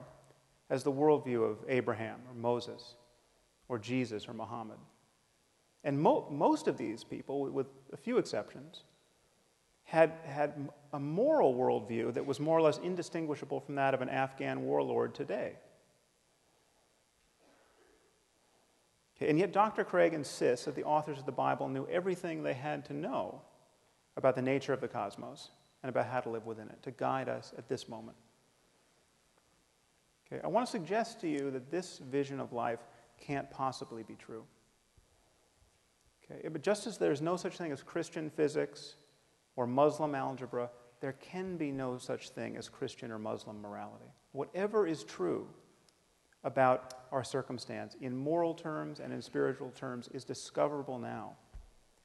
as 0.70 0.84
the 0.84 0.92
worldview 0.92 1.44
of 1.44 1.58
Abraham 1.68 2.20
or 2.28 2.34
Moses 2.34 2.96
or 3.68 3.78
Jesus 3.78 4.28
or 4.28 4.34
Muhammad. 4.34 4.78
And 5.84 6.00
mo- 6.00 6.28
most 6.32 6.68
of 6.68 6.78
these 6.78 7.04
people, 7.04 7.52
with 7.52 7.68
a 7.92 7.98
few 7.98 8.18
exceptions, 8.18 8.84
had, 9.92 10.14
had 10.24 10.70
a 10.94 11.00
moral 11.02 11.54
worldview 11.54 12.14
that 12.14 12.26
was 12.26 12.40
more 12.40 12.58
or 12.58 12.62
less 12.62 12.78
indistinguishable 12.78 13.60
from 13.60 13.76
that 13.76 13.94
of 13.94 14.02
an 14.02 14.08
Afghan 14.08 14.64
warlord 14.64 15.14
today. 15.14 15.58
And 19.20 19.38
yet, 19.38 19.52
Dr. 19.52 19.84
Craig 19.84 20.14
insists 20.14 20.64
that 20.64 20.76
the 20.76 20.86
authors 20.86 21.20
of 21.20 21.26
the 21.26 21.34
Bible 21.34 21.68
knew 21.68 21.86
everything 21.88 22.42
they 22.42 22.54
had 22.54 22.86
to 22.86 22.94
know 22.94 23.42
about 24.16 24.36
the 24.36 24.42
nature 24.42 24.72
of 24.72 24.80
the 24.80 24.88
cosmos 24.88 25.50
and 25.84 25.90
about 25.90 26.06
how 26.06 26.22
to 26.22 26.30
live 26.30 26.46
within 26.46 26.70
it, 26.70 26.82
to 26.84 26.92
guide 26.92 27.28
us 27.28 27.52
at 27.58 27.68
this 27.68 27.90
moment. 27.90 28.16
Okay, 30.32 30.42
I 30.42 30.48
want 30.48 30.66
to 30.66 30.72
suggest 30.72 31.20
to 31.20 31.28
you 31.28 31.52
that 31.52 31.70
this 31.70 31.98
vision 31.98 32.40
of 32.40 32.54
life 32.54 32.80
can't 33.20 33.52
possibly 33.52 34.04
be 34.04 34.16
true. 34.16 34.46
Okay, 36.24 36.48
but 36.48 36.64
just 36.64 36.88
as 36.88 36.98
there's 36.98 37.22
no 37.22 37.36
such 37.36 37.58
thing 37.58 37.74
as 37.74 37.84
Christian 37.84 38.30
physics 38.30 38.96
or 39.56 39.68
Muslim 39.68 40.16
algebra, 40.16 40.70
there 41.02 41.14
can 41.14 41.58
be 41.58 41.72
no 41.72 41.98
such 41.98 42.30
thing 42.30 42.58
as 42.58 42.70
Christian 42.70 43.12
or 43.12 43.20
Muslim 43.20 43.62
morality. 43.62 44.12
Whatever 44.32 44.88
is 44.88 45.04
true 45.04 45.48
about 46.44 46.94
our 47.12 47.24
circumstance 47.24 47.96
in 48.02 48.16
moral 48.16 48.54
terms 48.54 49.00
and 49.00 49.12
in 49.12 49.22
spiritual 49.22 49.72
terms 49.72 50.08
is 50.14 50.24
discoverable 50.24 50.98
now 50.98 51.34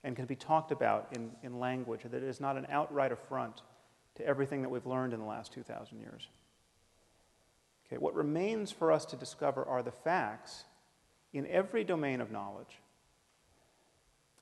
and 0.05 0.15
can 0.17 0.27
be 0.27 0.37
talked 0.37 0.73
about 0.73 1.09
in, 1.13 1.31
in 1.43 1.59
language 1.59 2.03
that 2.05 2.23
is 2.23 2.41
not 2.41 2.57
an 2.57 2.67
outright 2.71 3.13
affront 3.13 3.63
to 4.15 4.27
everything 4.27 4.63
that 4.63 4.69
we've 4.69 4.87
learned 4.87 5.13
in 5.13 5.21
the 5.21 5.27
last 5.27 5.53
2,000 5.53 5.99
years. 6.01 6.29
Okay, 7.87 7.99
what 7.99 8.15
remains 8.15 8.73
for 8.73 8.91
us 8.91 9.05
to 9.07 9.17
discover 9.17 9.65
are 9.65 9.83
the 9.83 9.93
facts 9.93 10.65
in 11.33 11.47
every 11.47 11.85
domain 11.85 12.21
of 12.21 12.31
knowledge 12.31 12.81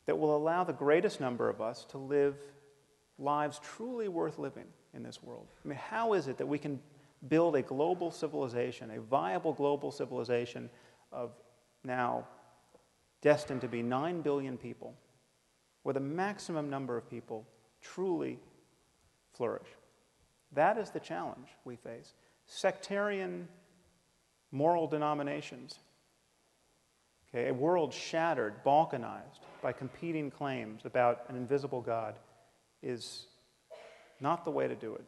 that 0.07 0.19
will 0.19 0.37
allow 0.37 0.65
the 0.65 0.73
greatest 0.73 1.21
number 1.21 1.49
of 1.49 1.61
us 1.61 1.85
to 1.87 1.99
live 1.99 2.37
lives 3.19 3.61
truly 3.63 4.09
worth 4.09 4.39
living 4.39 4.67
in 4.95 5.03
this 5.03 5.23
world. 5.23 5.47
I 5.65 5.69
mean, 5.69 5.79
how 5.79 6.15
is 6.15 6.29
it 6.29 6.39
that 6.39 6.47
we 6.47 6.59
can 6.59 6.81
build 7.29 7.57
a 7.57 7.63
global 7.63 8.11
civilization, 8.11 8.91
a 8.91 9.01
viable 9.01 9.53
global 9.53 9.91
civilization 9.91 10.69
of 11.13 11.33
now 11.85 12.27
destined 13.23 13.61
to 13.63 13.69
be 13.69 13.83
9 13.83 14.21
billion 14.21 14.59
people, 14.59 14.95
where 15.83 15.93
the 15.93 16.01
maximum 16.01 16.69
number 16.69 16.97
of 16.97 17.09
people 17.09 17.47
truly 17.81 18.39
flourish? 19.33 19.69
That 20.53 20.79
is 20.79 20.91
the 20.91 21.01
challenge 21.01 21.49
we 21.65 21.77
face. 21.77 22.15
Sectarian 22.47 23.49
moral 24.53 24.87
denominations, 24.87 25.79
okay, 27.29 27.49
a 27.49 27.55
world 27.55 27.93
shattered, 27.93 28.63
balkanized 28.65 29.41
by 29.63 29.73
competing 29.73 30.31
claims 30.31 30.83
about 30.85 31.25
an 31.29 31.37
invisible 31.37 31.81
God 31.81 32.17
is 32.85 33.27
not 34.21 34.45
the 34.45 34.51
way 34.51 34.69
to 34.69 34.75
do 34.75 34.95
it, 34.95 35.05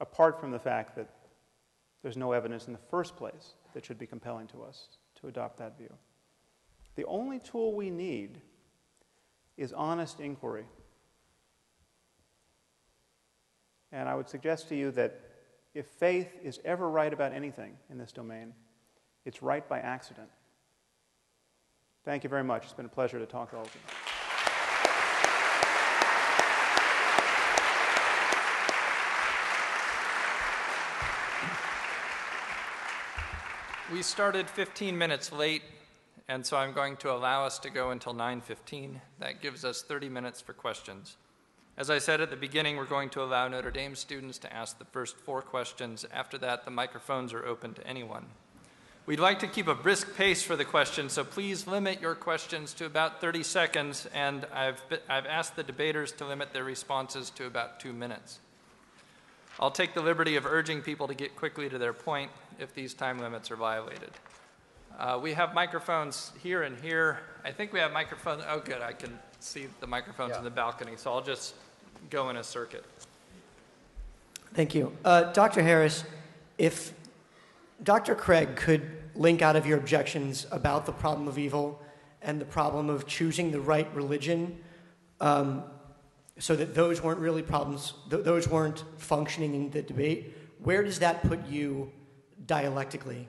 apart 0.00 0.40
from 0.40 0.50
the 0.50 0.58
fact 0.58 0.96
that 0.96 1.08
there's 2.02 2.16
no 2.16 2.32
evidence 2.32 2.66
in 2.66 2.72
the 2.72 2.78
first 2.90 3.16
place 3.16 3.54
that 3.74 3.84
should 3.84 3.98
be 3.98 4.06
compelling 4.06 4.46
to 4.48 4.62
us 4.62 4.88
to 5.20 5.28
adopt 5.28 5.58
that 5.58 5.78
view. 5.78 5.92
The 6.96 7.04
only 7.04 7.38
tool 7.38 7.74
we 7.74 7.90
need 7.90 8.40
is 9.56 9.72
honest 9.72 10.20
inquiry. 10.20 10.64
And 13.92 14.08
I 14.08 14.14
would 14.14 14.28
suggest 14.28 14.68
to 14.70 14.74
you 14.74 14.90
that 14.92 15.20
if 15.74 15.86
faith 15.86 16.28
is 16.42 16.60
ever 16.64 16.88
right 16.88 17.12
about 17.12 17.32
anything 17.32 17.76
in 17.90 17.98
this 17.98 18.12
domain, 18.12 18.52
it's 19.24 19.42
right 19.42 19.66
by 19.68 19.78
accident. 19.78 20.28
Thank 22.04 22.24
you 22.24 22.30
very 22.30 22.44
much. 22.44 22.64
It's 22.64 22.72
been 22.72 22.86
a 22.86 22.90
pleasure 22.90 23.18
to 23.18 23.26
talk 23.26 23.50
to 23.50 23.56
all 23.56 23.62
of 23.62 23.74
you. 23.74 24.11
We 33.92 34.00
started 34.00 34.48
15 34.48 34.96
minutes 34.96 35.30
late, 35.32 35.60
and 36.26 36.46
so 36.46 36.56
I'm 36.56 36.72
going 36.72 36.96
to 36.98 37.12
allow 37.12 37.44
us 37.44 37.58
to 37.58 37.68
go 37.68 37.90
until 37.90 38.14
9:15. 38.14 39.02
That 39.18 39.42
gives 39.42 39.66
us 39.66 39.82
30 39.82 40.08
minutes 40.08 40.40
for 40.40 40.54
questions. 40.54 41.18
As 41.76 41.90
I 41.90 41.98
said 41.98 42.22
at 42.22 42.30
the 42.30 42.36
beginning, 42.36 42.78
we're 42.78 42.86
going 42.86 43.10
to 43.10 43.22
allow 43.22 43.48
Notre 43.48 43.70
Dame 43.70 43.94
students 43.94 44.38
to 44.38 44.52
ask 44.52 44.78
the 44.78 44.86
first 44.86 45.18
four 45.18 45.42
questions. 45.42 46.06
After 46.10 46.38
that, 46.38 46.64
the 46.64 46.70
microphones 46.70 47.34
are 47.34 47.44
open 47.44 47.74
to 47.74 47.86
anyone. 47.86 48.24
We'd 49.04 49.20
like 49.20 49.40
to 49.40 49.46
keep 49.46 49.68
a 49.68 49.74
brisk 49.74 50.16
pace 50.16 50.42
for 50.42 50.56
the 50.56 50.64
questions, 50.64 51.12
so 51.12 51.22
please 51.22 51.66
limit 51.66 52.00
your 52.00 52.14
questions 52.14 52.72
to 52.74 52.86
about 52.86 53.20
30 53.20 53.42
seconds, 53.42 54.08
and 54.14 54.46
I've, 54.54 54.82
I've 55.06 55.26
asked 55.26 55.54
the 55.54 55.62
debaters 55.62 56.12
to 56.12 56.24
limit 56.24 56.54
their 56.54 56.64
responses 56.64 57.28
to 57.30 57.44
about 57.44 57.78
two 57.78 57.92
minutes. 57.92 58.38
I'll 59.60 59.70
take 59.70 59.92
the 59.92 60.00
liberty 60.00 60.36
of 60.36 60.46
urging 60.46 60.80
people 60.80 61.08
to 61.08 61.14
get 61.14 61.36
quickly 61.36 61.68
to 61.68 61.76
their 61.76 61.92
point 61.92 62.30
if 62.58 62.74
these 62.74 62.94
time 62.94 63.18
limits 63.18 63.50
are 63.50 63.56
violated. 63.56 64.10
Uh, 64.98 65.18
we 65.20 65.32
have 65.32 65.54
microphones 65.54 66.32
here 66.42 66.62
and 66.62 66.78
here. 66.80 67.20
I 67.44 67.50
think 67.50 67.72
we 67.72 67.78
have 67.80 67.92
microphones. 67.92 68.44
Oh, 68.48 68.60
good. 68.60 68.82
I 68.82 68.92
can 68.92 69.18
see 69.40 69.66
the 69.80 69.86
microphones 69.86 70.36
in 70.36 70.44
the 70.44 70.50
balcony, 70.50 70.92
so 70.96 71.12
I'll 71.12 71.22
just 71.22 71.54
go 72.10 72.30
in 72.30 72.36
a 72.36 72.44
circuit. 72.44 72.84
Thank 74.54 74.74
you. 74.74 74.96
Uh, 75.04 75.32
Dr. 75.32 75.62
Harris, 75.62 76.04
if 76.58 76.92
Dr. 77.82 78.14
Craig 78.14 78.54
could 78.54 78.82
link 79.14 79.42
out 79.42 79.56
of 79.56 79.66
your 79.66 79.78
objections 79.78 80.46
about 80.50 80.86
the 80.86 80.92
problem 80.92 81.26
of 81.26 81.38
evil 81.38 81.80
and 82.20 82.40
the 82.40 82.44
problem 82.44 82.88
of 82.88 83.06
choosing 83.06 83.50
the 83.50 83.60
right 83.60 83.92
religion 83.94 84.58
um, 85.20 85.64
so 86.38 86.54
that 86.54 86.74
those 86.74 87.02
weren't 87.02 87.18
really 87.18 87.42
problems, 87.42 87.94
th- 88.10 88.24
those 88.24 88.48
weren't 88.48 88.84
functioning 88.98 89.54
in 89.54 89.70
the 89.70 89.82
debate, 89.82 90.36
where 90.62 90.82
does 90.82 90.98
that 90.98 91.22
put 91.22 91.44
you 91.46 91.90
dialectically? 92.46 93.28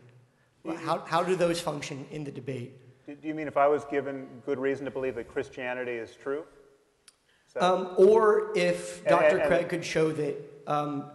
How, 0.78 1.00
how 1.06 1.24
do 1.24 1.36
those 1.36 1.60
function 1.60 2.06
in 2.12 2.24
the 2.24 2.32
debate? 2.32 2.80
Do 3.06 3.28
you 3.28 3.34
mean 3.34 3.48
if 3.48 3.58
I 3.58 3.68
was 3.68 3.84
given 3.86 4.28
good 4.46 4.60
reason 4.60 4.86
to 4.86 4.92
believe 4.92 5.16
that 5.16 5.28
Christianity 5.28 5.92
is 5.92 6.16
true? 6.16 6.46
Is 7.50 7.62
Um, 7.62 7.94
or 7.98 8.52
if 8.56 9.06
Dr. 9.06 9.38
and- 9.38 9.48
Craig 9.48 9.70
could 9.70 9.84
show 9.84 10.12
that 10.14 10.36
um, 10.68 11.12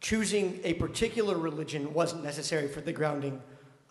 choosing 0.00 0.60
a 0.64 0.74
particular 0.74 1.36
religion 1.38 1.94
wasn't 1.94 2.24
necessary 2.24 2.66
for 2.66 2.80
the 2.80 2.92
grounding 2.92 3.40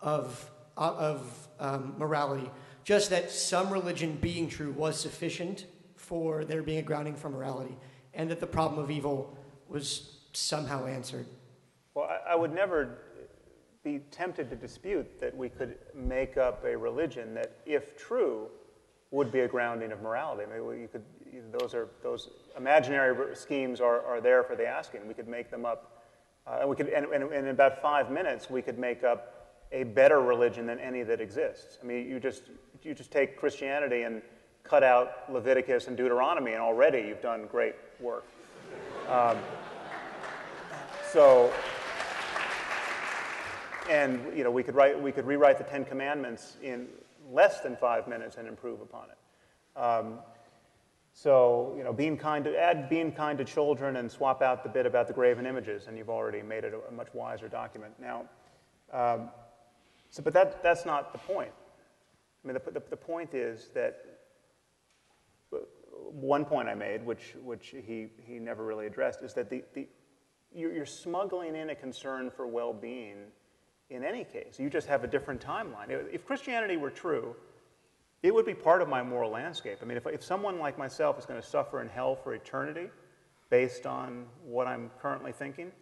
of, 0.00 0.50
uh, 0.76 0.94
of 0.94 1.48
um, 1.58 1.94
morality, 1.96 2.50
just 2.84 3.08
that 3.10 3.30
some 3.30 3.70
religion 3.70 4.18
being 4.20 4.48
true 4.48 4.72
was 4.72 5.00
sufficient 5.00 5.66
for 5.96 6.44
there 6.44 6.62
being 6.62 6.78
a 6.78 6.82
grounding 6.82 7.14
for 7.14 7.30
morality, 7.30 7.76
and 8.12 8.30
that 8.30 8.40
the 8.40 8.46
problem 8.46 8.82
of 8.82 8.90
evil 8.90 9.38
was 9.68 10.18
somehow 10.34 10.84
answered. 10.84 11.24
Well, 11.94 12.06
I, 12.06 12.32
I 12.32 12.34
would 12.34 12.52
never 12.54 12.98
be 13.84 14.00
tempted 14.10 14.48
to 14.50 14.56
dispute 14.56 15.20
that 15.20 15.36
we 15.36 15.48
could 15.48 15.76
make 15.94 16.36
up 16.36 16.64
a 16.64 16.76
religion 16.76 17.34
that, 17.34 17.56
if 17.66 17.96
true, 17.96 18.48
would 19.10 19.32
be 19.32 19.40
a 19.40 19.48
grounding 19.48 19.92
of 19.92 20.00
morality. 20.00 20.44
I 20.44 20.58
mean, 20.58 20.80
you 20.80 20.88
could, 20.88 21.02
those, 21.52 21.74
are, 21.74 21.88
those 22.02 22.30
imaginary 22.56 23.36
schemes 23.36 23.80
are, 23.80 24.04
are 24.06 24.20
there 24.20 24.42
for 24.42 24.56
the 24.56 24.66
asking. 24.66 25.06
We 25.06 25.14
could 25.14 25.28
make 25.28 25.50
them 25.50 25.66
up. 25.66 26.02
Uh, 26.46 26.58
and, 26.60 26.70
we 26.70 26.76
could, 26.76 26.88
and, 26.88 27.06
and, 27.06 27.24
and 27.24 27.46
in 27.46 27.48
about 27.48 27.82
five 27.82 28.10
minutes, 28.10 28.48
we 28.48 28.62
could 28.62 28.78
make 28.78 29.04
up 29.04 29.58
a 29.72 29.84
better 29.84 30.20
religion 30.20 30.66
than 30.66 30.78
any 30.78 31.02
that 31.02 31.20
exists. 31.20 31.78
I 31.82 31.86
mean, 31.86 32.08
you 32.08 32.20
just, 32.20 32.44
you 32.82 32.94
just 32.94 33.10
take 33.10 33.36
Christianity 33.36 34.02
and 34.02 34.22
cut 34.62 34.82
out 34.82 35.32
Leviticus 35.32 35.88
and 35.88 35.96
Deuteronomy, 35.96 36.52
and 36.52 36.60
already 36.60 37.00
you've 37.00 37.22
done 37.22 37.46
great 37.50 37.74
work. 38.00 38.24
Um, 39.08 39.38
so, 41.10 41.52
and 43.90 44.20
you 44.36 44.44
know, 44.44 44.50
we 44.50 44.62
could 44.62 44.74
write, 44.74 45.00
we 45.00 45.12
could 45.12 45.26
rewrite 45.26 45.58
the 45.58 45.64
Ten 45.64 45.84
Commandments 45.84 46.56
in 46.62 46.88
less 47.30 47.60
than 47.60 47.76
five 47.76 48.08
minutes 48.08 48.36
and 48.36 48.48
improve 48.48 48.80
upon 48.80 49.06
it. 49.10 49.80
Um, 49.80 50.18
so, 51.14 51.74
you 51.76 51.84
know, 51.84 51.92
being 51.92 52.16
kind 52.16 52.44
to 52.44 52.58
add 52.58 52.88
being 52.88 53.12
kind 53.12 53.36
to 53.38 53.44
children 53.44 53.96
and 53.96 54.10
swap 54.10 54.42
out 54.42 54.62
the 54.62 54.68
bit 54.68 54.86
about 54.86 55.08
the 55.08 55.12
graven 55.12 55.46
images, 55.46 55.86
and 55.86 55.98
you've 55.98 56.08
already 56.10 56.42
made 56.42 56.64
it 56.64 56.72
a, 56.72 56.88
a 56.88 56.92
much 56.92 57.08
wiser 57.12 57.48
document. 57.48 57.92
Now, 58.00 58.24
um, 58.92 59.28
so, 60.10 60.22
but 60.22 60.32
that, 60.34 60.62
that's 60.62 60.84
not 60.84 61.12
the 61.12 61.18
point. 61.18 61.52
I 62.42 62.46
mean, 62.46 62.54
the, 62.54 62.70
the, 62.70 62.82
the 62.90 62.96
point 62.96 63.34
is 63.34 63.68
that 63.74 64.04
uh, 65.52 65.58
one 66.10 66.44
point 66.44 66.68
I 66.68 66.74
made, 66.74 67.04
which, 67.04 67.34
which 67.42 67.74
he, 67.86 68.08
he 68.26 68.38
never 68.38 68.64
really 68.64 68.86
addressed, 68.86 69.22
is 69.22 69.34
that 69.34 69.48
the, 69.48 69.62
the, 69.74 69.86
you're, 70.54 70.72
you're 70.72 70.86
smuggling 70.86 71.56
in 71.56 71.70
a 71.70 71.74
concern 71.74 72.30
for 72.30 72.46
well 72.46 72.72
being 72.72 73.16
in 73.92 74.04
any 74.04 74.24
case. 74.24 74.58
You 74.58 74.70
just 74.70 74.88
have 74.88 75.04
a 75.04 75.06
different 75.06 75.40
timeline. 75.40 75.90
If 76.12 76.24
Christianity 76.24 76.76
were 76.76 76.90
true, 76.90 77.36
it 78.22 78.32
would 78.32 78.46
be 78.46 78.54
part 78.54 78.82
of 78.82 78.88
my 78.88 79.02
moral 79.02 79.30
landscape. 79.30 79.78
I 79.82 79.84
mean, 79.84 79.96
if, 79.96 80.06
if 80.06 80.22
someone 80.22 80.58
like 80.58 80.78
myself 80.78 81.18
is 81.18 81.26
going 81.26 81.40
to 81.40 81.46
suffer 81.46 81.80
in 81.82 81.88
hell 81.88 82.14
for 82.14 82.34
eternity 82.34 82.88
based 83.50 83.86
on 83.86 84.26
what 84.44 84.66
I'm 84.66 84.90
currently 85.00 85.32
thinking, 85.32 85.72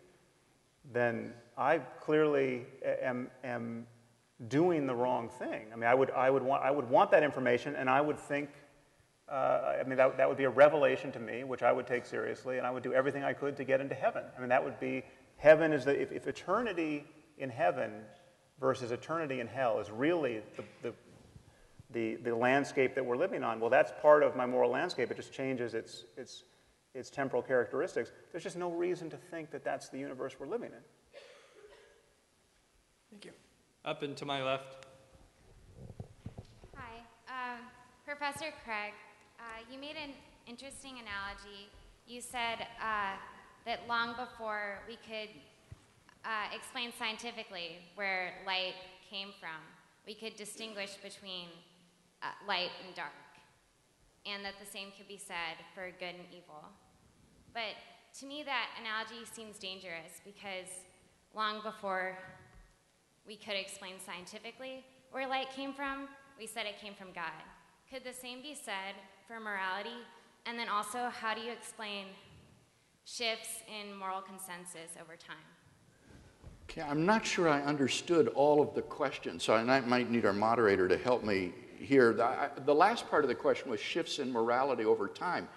then 0.92 1.34
I 1.56 1.78
clearly 1.78 2.66
am, 3.02 3.30
am 3.44 3.86
doing 4.48 4.86
the 4.86 4.94
wrong 4.94 5.28
thing. 5.28 5.66
I 5.72 5.76
mean, 5.76 5.84
I 5.84 5.94
would, 5.94 6.10
I 6.10 6.30
would, 6.30 6.42
want, 6.42 6.64
I 6.64 6.70
would 6.70 6.88
want 6.88 7.10
that 7.10 7.22
information, 7.22 7.76
and 7.76 7.90
I 7.90 8.00
would 8.00 8.18
think, 8.18 8.48
uh, 9.28 9.76
I 9.78 9.82
mean, 9.86 9.98
that, 9.98 10.16
that 10.16 10.26
would 10.26 10.38
be 10.38 10.44
a 10.44 10.50
revelation 10.50 11.12
to 11.12 11.20
me, 11.20 11.44
which 11.44 11.62
I 11.62 11.72
would 11.72 11.86
take 11.86 12.06
seriously, 12.06 12.56
and 12.56 12.66
I 12.66 12.70
would 12.70 12.82
do 12.82 12.94
everything 12.94 13.22
I 13.22 13.34
could 13.34 13.56
to 13.58 13.64
get 13.64 13.80
into 13.80 13.94
heaven. 13.94 14.24
I 14.36 14.40
mean, 14.40 14.48
that 14.48 14.64
would 14.64 14.80
be, 14.80 15.04
heaven 15.36 15.72
is 15.72 15.84
the, 15.84 16.00
if, 16.00 16.10
if 16.10 16.26
eternity 16.26 17.04
in 17.40 17.50
heaven 17.50 17.90
versus 18.60 18.92
eternity 18.92 19.40
in 19.40 19.46
hell 19.46 19.80
is 19.80 19.90
really 19.90 20.42
the, 20.56 20.64
the, 20.82 20.94
the, 21.90 22.16
the 22.16 22.34
landscape 22.36 22.94
that 22.94 23.04
we're 23.04 23.16
living 23.16 23.42
on, 23.42 23.58
well, 23.58 23.70
that's 23.70 23.92
part 24.02 24.22
of 24.22 24.36
my 24.36 24.46
moral 24.46 24.70
landscape. 24.70 25.10
It 25.10 25.16
just 25.16 25.32
changes 25.32 25.74
its, 25.74 26.04
its, 26.16 26.44
its 26.94 27.10
temporal 27.10 27.42
characteristics. 27.42 28.12
There's 28.30 28.44
just 28.44 28.58
no 28.58 28.70
reason 28.70 29.08
to 29.10 29.16
think 29.16 29.50
that 29.50 29.64
that's 29.64 29.88
the 29.88 29.98
universe 29.98 30.36
we're 30.38 30.46
living 30.46 30.70
in. 30.70 31.20
Thank 33.10 33.24
you. 33.24 33.32
Up 33.84 34.02
and 34.02 34.16
to 34.18 34.26
my 34.26 34.44
left. 34.44 34.86
Hi, 36.76 36.98
um, 37.28 37.60
Professor 38.04 38.52
Craig. 38.64 38.92
Uh, 39.38 39.42
you 39.72 39.80
made 39.80 39.96
an 39.96 40.10
interesting 40.46 40.92
analogy. 40.92 41.70
You 42.06 42.20
said 42.20 42.66
uh, 42.80 43.16
that 43.64 43.80
long 43.88 44.14
before 44.16 44.80
we 44.86 44.96
could 44.96 45.30
uh, 46.24 46.54
explain 46.54 46.92
scientifically 46.98 47.78
where 47.94 48.34
light 48.46 48.74
came 49.08 49.28
from, 49.40 49.60
we 50.06 50.14
could 50.14 50.36
distinguish 50.36 50.94
between 51.02 51.48
uh, 52.22 52.28
light 52.46 52.70
and 52.84 52.94
dark, 52.94 53.12
and 54.26 54.44
that 54.44 54.54
the 54.62 54.70
same 54.70 54.88
could 54.96 55.08
be 55.08 55.16
said 55.16 55.56
for 55.74 55.90
good 55.98 56.14
and 56.14 56.28
evil. 56.30 56.64
But 57.52 57.74
to 58.18 58.26
me, 58.26 58.42
that 58.42 58.68
analogy 58.80 59.24
seems 59.24 59.58
dangerous 59.58 60.20
because 60.24 60.68
long 61.34 61.62
before 61.62 62.18
we 63.26 63.36
could 63.36 63.54
explain 63.54 63.94
scientifically 64.04 64.84
where 65.10 65.28
light 65.28 65.50
came 65.50 65.72
from, 65.72 66.08
we 66.38 66.46
said 66.46 66.66
it 66.66 66.80
came 66.80 66.94
from 66.94 67.12
God. 67.14 67.42
Could 67.90 68.04
the 68.04 68.12
same 68.12 68.42
be 68.42 68.54
said 68.54 68.94
for 69.26 69.40
morality? 69.40 70.06
And 70.46 70.58
then 70.58 70.68
also, 70.68 71.10
how 71.10 71.34
do 71.34 71.40
you 71.40 71.52
explain 71.52 72.06
shifts 73.04 73.62
in 73.68 73.94
moral 73.94 74.20
consensus 74.20 74.96
over 75.00 75.16
time? 75.16 75.49
Okay, 76.70 76.82
I'm 76.82 77.04
not 77.04 77.26
sure 77.26 77.48
I 77.48 77.60
understood 77.62 78.28
all 78.28 78.62
of 78.62 78.74
the 78.74 78.82
questions, 78.82 79.42
so 79.42 79.54
I 79.54 79.80
might 79.80 80.08
need 80.08 80.24
our 80.24 80.32
moderator 80.32 80.86
to 80.86 80.96
help 80.96 81.24
me 81.24 81.52
here. 81.76 82.12
The, 82.12 82.52
the 82.64 82.72
last 82.72 83.10
part 83.10 83.24
of 83.24 83.28
the 83.28 83.34
question 83.34 83.72
was 83.72 83.80
shifts 83.80 84.20
in 84.20 84.30
morality 84.30 84.84
over 84.84 85.08
time. 85.08 85.48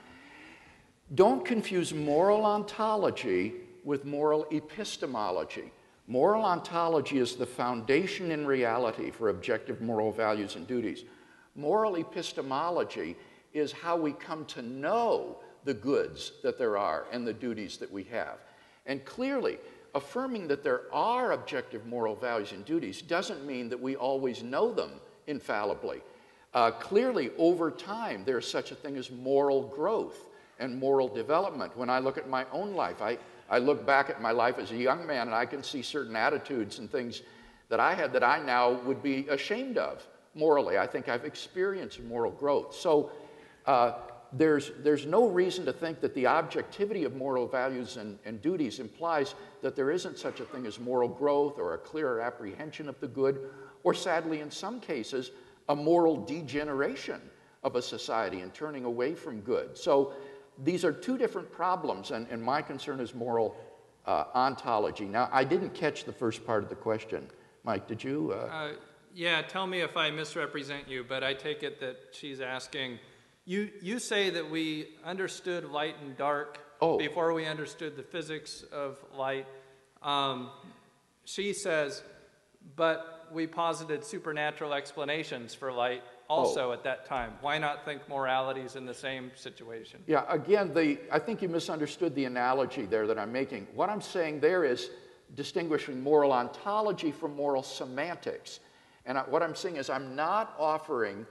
Don't 1.13 1.45
confuse 1.45 1.93
moral 1.93 2.43
ontology 2.45 3.53
with 3.83 4.05
moral 4.05 4.47
epistemology. 4.51 5.71
Moral 6.07 6.43
ontology 6.45 7.19
is 7.19 7.35
the 7.35 7.45
foundation 7.45 8.31
in 8.31 8.47
reality 8.47 9.11
for 9.11 9.29
objective 9.29 9.81
moral 9.81 10.11
values 10.11 10.55
and 10.55 10.65
duties. 10.65 11.03
Moral 11.55 11.97
epistemology 11.97 13.15
is 13.53 13.71
how 13.71 13.95
we 13.95 14.13
come 14.13 14.45
to 14.45 14.63
know 14.63 15.37
the 15.63 15.75
goods 15.75 16.31
that 16.41 16.57
there 16.57 16.75
are 16.75 17.05
and 17.11 17.27
the 17.27 17.33
duties 17.33 17.77
that 17.77 17.91
we 17.91 18.03
have. 18.05 18.39
And 18.87 19.05
clearly, 19.05 19.59
affirming 19.95 20.47
that 20.47 20.63
there 20.63 20.83
are 20.91 21.33
objective 21.33 21.85
moral 21.85 22.15
values 22.15 22.51
and 22.51 22.65
duties 22.65 23.01
doesn't 23.01 23.45
mean 23.45 23.69
that 23.69 23.79
we 23.79 23.95
always 23.95 24.43
know 24.43 24.73
them 24.73 24.91
infallibly. 25.27 26.01
Uh, 26.53 26.71
clearly, 26.71 27.31
over 27.37 27.71
time, 27.71 28.23
there's 28.25 28.49
such 28.49 28.71
a 28.71 28.75
thing 28.75 28.95
as 28.97 29.09
moral 29.09 29.63
growth 29.69 30.27
and 30.59 30.77
moral 30.77 31.07
development. 31.07 31.75
When 31.75 31.89
I 31.89 31.99
look 31.99 32.17
at 32.17 32.29
my 32.29 32.45
own 32.51 32.73
life, 32.73 33.01
I, 33.01 33.17
I 33.49 33.57
look 33.57 33.85
back 33.85 34.09
at 34.09 34.21
my 34.21 34.31
life 34.31 34.59
as 34.59 34.71
a 34.71 34.75
young 34.75 35.05
man 35.05 35.27
and 35.27 35.35
I 35.35 35.45
can 35.45 35.63
see 35.63 35.81
certain 35.81 36.15
attitudes 36.15 36.79
and 36.79 36.91
things 36.91 37.21
that 37.69 37.79
I 37.79 37.93
had 37.95 38.13
that 38.13 38.23
I 38.23 38.39
now 38.39 38.71
would 38.71 39.01
be 39.01 39.27
ashamed 39.29 39.77
of 39.77 40.07
morally. 40.35 40.77
I 40.77 40.85
think 40.85 41.09
I've 41.09 41.25
experienced 41.25 42.01
moral 42.03 42.31
growth. 42.31 42.75
So 42.75 43.11
uh, 43.65 43.93
there's, 44.35 44.71
there's 44.79 45.05
no 45.05 45.27
reason 45.27 45.65
to 45.65 45.73
think 45.73 46.01
that 46.01 46.13
the 46.15 46.25
objectivity 46.25 47.03
of 47.03 47.15
moral 47.15 47.47
values 47.47 47.97
and, 47.97 48.17
and 48.25 48.41
duties 48.41 48.79
implies 48.79 49.35
that 49.61 49.75
there 49.75 49.91
isn't 49.91 50.17
such 50.17 50.39
a 50.39 50.45
thing 50.45 50.65
as 50.65 50.79
moral 50.79 51.07
growth 51.07 51.59
or 51.59 51.75
a 51.75 51.77
clearer 51.77 52.19
apprehension 52.19 52.89
of 52.89 52.99
the 52.99 53.07
good, 53.07 53.49
or 53.83 53.93
sadly, 53.93 54.39
in 54.39 54.49
some 54.49 54.79
cases, 54.79 55.31
a 55.69 55.75
moral 55.75 56.17
degeneration 56.25 57.21
of 57.63 57.75
a 57.75 57.81
society 57.81 58.41
and 58.41 58.53
turning 58.53 58.85
away 58.85 59.13
from 59.13 59.39
good. 59.41 59.77
So 59.77 60.13
these 60.63 60.83
are 60.83 60.91
two 60.91 61.17
different 61.17 61.51
problems, 61.51 62.11
and, 62.11 62.27
and 62.29 62.41
my 62.41 62.61
concern 62.61 62.99
is 62.99 63.13
moral 63.13 63.55
uh, 64.05 64.25
ontology. 64.35 65.05
Now, 65.05 65.29
I 65.31 65.43
didn't 65.43 65.73
catch 65.73 66.05
the 66.05 66.11
first 66.11 66.45
part 66.45 66.63
of 66.63 66.69
the 66.69 66.75
question. 66.75 67.27
Mike, 67.63 67.87
did 67.87 68.03
you? 68.03 68.33
Uh... 68.33 68.47
Uh, 68.47 68.71
yeah, 69.15 69.41
tell 69.43 69.67
me 69.67 69.81
if 69.81 69.95
I 69.95 70.09
misrepresent 70.09 70.87
you, 70.87 71.05
but 71.07 71.23
I 71.23 71.33
take 71.33 71.63
it 71.63 71.79
that 71.79 71.97
she's 72.11 72.41
asking. 72.41 72.99
You, 73.45 73.69
you 73.81 73.99
say 73.99 74.29
that 74.29 74.49
we 74.49 74.89
understood 75.03 75.65
light 75.65 75.95
and 76.01 76.15
dark 76.15 76.59
oh. 76.81 76.97
before 76.97 77.33
we 77.33 77.45
understood 77.45 77.97
the 77.97 78.03
physics 78.03 78.63
of 78.71 78.97
light. 79.15 79.45
Um, 80.01 80.49
she 81.25 81.53
says, 81.53 82.03
but 82.75 83.27
we 83.33 83.47
posited 83.47 84.05
supernatural 84.05 84.73
explanations 84.73 85.53
for 85.53 85.71
light 85.73 86.03
also 86.29 86.69
oh. 86.69 86.73
at 86.73 86.83
that 86.83 87.05
time. 87.05 87.33
Why 87.41 87.57
not 87.57 87.83
think 87.83 88.07
moralities 88.07 88.75
in 88.75 88.85
the 88.85 88.93
same 88.93 89.31
situation? 89.35 90.01
Yeah, 90.07 90.23
again, 90.29 90.73
the, 90.73 90.99
I 91.11 91.19
think 91.19 91.41
you 91.41 91.49
misunderstood 91.49 92.15
the 92.15 92.25
analogy 92.25 92.85
there 92.85 93.07
that 93.07 93.19
I'm 93.19 93.31
making. 93.31 93.67
What 93.73 93.89
I'm 93.89 94.01
saying 94.01 94.39
there 94.39 94.63
is 94.63 94.89
distinguishing 95.35 96.01
moral 96.01 96.31
ontology 96.31 97.11
from 97.11 97.35
moral 97.35 97.63
semantics. 97.63 98.59
And 99.05 99.17
I, 99.17 99.21
what 99.21 99.43
I'm 99.43 99.55
saying 99.55 99.77
is, 99.77 99.89
I'm 99.89 100.15
not 100.15 100.55
offering 100.57 101.25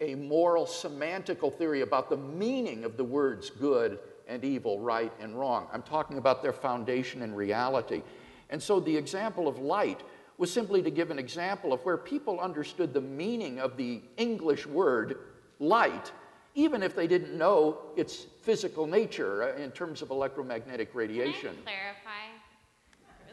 a 0.00 0.14
moral 0.14 0.64
semantical 0.64 1.54
theory 1.54 1.82
about 1.82 2.08
the 2.08 2.16
meaning 2.16 2.84
of 2.84 2.96
the 2.96 3.04
words 3.04 3.50
good 3.50 3.98
and 4.26 4.44
evil, 4.44 4.78
right 4.78 5.12
and 5.20 5.38
wrong. 5.38 5.66
I'm 5.72 5.82
talking 5.82 6.18
about 6.18 6.42
their 6.42 6.52
foundation 6.52 7.22
in 7.22 7.34
reality. 7.34 8.02
And 8.48 8.62
so 8.62 8.80
the 8.80 8.96
example 8.96 9.46
of 9.48 9.58
light 9.58 10.02
was 10.38 10.50
simply 10.50 10.82
to 10.82 10.90
give 10.90 11.10
an 11.10 11.18
example 11.18 11.72
of 11.72 11.80
where 11.84 11.98
people 11.98 12.40
understood 12.40 12.94
the 12.94 13.00
meaning 13.00 13.58
of 13.58 13.76
the 13.76 14.00
English 14.16 14.66
word 14.66 15.18
light, 15.58 16.12
even 16.54 16.82
if 16.82 16.96
they 16.96 17.06
didn't 17.06 17.36
know 17.36 17.78
its 17.96 18.26
physical 18.42 18.86
nature 18.86 19.42
uh, 19.42 19.62
in 19.62 19.70
terms 19.70 20.00
of 20.00 20.10
electromagnetic 20.10 20.94
radiation. 20.94 21.54
Can 21.54 21.68
I 21.68 21.72
clarify? 21.72 22.30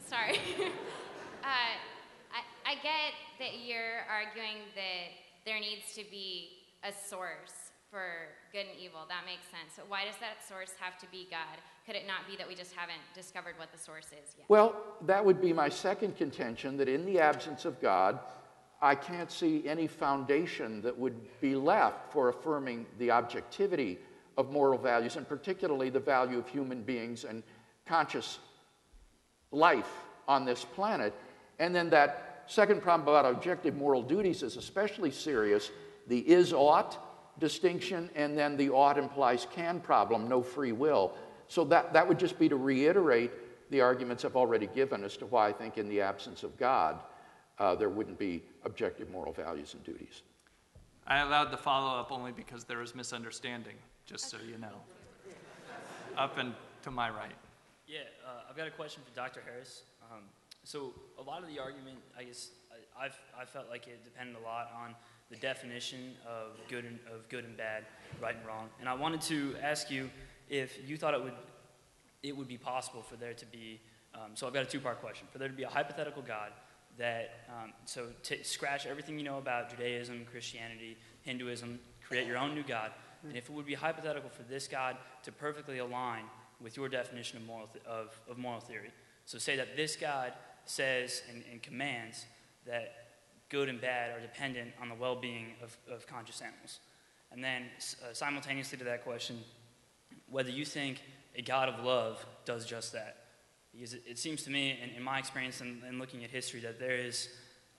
Sorry. 0.06 0.66
uh, 1.44 1.48
I, 1.48 2.72
I 2.72 2.76
get 2.76 3.14
that 3.40 3.60
you're 3.66 4.04
arguing 4.12 4.64
that 4.76 5.16
there 5.46 5.62
needs 5.62 5.96
to 5.96 6.04
be 6.12 6.57
a 6.84 6.92
source 6.92 7.72
for 7.90 8.28
good 8.52 8.66
and 8.68 8.80
evil. 8.80 9.02
That 9.08 9.26
makes 9.26 9.46
sense. 9.48 9.74
So 9.76 9.84
why 9.88 10.06
does 10.06 10.16
that 10.20 10.46
source 10.48 10.72
have 10.80 11.00
to 11.00 11.08
be 11.10 11.28
God? 11.32 11.58
Could 11.86 11.96
it 11.96 12.06
not 12.06 12.28
be 12.30 12.36
that 12.38 12.48
we 12.48 12.56
just 12.56 12.74
haven't 12.74 13.02
discovered 13.16 13.56
what 13.58 13.72
the 13.72 13.78
source 13.78 14.08
is 14.08 14.36
yet? 14.38 14.46
Well, 14.50 14.76
that 15.06 15.24
would 15.24 15.42
be 15.42 15.54
my 15.54 15.70
second 15.70 16.18
contention 16.18 16.78
that 16.78 16.90
in 16.90 17.06
the 17.06 17.20
absence 17.20 17.66
of 17.66 17.82
God, 17.82 18.20
I 18.82 18.94
can't 18.94 19.32
see 19.32 19.68
any 19.68 19.88
foundation 19.88 20.82
that 20.82 20.98
would 20.98 21.16
be 21.42 21.56
left 21.56 22.12
for 22.12 22.30
affirming 22.30 22.86
the 23.00 23.12
objectivity 23.12 23.98
of 24.38 24.52
moral 24.52 24.78
values, 24.78 25.16
and 25.16 25.28
particularly 25.28 25.90
the 25.90 26.00
value 26.00 26.38
of 26.38 26.48
human 26.48 26.84
beings 26.84 27.24
and 27.24 27.42
conscious 27.86 28.38
life 29.52 29.90
on 30.28 30.46
this 30.46 30.64
planet. 30.64 31.14
And 31.58 31.74
then 31.74 31.90
that 31.90 32.44
second 32.46 32.82
problem 32.82 33.08
about 33.08 33.26
objective 33.34 33.76
moral 33.76 34.04
duties 34.04 34.44
is 34.44 34.58
especially 34.58 35.10
serious 35.10 35.72
the 36.08 36.20
is 36.20 36.54
ought 36.54 36.98
distinction, 37.40 38.10
and 38.16 38.38
then 38.38 38.58
the 38.58 38.70
ought 38.70 38.98
implies 38.98 39.48
can 39.54 39.80
problem, 39.80 40.28
no 40.28 40.42
free 40.42 40.72
will. 40.72 41.14
So 41.48 41.64
that, 41.66 41.94
that 41.94 42.08
would 42.08 42.20
just 42.20 42.40
be 42.40 42.50
to 42.50 42.56
reiterate 42.56 43.32
the 43.70 43.82
arguments 43.82 44.26
I've 44.26 44.36
already 44.36 44.68
given 44.68 45.04
as 45.04 45.18
to 45.18 45.26
why 45.26 45.50
I 45.50 45.54
think 45.54 45.78
in 45.78 45.88
the 45.88 46.02
absence 46.02 46.44
of 46.44 46.58
God, 46.58 47.00
uh, 47.60 47.76
there 47.76 47.90
wouldn't 47.90 48.18
be 48.18 48.44
objective 48.64 49.10
moral 49.10 49.34
values 49.34 49.74
and 49.74 49.84
duties. 49.84 50.22
I 51.06 51.20
allowed 51.20 51.52
the 51.52 51.58
follow 51.58 52.00
up 52.00 52.12
only 52.12 52.32
because 52.32 52.64
there 52.66 52.80
was 52.80 52.96
misunderstanding, 52.96 53.76
just 54.06 54.30
so 54.30 54.38
you 54.46 54.58
know. 54.58 54.82
Up 56.18 56.38
and 56.38 56.54
to 56.84 56.92
my 56.92 57.10
right. 57.10 57.36
Yeah, 57.88 58.00
uh, 58.26 58.50
I've 58.50 58.58
got 58.58 58.68
a 58.68 58.72
question 58.72 59.04
for 59.08 59.16
Dr. 59.16 59.42
Harris. 59.46 59.84
Um, 60.12 60.24
so, 60.64 60.94
a 61.18 61.22
lot 61.22 61.44
of 61.44 61.48
the 61.48 61.60
argument, 61.60 62.00
I 62.18 62.24
guess, 62.24 62.50
I, 63.00 63.06
I've, 63.06 63.18
I 63.40 63.46
felt 63.46 63.70
like 63.70 63.88
it 63.88 64.04
depended 64.04 64.36
a 64.36 64.46
lot 64.46 64.72
on 64.76 64.96
the 65.30 65.38
definition 65.38 66.16
of 66.26 66.58
good 66.70 66.86
and, 66.86 67.00
of 67.14 67.28
good 67.30 67.44
and 67.44 67.58
bad, 67.58 67.84
right 68.22 68.36
and 68.36 68.46
wrong. 68.46 68.70
And 68.80 68.88
I 68.88 68.94
wanted 68.94 69.22
to 69.22 69.56
ask 69.62 69.92
you 69.92 70.10
if 70.50 70.78
you 70.88 70.98
thought 70.98 71.14
it 71.14 71.22
would, 71.22 71.34
it 72.24 72.36
would 72.36 72.48
be 72.48 72.58
possible 72.58 73.02
for 73.02 73.16
there 73.16 73.34
to 73.34 73.46
be, 73.48 73.80
um, 74.16 74.32
so 74.36 74.48
I've 74.48 74.54
got 74.54 74.64
a 74.64 74.68
two-part 74.68 75.02
question, 75.02 75.28
for 75.32 75.38
there 75.38 75.50
to 75.50 75.54
be 75.54 75.64
a 75.64 75.70
hypothetical 75.70 76.22
God 76.22 76.52
that, 76.98 77.46
um, 77.50 77.74
so 77.86 78.08
t- 78.24 78.42
scratch 78.44 78.86
everything 78.86 79.20
you 79.20 79.26
know 79.26 79.38
about 79.38 79.70
Judaism, 79.70 80.26
Christianity, 80.32 80.98
Hinduism, 81.22 81.80
create 82.08 82.26
your 82.26 82.38
own 82.38 82.56
new 82.56 82.64
God, 82.64 82.92
and 83.24 83.36
if 83.36 83.50
it 83.50 83.52
would 83.52 83.66
be 83.66 83.74
hypothetical 83.74 84.30
for 84.30 84.44
this 84.44 84.68
God 84.68 84.96
to 85.24 85.32
perfectly 85.32 85.80
align 85.80 86.24
with 86.62 86.78
your 86.78 86.88
definition 86.88 87.38
of 87.38 87.46
moral, 87.46 87.68
th- 87.68 87.86
of, 87.86 88.20
of 88.30 88.38
moral 88.38 88.62
theory. 88.62 88.92
So 89.26 89.38
say 89.38 89.58
that 89.58 89.76
this 89.76 89.96
God 89.96 90.34
says 90.66 91.22
and, 91.30 91.44
and 91.52 91.62
commands 91.62 92.26
that 92.66 93.07
good 93.50 93.70
and 93.70 93.80
bad 93.80 94.12
are 94.12 94.20
dependent 94.20 94.72
on 94.82 94.90
the 94.90 94.96
well 94.96 95.16
being 95.16 95.54
of, 95.64 95.76
of 95.92 96.06
conscious 96.08 96.42
animals. 96.42 96.80
And 97.32 97.44
then, 97.44 97.64
uh, 98.04 98.14
simultaneously 98.14 98.78
to 98.78 98.84
that 98.86 99.04
question, 99.04 99.40
whether 100.30 100.50
you 100.50 100.66
think 100.66 101.02
a 101.36 101.42
God 101.42 101.70
of 101.70 101.84
love 101.84 102.26
does 102.46 102.66
just 102.66 102.94
that. 102.94 103.18
Because 103.74 103.94
it, 103.94 104.04
it 104.08 104.18
seems 104.18 104.44
to 104.44 104.50
me, 104.50 104.78
in, 104.82 104.98
in 104.98 105.04
my 105.04 105.20
experience 105.20 105.62
and, 105.62 106.00
looking 106.00 106.24
at 106.24 106.30
history, 106.30 106.60
that 106.62 106.80
there 106.80 106.98
is 106.98 107.30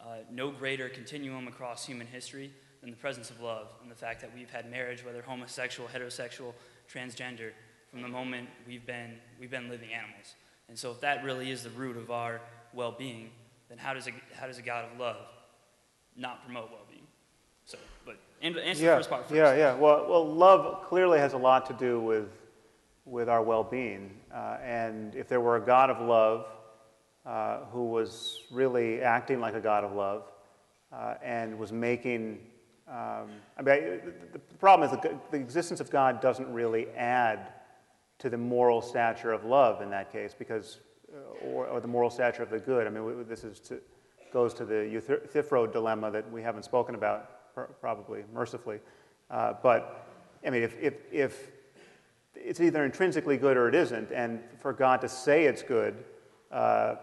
uh, 0.01 0.19
no 0.31 0.51
greater 0.51 0.89
continuum 0.89 1.49
across 1.49 1.85
human 1.85 2.07
history 2.07 2.53
than 2.81 2.90
the 2.90 2.97
presence 2.97 3.31
of 3.31 3.40
love 3.40 3.66
and 3.82 3.90
the 3.90 3.97
fact 3.97 4.20
that 4.20 4.31
we've 4.35 4.51
had 4.51 4.70
marriage, 4.70 5.05
whether 5.05 5.23
homosexual, 5.23 5.89
heterosexual, 5.89 6.53
transgender, 6.93 7.51
from 7.90 8.03
the 8.03 8.09
moment 8.09 8.49
we've 8.66 8.86
been, 8.86 9.15
we've 9.40 9.51
been 9.51 9.69
living 9.69 9.93
animals. 9.93 10.35
And 10.69 10.78
so, 10.78 10.90
if 10.90 11.01
that 11.01 11.24
really 11.24 11.51
is 11.51 11.62
the 11.62 11.70
root 11.70 11.97
of 11.97 12.11
our 12.11 12.40
well 12.74 12.93
being, 12.93 13.31
then 13.70 13.78
how 13.78 13.95
does 13.95 14.07
a, 14.07 14.12
how 14.39 14.47
does 14.47 14.59
a 14.59 14.62
God 14.62 14.85
of 14.93 15.01
love 15.01 15.27
not 16.19 16.45
promote 16.45 16.70
well-being? 16.70 17.07
So, 17.65 17.78
but 18.05 18.16
answer 18.43 18.61
yeah, 18.61 18.90
the 18.90 18.97
first 18.97 19.11
part 19.11 19.23
first. 19.23 19.35
Yeah, 19.35 19.55
yeah. 19.55 19.74
Well, 19.74 20.07
well, 20.09 20.27
love 20.27 20.85
clearly 20.85 21.19
has 21.19 21.32
a 21.32 21.39
lot 21.39 21.66
to 21.66 21.73
do 21.74 22.01
with, 22.01 22.28
with 23.05 23.28
our 23.28 23.43
well-being. 23.43 24.11
Uh, 24.35 24.59
and 24.62 25.15
if 25.15 25.28
there 25.28 25.40
were 25.40 25.57
a 25.57 25.61
God 25.61 25.90
of 25.90 26.01
love 26.01 26.47
uh, 27.24 27.65
who 27.73 27.85
was 27.86 28.40
really 28.51 29.03
acting 29.03 29.40
like 29.40 29.55
a 29.55 29.61
God 29.61 29.85
of 29.85 29.93
love 29.93 30.24
uh, 30.93 31.15
and 31.23 31.59
was 31.59 31.73
making, 31.73 32.40
um, 32.89 33.28
I 33.59 33.62
mean, 33.62 34.01
the, 34.32 34.39
the 34.39 34.55
problem 34.59 34.89
is 34.89 34.97
the, 34.97 35.19
the 35.31 35.36
existence 35.36 35.81
of 35.81 35.90
God 35.90 36.20
doesn't 36.20 36.51
really 36.53 36.89
add 36.97 37.53
to 38.19 38.31
the 38.31 38.39
moral 38.39 38.81
stature 38.81 39.32
of 39.32 39.45
love 39.45 39.81
in 39.82 39.90
that 39.90 40.11
case, 40.11 40.35
because, 40.36 40.78
uh, 41.15 41.47
or, 41.47 41.66
or 41.66 41.81
the 41.81 41.86
moral 41.86 42.11
stature 42.11 42.43
of 42.43 42.51
the 42.51 42.59
good. 42.59 42.86
I 42.86 42.90
mean, 42.90 43.27
this 43.28 43.45
is 43.45 43.61
to, 43.61 43.78
goes 44.32 44.55
to 44.55 44.64
the 44.64 44.88
Euthyphro 44.88 45.66
dilemma 45.66 46.10
that 46.10 46.30
we 46.30 46.42
haven't 46.42 46.64
spoken 46.64 46.94
about 46.94 47.30
probably 47.80 48.24
mercifully. 48.32 48.78
Uh, 49.30 49.55
but 49.62 50.06
I 50.46 50.50
mean, 50.50 50.62
if, 50.62 50.76
if, 50.80 50.94
if 51.12 51.50
it's 52.34 52.60
either 52.60 52.84
intrinsically 52.84 53.36
good 53.36 53.56
or 53.56 53.68
it 53.68 53.74
isn't, 53.74 54.12
and 54.12 54.40
for 54.60 54.72
God 54.72 55.00
to 55.00 55.09
say 55.09 55.44
it's 55.44 55.62
good 55.62 56.05
uh, 56.50 56.96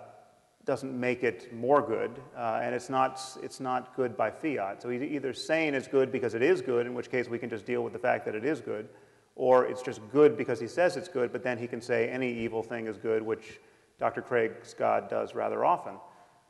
doesn't 0.66 1.00
make 1.00 1.24
it 1.24 1.54
more 1.54 1.82
good, 1.82 2.12
uh, 2.36 2.60
and 2.64 2.74
it's 2.74 2.90
not, 2.90 3.22
it's 3.44 3.60
not 3.60 3.96
good 3.96 4.18
by 4.18 4.32
fiat. 4.32 4.82
So 4.82 4.90
he's 4.90 5.04
either 5.04 5.34
saying 5.34 5.76
it's 5.76 5.88
good 5.88 6.12
because 6.12 6.34
it 6.34 6.42
is 6.42 6.62
good, 6.62 6.88
in 6.88 6.94
which 6.94 7.12
case 7.12 7.28
we 7.28 7.38
can 7.38 7.50
just 7.50 7.66
deal 7.66 7.84
with 7.84 7.94
the 7.94 8.00
fact 8.00 8.26
that 8.26 8.34
it 8.34 8.44
is 8.44 8.62
good, 8.62 8.90
or 9.36 9.66
it's 9.66 9.84
just 9.84 10.02
good 10.12 10.38
because 10.38 10.60
he 10.60 10.68
says 10.68 10.98
it's 10.98 11.10
good, 11.10 11.32
but 11.32 11.44
then 11.44 11.58
he 11.58 11.68
can 11.68 11.82
say 11.82 12.10
any 12.10 12.32
evil 12.34 12.64
thing 12.64 12.88
is 12.88 12.98
good, 12.98 13.22
which 13.22 13.60
Dr. 14.00 14.22
Craig's 14.22 14.74
God 14.74 15.10
does 15.10 15.36
rather 15.36 15.64
often, 15.64 15.96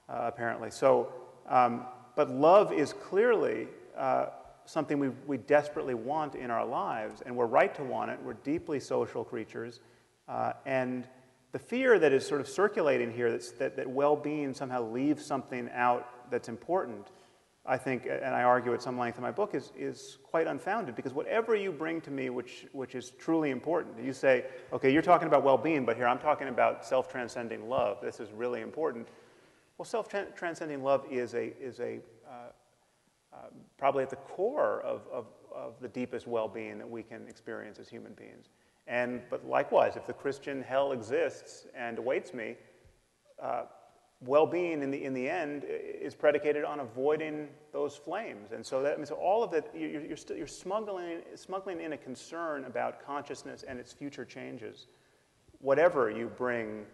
uh, 0.10 0.22
apparently. 0.23 0.72
So, 0.72 1.11
um, 1.48 1.86
but 2.15 2.30
love 2.30 2.72
is 2.72 2.94
clearly 2.94 3.68
uh, 3.98 4.27
something 4.65 4.99
we, 4.99 5.10
we 5.27 5.38
desperately 5.38 5.94
want 5.94 6.36
in 6.36 6.52
our 6.52 6.65
lives, 6.65 7.22
and 7.26 7.36
we're 7.36 7.45
right 7.45 7.73
to 7.76 7.84
want 7.84 8.11
it. 8.11 8.19
We're 8.23 8.34
deeply 8.34 8.80
social 8.80 9.23
creatures. 9.23 9.80
Uh, 10.27 10.53
and 10.65 11.07
the 11.52 11.60
fear 11.60 11.99
that 11.99 12.11
is 12.11 12.27
sort 12.27 12.41
of 12.41 12.48
circulating 12.48 13.11
here 13.11 13.32
that, 13.32 13.76
that 13.77 13.90
well 13.90 14.15
being 14.15 14.53
somehow 14.53 14.90
leaves 14.90 15.26
something 15.26 15.69
out 15.73 16.30
that's 16.30 16.49
important, 16.49 17.07
I 17.65 17.77
think, 17.77 18.06
and 18.06 18.36
I 18.36 18.44
argue 18.44 18.73
at 18.73 18.82
some 18.82 18.98
length 18.98 19.18
in 19.18 19.23
my 19.23 19.32
book, 19.32 19.56
is, 19.56 19.72
is 19.77 20.18
quite 20.23 20.48
unfounded 20.48 20.95
because 20.95 21.14
whatever 21.14 21.56
you 21.56 21.72
bring 21.72 22.02
to 22.02 22.11
me, 22.11 22.30
which, 22.30 22.65
which 22.73 22.95
is 22.95 23.11
truly 23.11 23.52
important, 23.52 24.03
you 24.03 24.14
say, 24.14 24.45
okay, 24.73 24.91
you're 24.91 25.02
talking 25.02 25.27
about 25.27 25.44
well 25.44 25.57
being, 25.57 25.86
but 25.86 25.95
here 25.95 26.07
I'm 26.07 26.19
talking 26.19 26.48
about 26.48 26.86
self 26.86 27.10
transcending 27.10 27.69
love. 27.69 27.99
This 28.02 28.19
is 28.19 28.32
really 28.32 28.61
important. 28.61 29.07
Well, 29.77 29.85
self 29.85 30.07
transcending 30.35 30.84
love 30.84 31.06
is 31.11 31.34
a, 31.34 31.53
is 31.61 31.80
a 31.80 31.99
uh, 32.27 32.52
uh, 33.34 33.38
probably 33.77 34.03
at 34.03 34.10
the 34.10 34.15
core 34.15 34.81
of, 34.81 35.02
of, 35.11 35.26
of 35.53 35.73
the 35.81 35.89
deepest 35.89 36.27
well 36.27 36.47
being 36.47 36.77
that 36.77 36.89
we 36.89 37.03
can 37.03 37.27
experience 37.27 37.80
as 37.80 37.89
human 37.89 38.14
beings. 38.14 38.47
And, 38.88 39.22
but 39.30 39.45
likewise, 39.45 39.95
if 39.95 40.06
the 40.06 40.14
Christian 40.14 40.61
hell 40.61 40.91
exists 40.91 41.65
and 41.76 41.97
awaits 41.97 42.34
me, 42.34 42.56
uh, 43.41 43.64
well 44.22 44.45
being 44.45 44.81
in 44.81 44.91
the, 44.91 45.03
in 45.03 45.14
the 45.14 45.30
end 45.30 45.65
is 45.68 46.15
predicated 46.15 46.64
on 46.64 46.80
avoiding 46.80 47.49
those 47.73 47.95
flames. 47.97 48.52
And 48.52 48.65
so 48.65 48.81
that 48.81 48.97
means 48.97 49.11
all 49.11 49.43
of 49.43 49.52
that, 49.52 49.69
you're, 49.76 50.06
you're, 50.06 50.18
still, 50.18 50.38
you're 50.38 50.47
smuggling, 50.47 51.22
smuggling 51.35 51.81
in 51.81 51.93
a 51.93 51.97
concern 51.97 52.65
about 52.65 53.06
consciousness 53.06 53.64
and 53.68 53.80
its 53.80 53.91
future 53.91 54.23
changes, 54.23 54.88
whatever 55.60 56.10
you 56.10 56.27
bring 56.27 56.85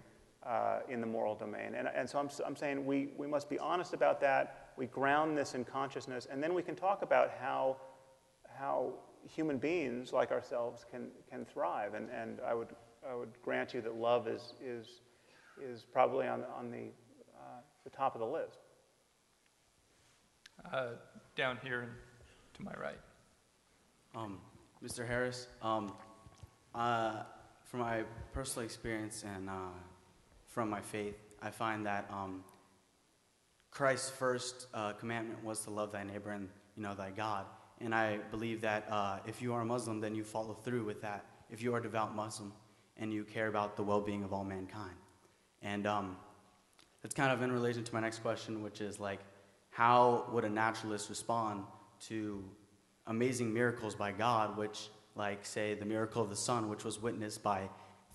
uh, 0.45 0.80
in 0.89 1.01
the 1.01 1.07
moral 1.07 1.35
domain. 1.35 1.76
And, 1.76 1.88
and 1.88 2.09
so 2.09 2.19
I'm, 2.19 2.30
I'm 2.45 2.55
saying 2.55 2.85
we, 2.85 3.09
we 3.18 3.27
must 3.27 3.49
be 3.49 3.59
honest 3.59 3.93
about 3.93 4.19
that 4.22 4.72
we 4.77 4.88
ground 4.88 5.38
this 5.38 5.53
in 5.53 5.63
consciousness, 5.63 6.27
and 6.31 6.41
then 6.41 6.53
we 6.53 6.63
can 6.63 6.76
talk 6.76 7.01
about 7.01 7.31
how, 7.39 7.77
how 8.57 8.93
human 9.27 9.57
beings 9.57 10.13
like 10.13 10.31
ourselves 10.31 10.85
can, 10.89 11.09
can 11.30 11.45
thrive. 11.45 11.93
And, 11.93 12.09
and 12.09 12.39
I, 12.45 12.53
would, 12.53 12.69
I 13.07 13.13
would 13.13 13.30
grant 13.43 13.73
you 13.73 13.81
that 13.81 13.95
love 13.95 14.27
is, 14.27 14.53
is, 14.63 15.01
is 15.61 15.84
probably 15.84 16.27
on, 16.27 16.43
on 16.57 16.72
the, 16.72 16.88
uh, 17.35 17.59
the 17.84 17.89
top 17.89 18.15
of 18.15 18.22
the 18.22 18.27
list. 18.27 18.57
Uh, 20.73 20.88
down 21.35 21.57
here 21.63 21.89
to 22.53 22.63
my 22.63 22.73
right. 22.73 22.99
Um, 24.15 24.39
Mr. 24.84 25.07
Harris, 25.07 25.47
um, 25.61 25.93
uh, 26.73 27.23
from 27.65 27.81
my 27.81 28.03
personal 28.34 28.65
experience 28.65 29.23
and 29.23 29.49
uh, 29.49 29.53
from 30.51 30.69
my 30.69 30.81
faith, 30.81 31.15
I 31.41 31.49
find 31.49 31.85
that 31.85 32.09
um, 32.11 32.43
Christ's 33.71 34.09
first 34.09 34.67
uh, 34.73 34.91
commandment 34.93 35.43
was 35.43 35.61
to 35.61 35.69
love 35.69 35.91
thy 35.91 36.03
neighbor 36.03 36.31
and 36.31 36.49
you 36.75 36.83
know 36.83 36.93
thy 36.93 37.09
God. 37.09 37.45
And 37.79 37.95
I 37.95 38.17
believe 38.29 38.61
that 38.61 38.85
uh, 38.91 39.19
if 39.25 39.41
you 39.41 39.53
are 39.53 39.61
a 39.61 39.65
Muslim, 39.65 40.01
then 40.01 40.13
you 40.13 40.23
follow 40.23 40.53
through 40.53 40.83
with 40.83 41.01
that. 41.01 41.25
If 41.49 41.63
you 41.63 41.73
are 41.73 41.79
a 41.79 41.81
devout 41.81 42.15
Muslim 42.15 42.53
and 42.97 43.11
you 43.11 43.23
care 43.23 43.47
about 43.47 43.75
the 43.75 43.83
well-being 43.83 44.23
of 44.23 44.33
all 44.33 44.43
mankind, 44.43 44.95
and 45.63 45.87
um, 45.87 46.17
that's 47.01 47.15
kind 47.15 47.31
of 47.31 47.41
in 47.41 47.51
relation 47.51 47.83
to 47.83 47.93
my 47.93 48.01
next 48.01 48.19
question, 48.19 48.61
which 48.61 48.81
is 48.81 48.99
like, 48.99 49.19
how 49.69 50.25
would 50.31 50.43
a 50.43 50.49
naturalist 50.49 51.09
respond 51.09 51.63
to 52.07 52.43
amazing 53.07 53.53
miracles 53.53 53.95
by 53.95 54.11
God, 54.11 54.57
which, 54.57 54.89
like, 55.15 55.45
say, 55.45 55.73
the 55.75 55.85
miracle 55.85 56.21
of 56.21 56.29
the 56.29 56.35
sun, 56.35 56.69
which 56.69 56.83
was 56.83 57.01
witnessed 57.01 57.41
by 57.41 57.69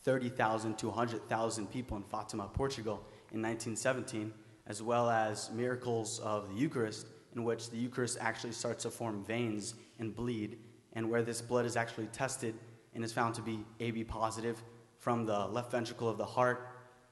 30,000 0.07 0.78
to 0.78 0.87
100,000 0.87 1.66
people 1.70 1.99
in 1.99 2.03
Fatima, 2.05 2.49
Portugal, 2.55 3.03
in 3.33 3.43
1917? 3.43 4.33
as 4.66 4.83
well 4.83 5.09
as 5.09 5.51
miracles 5.53 6.19
of 6.20 6.49
the 6.49 6.55
Eucharist, 6.55 7.07
in 7.35 7.45
which 7.45 7.70
the 7.70 7.77
Eucharist 7.77 8.19
actually 8.20 8.53
starts 8.53 8.83
to 8.83 8.91
form 8.91 9.24
veins 9.24 9.74
and 9.99 10.15
bleed, 10.15 10.59
and 10.95 11.09
where 11.09 11.23
this 11.23 11.41
blood 11.41 11.66
is 11.66 11.77
actually 11.77 12.07
tested 12.07 12.55
and 12.95 13.05
is 13.05 13.12
found 13.12 13.35
to 13.35 13.43
be 13.43 13.61
AB 13.81 14.05
positive 14.05 14.62
from 14.99 15.27
the 15.27 15.47
left 15.47 15.70
ventricle 15.70 16.09
of 16.09 16.19
the 16.19 16.24
heart. 16.24 16.69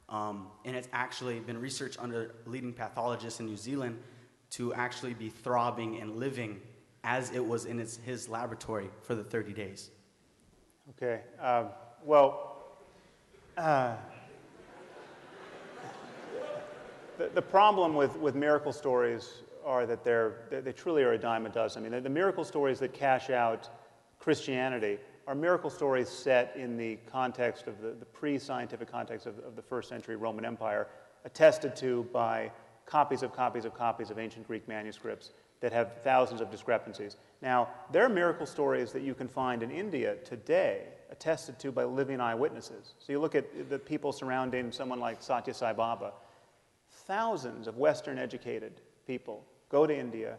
Um, 0.09 0.49
and 0.65 0.75
it's 0.75 0.89
actually 0.93 1.41
been 1.41 1.59
researched 1.59 2.03
under 2.03 2.35
leading 2.47 2.73
pathologists 2.73 3.41
in 3.41 3.47
New 3.47 3.57
Zealand 3.57 3.99
to 4.51 4.75
actually 4.75 5.15
be 5.15 5.29
throbbing 5.29 6.01
and 6.01 6.17
living 6.17 6.61
as 7.05 7.31
it 7.31 7.45
was 7.45 7.67
in 7.67 7.79
his, 7.79 7.99
his 8.05 8.29
laboratory 8.29 8.89
for 9.03 9.15
the 9.15 9.25
30 9.25 9.53
days. 9.53 9.91
Okay. 10.91 11.23
Uh, 11.41 11.65
well, 12.03 12.54
uh, 13.57 13.95
the, 17.19 17.31
the 17.35 17.43
problem 17.43 17.95
with, 17.95 18.17
with 18.17 18.35
miracle 18.35 18.73
stories 18.73 19.43
are 19.65 19.87
that 19.87 20.05
they're, 20.05 20.35
they 20.51 20.73
truly 20.73 21.03
are 21.03 21.13
a 21.13 21.19
dime 21.19 21.47
a 21.47 21.49
dozen. 21.49 21.83
I 21.83 21.89
mean, 21.89 21.93
the, 21.93 22.01
the 22.03 22.11
miracle 22.11 22.45
stories 22.45 22.79
that 22.81 22.93
cash 22.93 23.31
out 23.31 23.71
Christianity 24.19 24.99
are 25.27 25.35
miracle 25.35 25.71
stories 25.71 26.09
set 26.09 26.55
in 26.57 26.77
the 26.77 26.97
context 27.11 27.67
of 27.67 27.81
the, 27.81 27.93
the 27.93 28.05
pre 28.05 28.39
scientific 28.39 28.91
context 28.91 29.27
of, 29.27 29.39
of 29.39 29.57
the 29.57 29.63
first 29.63 29.89
century 29.89 30.17
Roman 30.17 30.45
Empire, 30.45 30.89
attested 31.25 31.75
to 31.77 32.07
by 32.13 32.51
copies 32.87 33.23
of 33.23 33.33
copies 33.33 33.65
of 33.65 33.75
copies 33.75 34.11
of 34.11 34.19
ancient 34.19 34.47
Greek 34.47 34.69
manuscripts 34.69 35.31
that 35.61 35.73
have 35.73 36.03
thousands 36.03 36.43
of 36.43 36.51
discrepancies. 36.51 37.17
Now, 37.41 37.69
there 37.91 38.05
are 38.05 38.09
miracle 38.09 38.45
stories 38.45 38.93
that 38.93 39.03
you 39.03 39.15
can 39.15 39.29
find 39.29 39.63
in 39.63 39.71
India 39.71 40.17
today, 40.17 40.89
attested 41.15 41.59
to 41.61 41.71
by 41.71 41.85
living 41.85 42.21
eyewitnesses. 42.21 42.95
So 42.99 43.13
you 43.13 43.21
look 43.21 43.37
at 43.37 43.71
the 43.71 43.79
people 43.79 44.13
surrounding 44.13 44.73
someone 44.73 44.99
like 44.99 45.23
Satya 45.23 45.55
Sai 45.55 45.73
Baba 45.73 46.13
thousands 47.07 47.67
of 47.67 47.77
Western 47.77 48.19
educated 48.19 48.81
people 49.07 49.45
go 49.69 49.87
to 49.87 49.97
India, 49.97 50.37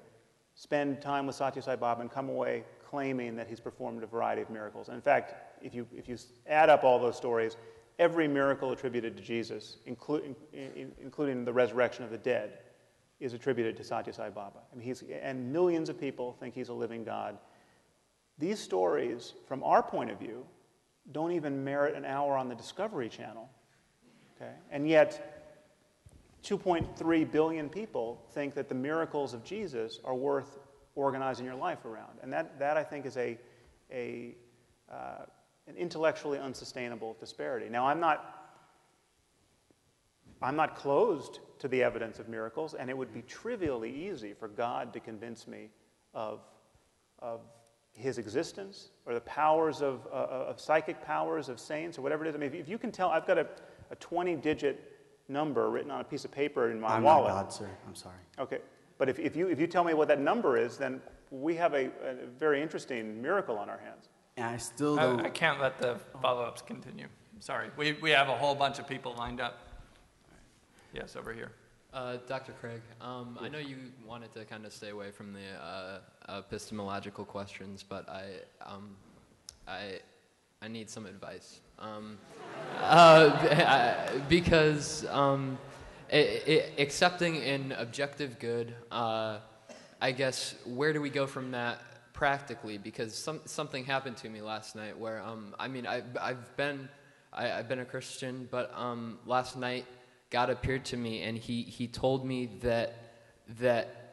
spend 0.55 1.01
time 1.01 1.27
with 1.27 1.35
Satya 1.35 1.61
Sai 1.61 1.75
Baba, 1.75 2.01
and 2.01 2.11
come 2.11 2.29
away 2.29 2.63
claiming 2.89 3.35
that 3.35 3.47
he's 3.47 3.59
performed 3.59 4.03
a 4.03 4.07
variety 4.07 4.41
of 4.41 4.49
miracles. 4.49 4.87
And 4.87 4.95
in 4.95 5.01
fact, 5.01 5.33
if 5.61 5.73
you, 5.73 5.87
if 5.95 6.07
you 6.07 6.17
add 6.47 6.69
up 6.69 6.83
all 6.83 6.99
those 6.99 7.17
stories, 7.17 7.57
every 7.99 8.27
miracle 8.27 8.71
attributed 8.71 9.17
to 9.17 9.23
Jesus, 9.23 9.77
inclu- 9.87 10.35
in, 10.53 10.91
including 11.01 11.43
the 11.43 11.53
resurrection 11.53 12.03
of 12.03 12.11
the 12.11 12.17
dead, 12.17 12.59
is 13.19 13.33
attributed 13.33 13.75
to 13.77 13.83
Satya 13.83 14.13
Sai 14.13 14.29
Baba. 14.29 14.59
I 14.71 14.75
mean, 14.75 14.85
he's, 14.85 15.03
and 15.21 15.51
millions 15.51 15.89
of 15.89 15.99
people 15.99 16.35
think 16.39 16.53
he's 16.53 16.69
a 16.69 16.73
living 16.73 17.03
God. 17.03 17.37
These 18.37 18.59
stories, 18.59 19.33
from 19.47 19.63
our 19.63 19.81
point 19.81 20.11
of 20.11 20.19
view, 20.19 20.45
don't 21.11 21.31
even 21.31 21.63
merit 21.63 21.95
an 21.95 22.05
hour 22.05 22.35
on 22.35 22.49
the 22.49 22.55
Discovery 22.55 23.09
Channel. 23.09 23.49
Okay? 24.35 24.51
And 24.71 24.87
yet, 24.87 25.35
2.3 26.43 27.31
billion 27.31 27.69
people 27.69 28.21
think 28.31 28.53
that 28.53 28.69
the 28.69 28.75
miracles 28.75 29.33
of 29.33 29.43
Jesus 29.43 29.99
are 30.03 30.15
worth 30.15 30.59
organizing 30.95 31.45
your 31.45 31.55
life 31.55 31.85
around. 31.85 32.19
And 32.21 32.31
that, 32.33 32.59
that 32.59 32.77
I 32.77 32.83
think, 32.83 33.05
is 33.05 33.17
a, 33.17 33.37
a, 33.91 34.35
uh, 34.91 35.25
an 35.67 35.75
intellectually 35.75 36.37
unsustainable 36.37 37.17
disparity. 37.19 37.67
Now, 37.69 37.87
I'm 37.87 37.99
not, 37.99 38.53
I'm 40.41 40.55
not 40.55 40.75
closed 40.75 41.39
to 41.59 41.67
the 41.67 41.81
evidence 41.81 42.19
of 42.19 42.29
miracles, 42.29 42.73
and 42.75 42.89
it 42.89 42.97
would 42.97 43.13
be 43.13 43.23
trivially 43.23 44.07
easy 44.07 44.33
for 44.33 44.47
God 44.47 44.93
to 44.93 44.99
convince 44.99 45.47
me 45.47 45.69
of, 46.13 46.41
of 47.19 47.41
his 47.95 48.17
existence 48.17 48.89
or 49.05 49.13
the 49.13 49.21
powers 49.21 49.81
of, 49.81 50.05
uh, 50.11 50.49
of 50.49 50.59
psychic 50.59 51.01
powers 51.01 51.49
of 51.49 51.59
saints 51.59 51.97
or 51.97 52.01
whatever 52.01 52.25
it 52.25 52.29
is. 52.29 52.35
I 52.35 52.37
mean, 52.37 52.53
if 52.53 52.67
you 52.67 52.77
can 52.77 52.91
tell, 52.91 53.09
I've 53.09 53.25
got 53.25 53.37
a, 53.37 53.47
a 53.89 53.95
20 53.95 54.35
digit 54.35 54.91
number 55.29 55.69
written 55.69 55.89
on 55.91 56.01
a 56.01 56.03
piece 56.03 56.25
of 56.25 56.31
paper 56.31 56.69
in 56.71 56.79
my 56.79 56.89
I'm 56.89 57.03
wallet. 57.03 57.33
not 57.33 57.43
God, 57.45 57.53
sir. 57.53 57.69
I'm 57.87 57.95
sorry. 57.95 58.15
Okay, 58.37 58.59
but 58.97 59.09
if, 59.09 59.17
if, 59.17 59.35
you, 59.35 59.47
if 59.47 59.59
you 59.59 59.67
tell 59.67 59.83
me 59.83 59.93
what 59.93 60.09
that 60.09 60.19
number 60.19 60.57
is, 60.57 60.77
then 60.77 61.01
we 61.31 61.55
have 61.55 61.73
a, 61.73 61.85
a 61.85 62.27
very 62.37 62.61
interesting 62.61 63.21
miracle 63.21 63.57
on 63.57 63.69
our 63.69 63.79
hands. 63.79 64.09
And 64.37 64.45
I 64.45 64.57
still 64.57 64.99
I, 64.99 65.03
don't. 65.03 65.21
I 65.21 65.29
can't 65.29 65.61
let 65.61 65.79
the 65.79 65.97
follow-ups 66.21 66.61
continue. 66.61 67.07
Sorry. 67.39 67.69
We, 67.77 67.93
we 67.93 68.11
have 68.11 68.27
a 68.27 68.35
whole 68.35 68.55
bunch 68.55 68.79
of 68.79 68.87
people 68.87 69.15
lined 69.17 69.39
up. 69.39 69.59
Yes, 70.93 71.15
over 71.15 71.33
here. 71.33 71.51
Uh, 71.93 72.17
Dr. 72.27 72.51
Craig, 72.59 72.81
um, 72.99 73.37
I 73.39 73.47
know 73.47 73.57
you 73.57 73.77
wanted 74.05 74.33
to 74.33 74.43
kind 74.43 74.65
of 74.65 74.73
stay 74.73 74.89
away 74.89 75.11
from 75.11 75.31
the 75.31 75.63
uh, 75.63 75.99
epistemological 76.29 77.25
questions, 77.25 77.83
but 77.87 78.07
I, 78.09 78.23
um, 78.65 78.95
I, 79.67 79.99
I 80.61 80.67
need 80.67 80.89
some 80.89 81.05
advice. 81.05 81.59
Um, 81.79 82.17
uh, 82.79 84.19
because 84.29 85.05
um, 85.09 85.57
i 86.11 86.41
i 86.47 86.81
accepting 86.81 87.37
an 87.37 87.73
objective 87.73 88.39
good, 88.39 88.73
uh, 88.91 89.39
I 90.01 90.11
guess, 90.11 90.55
where 90.65 90.93
do 90.93 91.01
we 91.01 91.09
go 91.09 91.27
from 91.27 91.51
that 91.51 91.79
practically? 92.13 92.77
Because 92.77 93.15
some, 93.15 93.41
something 93.45 93.83
happened 93.85 94.17
to 94.17 94.29
me 94.29 94.41
last 94.41 94.75
night 94.75 94.97
where, 94.97 95.21
um, 95.21 95.55
I 95.59 95.67
mean, 95.67 95.85
I, 95.85 96.03
I've 96.21 96.55
been, 96.57 96.89
I, 97.33 97.51
I've 97.51 97.67
been 97.67 97.79
a 97.79 97.85
Christian, 97.85 98.47
but 98.49 98.71
um, 98.75 99.19
last 99.25 99.57
night 99.57 99.85
God 100.29 100.49
appeared 100.49 100.85
to 100.85 100.97
me 100.97 101.23
and 101.23 101.37
he, 101.37 101.63
he 101.63 101.87
told 101.87 102.25
me 102.25 102.49
that, 102.61 102.95
that, 103.59 104.04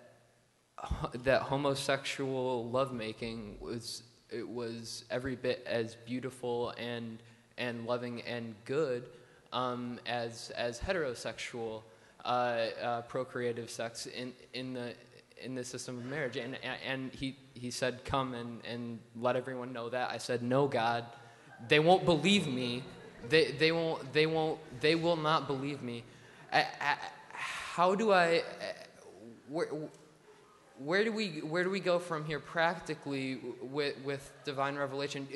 that 1.24 1.42
homosexual 1.42 2.68
lovemaking 2.70 3.56
was, 3.60 4.02
it 4.30 4.48
was 4.48 5.04
every 5.10 5.36
bit 5.36 5.64
as 5.66 5.96
beautiful 6.06 6.70
and, 6.70 7.22
and 7.58 7.86
loving 7.86 8.22
and 8.22 8.54
good 8.64 9.04
um, 9.52 10.00
as, 10.06 10.50
as 10.56 10.80
heterosexual 10.80 11.82
uh, 12.24 12.28
uh, 12.28 13.02
procreative 13.02 13.70
sex 13.70 14.06
in, 14.06 14.32
in, 14.54 14.72
the, 14.72 14.94
in 15.40 15.54
the 15.54 15.64
system 15.64 15.98
of 15.98 16.04
marriage. 16.04 16.36
And, 16.36 16.58
and 16.86 17.12
he, 17.12 17.36
he 17.54 17.70
said, 17.70 18.04
Come 18.04 18.34
and, 18.34 18.64
and 18.64 18.98
let 19.20 19.36
everyone 19.36 19.72
know 19.72 19.88
that. 19.88 20.10
I 20.10 20.18
said, 20.18 20.42
No, 20.42 20.66
God. 20.66 21.04
They 21.68 21.78
won't 21.78 22.04
believe 22.04 22.48
me. 22.48 22.82
They, 23.28 23.52
they, 23.52 23.70
won't, 23.70 24.12
they, 24.12 24.26
won't, 24.26 24.58
they 24.80 24.96
will 24.96 25.16
not 25.16 25.46
believe 25.46 25.80
me. 25.80 26.02
I, 26.52 26.66
I, 26.80 26.96
how 27.32 27.94
do 27.94 28.12
I. 28.12 28.42
Where, 29.48 29.68
where 30.84 31.04
do 31.04 31.12
we 31.12 31.40
where 31.40 31.62
do 31.64 31.70
we 31.70 31.80
go 31.80 31.98
from 31.98 32.24
here 32.24 32.40
practically 32.40 33.40
with, 33.60 33.96
with 34.04 34.32
divine 34.44 34.76
revelation? 34.76 35.26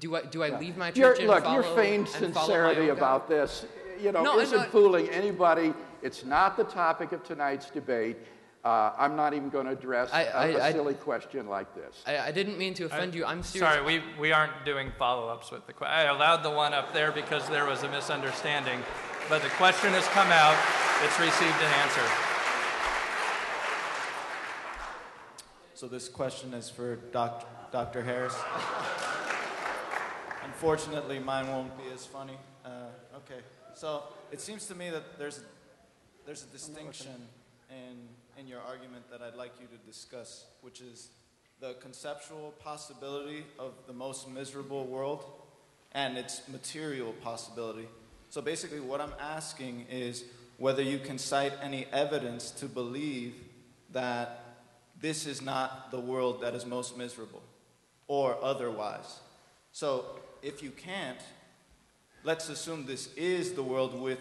Do 0.00 0.16
I 0.16 0.22
do 0.22 0.42
I 0.42 0.58
leave 0.58 0.76
my 0.76 0.90
church 0.90 0.96
Your- 0.98 1.12
and 1.14 1.26
look, 1.28 1.44
follow 1.44 1.54
your 1.62 1.76
feigned 1.76 2.08
and 2.20 2.34
follow 2.34 2.46
sincerity 2.46 2.88
about 2.88 3.28
God? 3.28 3.36
this, 3.36 3.66
you 4.00 4.12
know, 4.12 4.22
No, 4.22 4.38
isn't 4.38 4.56
not- 4.56 4.68
fooling 4.70 5.08
anybody. 5.10 5.74
It's 6.02 6.24
not 6.24 6.56
the 6.56 6.64
topic 6.64 7.12
of 7.12 7.22
tonight's 7.24 7.70
debate. 7.70 8.16
Uh, 8.64 8.92
I'm 8.98 9.14
not 9.14 9.32
even 9.32 9.48
going 9.48 9.66
to 9.66 9.72
address 9.72 10.10
I- 10.12 10.22
a- 10.24 10.30
I- 10.34 10.46
a 10.46 10.62
I- 10.64 10.72
silly 10.72 10.94
question 10.94 11.46
like 11.46 11.72
this. 11.76 12.02
I, 12.04 12.18
I 12.18 12.30
didn't 12.32 12.58
mean 12.58 12.74
to 12.74 12.84
offend 12.86 13.14
you. 13.14 13.24
I'm 13.24 13.44
serious. 13.44 13.72
Sorry, 13.72 13.84
we, 13.84 14.02
we 14.18 14.32
aren't 14.32 14.64
doing 14.64 14.90
follow-ups 14.98 15.52
with 15.52 15.66
the 15.68 15.72
question. 15.72 15.96
I 15.96 16.04
allowed 16.10 16.42
the 16.42 16.50
one 16.50 16.74
up 16.74 16.92
there 16.92 17.12
because 17.12 17.48
there 17.48 17.64
was 17.64 17.84
a 17.84 17.88
misunderstanding, 17.90 18.80
but 19.28 19.40
the 19.42 19.50
question 19.50 19.90
has 19.92 20.04
come 20.08 20.32
out. 20.32 20.56
It's 21.04 21.18
received 21.20 21.60
an 21.62 21.72
answer. 21.80 22.25
So 25.76 25.86
this 25.88 26.08
question 26.08 26.54
is 26.54 26.70
for 26.70 26.96
Dr. 27.12 27.46
Dr. 27.70 28.02
Harris. 28.02 28.34
Unfortunately, 30.42 31.18
mine 31.18 31.48
won't 31.48 31.76
be 31.76 31.84
as 31.92 32.06
funny. 32.06 32.38
Uh, 32.64 32.86
okay, 33.14 33.42
so 33.74 34.04
it 34.32 34.40
seems 34.40 34.64
to 34.68 34.74
me 34.74 34.88
that 34.88 35.18
there's 35.18 35.42
there's 36.24 36.44
a 36.44 36.46
distinction 36.46 37.28
in 37.68 38.08
in 38.40 38.48
your 38.48 38.62
argument 38.62 39.04
that 39.10 39.20
I'd 39.20 39.34
like 39.34 39.52
you 39.60 39.66
to 39.66 39.76
discuss, 39.86 40.46
which 40.62 40.80
is 40.80 41.08
the 41.60 41.74
conceptual 41.74 42.54
possibility 42.64 43.44
of 43.58 43.74
the 43.86 43.92
most 43.92 44.30
miserable 44.30 44.86
world 44.86 45.26
and 45.92 46.16
its 46.16 46.40
material 46.48 47.12
possibility. 47.22 47.86
So 48.30 48.40
basically, 48.40 48.80
what 48.80 49.02
I'm 49.02 49.14
asking 49.20 49.88
is 49.90 50.24
whether 50.56 50.80
you 50.80 50.98
can 50.98 51.18
cite 51.18 51.52
any 51.60 51.84
evidence 51.92 52.50
to 52.52 52.64
believe 52.64 53.34
that 53.92 54.45
this 55.00 55.26
is 55.26 55.42
not 55.42 55.90
the 55.90 56.00
world 56.00 56.40
that 56.42 56.54
is 56.54 56.64
most 56.66 56.96
miserable, 56.96 57.42
or 58.08 58.36
otherwise. 58.42 59.20
So, 59.72 60.04
if 60.42 60.62
you 60.62 60.70
can't, 60.70 61.18
let's 62.24 62.48
assume 62.48 62.86
this 62.86 63.12
is 63.14 63.52
the 63.52 63.62
world 63.62 64.00
with 64.00 64.18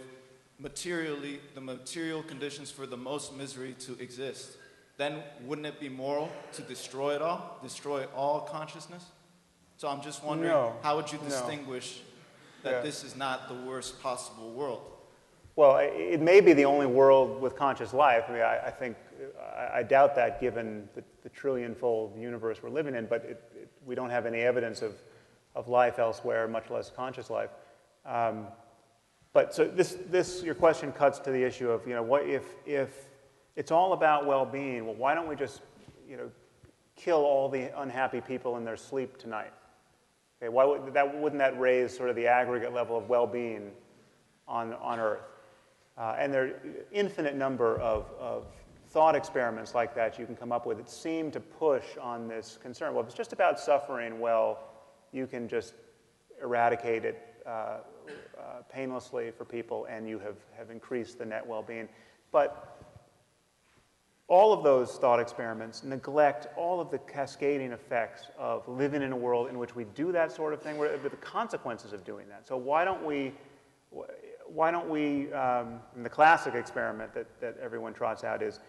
materially 0.60 1.39
the 1.53 1.61
material 1.61 2.23
conditions 2.23 2.72
for 2.72 2.85
the 2.85 2.97
most 2.97 3.35
misery 3.35 3.76
to 3.80 3.93
exist. 3.99 4.57
Then 4.97 5.22
wouldn't 5.43 5.68
it 5.68 5.80
be 5.80 5.89
moral 5.89 6.31
to 6.53 6.61
destroy 6.61 7.15
it 7.15 7.22
all, 7.22 7.60
destroy 7.61 8.06
all 8.15 8.41
consciousness? 8.41 9.03
So 9.77 9.89
I'm 9.89 10.02
just 10.02 10.23
wondering, 10.23 10.52
No. 10.52 10.76
how 10.81 10.95
would 10.95 11.11
you 11.11 11.18
No. 11.19 11.26
distinguish 11.26 11.99
that 12.64 12.72
Yeah. 12.72 12.81
this 12.81 13.03
is 13.03 13.15
not 13.15 13.49
the 13.49 13.56
worst 13.56 14.02
possible 14.02 14.52
world? 14.52 14.95
Well, 15.56 15.77
it 15.80 16.19
may 16.19 16.41
be 16.41 16.52
the 16.52 16.65
only 16.65 16.86
world 16.86 17.41
with 17.41 17.56
conscious 17.56 17.94
life. 17.94 18.26
I 18.27 18.32
mean, 18.34 18.41
I, 18.41 18.68
I 18.68 18.72
think, 18.72 18.98
I, 19.73 19.84
doubt 19.84 20.14
that 20.15 20.41
given 20.41 20.90
the, 20.95 21.03
the 21.23 21.30
trillion-fold 21.30 22.19
universe 22.19 22.61
we're 22.61 22.69
living 22.69 22.94
in, 22.94 23.06
but 23.06 23.23
it, 23.23 23.41
it, 23.56 23.72
we 23.86 23.95
don't 23.95 24.10
have 24.10 24.26
any 24.26 24.40
evidence 24.40 24.82
of, 24.82 24.95
of 25.56 25.69
life 25.69 25.98
elsewhere, 25.98 26.45
much 26.49 26.69
less 26.69 26.91
conscious 26.94 27.30
life. 27.30 27.52
Um, 28.06 28.48
but 29.32 29.56
so 29.56 29.65
this, 29.65 29.98
this, 30.10 30.44
your 30.44 30.56
question 30.56 30.91
cuts 30.91 31.19
to 31.19 31.32
the 31.32 31.41
issue 31.41 31.69
of, 31.69 31.88
you 31.88 31.94
know, 31.94 32.03
what 32.03 32.26
if, 32.26 32.44
if 32.65 33.07
it's 33.56 33.72
all 33.72 33.94
about 33.94 34.26
well-being, 34.26 34.86
well, 34.86 34.95
why 34.95 35.15
don't 35.15 35.27
we 35.27 35.38
just, 35.38 35.61
you 36.10 36.18
know, 36.18 36.30
kill 36.98 37.23
all 37.23 37.48
the 37.48 37.72
unhappy 37.80 38.19
people 38.19 38.57
in 38.57 38.65
their 38.65 38.77
sleep 38.77 39.18
tonight? 39.18 39.53
Okay, 40.41 40.49
why 40.49 40.65
would, 40.65 40.94
that, 40.94 41.18
wouldn't 41.18 41.40
that 41.40 41.57
raise 41.57 41.95
sort 41.95 42.10
of 42.10 42.18
the 42.18 42.27
aggregate 42.27 42.73
level 42.73 42.98
of 42.98 43.07
well-being 43.07 43.72
on, 44.49 44.73
on 44.73 44.99
Earth? 44.99 45.22
Uh, 45.98 46.16
and 46.20 46.34
there 46.34 46.46
are 46.46 46.60
infinite 46.92 47.36
number 47.36 47.80
of, 47.80 48.06
of 48.20 48.48
thought 48.90 49.16
experiments 49.16 49.74
like 49.74 49.96
that 49.96 50.20
you 50.20 50.26
can 50.26 50.36
come 50.36 50.52
up 50.52 50.66
with 50.66 50.78
that 50.78 50.90
seem 50.90 51.32
to 51.32 51.40
push 51.40 51.98
on 52.02 52.28
this 52.28 52.58
concern. 52.62 52.94
Well, 52.94 53.02
if 53.02 53.08
it's 53.08 53.18
just 53.18 53.34
about 53.34 53.60
suffering, 53.60 54.20
well, 54.20 54.60
you 55.12 55.28
can 55.28 55.48
just 55.48 55.74
eradicate 56.42 57.06
it 57.06 57.22
uh, 57.46 57.50
uh, 57.50 57.80
painlessly 58.72 59.32
for 59.32 59.46
people 59.46 59.86
and 59.90 60.08
you 60.08 60.20
have, 60.20 60.36
have 60.58 60.70
increased 60.70 61.18
the 61.18 61.26
net 61.26 61.46
well-being. 61.46 61.88
But 62.32 62.78
all 64.28 64.52
of 64.52 64.64
those 64.64 64.98
thought 64.98 65.20
experiments 65.20 65.84
neglect 65.84 66.48
all 66.58 66.82
of 66.82 66.90
the 66.90 66.98
cascading 66.98 67.72
effects 67.72 68.24
of 68.38 68.68
living 68.68 69.02
in 69.02 69.12
a 69.12 69.16
world 69.16 69.50
in 69.50 69.58
which 69.60 69.76
we 69.76 69.84
do 69.96 70.12
that 70.12 70.32
sort 70.32 70.54
of 70.54 70.62
thing, 70.62 70.78
where- 70.78 70.98
the 70.98 71.10
consequences 71.18 71.94
of 71.94 72.04
doing 72.04 72.28
that. 72.30 72.48
So 72.48 72.58
why 72.58 72.84
don't 72.84 73.06
we, 73.06 73.34
why 74.48 74.72
don't 74.72 74.90
we, 74.90 75.32
um, 75.34 75.80
the 75.98 76.10
classic 76.10 76.56
experiment 76.56 77.14
that, 77.14 77.28
that 77.42 77.58
everyone 77.62 77.94
trots 77.94 78.24
out 78.24 78.42
is, 78.42 78.60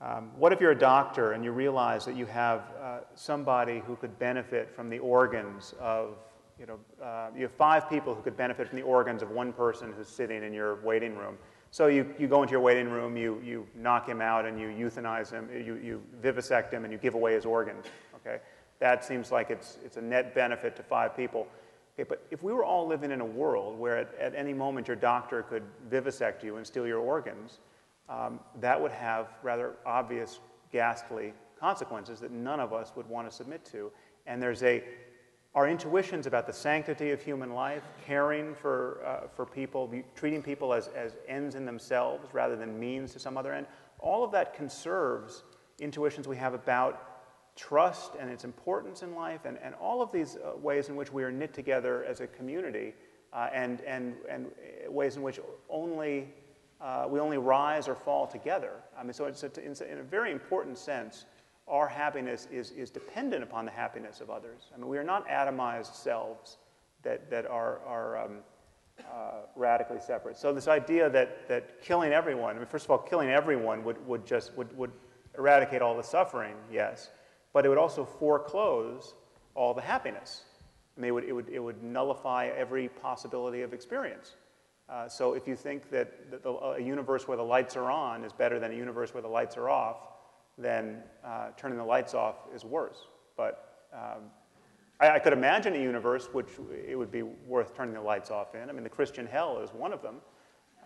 um, 0.00 0.30
what 0.36 0.52
if 0.52 0.60
you're 0.60 0.70
a 0.70 0.78
doctor 0.78 1.32
and 1.32 1.42
you 1.42 1.50
realize 1.50 2.04
that 2.04 2.14
you 2.16 2.26
have 2.26 2.62
uh, 2.80 2.98
somebody 3.14 3.80
who 3.80 3.96
could 3.96 4.16
benefit 4.18 4.70
from 4.70 4.88
the 4.88 4.98
organs 5.00 5.74
of, 5.80 6.16
you 6.58 6.66
know, 6.66 6.78
uh, 7.02 7.30
you 7.34 7.42
have 7.42 7.52
five 7.52 7.88
people 7.88 8.14
who 8.14 8.22
could 8.22 8.36
benefit 8.36 8.68
from 8.68 8.76
the 8.76 8.84
organs 8.84 9.22
of 9.22 9.30
one 9.30 9.52
person 9.52 9.92
who's 9.92 10.08
sitting 10.08 10.42
in 10.44 10.52
your 10.52 10.76
waiting 10.82 11.16
room. 11.16 11.36
So 11.70 11.88
you, 11.88 12.14
you 12.18 12.28
go 12.28 12.42
into 12.42 12.52
your 12.52 12.60
waiting 12.60 12.88
room, 12.88 13.16
you, 13.16 13.40
you 13.44 13.66
knock 13.76 14.08
him 14.08 14.20
out, 14.20 14.46
and 14.46 14.58
you 14.58 14.68
euthanize 14.68 15.30
him, 15.30 15.48
you, 15.52 15.74
you 15.76 16.02
vivisect 16.22 16.72
him, 16.72 16.84
and 16.84 16.92
you 16.92 16.98
give 16.98 17.14
away 17.14 17.34
his 17.34 17.44
organs. 17.44 17.86
Okay? 18.16 18.38
That 18.78 19.04
seems 19.04 19.30
like 19.30 19.50
it's, 19.50 19.78
it's 19.84 19.96
a 19.96 20.00
net 20.00 20.34
benefit 20.34 20.76
to 20.76 20.82
five 20.82 21.16
people. 21.16 21.46
Okay, 21.98 22.06
but 22.08 22.24
if 22.30 22.44
we 22.44 22.52
were 22.52 22.64
all 22.64 22.86
living 22.86 23.10
in 23.10 23.20
a 23.20 23.24
world 23.24 23.76
where 23.76 23.98
at, 23.98 24.14
at 24.20 24.32
any 24.36 24.54
moment 24.54 24.86
your 24.86 24.96
doctor 24.96 25.42
could 25.42 25.64
vivisect 25.90 26.44
you 26.44 26.56
and 26.56 26.64
steal 26.64 26.86
your 26.86 27.00
organs, 27.00 27.58
um, 28.08 28.38
that 28.60 28.80
would 28.80 28.92
have 28.92 29.26
rather 29.42 29.74
obvious, 29.84 30.38
ghastly 30.70 31.32
consequences 31.58 32.20
that 32.20 32.30
none 32.30 32.60
of 32.60 32.72
us 32.72 32.92
would 32.94 33.08
want 33.08 33.28
to 33.28 33.34
submit 33.34 33.64
to. 33.64 33.90
And 34.28 34.40
there's 34.40 34.62
a, 34.62 34.84
our 35.56 35.68
intuitions 35.68 36.28
about 36.28 36.46
the 36.46 36.52
sanctity 36.52 37.10
of 37.10 37.20
human 37.20 37.52
life, 37.52 37.82
caring 38.06 38.54
for, 38.54 39.00
uh, 39.04 39.26
for 39.26 39.44
people, 39.44 39.92
treating 40.14 40.40
people 40.40 40.72
as, 40.72 40.88
as 40.94 41.16
ends 41.26 41.56
in 41.56 41.64
themselves 41.64 42.32
rather 42.32 42.54
than 42.54 42.78
means 42.78 43.12
to 43.14 43.18
some 43.18 43.36
other 43.36 43.52
end, 43.52 43.66
all 43.98 44.22
of 44.22 44.30
that 44.30 44.54
conserves 44.54 45.42
intuitions 45.80 46.28
we 46.28 46.36
have 46.36 46.54
about 46.54 47.07
trust 47.58 48.12
and 48.18 48.30
its 48.30 48.44
importance 48.44 49.02
in 49.02 49.14
life, 49.14 49.44
and, 49.44 49.58
and 49.62 49.74
all 49.74 50.00
of 50.00 50.12
these 50.12 50.36
uh, 50.36 50.56
ways 50.56 50.88
in 50.88 50.96
which 50.96 51.12
we 51.12 51.24
are 51.24 51.32
knit 51.32 51.52
together 51.52 52.04
as 52.04 52.20
a 52.20 52.26
community, 52.26 52.94
uh, 53.32 53.48
and, 53.52 53.80
and, 53.82 54.14
and 54.30 54.46
ways 54.88 55.16
in 55.16 55.22
which 55.22 55.40
only, 55.68 56.28
uh, 56.80 57.06
we 57.08 57.18
only 57.18 57.36
rise 57.36 57.88
or 57.88 57.94
fall 57.94 58.26
together. 58.26 58.72
I 58.98 59.02
mean, 59.02 59.12
so 59.12 59.24
it's 59.26 59.42
a, 59.42 59.50
it's 59.56 59.80
a, 59.80 59.90
in 59.90 59.98
a 59.98 60.02
very 60.02 60.30
important 60.30 60.78
sense, 60.78 61.26
our 61.66 61.88
happiness 61.88 62.46
is, 62.50 62.70
is 62.70 62.90
dependent 62.90 63.42
upon 63.42 63.64
the 63.64 63.72
happiness 63.72 64.20
of 64.20 64.30
others. 64.30 64.70
I 64.72 64.78
mean, 64.78 64.88
we 64.88 64.96
are 64.96 65.04
not 65.04 65.28
atomized 65.28 65.94
selves 65.94 66.58
that, 67.02 67.28
that 67.30 67.44
are, 67.46 67.80
are 67.86 68.24
um, 68.24 68.38
uh, 68.98 69.02
uh, 69.12 69.32
radically 69.56 70.00
separate. 70.00 70.38
So 70.38 70.52
this 70.52 70.68
idea 70.68 71.10
that, 71.10 71.48
that 71.48 71.82
killing 71.82 72.12
everyone, 72.12 72.56
I 72.56 72.58
mean, 72.58 72.66
first 72.66 72.84
of 72.84 72.90
all, 72.90 72.98
killing 72.98 73.30
everyone 73.30 73.84
would, 73.84 74.04
would 74.06 74.24
just 74.24 74.56
would, 74.56 74.76
would 74.76 74.92
eradicate 75.36 75.82
all 75.82 75.96
the 75.96 76.02
suffering, 76.02 76.54
yes, 76.72 77.10
but 77.52 77.64
it 77.64 77.68
would 77.68 77.78
also 77.78 78.04
foreclose 78.04 79.14
all 79.54 79.74
the 79.74 79.82
happiness. 79.82 80.42
I 80.96 81.00
mean, 81.00 81.08
it 81.08 81.12
would, 81.12 81.24
it 81.24 81.32
would, 81.32 81.48
it 81.48 81.58
would 81.60 81.82
nullify 81.82 82.46
every 82.56 82.88
possibility 82.88 83.62
of 83.62 83.72
experience. 83.72 84.34
Uh, 84.88 85.08
so 85.08 85.34
if 85.34 85.46
you 85.46 85.54
think 85.54 85.90
that, 85.90 86.30
that 86.30 86.42
the, 86.42 86.50
a 86.50 86.80
universe 86.80 87.28
where 87.28 87.36
the 87.36 87.42
lights 87.42 87.76
are 87.76 87.90
on 87.90 88.24
is 88.24 88.32
better 88.32 88.58
than 88.58 88.72
a 88.72 88.74
universe 88.74 89.12
where 89.12 89.22
the 89.22 89.28
lights 89.28 89.56
are 89.56 89.68
off, 89.68 89.98
then 90.56 91.02
uh, 91.24 91.48
turning 91.56 91.78
the 91.78 91.84
lights 91.84 92.14
off 92.14 92.36
is 92.54 92.64
worse. 92.64 93.06
But 93.36 93.86
um, 93.92 94.24
I, 94.98 95.10
I, 95.10 95.18
could 95.18 95.32
imagine 95.32 95.74
a 95.74 95.78
universe 95.78 96.28
which 96.32 96.48
it 96.86 96.96
would 96.96 97.12
be 97.12 97.22
worth 97.22 97.76
turning 97.76 97.94
the 97.94 98.00
lights 98.00 98.30
off 98.30 98.54
in. 98.54 98.68
I 98.68 98.72
mean, 98.72 98.82
the 98.82 98.88
Christian 98.88 99.26
hell 99.26 99.60
is 99.60 99.70
one 99.70 99.92
of 99.92 100.02
them. 100.02 100.16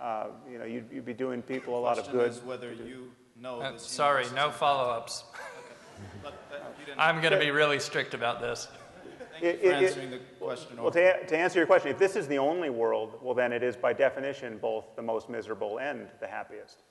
Uh, 0.01 0.27
you 0.51 0.59
know, 0.59 0.65
you'd, 0.65 0.91
you'd, 0.93 1.05
be 1.05 1.15
doing 1.15 1.43
people 1.43 1.79
a 1.79 1.81
lot 1.81 1.99
of 1.99 2.11
good. 2.11 2.31
Is 2.31 2.43
whether 2.43 2.73
you 2.73 3.11
know 3.41 3.61
uh, 3.61 3.77
sorry, 3.77 4.27
no 4.35 4.51
follow-ups. 4.51 5.25
okay. 6.27 6.93
I'm 6.99 7.21
going 7.21 7.33
to 7.33 7.39
be 7.39 7.51
really 7.51 7.79
strict 7.79 8.15
about 8.15 8.41
this. 8.41 8.69
Thank 9.41 9.45
you 9.45 9.71
for 9.71 9.77
it, 9.77 9.85
answering 9.85 10.13
it, 10.13 10.39
the 10.39 10.45
question. 10.45 10.83
Well, 10.83 10.91
to, 10.93 11.27
to 11.27 11.37
answer 11.37 11.59
your 11.59 11.67
question, 11.67 11.91
if 11.91 11.99
this 11.99 12.17
is 12.17 12.29
the 12.29 12.39
only 12.39 12.71
world, 12.71 13.19
well, 13.23 13.35
then 13.35 13.53
it 13.53 13.63
is 13.63 13.77
by 13.77 13.93
definition 13.93 14.59
both 14.59 14.85
the 14.97 15.03
most 15.03 15.29
miserable 15.29 15.79
and 15.81 16.09
the 16.21 16.27
happiest, 16.27 16.83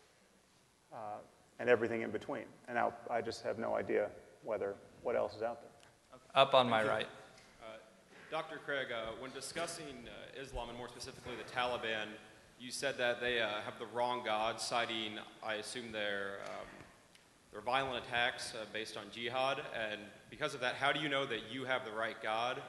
uh, 0.92 1.20
and 1.60 1.70
everything 1.70 2.02
in 2.02 2.12
between. 2.12 2.44
And 2.68 2.76
now 2.76 2.94
I 3.10 3.22
just 3.22 3.44
have 3.44 3.58
no 3.58 3.76
idea 3.76 4.10
whether 4.44 4.76
what 5.04 5.16
else 5.16 5.36
is 5.36 5.44
out 5.44 5.62
there. 5.62 5.72
Okay. 6.14 6.24
Up 6.36 6.54
on 6.54 6.70
my 6.70 6.84
right. 6.84 7.08
Uh, 7.62 7.78
Dr. 8.30 8.60
Craig, 8.66 8.88
uh, 8.92 9.12
when 9.20 9.32
discussing 9.32 10.08
uh, 10.08 10.42
Islam 10.42 10.70
and 10.70 10.78
more 10.78 10.90
specifically 10.90 11.34
the 11.36 11.52
Taliban, 11.52 12.08
you 12.60 12.72
said 12.72 12.98
that 12.98 13.20
they 13.20 13.42
uh, 13.42 13.62
have 13.66 13.80
the 13.80 13.88
wrong 13.88 14.22
God, 14.24 14.60
citing, 14.60 15.14
I 15.44 15.56
assume, 15.56 15.92
their 15.92 16.40
um, 16.46 16.68
their 17.52 17.62
violent 17.62 18.06
attacks 18.06 18.54
uh, 18.56 18.66
based 18.72 18.98
on 18.98 19.04
jihad. 19.12 19.62
And 19.76 20.02
because 20.30 20.54
of 20.54 20.62
that, 20.62 20.76
how 20.76 20.92
do 20.92 21.00
you 21.00 21.10
know 21.10 21.26
that 21.26 21.52
you 21.52 21.66
have 21.66 21.84
the 21.86 21.92
right 21.92 22.22
God? 22.22 22.62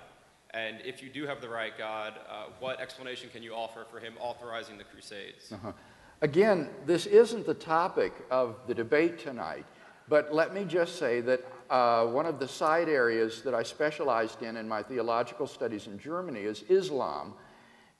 And 0.54 0.78
if 0.84 1.02
you 1.02 1.08
do 1.08 1.26
have 1.26 1.40
the 1.40 1.48
right 1.48 1.76
God, 1.78 2.14
uh, 2.28 2.46
what 2.60 2.80
explanation 2.80 3.30
can 3.30 3.42
you 3.42 3.54
offer 3.54 3.86
for 3.90 4.00
him 4.00 4.14
authorizing 4.20 4.76
the 4.76 4.84
Crusades? 4.84 5.52
Uh-huh. 5.52 5.72
Again, 6.20 6.68
this 6.84 7.06
isn't 7.06 7.46
the 7.46 7.54
topic 7.54 8.12
of 8.30 8.56
the 8.66 8.74
debate 8.74 9.18
tonight, 9.18 9.64
but 10.08 10.34
let 10.34 10.52
me 10.54 10.64
just 10.64 10.96
say 10.96 11.20
that 11.22 11.40
uh, 11.70 12.06
one 12.06 12.26
of 12.26 12.38
the 12.38 12.46
side 12.46 12.88
areas 12.88 13.42
that 13.42 13.54
I 13.54 13.62
specialized 13.62 14.42
in 14.42 14.56
in 14.56 14.68
my 14.68 14.82
theological 14.82 15.46
studies 15.46 15.86
in 15.86 15.98
Germany 15.98 16.40
is 16.40 16.64
Islam. 16.68 17.34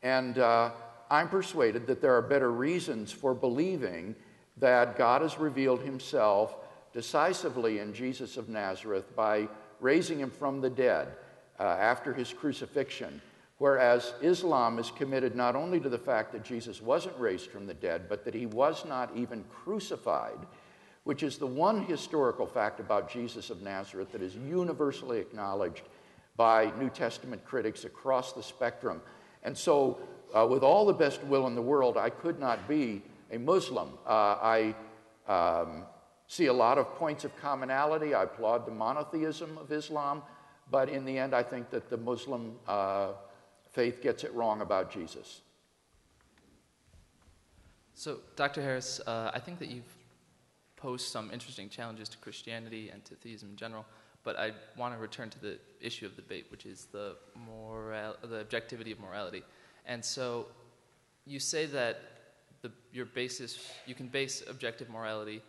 And 0.03 0.39
uh, 0.39 0.73
I'm 1.11 1.29
persuaded 1.29 1.87
that 1.87 2.03
there 2.03 2.15
are 2.15 2.23
better 2.23 2.53
reasons 2.53 3.13
for 3.13 3.35
believing 3.35 4.15
that 4.59 4.99
God 4.99 5.23
has 5.23 5.39
revealed 5.39 5.81
himself 5.81 6.55
decisively 6.93 7.79
in 7.79 7.95
Jesus 7.95 8.37
of 8.37 8.49
Nazareth 8.49 9.15
by 9.17 9.49
raising 9.81 10.21
him 10.21 10.31
from 10.31 10.61
the 10.61 10.71
dead 10.71 11.09
uh, 11.59 11.65
after 11.65 12.13
his 12.13 12.33
crucifixion. 12.33 13.21
Whereas 13.59 14.15
Islam 14.23 14.79
is 14.79 14.91
committed 14.91 15.37
not 15.37 15.55
only 15.55 15.79
to 15.81 15.89
the 15.89 15.99
fact 15.99 16.33
that 16.33 16.43
Jesus 16.43 16.83
wasn't 16.83 17.19
raised 17.19 17.51
from 17.51 17.67
the 17.67 17.75
dead, 17.75 18.09
but 18.09 18.25
that 18.25 18.35
he 18.35 18.47
was 18.47 18.85
not 18.85 19.11
even 19.15 19.45
crucified, 19.45 20.39
which 21.05 21.23
is 21.23 21.39
the 21.39 21.47
one 21.47 21.85
historical 21.85 22.47
fact 22.47 22.81
about 22.81 23.11
Jesus 23.11 23.51
of 23.51 23.63
Nazareth 23.63 24.11
that 24.13 24.23
is 24.23 24.35
universally 24.35 25.21
acknowledged 25.21 25.85
by 26.37 26.73
New 26.79 26.91
Testament 26.91 27.45
critics 27.45 27.85
across 27.85 28.33
the 28.33 28.43
spectrum. 28.43 29.01
And 29.45 29.57
so, 29.57 30.01
uh, 30.35 30.47
with 30.51 30.63
all 30.63 30.87
the 30.87 30.93
best 30.93 31.23
will 31.25 31.47
in 31.47 31.55
the 31.55 31.63
world, 31.63 31.97
I 31.97 32.11
could 32.11 32.41
not 32.41 32.67
be 32.67 33.03
a 33.31 33.39
Muslim. 33.39 33.91
Uh, 34.07 34.39
I 34.43 34.75
um, 35.29 35.85
see 36.33 36.47
a 36.47 36.53
lot 36.53 36.79
of 36.79 36.95
points 36.95 37.25
of 37.25 37.37
commonality. 37.37 38.15
I 38.15 38.23
applaud 38.23 38.65
the 38.65 38.73
monotheism 38.73 39.59
of 39.59 39.71
Islam, 39.71 40.23
but 40.71 40.89
in 40.89 41.05
the 41.05 41.19
end, 41.19 41.35
I 41.35 41.43
think 41.43 41.69
that 41.69 41.91
the 41.91 41.99
Muslim 41.99 42.55
uh, 42.67 43.09
faith 43.71 44.01
gets 44.01 44.25
it 44.25 44.33
wrong 44.33 44.63
about 44.63 44.91
Jesus. 44.91 45.43
So, 47.93 48.21
Dr. 48.35 48.63
Harris, 48.63 48.99
uh, 49.07 49.31
I 49.35 49.41
think 49.41 49.59
that 49.59 49.69
you've 49.69 49.95
posed 50.77 51.09
some 51.09 51.31
interesting 51.31 51.69
challenges 51.69 52.09
to 52.09 52.17
Christianity 52.17 52.89
and 52.89 53.05
to 53.05 53.15
theism 53.17 53.51
in 53.51 53.57
general, 53.57 53.85
but 54.25 54.39
I 54.39 54.53
want 54.79 54.95
to 54.95 55.01
return 55.01 55.29
to 55.29 55.39
the 55.39 55.59
issue 55.83 56.07
of 56.07 56.17
debate, 56.17 56.47
which 56.51 56.65
is 56.65 56.87
the, 56.93 57.15
moral, 57.47 58.17
the 58.23 58.41
objectivity 58.41 58.91
of 58.91 59.01
morality. 59.01 59.43
And 59.85 60.03
so, 60.03 60.47
you 61.27 61.39
say 61.39 61.67
that 61.67 62.01
the, 62.63 62.73
your 62.91 63.05
basis, 63.05 63.71
you 63.85 63.95
can 63.95 64.09
base 64.09 64.43
objective 64.49 64.89
morality 64.89 65.43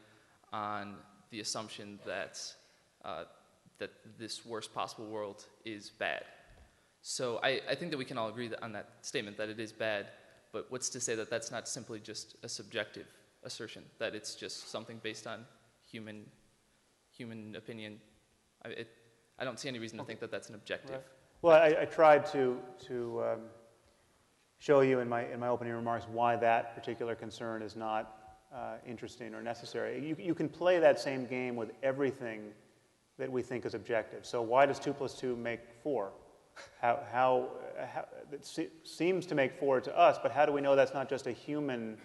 on 0.53 0.95
the 1.31 1.39
assumption 1.39 1.99
that, 2.05 2.39
uh, 3.03 3.23
that 3.80 3.91
this 4.17 4.45
worst 4.45 4.73
possible 4.73 5.07
world 5.07 5.45
is 5.65 5.89
bad. 5.89 6.23
So 7.01 7.39
I, 7.43 7.59
I 7.69 7.75
think 7.75 7.91
that 7.91 7.97
we 7.97 8.05
can 8.05 8.17
all 8.17 8.30
agree 8.30 8.49
on 8.61 8.71
that 8.73 8.89
statement 9.01 9.35
that 9.38 9.49
it 9.49 9.59
is 9.59 9.73
bad, 9.73 10.07
but 10.53 10.67
what's 10.69 10.89
to 10.89 11.01
say 11.01 11.15
that 11.15 11.30
that's 11.30 11.51
not 11.51 11.67
simply 11.67 11.99
just 11.99 12.35
a 12.43 12.47
subjective 12.47 13.07
assertion, 13.43 13.84
that 13.97 14.15
it's 14.15 14.35
just 14.35 14.69
something 14.69 15.01
based 15.03 15.27
on 15.27 15.43
human, 15.91 16.23
human 17.11 17.55
opinion? 17.55 17.99
I, 18.63 18.69
it, 18.69 18.88
I 19.39 19.43
don't 19.43 19.59
see 19.59 19.67
any 19.67 19.80
reason 19.80 19.97
to 19.97 20.05
think 20.05 20.19
that 20.19 20.31
that's 20.31 20.49
an 20.49 20.55
objective. 20.55 20.91
Right. 20.91 21.03
Well, 21.41 21.61
I, 21.61 21.81
I, 21.81 21.85
tried 21.85 22.25
to, 22.27 22.57
to 22.88 23.23
um, 23.23 23.39
show 24.59 24.80
you 24.80 24.99
in 24.99 25.09
my, 25.09 25.25
in 25.25 25.41
my 25.41 25.49
opening 25.49 25.73
remarks 25.73 26.05
why 26.09 26.38
that 26.38 26.73
particular 26.73 27.15
concern 27.15 27.61
is 27.61 27.75
not 27.75 28.22
uh, 28.53 28.75
interesting 28.88 29.34
or 29.34 29.41
necessary. 29.41 30.05
You, 30.05 30.15
you 30.19 30.35
can 30.35 30.47
play 30.47 30.80
that 30.80 30.99
same 30.99 31.25
game 31.25 31.55
with 31.55 31.71
everything 31.81 32.51
that 33.17 33.31
we 33.31 33.41
think 33.41 33.65
is 33.65 33.73
objective. 33.73 34.25
So, 34.25 34.41
why 34.41 34.65
does 34.65 34.80
2 34.80 34.93
plus 34.93 35.13
2 35.13 35.35
make 35.35 35.59
4? 35.84 36.11
How, 36.80 36.99
how, 37.11 37.47
how, 37.80 38.05
it 38.31 38.45
se- 38.45 38.69
seems 38.84 39.25
to 39.27 39.35
make 39.35 39.59
4 39.59 39.81
to 39.81 39.97
us, 39.97 40.17
but 40.21 40.31
how 40.31 40.45
do 40.45 40.51
we 40.51 40.61
know 40.61 40.75
that's 40.75 40.93
not 40.93 41.09
just 41.09 41.27
a 41.27 41.31
human 41.31 41.97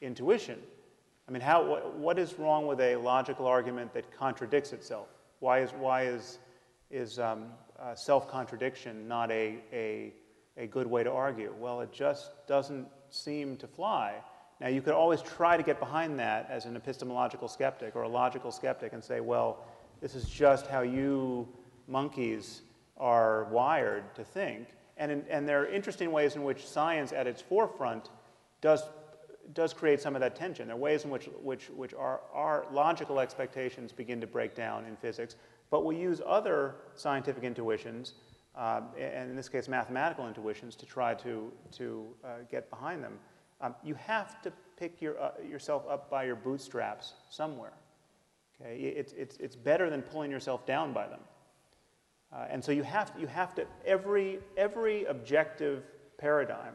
intuition? 0.00 0.58
I 1.28 1.32
mean, 1.32 1.42
how, 1.42 1.64
what, 1.64 1.94
what 1.96 2.18
is 2.18 2.38
wrong 2.38 2.66
with 2.66 2.80
a 2.80 2.96
logical 2.96 3.46
argument 3.46 3.92
that 3.94 4.16
contradicts 4.16 4.72
itself? 4.72 5.08
Why 5.40 5.60
is, 5.60 5.70
why 5.72 6.04
is, 6.06 6.38
is 6.90 7.18
um, 7.18 7.46
uh, 7.80 7.94
self 7.94 8.28
contradiction 8.28 9.08
not 9.08 9.30
a, 9.32 9.58
a, 9.72 10.12
a 10.56 10.66
good 10.68 10.86
way 10.86 11.02
to 11.02 11.10
argue? 11.10 11.52
Well, 11.58 11.80
it 11.80 11.92
just 11.92 12.30
doesn't 12.46 12.86
seem 13.10 13.56
to 13.56 13.66
fly. 13.66 14.14
Now, 14.60 14.68
you 14.68 14.80
could 14.80 14.94
always 14.94 15.20
try 15.20 15.56
to 15.56 15.62
get 15.62 15.78
behind 15.78 16.18
that 16.18 16.48
as 16.50 16.64
an 16.64 16.76
epistemological 16.76 17.46
skeptic 17.48 17.94
or 17.94 18.02
a 18.02 18.08
logical 18.08 18.50
skeptic 18.50 18.94
and 18.94 19.04
say, 19.04 19.20
well, 19.20 19.64
this 20.00 20.14
is 20.14 20.28
just 20.28 20.66
how 20.66 20.80
you 20.80 21.46
monkeys 21.88 22.62
are 22.96 23.44
wired 23.44 24.14
to 24.14 24.24
think. 24.24 24.68
And, 24.96 25.12
in, 25.12 25.24
and 25.28 25.46
there 25.46 25.62
are 25.62 25.66
interesting 25.66 26.10
ways 26.10 26.36
in 26.36 26.42
which 26.42 26.66
science 26.66 27.12
at 27.12 27.26
its 27.26 27.42
forefront 27.42 28.08
does, 28.62 28.82
does 29.52 29.74
create 29.74 30.00
some 30.00 30.14
of 30.14 30.20
that 30.20 30.34
tension. 30.34 30.68
There 30.68 30.76
are 30.76 30.80
ways 30.80 31.04
in 31.04 31.10
which, 31.10 31.28
which, 31.42 31.68
which 31.68 31.92
our, 31.92 32.22
our 32.32 32.64
logical 32.72 33.20
expectations 33.20 33.92
begin 33.92 34.20
to 34.22 34.26
break 34.26 34.54
down 34.54 34.86
in 34.86 34.96
physics, 34.96 35.36
but 35.70 35.84
we 35.84 35.96
use 35.96 36.22
other 36.24 36.76
scientific 36.94 37.44
intuitions, 37.44 38.14
uh, 38.56 38.80
and 38.98 39.28
in 39.28 39.36
this 39.36 39.50
case 39.50 39.68
mathematical 39.68 40.26
intuitions, 40.26 40.76
to 40.76 40.86
try 40.86 41.12
to, 41.12 41.52
to 41.72 42.06
uh, 42.24 42.28
get 42.50 42.70
behind 42.70 43.04
them. 43.04 43.18
Um, 43.60 43.74
you 43.82 43.94
have 43.94 44.40
to 44.42 44.52
pick 44.78 45.00
your, 45.00 45.20
uh, 45.20 45.30
yourself 45.48 45.84
up 45.88 46.10
by 46.10 46.24
your 46.24 46.36
bootstraps 46.36 47.14
somewhere. 47.30 47.72
Okay? 48.60 48.78
It's, 48.78 49.12
it's, 49.12 49.36
it's 49.38 49.56
better 49.56 49.90
than 49.90 50.02
pulling 50.02 50.30
yourself 50.30 50.66
down 50.66 50.92
by 50.92 51.08
them. 51.08 51.20
Uh, 52.32 52.46
and 52.50 52.62
so 52.64 52.72
you 52.72 52.82
have, 52.82 53.12
you 53.18 53.26
have 53.26 53.54
to, 53.54 53.66
every, 53.84 54.40
every 54.56 55.04
objective 55.04 55.84
paradigm 56.18 56.74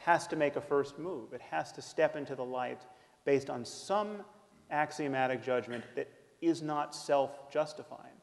has 0.00 0.26
to 0.28 0.36
make 0.36 0.56
a 0.56 0.60
first 0.60 0.98
move. 0.98 1.32
It 1.32 1.40
has 1.40 1.72
to 1.72 1.82
step 1.82 2.16
into 2.16 2.34
the 2.34 2.44
light 2.44 2.82
based 3.24 3.50
on 3.50 3.64
some 3.64 4.22
axiomatic 4.70 5.42
judgment 5.42 5.84
that 5.94 6.08
is 6.40 6.62
not 6.62 6.94
self 6.94 7.50
justifying. 7.50 8.15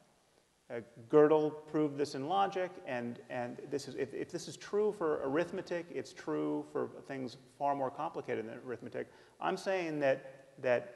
Uh, 0.70 0.80
Gödel 1.10 1.52
proved 1.70 1.98
this 1.98 2.14
in 2.14 2.26
logic, 2.26 2.70
and, 2.86 3.18
and 3.28 3.58
this 3.70 3.86
is, 3.86 3.94
if, 3.96 4.14
if 4.14 4.30
this 4.30 4.48
is 4.48 4.56
true 4.56 4.94
for 4.96 5.20
arithmetic, 5.22 5.84
it's 5.90 6.12
true 6.12 6.64
for 6.72 6.88
things 7.06 7.36
far 7.58 7.74
more 7.74 7.90
complicated 7.90 8.48
than 8.48 8.58
arithmetic. 8.66 9.06
I'm 9.40 9.58
saying 9.58 10.00
that, 10.00 10.46
that 10.62 10.94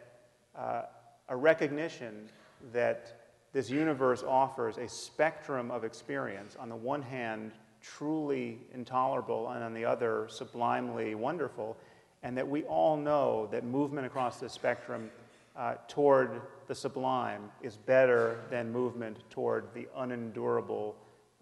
uh, 0.57 0.83
a 1.29 1.37
recognition 1.37 2.31
that 2.73 3.21
this 3.53 3.69
universe 3.69 4.23
offers 4.23 4.79
a 4.79 4.89
spectrum 4.89 5.71
of 5.71 5.85
experience, 5.85 6.57
on 6.59 6.71
the 6.71 6.77
one 6.77 7.03
hand, 7.03 7.53
truly 7.83 8.59
intolerable, 8.73 9.51
and 9.51 9.63
on 9.63 9.75
the 9.75 9.85
other, 9.85 10.29
sublimely 10.31 11.15
wonderful, 11.15 11.77
and 12.23 12.37
that 12.37 12.49
we 12.49 12.63
all 12.65 12.97
know 12.97 13.49
that 13.53 13.65
movement 13.65 14.07
across 14.07 14.41
this 14.41 14.53
spectrum 14.53 15.11
uh, 15.59 15.75
toward 15.89 16.41
the 16.69 16.75
sublime 16.75 17.51
is 17.63 17.77
better 17.77 18.39
than 18.51 18.71
movement 18.71 19.19
toward 19.29 19.65
the 19.75 19.89
unendurable 19.97 20.95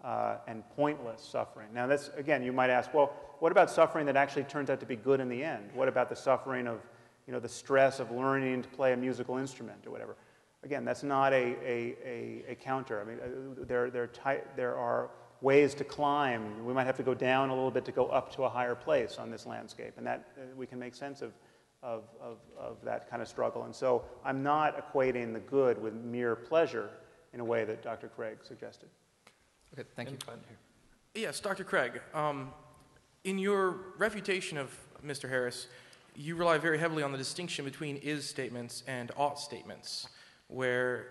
uh, 0.03 0.37
and 0.47 0.63
pointless 0.75 1.21
suffering. 1.21 1.67
Now, 1.73 1.87
this, 1.87 2.09
again, 2.17 2.43
you 2.43 2.51
might 2.51 2.69
ask, 2.69 2.93
well, 2.93 3.13
what 3.39 3.51
about 3.51 3.69
suffering 3.69 4.05
that 4.07 4.15
actually 4.15 4.43
turns 4.45 4.69
out 4.69 4.79
to 4.79 4.85
be 4.85 4.95
good 4.95 5.19
in 5.19 5.29
the 5.29 5.43
end? 5.43 5.69
What 5.73 5.87
about 5.87 6.09
the 6.09 6.15
suffering 6.15 6.67
of, 6.67 6.79
you 7.27 7.33
know, 7.33 7.39
the 7.39 7.49
stress 7.49 7.99
of 7.99 8.09
learning 8.11 8.63
to 8.63 8.69
play 8.69 8.93
a 8.93 8.97
musical 8.97 9.37
instrument 9.37 9.85
or 9.85 9.91
whatever? 9.91 10.15
Again, 10.63 10.83
that's 10.83 11.03
not 11.03 11.33
a, 11.33 11.55
a, 11.63 11.95
a, 12.03 12.43
a 12.49 12.55
counter. 12.55 12.99
I 12.99 13.03
mean, 13.03 13.17
uh, 13.19 13.65
there, 13.67 13.91
there, 13.91 14.09
there 14.55 14.75
are 14.75 15.09
ways 15.41 15.75
to 15.75 15.83
climb. 15.83 16.65
We 16.65 16.73
might 16.73 16.85
have 16.85 16.97
to 16.97 17.03
go 17.03 17.13
down 17.13 17.49
a 17.49 17.53
little 17.53 17.69
bit 17.69 17.85
to 17.85 17.91
go 17.91 18.07
up 18.07 18.33
to 18.35 18.43
a 18.43 18.49
higher 18.49 18.73
place 18.73 19.17
on 19.19 19.29
this 19.29 19.45
landscape, 19.45 19.93
and 19.97 20.07
that 20.07 20.31
uh, 20.35 20.41
we 20.55 20.65
can 20.65 20.79
make 20.79 20.95
sense 20.95 21.21
of, 21.21 21.31
of, 21.83 22.03
of, 22.21 22.37
of 22.57 22.77
that 22.83 23.09
kind 23.09 23.21
of 23.21 23.27
struggle. 23.27 23.63
And 23.63 23.75
so 23.75 24.03
I'm 24.25 24.43
not 24.43 24.93
equating 24.93 25.33
the 25.33 25.39
good 25.39 25.81
with 25.81 25.93
mere 25.93 26.35
pleasure 26.35 26.89
in 27.33 27.39
a 27.39 27.45
way 27.45 27.65
that 27.65 27.83
Dr. 27.83 28.07
Craig 28.07 28.39
suggested. 28.43 28.89
Okay, 29.73 29.87
thank 29.95 30.11
you. 30.11 30.17
Yes, 31.13 31.39
Dr. 31.39 31.63
Craig. 31.63 32.01
Um, 32.13 32.51
in 33.23 33.37
your 33.37 33.77
refutation 33.97 34.57
of 34.57 34.71
Mr. 35.05 35.29
Harris, 35.29 35.67
you 36.15 36.35
rely 36.35 36.57
very 36.57 36.79
heavily 36.79 37.03
on 37.03 37.11
the 37.11 37.17
distinction 37.17 37.65
between 37.65 37.97
is 37.97 38.27
statements 38.27 38.83
and 38.87 39.11
ought 39.17 39.39
statements, 39.39 40.07
where 40.47 41.09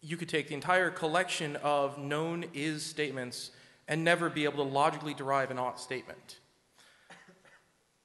you 0.00 0.16
could 0.16 0.28
take 0.28 0.48
the 0.48 0.54
entire 0.54 0.90
collection 0.90 1.56
of 1.56 1.98
known 1.98 2.44
is 2.54 2.84
statements 2.84 3.50
and 3.88 4.04
never 4.04 4.30
be 4.30 4.44
able 4.44 4.64
to 4.64 4.70
logically 4.70 5.14
derive 5.14 5.50
an 5.50 5.58
ought 5.58 5.80
statement. 5.80 6.38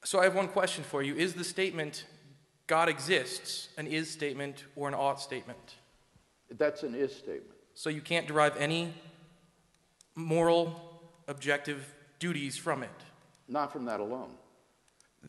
So 0.04 0.20
I 0.20 0.24
have 0.24 0.34
one 0.34 0.48
question 0.48 0.84
for 0.84 1.02
you. 1.02 1.14
Is 1.14 1.32
the 1.32 1.44
statement 1.44 2.04
God 2.66 2.88
exists 2.90 3.68
an 3.78 3.86
is 3.86 4.10
statement 4.10 4.64
or 4.76 4.86
an 4.86 4.94
ought 4.94 5.20
statement? 5.20 5.76
That's 6.50 6.82
an 6.82 6.94
is 6.94 7.14
statement. 7.14 7.56
So 7.74 7.88
you 7.88 8.02
can't 8.02 8.26
derive 8.28 8.56
any 8.58 8.92
moral, 10.14 11.00
objective 11.26 11.94
duties 12.18 12.56
from 12.56 12.82
it? 12.82 12.90
Not 13.48 13.72
from 13.72 13.86
that 13.86 14.00
alone. 14.00 14.30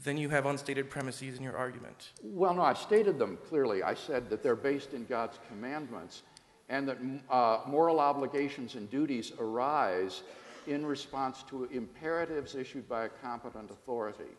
Then 0.03 0.18
you 0.18 0.27
have 0.30 0.45
unstated 0.45 0.89
premises 0.89 1.38
in 1.38 1.43
your 1.43 1.57
argument. 1.57 2.11
Well, 2.22 2.53
no, 2.53 2.61
I 2.61 2.73
stated 2.73 3.18
them 3.18 3.38
clearly. 3.47 3.81
I 3.81 3.93
said 3.93 4.30
that 4.30 4.43
they're 4.43 4.56
based 4.57 4.93
in 4.93 5.06
God's 5.06 5.39
commandments 5.47 6.23
and 6.68 6.88
that 6.89 6.97
uh, 7.30 7.61
moral 7.65 8.02
obligations 8.02 8.76
and 8.76 8.91
duties 8.91 9.31
arise 9.39 10.23
in 10.68 10.85
response 10.85 11.43
to 11.49 11.65
imperatives 11.72 12.56
issued 12.56 12.89
by 12.89 13.06
a 13.06 13.10
competent 13.10 13.72
authority. 13.72 14.34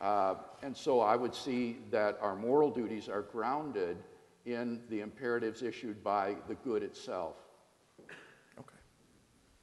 Uh, 0.00 0.36
and 0.62 0.76
so 0.76 1.00
I 1.00 1.16
would 1.16 1.34
see 1.34 1.78
that 1.90 2.18
our 2.20 2.36
moral 2.36 2.70
duties 2.70 3.08
are 3.08 3.22
grounded 3.22 3.96
in 4.46 4.80
the 4.88 5.00
imperatives 5.00 5.62
issued 5.62 6.02
by 6.02 6.36
the 6.46 6.54
good 6.56 6.82
itself. 6.82 7.36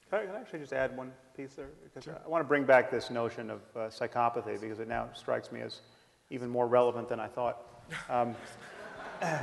Can 0.09 0.19
I, 0.19 0.25
can 0.25 0.35
I 0.35 0.39
actually 0.39 0.59
just 0.59 0.73
add 0.73 0.95
one 0.95 1.11
piece 1.35 1.55
there? 1.55 1.69
Because 1.83 2.03
sure. 2.03 2.17
I 2.23 2.27
want 2.29 2.43
to 2.43 2.47
bring 2.47 2.63
back 2.63 2.91
this 2.91 3.09
notion 3.09 3.49
of 3.49 3.61
uh, 3.75 3.79
psychopathy 3.87 4.59
because 4.59 4.79
it 4.79 4.87
now 4.87 5.09
strikes 5.13 5.51
me 5.51 5.61
as 5.61 5.81
even 6.29 6.49
more 6.49 6.67
relevant 6.67 7.09
than 7.09 7.19
I 7.19 7.27
thought. 7.27 7.57
Um, 8.09 8.35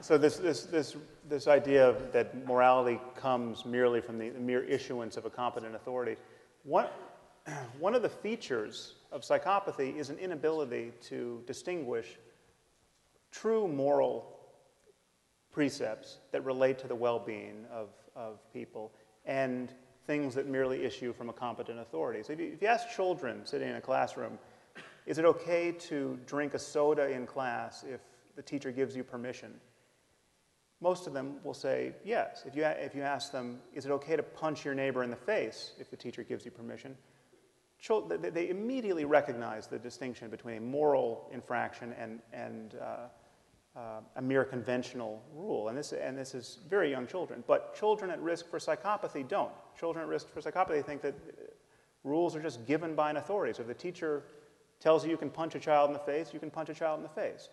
so 0.00 0.16
this, 0.16 0.36
this, 0.36 0.64
this, 0.64 0.96
this 1.28 1.48
idea 1.48 1.86
of, 1.88 2.12
that 2.12 2.46
morality 2.46 2.98
comes 3.14 3.66
merely 3.66 4.00
from 4.00 4.18
the, 4.18 4.30
the 4.30 4.40
mere 4.40 4.64
issuance 4.64 5.16
of 5.18 5.26
a 5.26 5.30
competent 5.30 5.74
authority. 5.74 6.16
One, 6.62 6.86
one 7.78 7.94
of 7.94 8.02
the 8.02 8.08
features 8.08 8.94
of 9.14 9.22
psychopathy 9.22 9.96
is 9.96 10.10
an 10.10 10.18
inability 10.18 10.92
to 11.00 11.40
distinguish 11.46 12.18
true 13.30 13.68
moral 13.68 14.36
precepts 15.52 16.18
that 16.32 16.44
relate 16.44 16.80
to 16.80 16.88
the 16.88 16.94
well-being 16.96 17.64
of, 17.72 17.90
of 18.16 18.40
people 18.52 18.92
and 19.24 19.72
things 20.04 20.34
that 20.34 20.48
merely 20.48 20.84
issue 20.84 21.12
from 21.12 21.28
a 21.30 21.32
competent 21.32 21.78
authority. 21.78 22.24
So 22.24 22.32
if 22.32 22.40
you, 22.40 22.50
if 22.52 22.60
you 22.60 22.66
ask 22.66 22.90
children 22.90 23.46
sitting 23.46 23.68
in 23.68 23.76
a 23.76 23.80
classroom, 23.80 24.36
is 25.06 25.18
it 25.18 25.24
okay 25.24 25.70
to 25.70 26.18
drink 26.26 26.54
a 26.54 26.58
soda 26.58 27.08
in 27.08 27.24
class 27.24 27.84
if 27.88 28.00
the 28.34 28.42
teacher 28.42 28.72
gives 28.72 28.96
you 28.96 29.04
permission? 29.04 29.54
Most 30.80 31.06
of 31.06 31.12
them 31.12 31.36
will 31.44 31.54
say 31.54 31.92
yes. 32.04 32.42
If 32.44 32.56
you, 32.56 32.64
if 32.64 32.96
you 32.96 33.02
ask 33.02 33.30
them, 33.30 33.60
is 33.72 33.86
it 33.86 33.92
okay 33.92 34.16
to 34.16 34.24
punch 34.24 34.64
your 34.64 34.74
neighbor 34.74 35.04
in 35.04 35.10
the 35.10 35.16
face 35.16 35.72
if 35.78 35.88
the 35.88 35.96
teacher 35.96 36.24
gives 36.24 36.44
you 36.44 36.50
permission? 36.50 36.96
They 37.88 38.48
immediately 38.48 39.04
recognize 39.04 39.66
the 39.66 39.78
distinction 39.78 40.30
between 40.30 40.56
a 40.56 40.60
moral 40.60 41.28
infraction 41.32 41.94
and, 41.98 42.20
and 42.32 42.74
uh, 42.80 43.78
uh, 43.78 44.00
a 44.16 44.22
mere 44.22 44.44
conventional 44.44 45.22
rule. 45.34 45.68
And 45.68 45.76
this, 45.76 45.92
and 45.92 46.16
this 46.16 46.34
is 46.34 46.60
very 46.68 46.90
young 46.90 47.06
children. 47.06 47.44
But 47.46 47.74
children 47.74 48.10
at 48.10 48.20
risk 48.22 48.48
for 48.48 48.58
psychopathy 48.58 49.26
don't. 49.26 49.52
Children 49.78 50.04
at 50.04 50.08
risk 50.08 50.28
for 50.30 50.40
psychopathy 50.40 50.84
think 50.84 51.02
that 51.02 51.14
uh, 51.14 51.42
rules 52.04 52.34
are 52.36 52.42
just 52.42 52.64
given 52.66 52.94
by 52.94 53.10
an 53.10 53.16
authority. 53.16 53.52
So 53.52 53.62
if 53.62 53.68
the 53.68 53.74
teacher 53.74 54.22
tells 54.80 55.04
you 55.04 55.10
you 55.10 55.16
can 55.16 55.30
punch 55.30 55.54
a 55.54 55.60
child 55.60 55.90
in 55.90 55.92
the 55.92 55.98
face, 55.98 56.32
you 56.32 56.40
can 56.40 56.50
punch 56.50 56.68
a 56.68 56.74
child 56.74 56.98
in 56.98 57.02
the 57.02 57.08
face. 57.08 57.48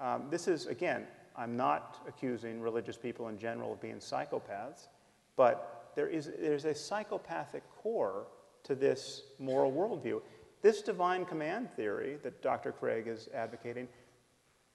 Um, 0.00 0.26
this 0.30 0.48
is, 0.48 0.66
again, 0.66 1.06
I'm 1.36 1.56
not 1.56 2.04
accusing 2.08 2.60
religious 2.60 2.96
people 2.96 3.28
in 3.28 3.38
general 3.38 3.72
of 3.72 3.80
being 3.80 3.96
psychopaths, 3.96 4.88
but 5.36 5.92
there 5.94 6.08
is 6.08 6.30
there's 6.40 6.64
a 6.64 6.74
psychopathic 6.74 7.62
core 7.76 8.26
to 8.64 8.74
this 8.74 9.22
moral 9.38 9.72
worldview. 9.72 10.20
This 10.62 10.82
divine 10.82 11.24
command 11.24 11.70
theory 11.76 12.18
that 12.22 12.42
Dr. 12.42 12.72
Craig 12.72 13.06
is 13.06 13.28
advocating 13.34 13.88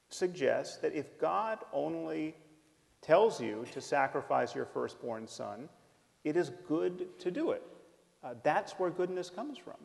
suggests 0.09 0.77
that 0.77 0.93
if 0.93 1.17
God 1.19 1.59
only 1.73 2.35
tells 3.01 3.41
you 3.41 3.65
to 3.71 3.81
sacrifice 3.81 4.55
your 4.55 4.65
firstborn 4.65 5.27
son, 5.27 5.67
it 6.23 6.37
is 6.37 6.51
good 6.67 7.19
to 7.19 7.31
do 7.31 7.51
it. 7.51 7.63
Uh, 8.23 8.33
that's 8.43 8.73
where 8.73 8.89
goodness 8.89 9.29
comes 9.29 9.57
from. 9.57 9.75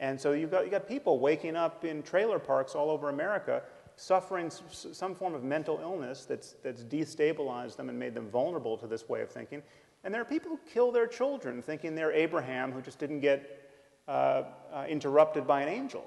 And 0.00 0.18
so 0.18 0.32
you've 0.32 0.50
got, 0.50 0.62
you've 0.62 0.70
got 0.70 0.88
people 0.88 1.18
waking 1.20 1.54
up 1.54 1.84
in 1.84 2.02
trailer 2.02 2.38
parks 2.38 2.74
all 2.74 2.90
over 2.90 3.08
America 3.08 3.62
suffering 3.96 4.50
some 4.50 5.14
form 5.14 5.34
of 5.34 5.44
mental 5.44 5.78
illness 5.80 6.24
that's, 6.24 6.54
that's 6.62 6.82
destabilized 6.82 7.76
them 7.76 7.88
and 7.88 7.98
made 7.98 8.14
them 8.14 8.28
vulnerable 8.30 8.76
to 8.78 8.86
this 8.86 9.08
way 9.08 9.20
of 9.20 9.30
thinking. 9.30 9.62
And 10.04 10.12
there 10.12 10.20
are 10.20 10.26
people 10.26 10.50
who 10.50 10.60
kill 10.72 10.90
their 10.90 11.06
children 11.06 11.62
thinking 11.62 11.94
they're 11.94 12.12
Abraham 12.12 12.72
who 12.72 12.80
just 12.80 12.98
didn't 12.98 13.20
get 13.20 13.70
uh, 14.08 14.42
uh, 14.72 14.84
interrupted 14.88 15.46
by 15.46 15.62
an 15.62 15.68
angel. 15.68 16.04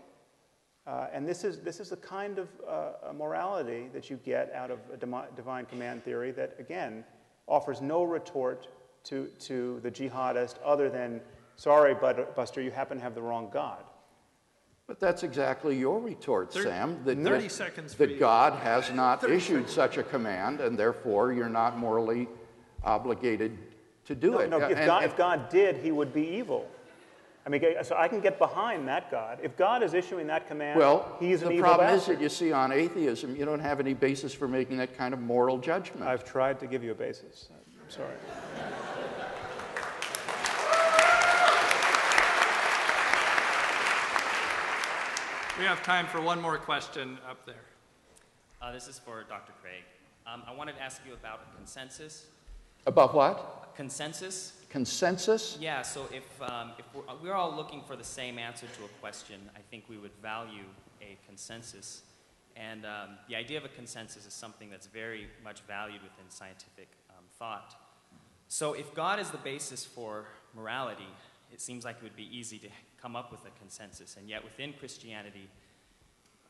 Uh, 0.85 1.07
and 1.13 1.27
this 1.27 1.43
is, 1.43 1.59
this 1.59 1.79
is 1.79 1.89
the 1.89 1.97
kind 1.97 2.37
of 2.37 2.49
uh, 2.67 3.13
morality 3.13 3.89
that 3.93 4.09
you 4.09 4.17
get 4.17 4.53
out 4.53 4.69
of 4.69 4.79
a 4.93 4.97
divine 5.35 5.65
command 5.65 6.03
theory 6.03 6.31
that, 6.31 6.55
again, 6.59 7.03
offers 7.47 7.81
no 7.81 8.03
retort 8.03 8.67
to, 9.05 9.27
to 9.39 9.79
the 9.81 9.89
jihadist 9.89 10.55
other 10.63 10.89
than, 10.89 11.21
sorry, 11.55 11.95
Buster, 11.95 12.61
you 12.61 12.71
happen 12.71 12.97
to 12.97 13.03
have 13.03 13.15
the 13.15 13.21
wrong 13.21 13.49
God. 13.51 13.83
But 14.87 14.99
that's 14.99 15.23
exactly 15.23 15.75
your 15.75 15.99
retort, 15.99 16.53
30, 16.53 16.69
Sam. 16.69 16.99
That, 17.05 17.17
30 17.17 17.49
seconds 17.49 17.95
that 17.95 18.19
God 18.19 18.53
has 18.59 18.91
not 18.91 19.27
issued 19.29 19.67
such 19.67 19.97
a 19.97 20.03
command, 20.03 20.61
and 20.61 20.77
therefore 20.77 21.33
you're 21.33 21.49
not 21.49 21.79
morally 21.79 22.27
obligated 22.83 23.57
to 24.05 24.15
do 24.15 24.31
no, 24.31 24.39
it. 24.39 24.49
No, 24.49 24.57
if, 24.57 24.77
and, 24.77 24.85
God, 24.85 25.03
if 25.03 25.17
God 25.17 25.49
did, 25.49 25.77
he 25.77 25.91
would 25.91 26.13
be 26.13 26.21
evil. 26.21 26.67
I 27.45 27.49
mean, 27.49 27.61
so 27.83 27.95
I 27.95 28.07
can 28.07 28.21
get 28.21 28.39
behind 28.39 28.87
that 28.87 29.11
God. 29.11 29.37
If 29.43 29.55
God 29.55 29.83
is 29.83 29.93
issuing 29.93 30.25
that 30.27 30.47
command, 30.47 30.79
well, 30.79 31.15
he's 31.19 31.43
an 31.43 31.49
the 31.49 31.53
evil 31.55 31.65
problem 31.65 31.87
bastard. 31.87 32.13
is 32.13 32.17
that 32.17 32.23
you 32.23 32.29
see 32.29 32.51
on 32.51 32.71
atheism, 32.71 33.35
you 33.35 33.45
don't 33.45 33.59
have 33.59 33.79
any 33.79 33.93
basis 33.93 34.33
for 34.33 34.47
making 34.47 34.77
that 34.77 34.97
kind 34.97 35.13
of 35.13 35.19
moral 35.19 35.59
judgment. 35.59 36.07
I've 36.07 36.23
tried 36.23 36.59
to 36.61 36.67
give 36.67 36.83
you 36.83 36.91
a 36.91 36.95
basis. 36.95 37.49
I'm 37.51 37.89
sorry. 37.89 38.15
We 45.59 45.63
have 45.63 45.81
time 45.83 46.05
for 46.07 46.19
one 46.19 46.41
more 46.41 46.57
question 46.57 47.17
up 47.29 47.45
there. 47.45 47.55
Uh, 48.61 48.73
this 48.73 48.89
is 48.89 48.99
for 48.99 49.23
Dr. 49.23 49.53
Craig. 49.61 49.83
Um, 50.27 50.43
I 50.47 50.53
wanted 50.53 50.75
to 50.75 50.81
ask 50.81 51.01
you 51.07 51.13
about 51.13 51.55
consensus. 51.55 52.25
About 52.85 53.15
what? 53.15 53.73
Consensus. 53.75 54.53
Consensus? 54.69 55.57
Yeah, 55.59 55.81
so 55.81 56.07
if, 56.13 56.23
um, 56.41 56.73
if 56.77 56.85
we're, 56.93 57.03
we're 57.23 57.33
all 57.33 57.55
looking 57.55 57.81
for 57.81 57.95
the 57.95 58.03
same 58.03 58.37
answer 58.37 58.67
to 58.77 58.85
a 58.85 58.87
question, 59.01 59.49
I 59.55 59.59
think 59.71 59.85
we 59.89 59.97
would 59.97 60.13
value 60.21 60.65
a 61.01 61.17
consensus. 61.25 62.03
And 62.55 62.85
um, 62.85 63.17
the 63.27 63.35
idea 63.35 63.57
of 63.57 63.65
a 63.65 63.69
consensus 63.69 64.25
is 64.25 64.33
something 64.33 64.69
that's 64.69 64.87
very 64.87 65.27
much 65.43 65.61
valued 65.61 66.01
within 66.03 66.29
scientific 66.29 66.87
um, 67.09 67.23
thought. 67.39 67.75
So 68.47 68.73
if 68.73 68.93
God 68.93 69.19
is 69.19 69.31
the 69.31 69.37
basis 69.37 69.83
for 69.83 70.25
morality, 70.55 71.07
it 71.51 71.61
seems 71.61 71.85
like 71.85 71.97
it 71.97 72.03
would 72.03 72.15
be 72.15 72.29
easy 72.31 72.59
to 72.59 72.67
come 73.01 73.15
up 73.15 73.31
with 73.31 73.41
a 73.45 73.59
consensus. 73.59 74.15
And 74.17 74.29
yet 74.29 74.43
within 74.43 74.73
Christianity, 74.73 75.49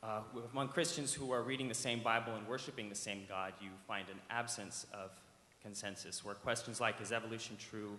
uh, 0.04 0.22
among 0.52 0.68
Christians 0.68 1.14
who 1.14 1.32
are 1.32 1.42
reading 1.42 1.70
the 1.70 1.74
same 1.74 2.02
Bible 2.02 2.36
and 2.36 2.48
worshiping 2.48 2.90
the 2.90 2.96
same 2.96 3.24
God, 3.28 3.54
you 3.62 3.70
find 3.88 4.10
an 4.10 4.20
absence 4.30 4.86
of 4.94 5.12
consensus, 5.66 6.24
where 6.24 6.36
questions 6.36 6.80
like 6.80 7.02
is 7.02 7.12
evolution 7.12 7.58
true 7.58 7.98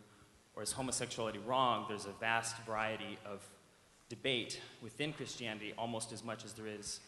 or 0.55 0.63
is 0.63 0.73
homosexuality 0.73 1.41
wrong, 1.45 1.85
there's 1.89 2.07
a 2.07 2.15
vast 2.21 2.57
variety 2.65 3.19
of 3.27 3.45
debate 4.09 4.61
within 4.81 5.13
Christianity 5.13 5.75
almost 5.77 6.13
as 6.13 6.23
much 6.25 6.45
as 6.45 6.53
there 6.53 6.69
is 6.69 7.01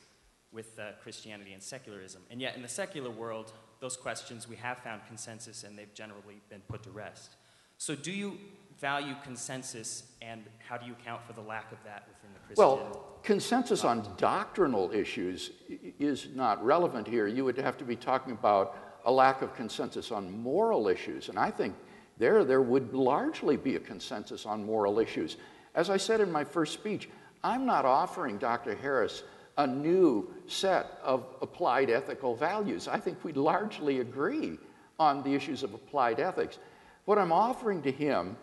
with 0.52 0.78
uh, 0.78 0.90
Christianity 1.02 1.52
and 1.52 1.62
secularism. 1.62 2.22
And 2.30 2.40
yet, 2.40 2.56
in 2.56 2.62
the 2.62 2.68
secular 2.68 3.10
world, 3.10 3.52
those 3.80 3.96
questions 3.96 4.48
we 4.48 4.56
have 4.56 4.78
found 4.78 5.02
consensus 5.06 5.62
and 5.62 5.78
they've 5.78 5.94
generally 5.94 6.40
been 6.50 6.62
put 6.68 6.82
to 6.82 6.90
rest. 6.90 7.36
So, 7.76 7.94
do 7.94 8.10
you, 8.10 8.38
value 8.80 9.14
consensus, 9.22 10.04
and 10.20 10.44
how 10.58 10.76
do 10.76 10.86
you 10.86 10.92
account 10.92 11.22
for 11.26 11.32
the 11.32 11.40
lack 11.40 11.70
of 11.70 11.78
that 11.84 12.08
within 12.08 12.34
the 12.34 12.40
Christian? 12.46 12.64
Well, 12.64 13.18
consensus 13.22 13.84
on 13.84 14.08
doctrinal 14.16 14.90
issues 14.92 15.50
is 15.98 16.28
not 16.34 16.64
relevant 16.64 17.06
here. 17.06 17.26
You 17.28 17.44
would 17.44 17.58
have 17.58 17.76
to 17.78 17.84
be 17.84 17.94
talking 17.94 18.32
about 18.32 18.87
a 19.04 19.12
lack 19.12 19.42
of 19.42 19.54
consensus 19.54 20.10
on 20.10 20.30
moral 20.42 20.88
issues, 20.88 21.28
and 21.28 21.38
I 21.38 21.50
think 21.50 21.74
there 22.18 22.44
there 22.44 22.62
would 22.62 22.92
largely 22.92 23.56
be 23.56 23.76
a 23.76 23.80
consensus 23.80 24.44
on 24.46 24.64
moral 24.64 24.98
issues. 24.98 25.36
As 25.74 25.90
I 25.90 25.96
said 25.96 26.20
in 26.20 26.32
my 26.32 26.44
first 26.44 26.72
speech, 26.72 27.08
I'm 27.44 27.64
not 27.64 27.84
offering 27.84 28.38
Dr. 28.38 28.74
Harris 28.74 29.22
a 29.56 29.66
new 29.66 30.32
set 30.46 30.98
of 31.02 31.26
applied 31.42 31.90
ethical 31.90 32.34
values. 32.34 32.88
I 32.88 32.98
think 32.98 33.22
we 33.24 33.32
largely 33.32 34.00
agree 34.00 34.58
on 34.98 35.22
the 35.22 35.34
issues 35.34 35.62
of 35.62 35.74
applied 35.74 36.20
ethics. 36.20 36.58
What 37.04 37.18
I'm 37.18 37.32
offering 37.32 37.82
to 37.82 37.90
him 37.90 38.36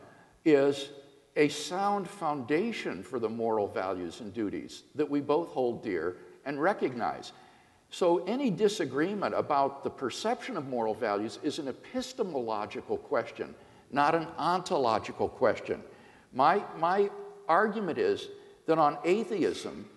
is 0.44 0.90
a 1.36 1.50
sound 1.50 2.08
foundation 2.08 3.04
for 3.04 3.20
the 3.20 3.30
moral 3.30 3.68
values 3.68 4.22
and 4.22 4.34
duties 4.34 4.84
that 4.96 5.10
we 5.10 5.22
both 5.22 5.50
hold 5.50 5.84
dear 5.84 6.18
and 6.46 6.62
recognize. 6.62 7.32
So, 7.90 8.26
any 8.26 8.50
disagreement 8.50 9.34
about 9.36 9.84
the 9.84 9.90
perception 9.90 10.58
of 10.58 10.68
moral 10.68 10.94
values 10.94 11.40
is 11.44 11.60
an 11.60 11.68
epistemological 11.68 12.98
question, 12.98 13.56
not 13.92 14.16
an 14.16 14.28
ontological 14.38 15.30
question. 15.30 15.82
My, 16.34 16.64
my 16.78 17.10
argument 17.48 17.98
is 17.98 18.28
that 18.66 18.78
on 18.78 18.98
atheism, 19.06 19.88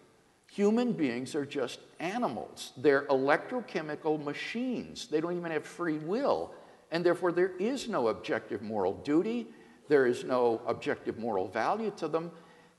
human 0.50 0.92
beings 0.92 1.34
are 1.34 1.46
just 1.46 1.80
animals. 1.98 2.72
They're 2.76 3.06
electrochemical 3.06 4.22
machines. 4.22 5.08
They 5.08 5.20
don't 5.20 5.36
even 5.36 5.50
have 5.50 5.64
free 5.64 5.98
will. 5.98 6.54
And 6.90 7.04
therefore, 7.04 7.32
there 7.32 7.52
is 7.58 7.88
no 7.88 8.08
objective 8.08 8.62
moral 8.62 8.94
duty, 8.94 9.48
there 9.88 10.06
is 10.06 10.24
no 10.24 10.60
objective 10.66 11.18
moral 11.18 11.48
value 11.48 11.92
to 11.96 12.08
them. 12.08 12.30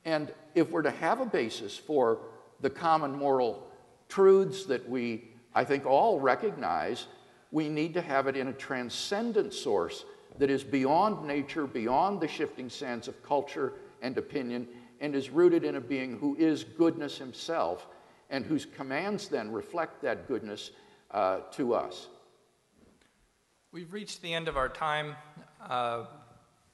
And 0.05 0.33
if 0.55 0.69
we're 0.69 0.81
to 0.83 0.91
have 0.91 1.19
a 1.19 1.25
basis 1.25 1.77
for 1.77 2.19
the 2.61 2.69
common 2.69 3.11
moral 3.11 3.68
truths 4.09 4.65
that 4.65 4.87
we, 4.89 5.29
I 5.55 5.63
think, 5.63 5.85
all 5.85 6.19
recognize, 6.19 7.07
we 7.51 7.69
need 7.69 7.93
to 7.93 8.01
have 8.01 8.27
it 8.27 8.35
in 8.35 8.49
a 8.49 8.53
transcendent 8.53 9.53
source 9.53 10.03
that 10.37 10.49
is 10.49 10.63
beyond 10.63 11.25
nature, 11.25 11.65
beyond 11.65 12.19
the 12.19 12.27
shifting 12.27 12.69
sands 12.69 13.07
of 13.07 13.21
culture 13.23 13.73
and 14.01 14.17
opinion, 14.17 14.67
and 14.99 15.15
is 15.15 15.29
rooted 15.29 15.63
in 15.63 15.75
a 15.75 15.81
being 15.81 16.17
who 16.17 16.35
is 16.35 16.63
goodness 16.63 17.17
himself 17.17 17.87
and 18.29 18.45
whose 18.45 18.65
commands 18.65 19.27
then 19.27 19.51
reflect 19.51 20.01
that 20.01 20.27
goodness 20.27 20.71
uh, 21.11 21.39
to 21.51 21.73
us. 21.73 22.07
We've 23.71 23.91
reached 23.91 24.21
the 24.21 24.33
end 24.33 24.47
of 24.47 24.57
our 24.57 24.69
time. 24.69 25.15
Uh, 25.61 26.05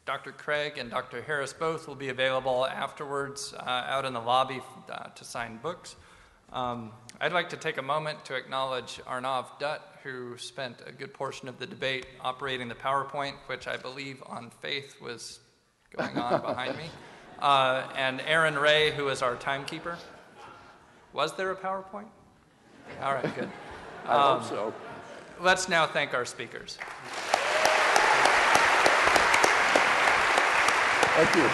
Dr. 0.06 0.32
Craig 0.32 0.78
and 0.78 0.90
Dr. 0.92 1.22
Harris 1.22 1.54
both 1.54 1.88
will 1.88 1.96
be 1.96 2.10
available 2.10 2.66
afterwards 2.66 3.54
uh, 3.54 3.64
out 3.64 4.06
in 4.06 4.14
the 4.14 4.20
lobby 4.20 4.62
uh, 4.90 5.08
to 5.10 5.24
sign 5.24 5.58
books. 5.58 5.96
Um, 6.54 6.92
I'd 7.22 7.32
like 7.32 7.50
to 7.50 7.58
take 7.58 7.78
a 7.78 7.82
moment 7.82 8.26
to 8.26 8.36
acknowledge 8.36 9.00
Arnav 9.08 9.46
Dutt, 9.60 10.00
who 10.04 10.38
spent 10.38 10.82
a 10.86 10.92
good 10.92 11.14
portion 11.14 11.48
of 11.48 11.58
the 11.60 11.66
debate 11.66 12.08
operating 12.22 12.68
the 12.68 12.76
PowerPoint, 12.76 13.36
which 13.48 13.68
I 13.68 13.78
believe 13.78 14.22
on 14.26 14.52
faith 14.62 14.96
was 15.02 15.40
going 15.96 16.18
on 16.18 16.42
behind 16.46 16.78
me, 16.78 16.90
uh, 17.40 17.84
and 17.96 18.22
Aaron 18.22 18.56
Ray, 18.56 18.92
who 18.92 19.08
is 19.08 19.22
our 19.22 19.36
timekeeper. 19.36 19.98
Was 21.14 21.34
there 21.38 21.52
a 21.52 21.56
PowerPoint? 21.56 22.08
All 23.02 23.14
right, 23.14 23.36
good. 23.36 23.50
I 24.06 24.14
um, 24.14 24.40
hope 24.40 24.50
so. 24.50 24.74
Let's 25.40 25.70
now 25.70 25.88
thank 25.88 26.14
our 26.14 26.26
speakers. 26.26 26.78
Thank 31.16 31.36
you. 31.36 31.50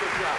Good 0.00 0.22
job, 0.22 0.38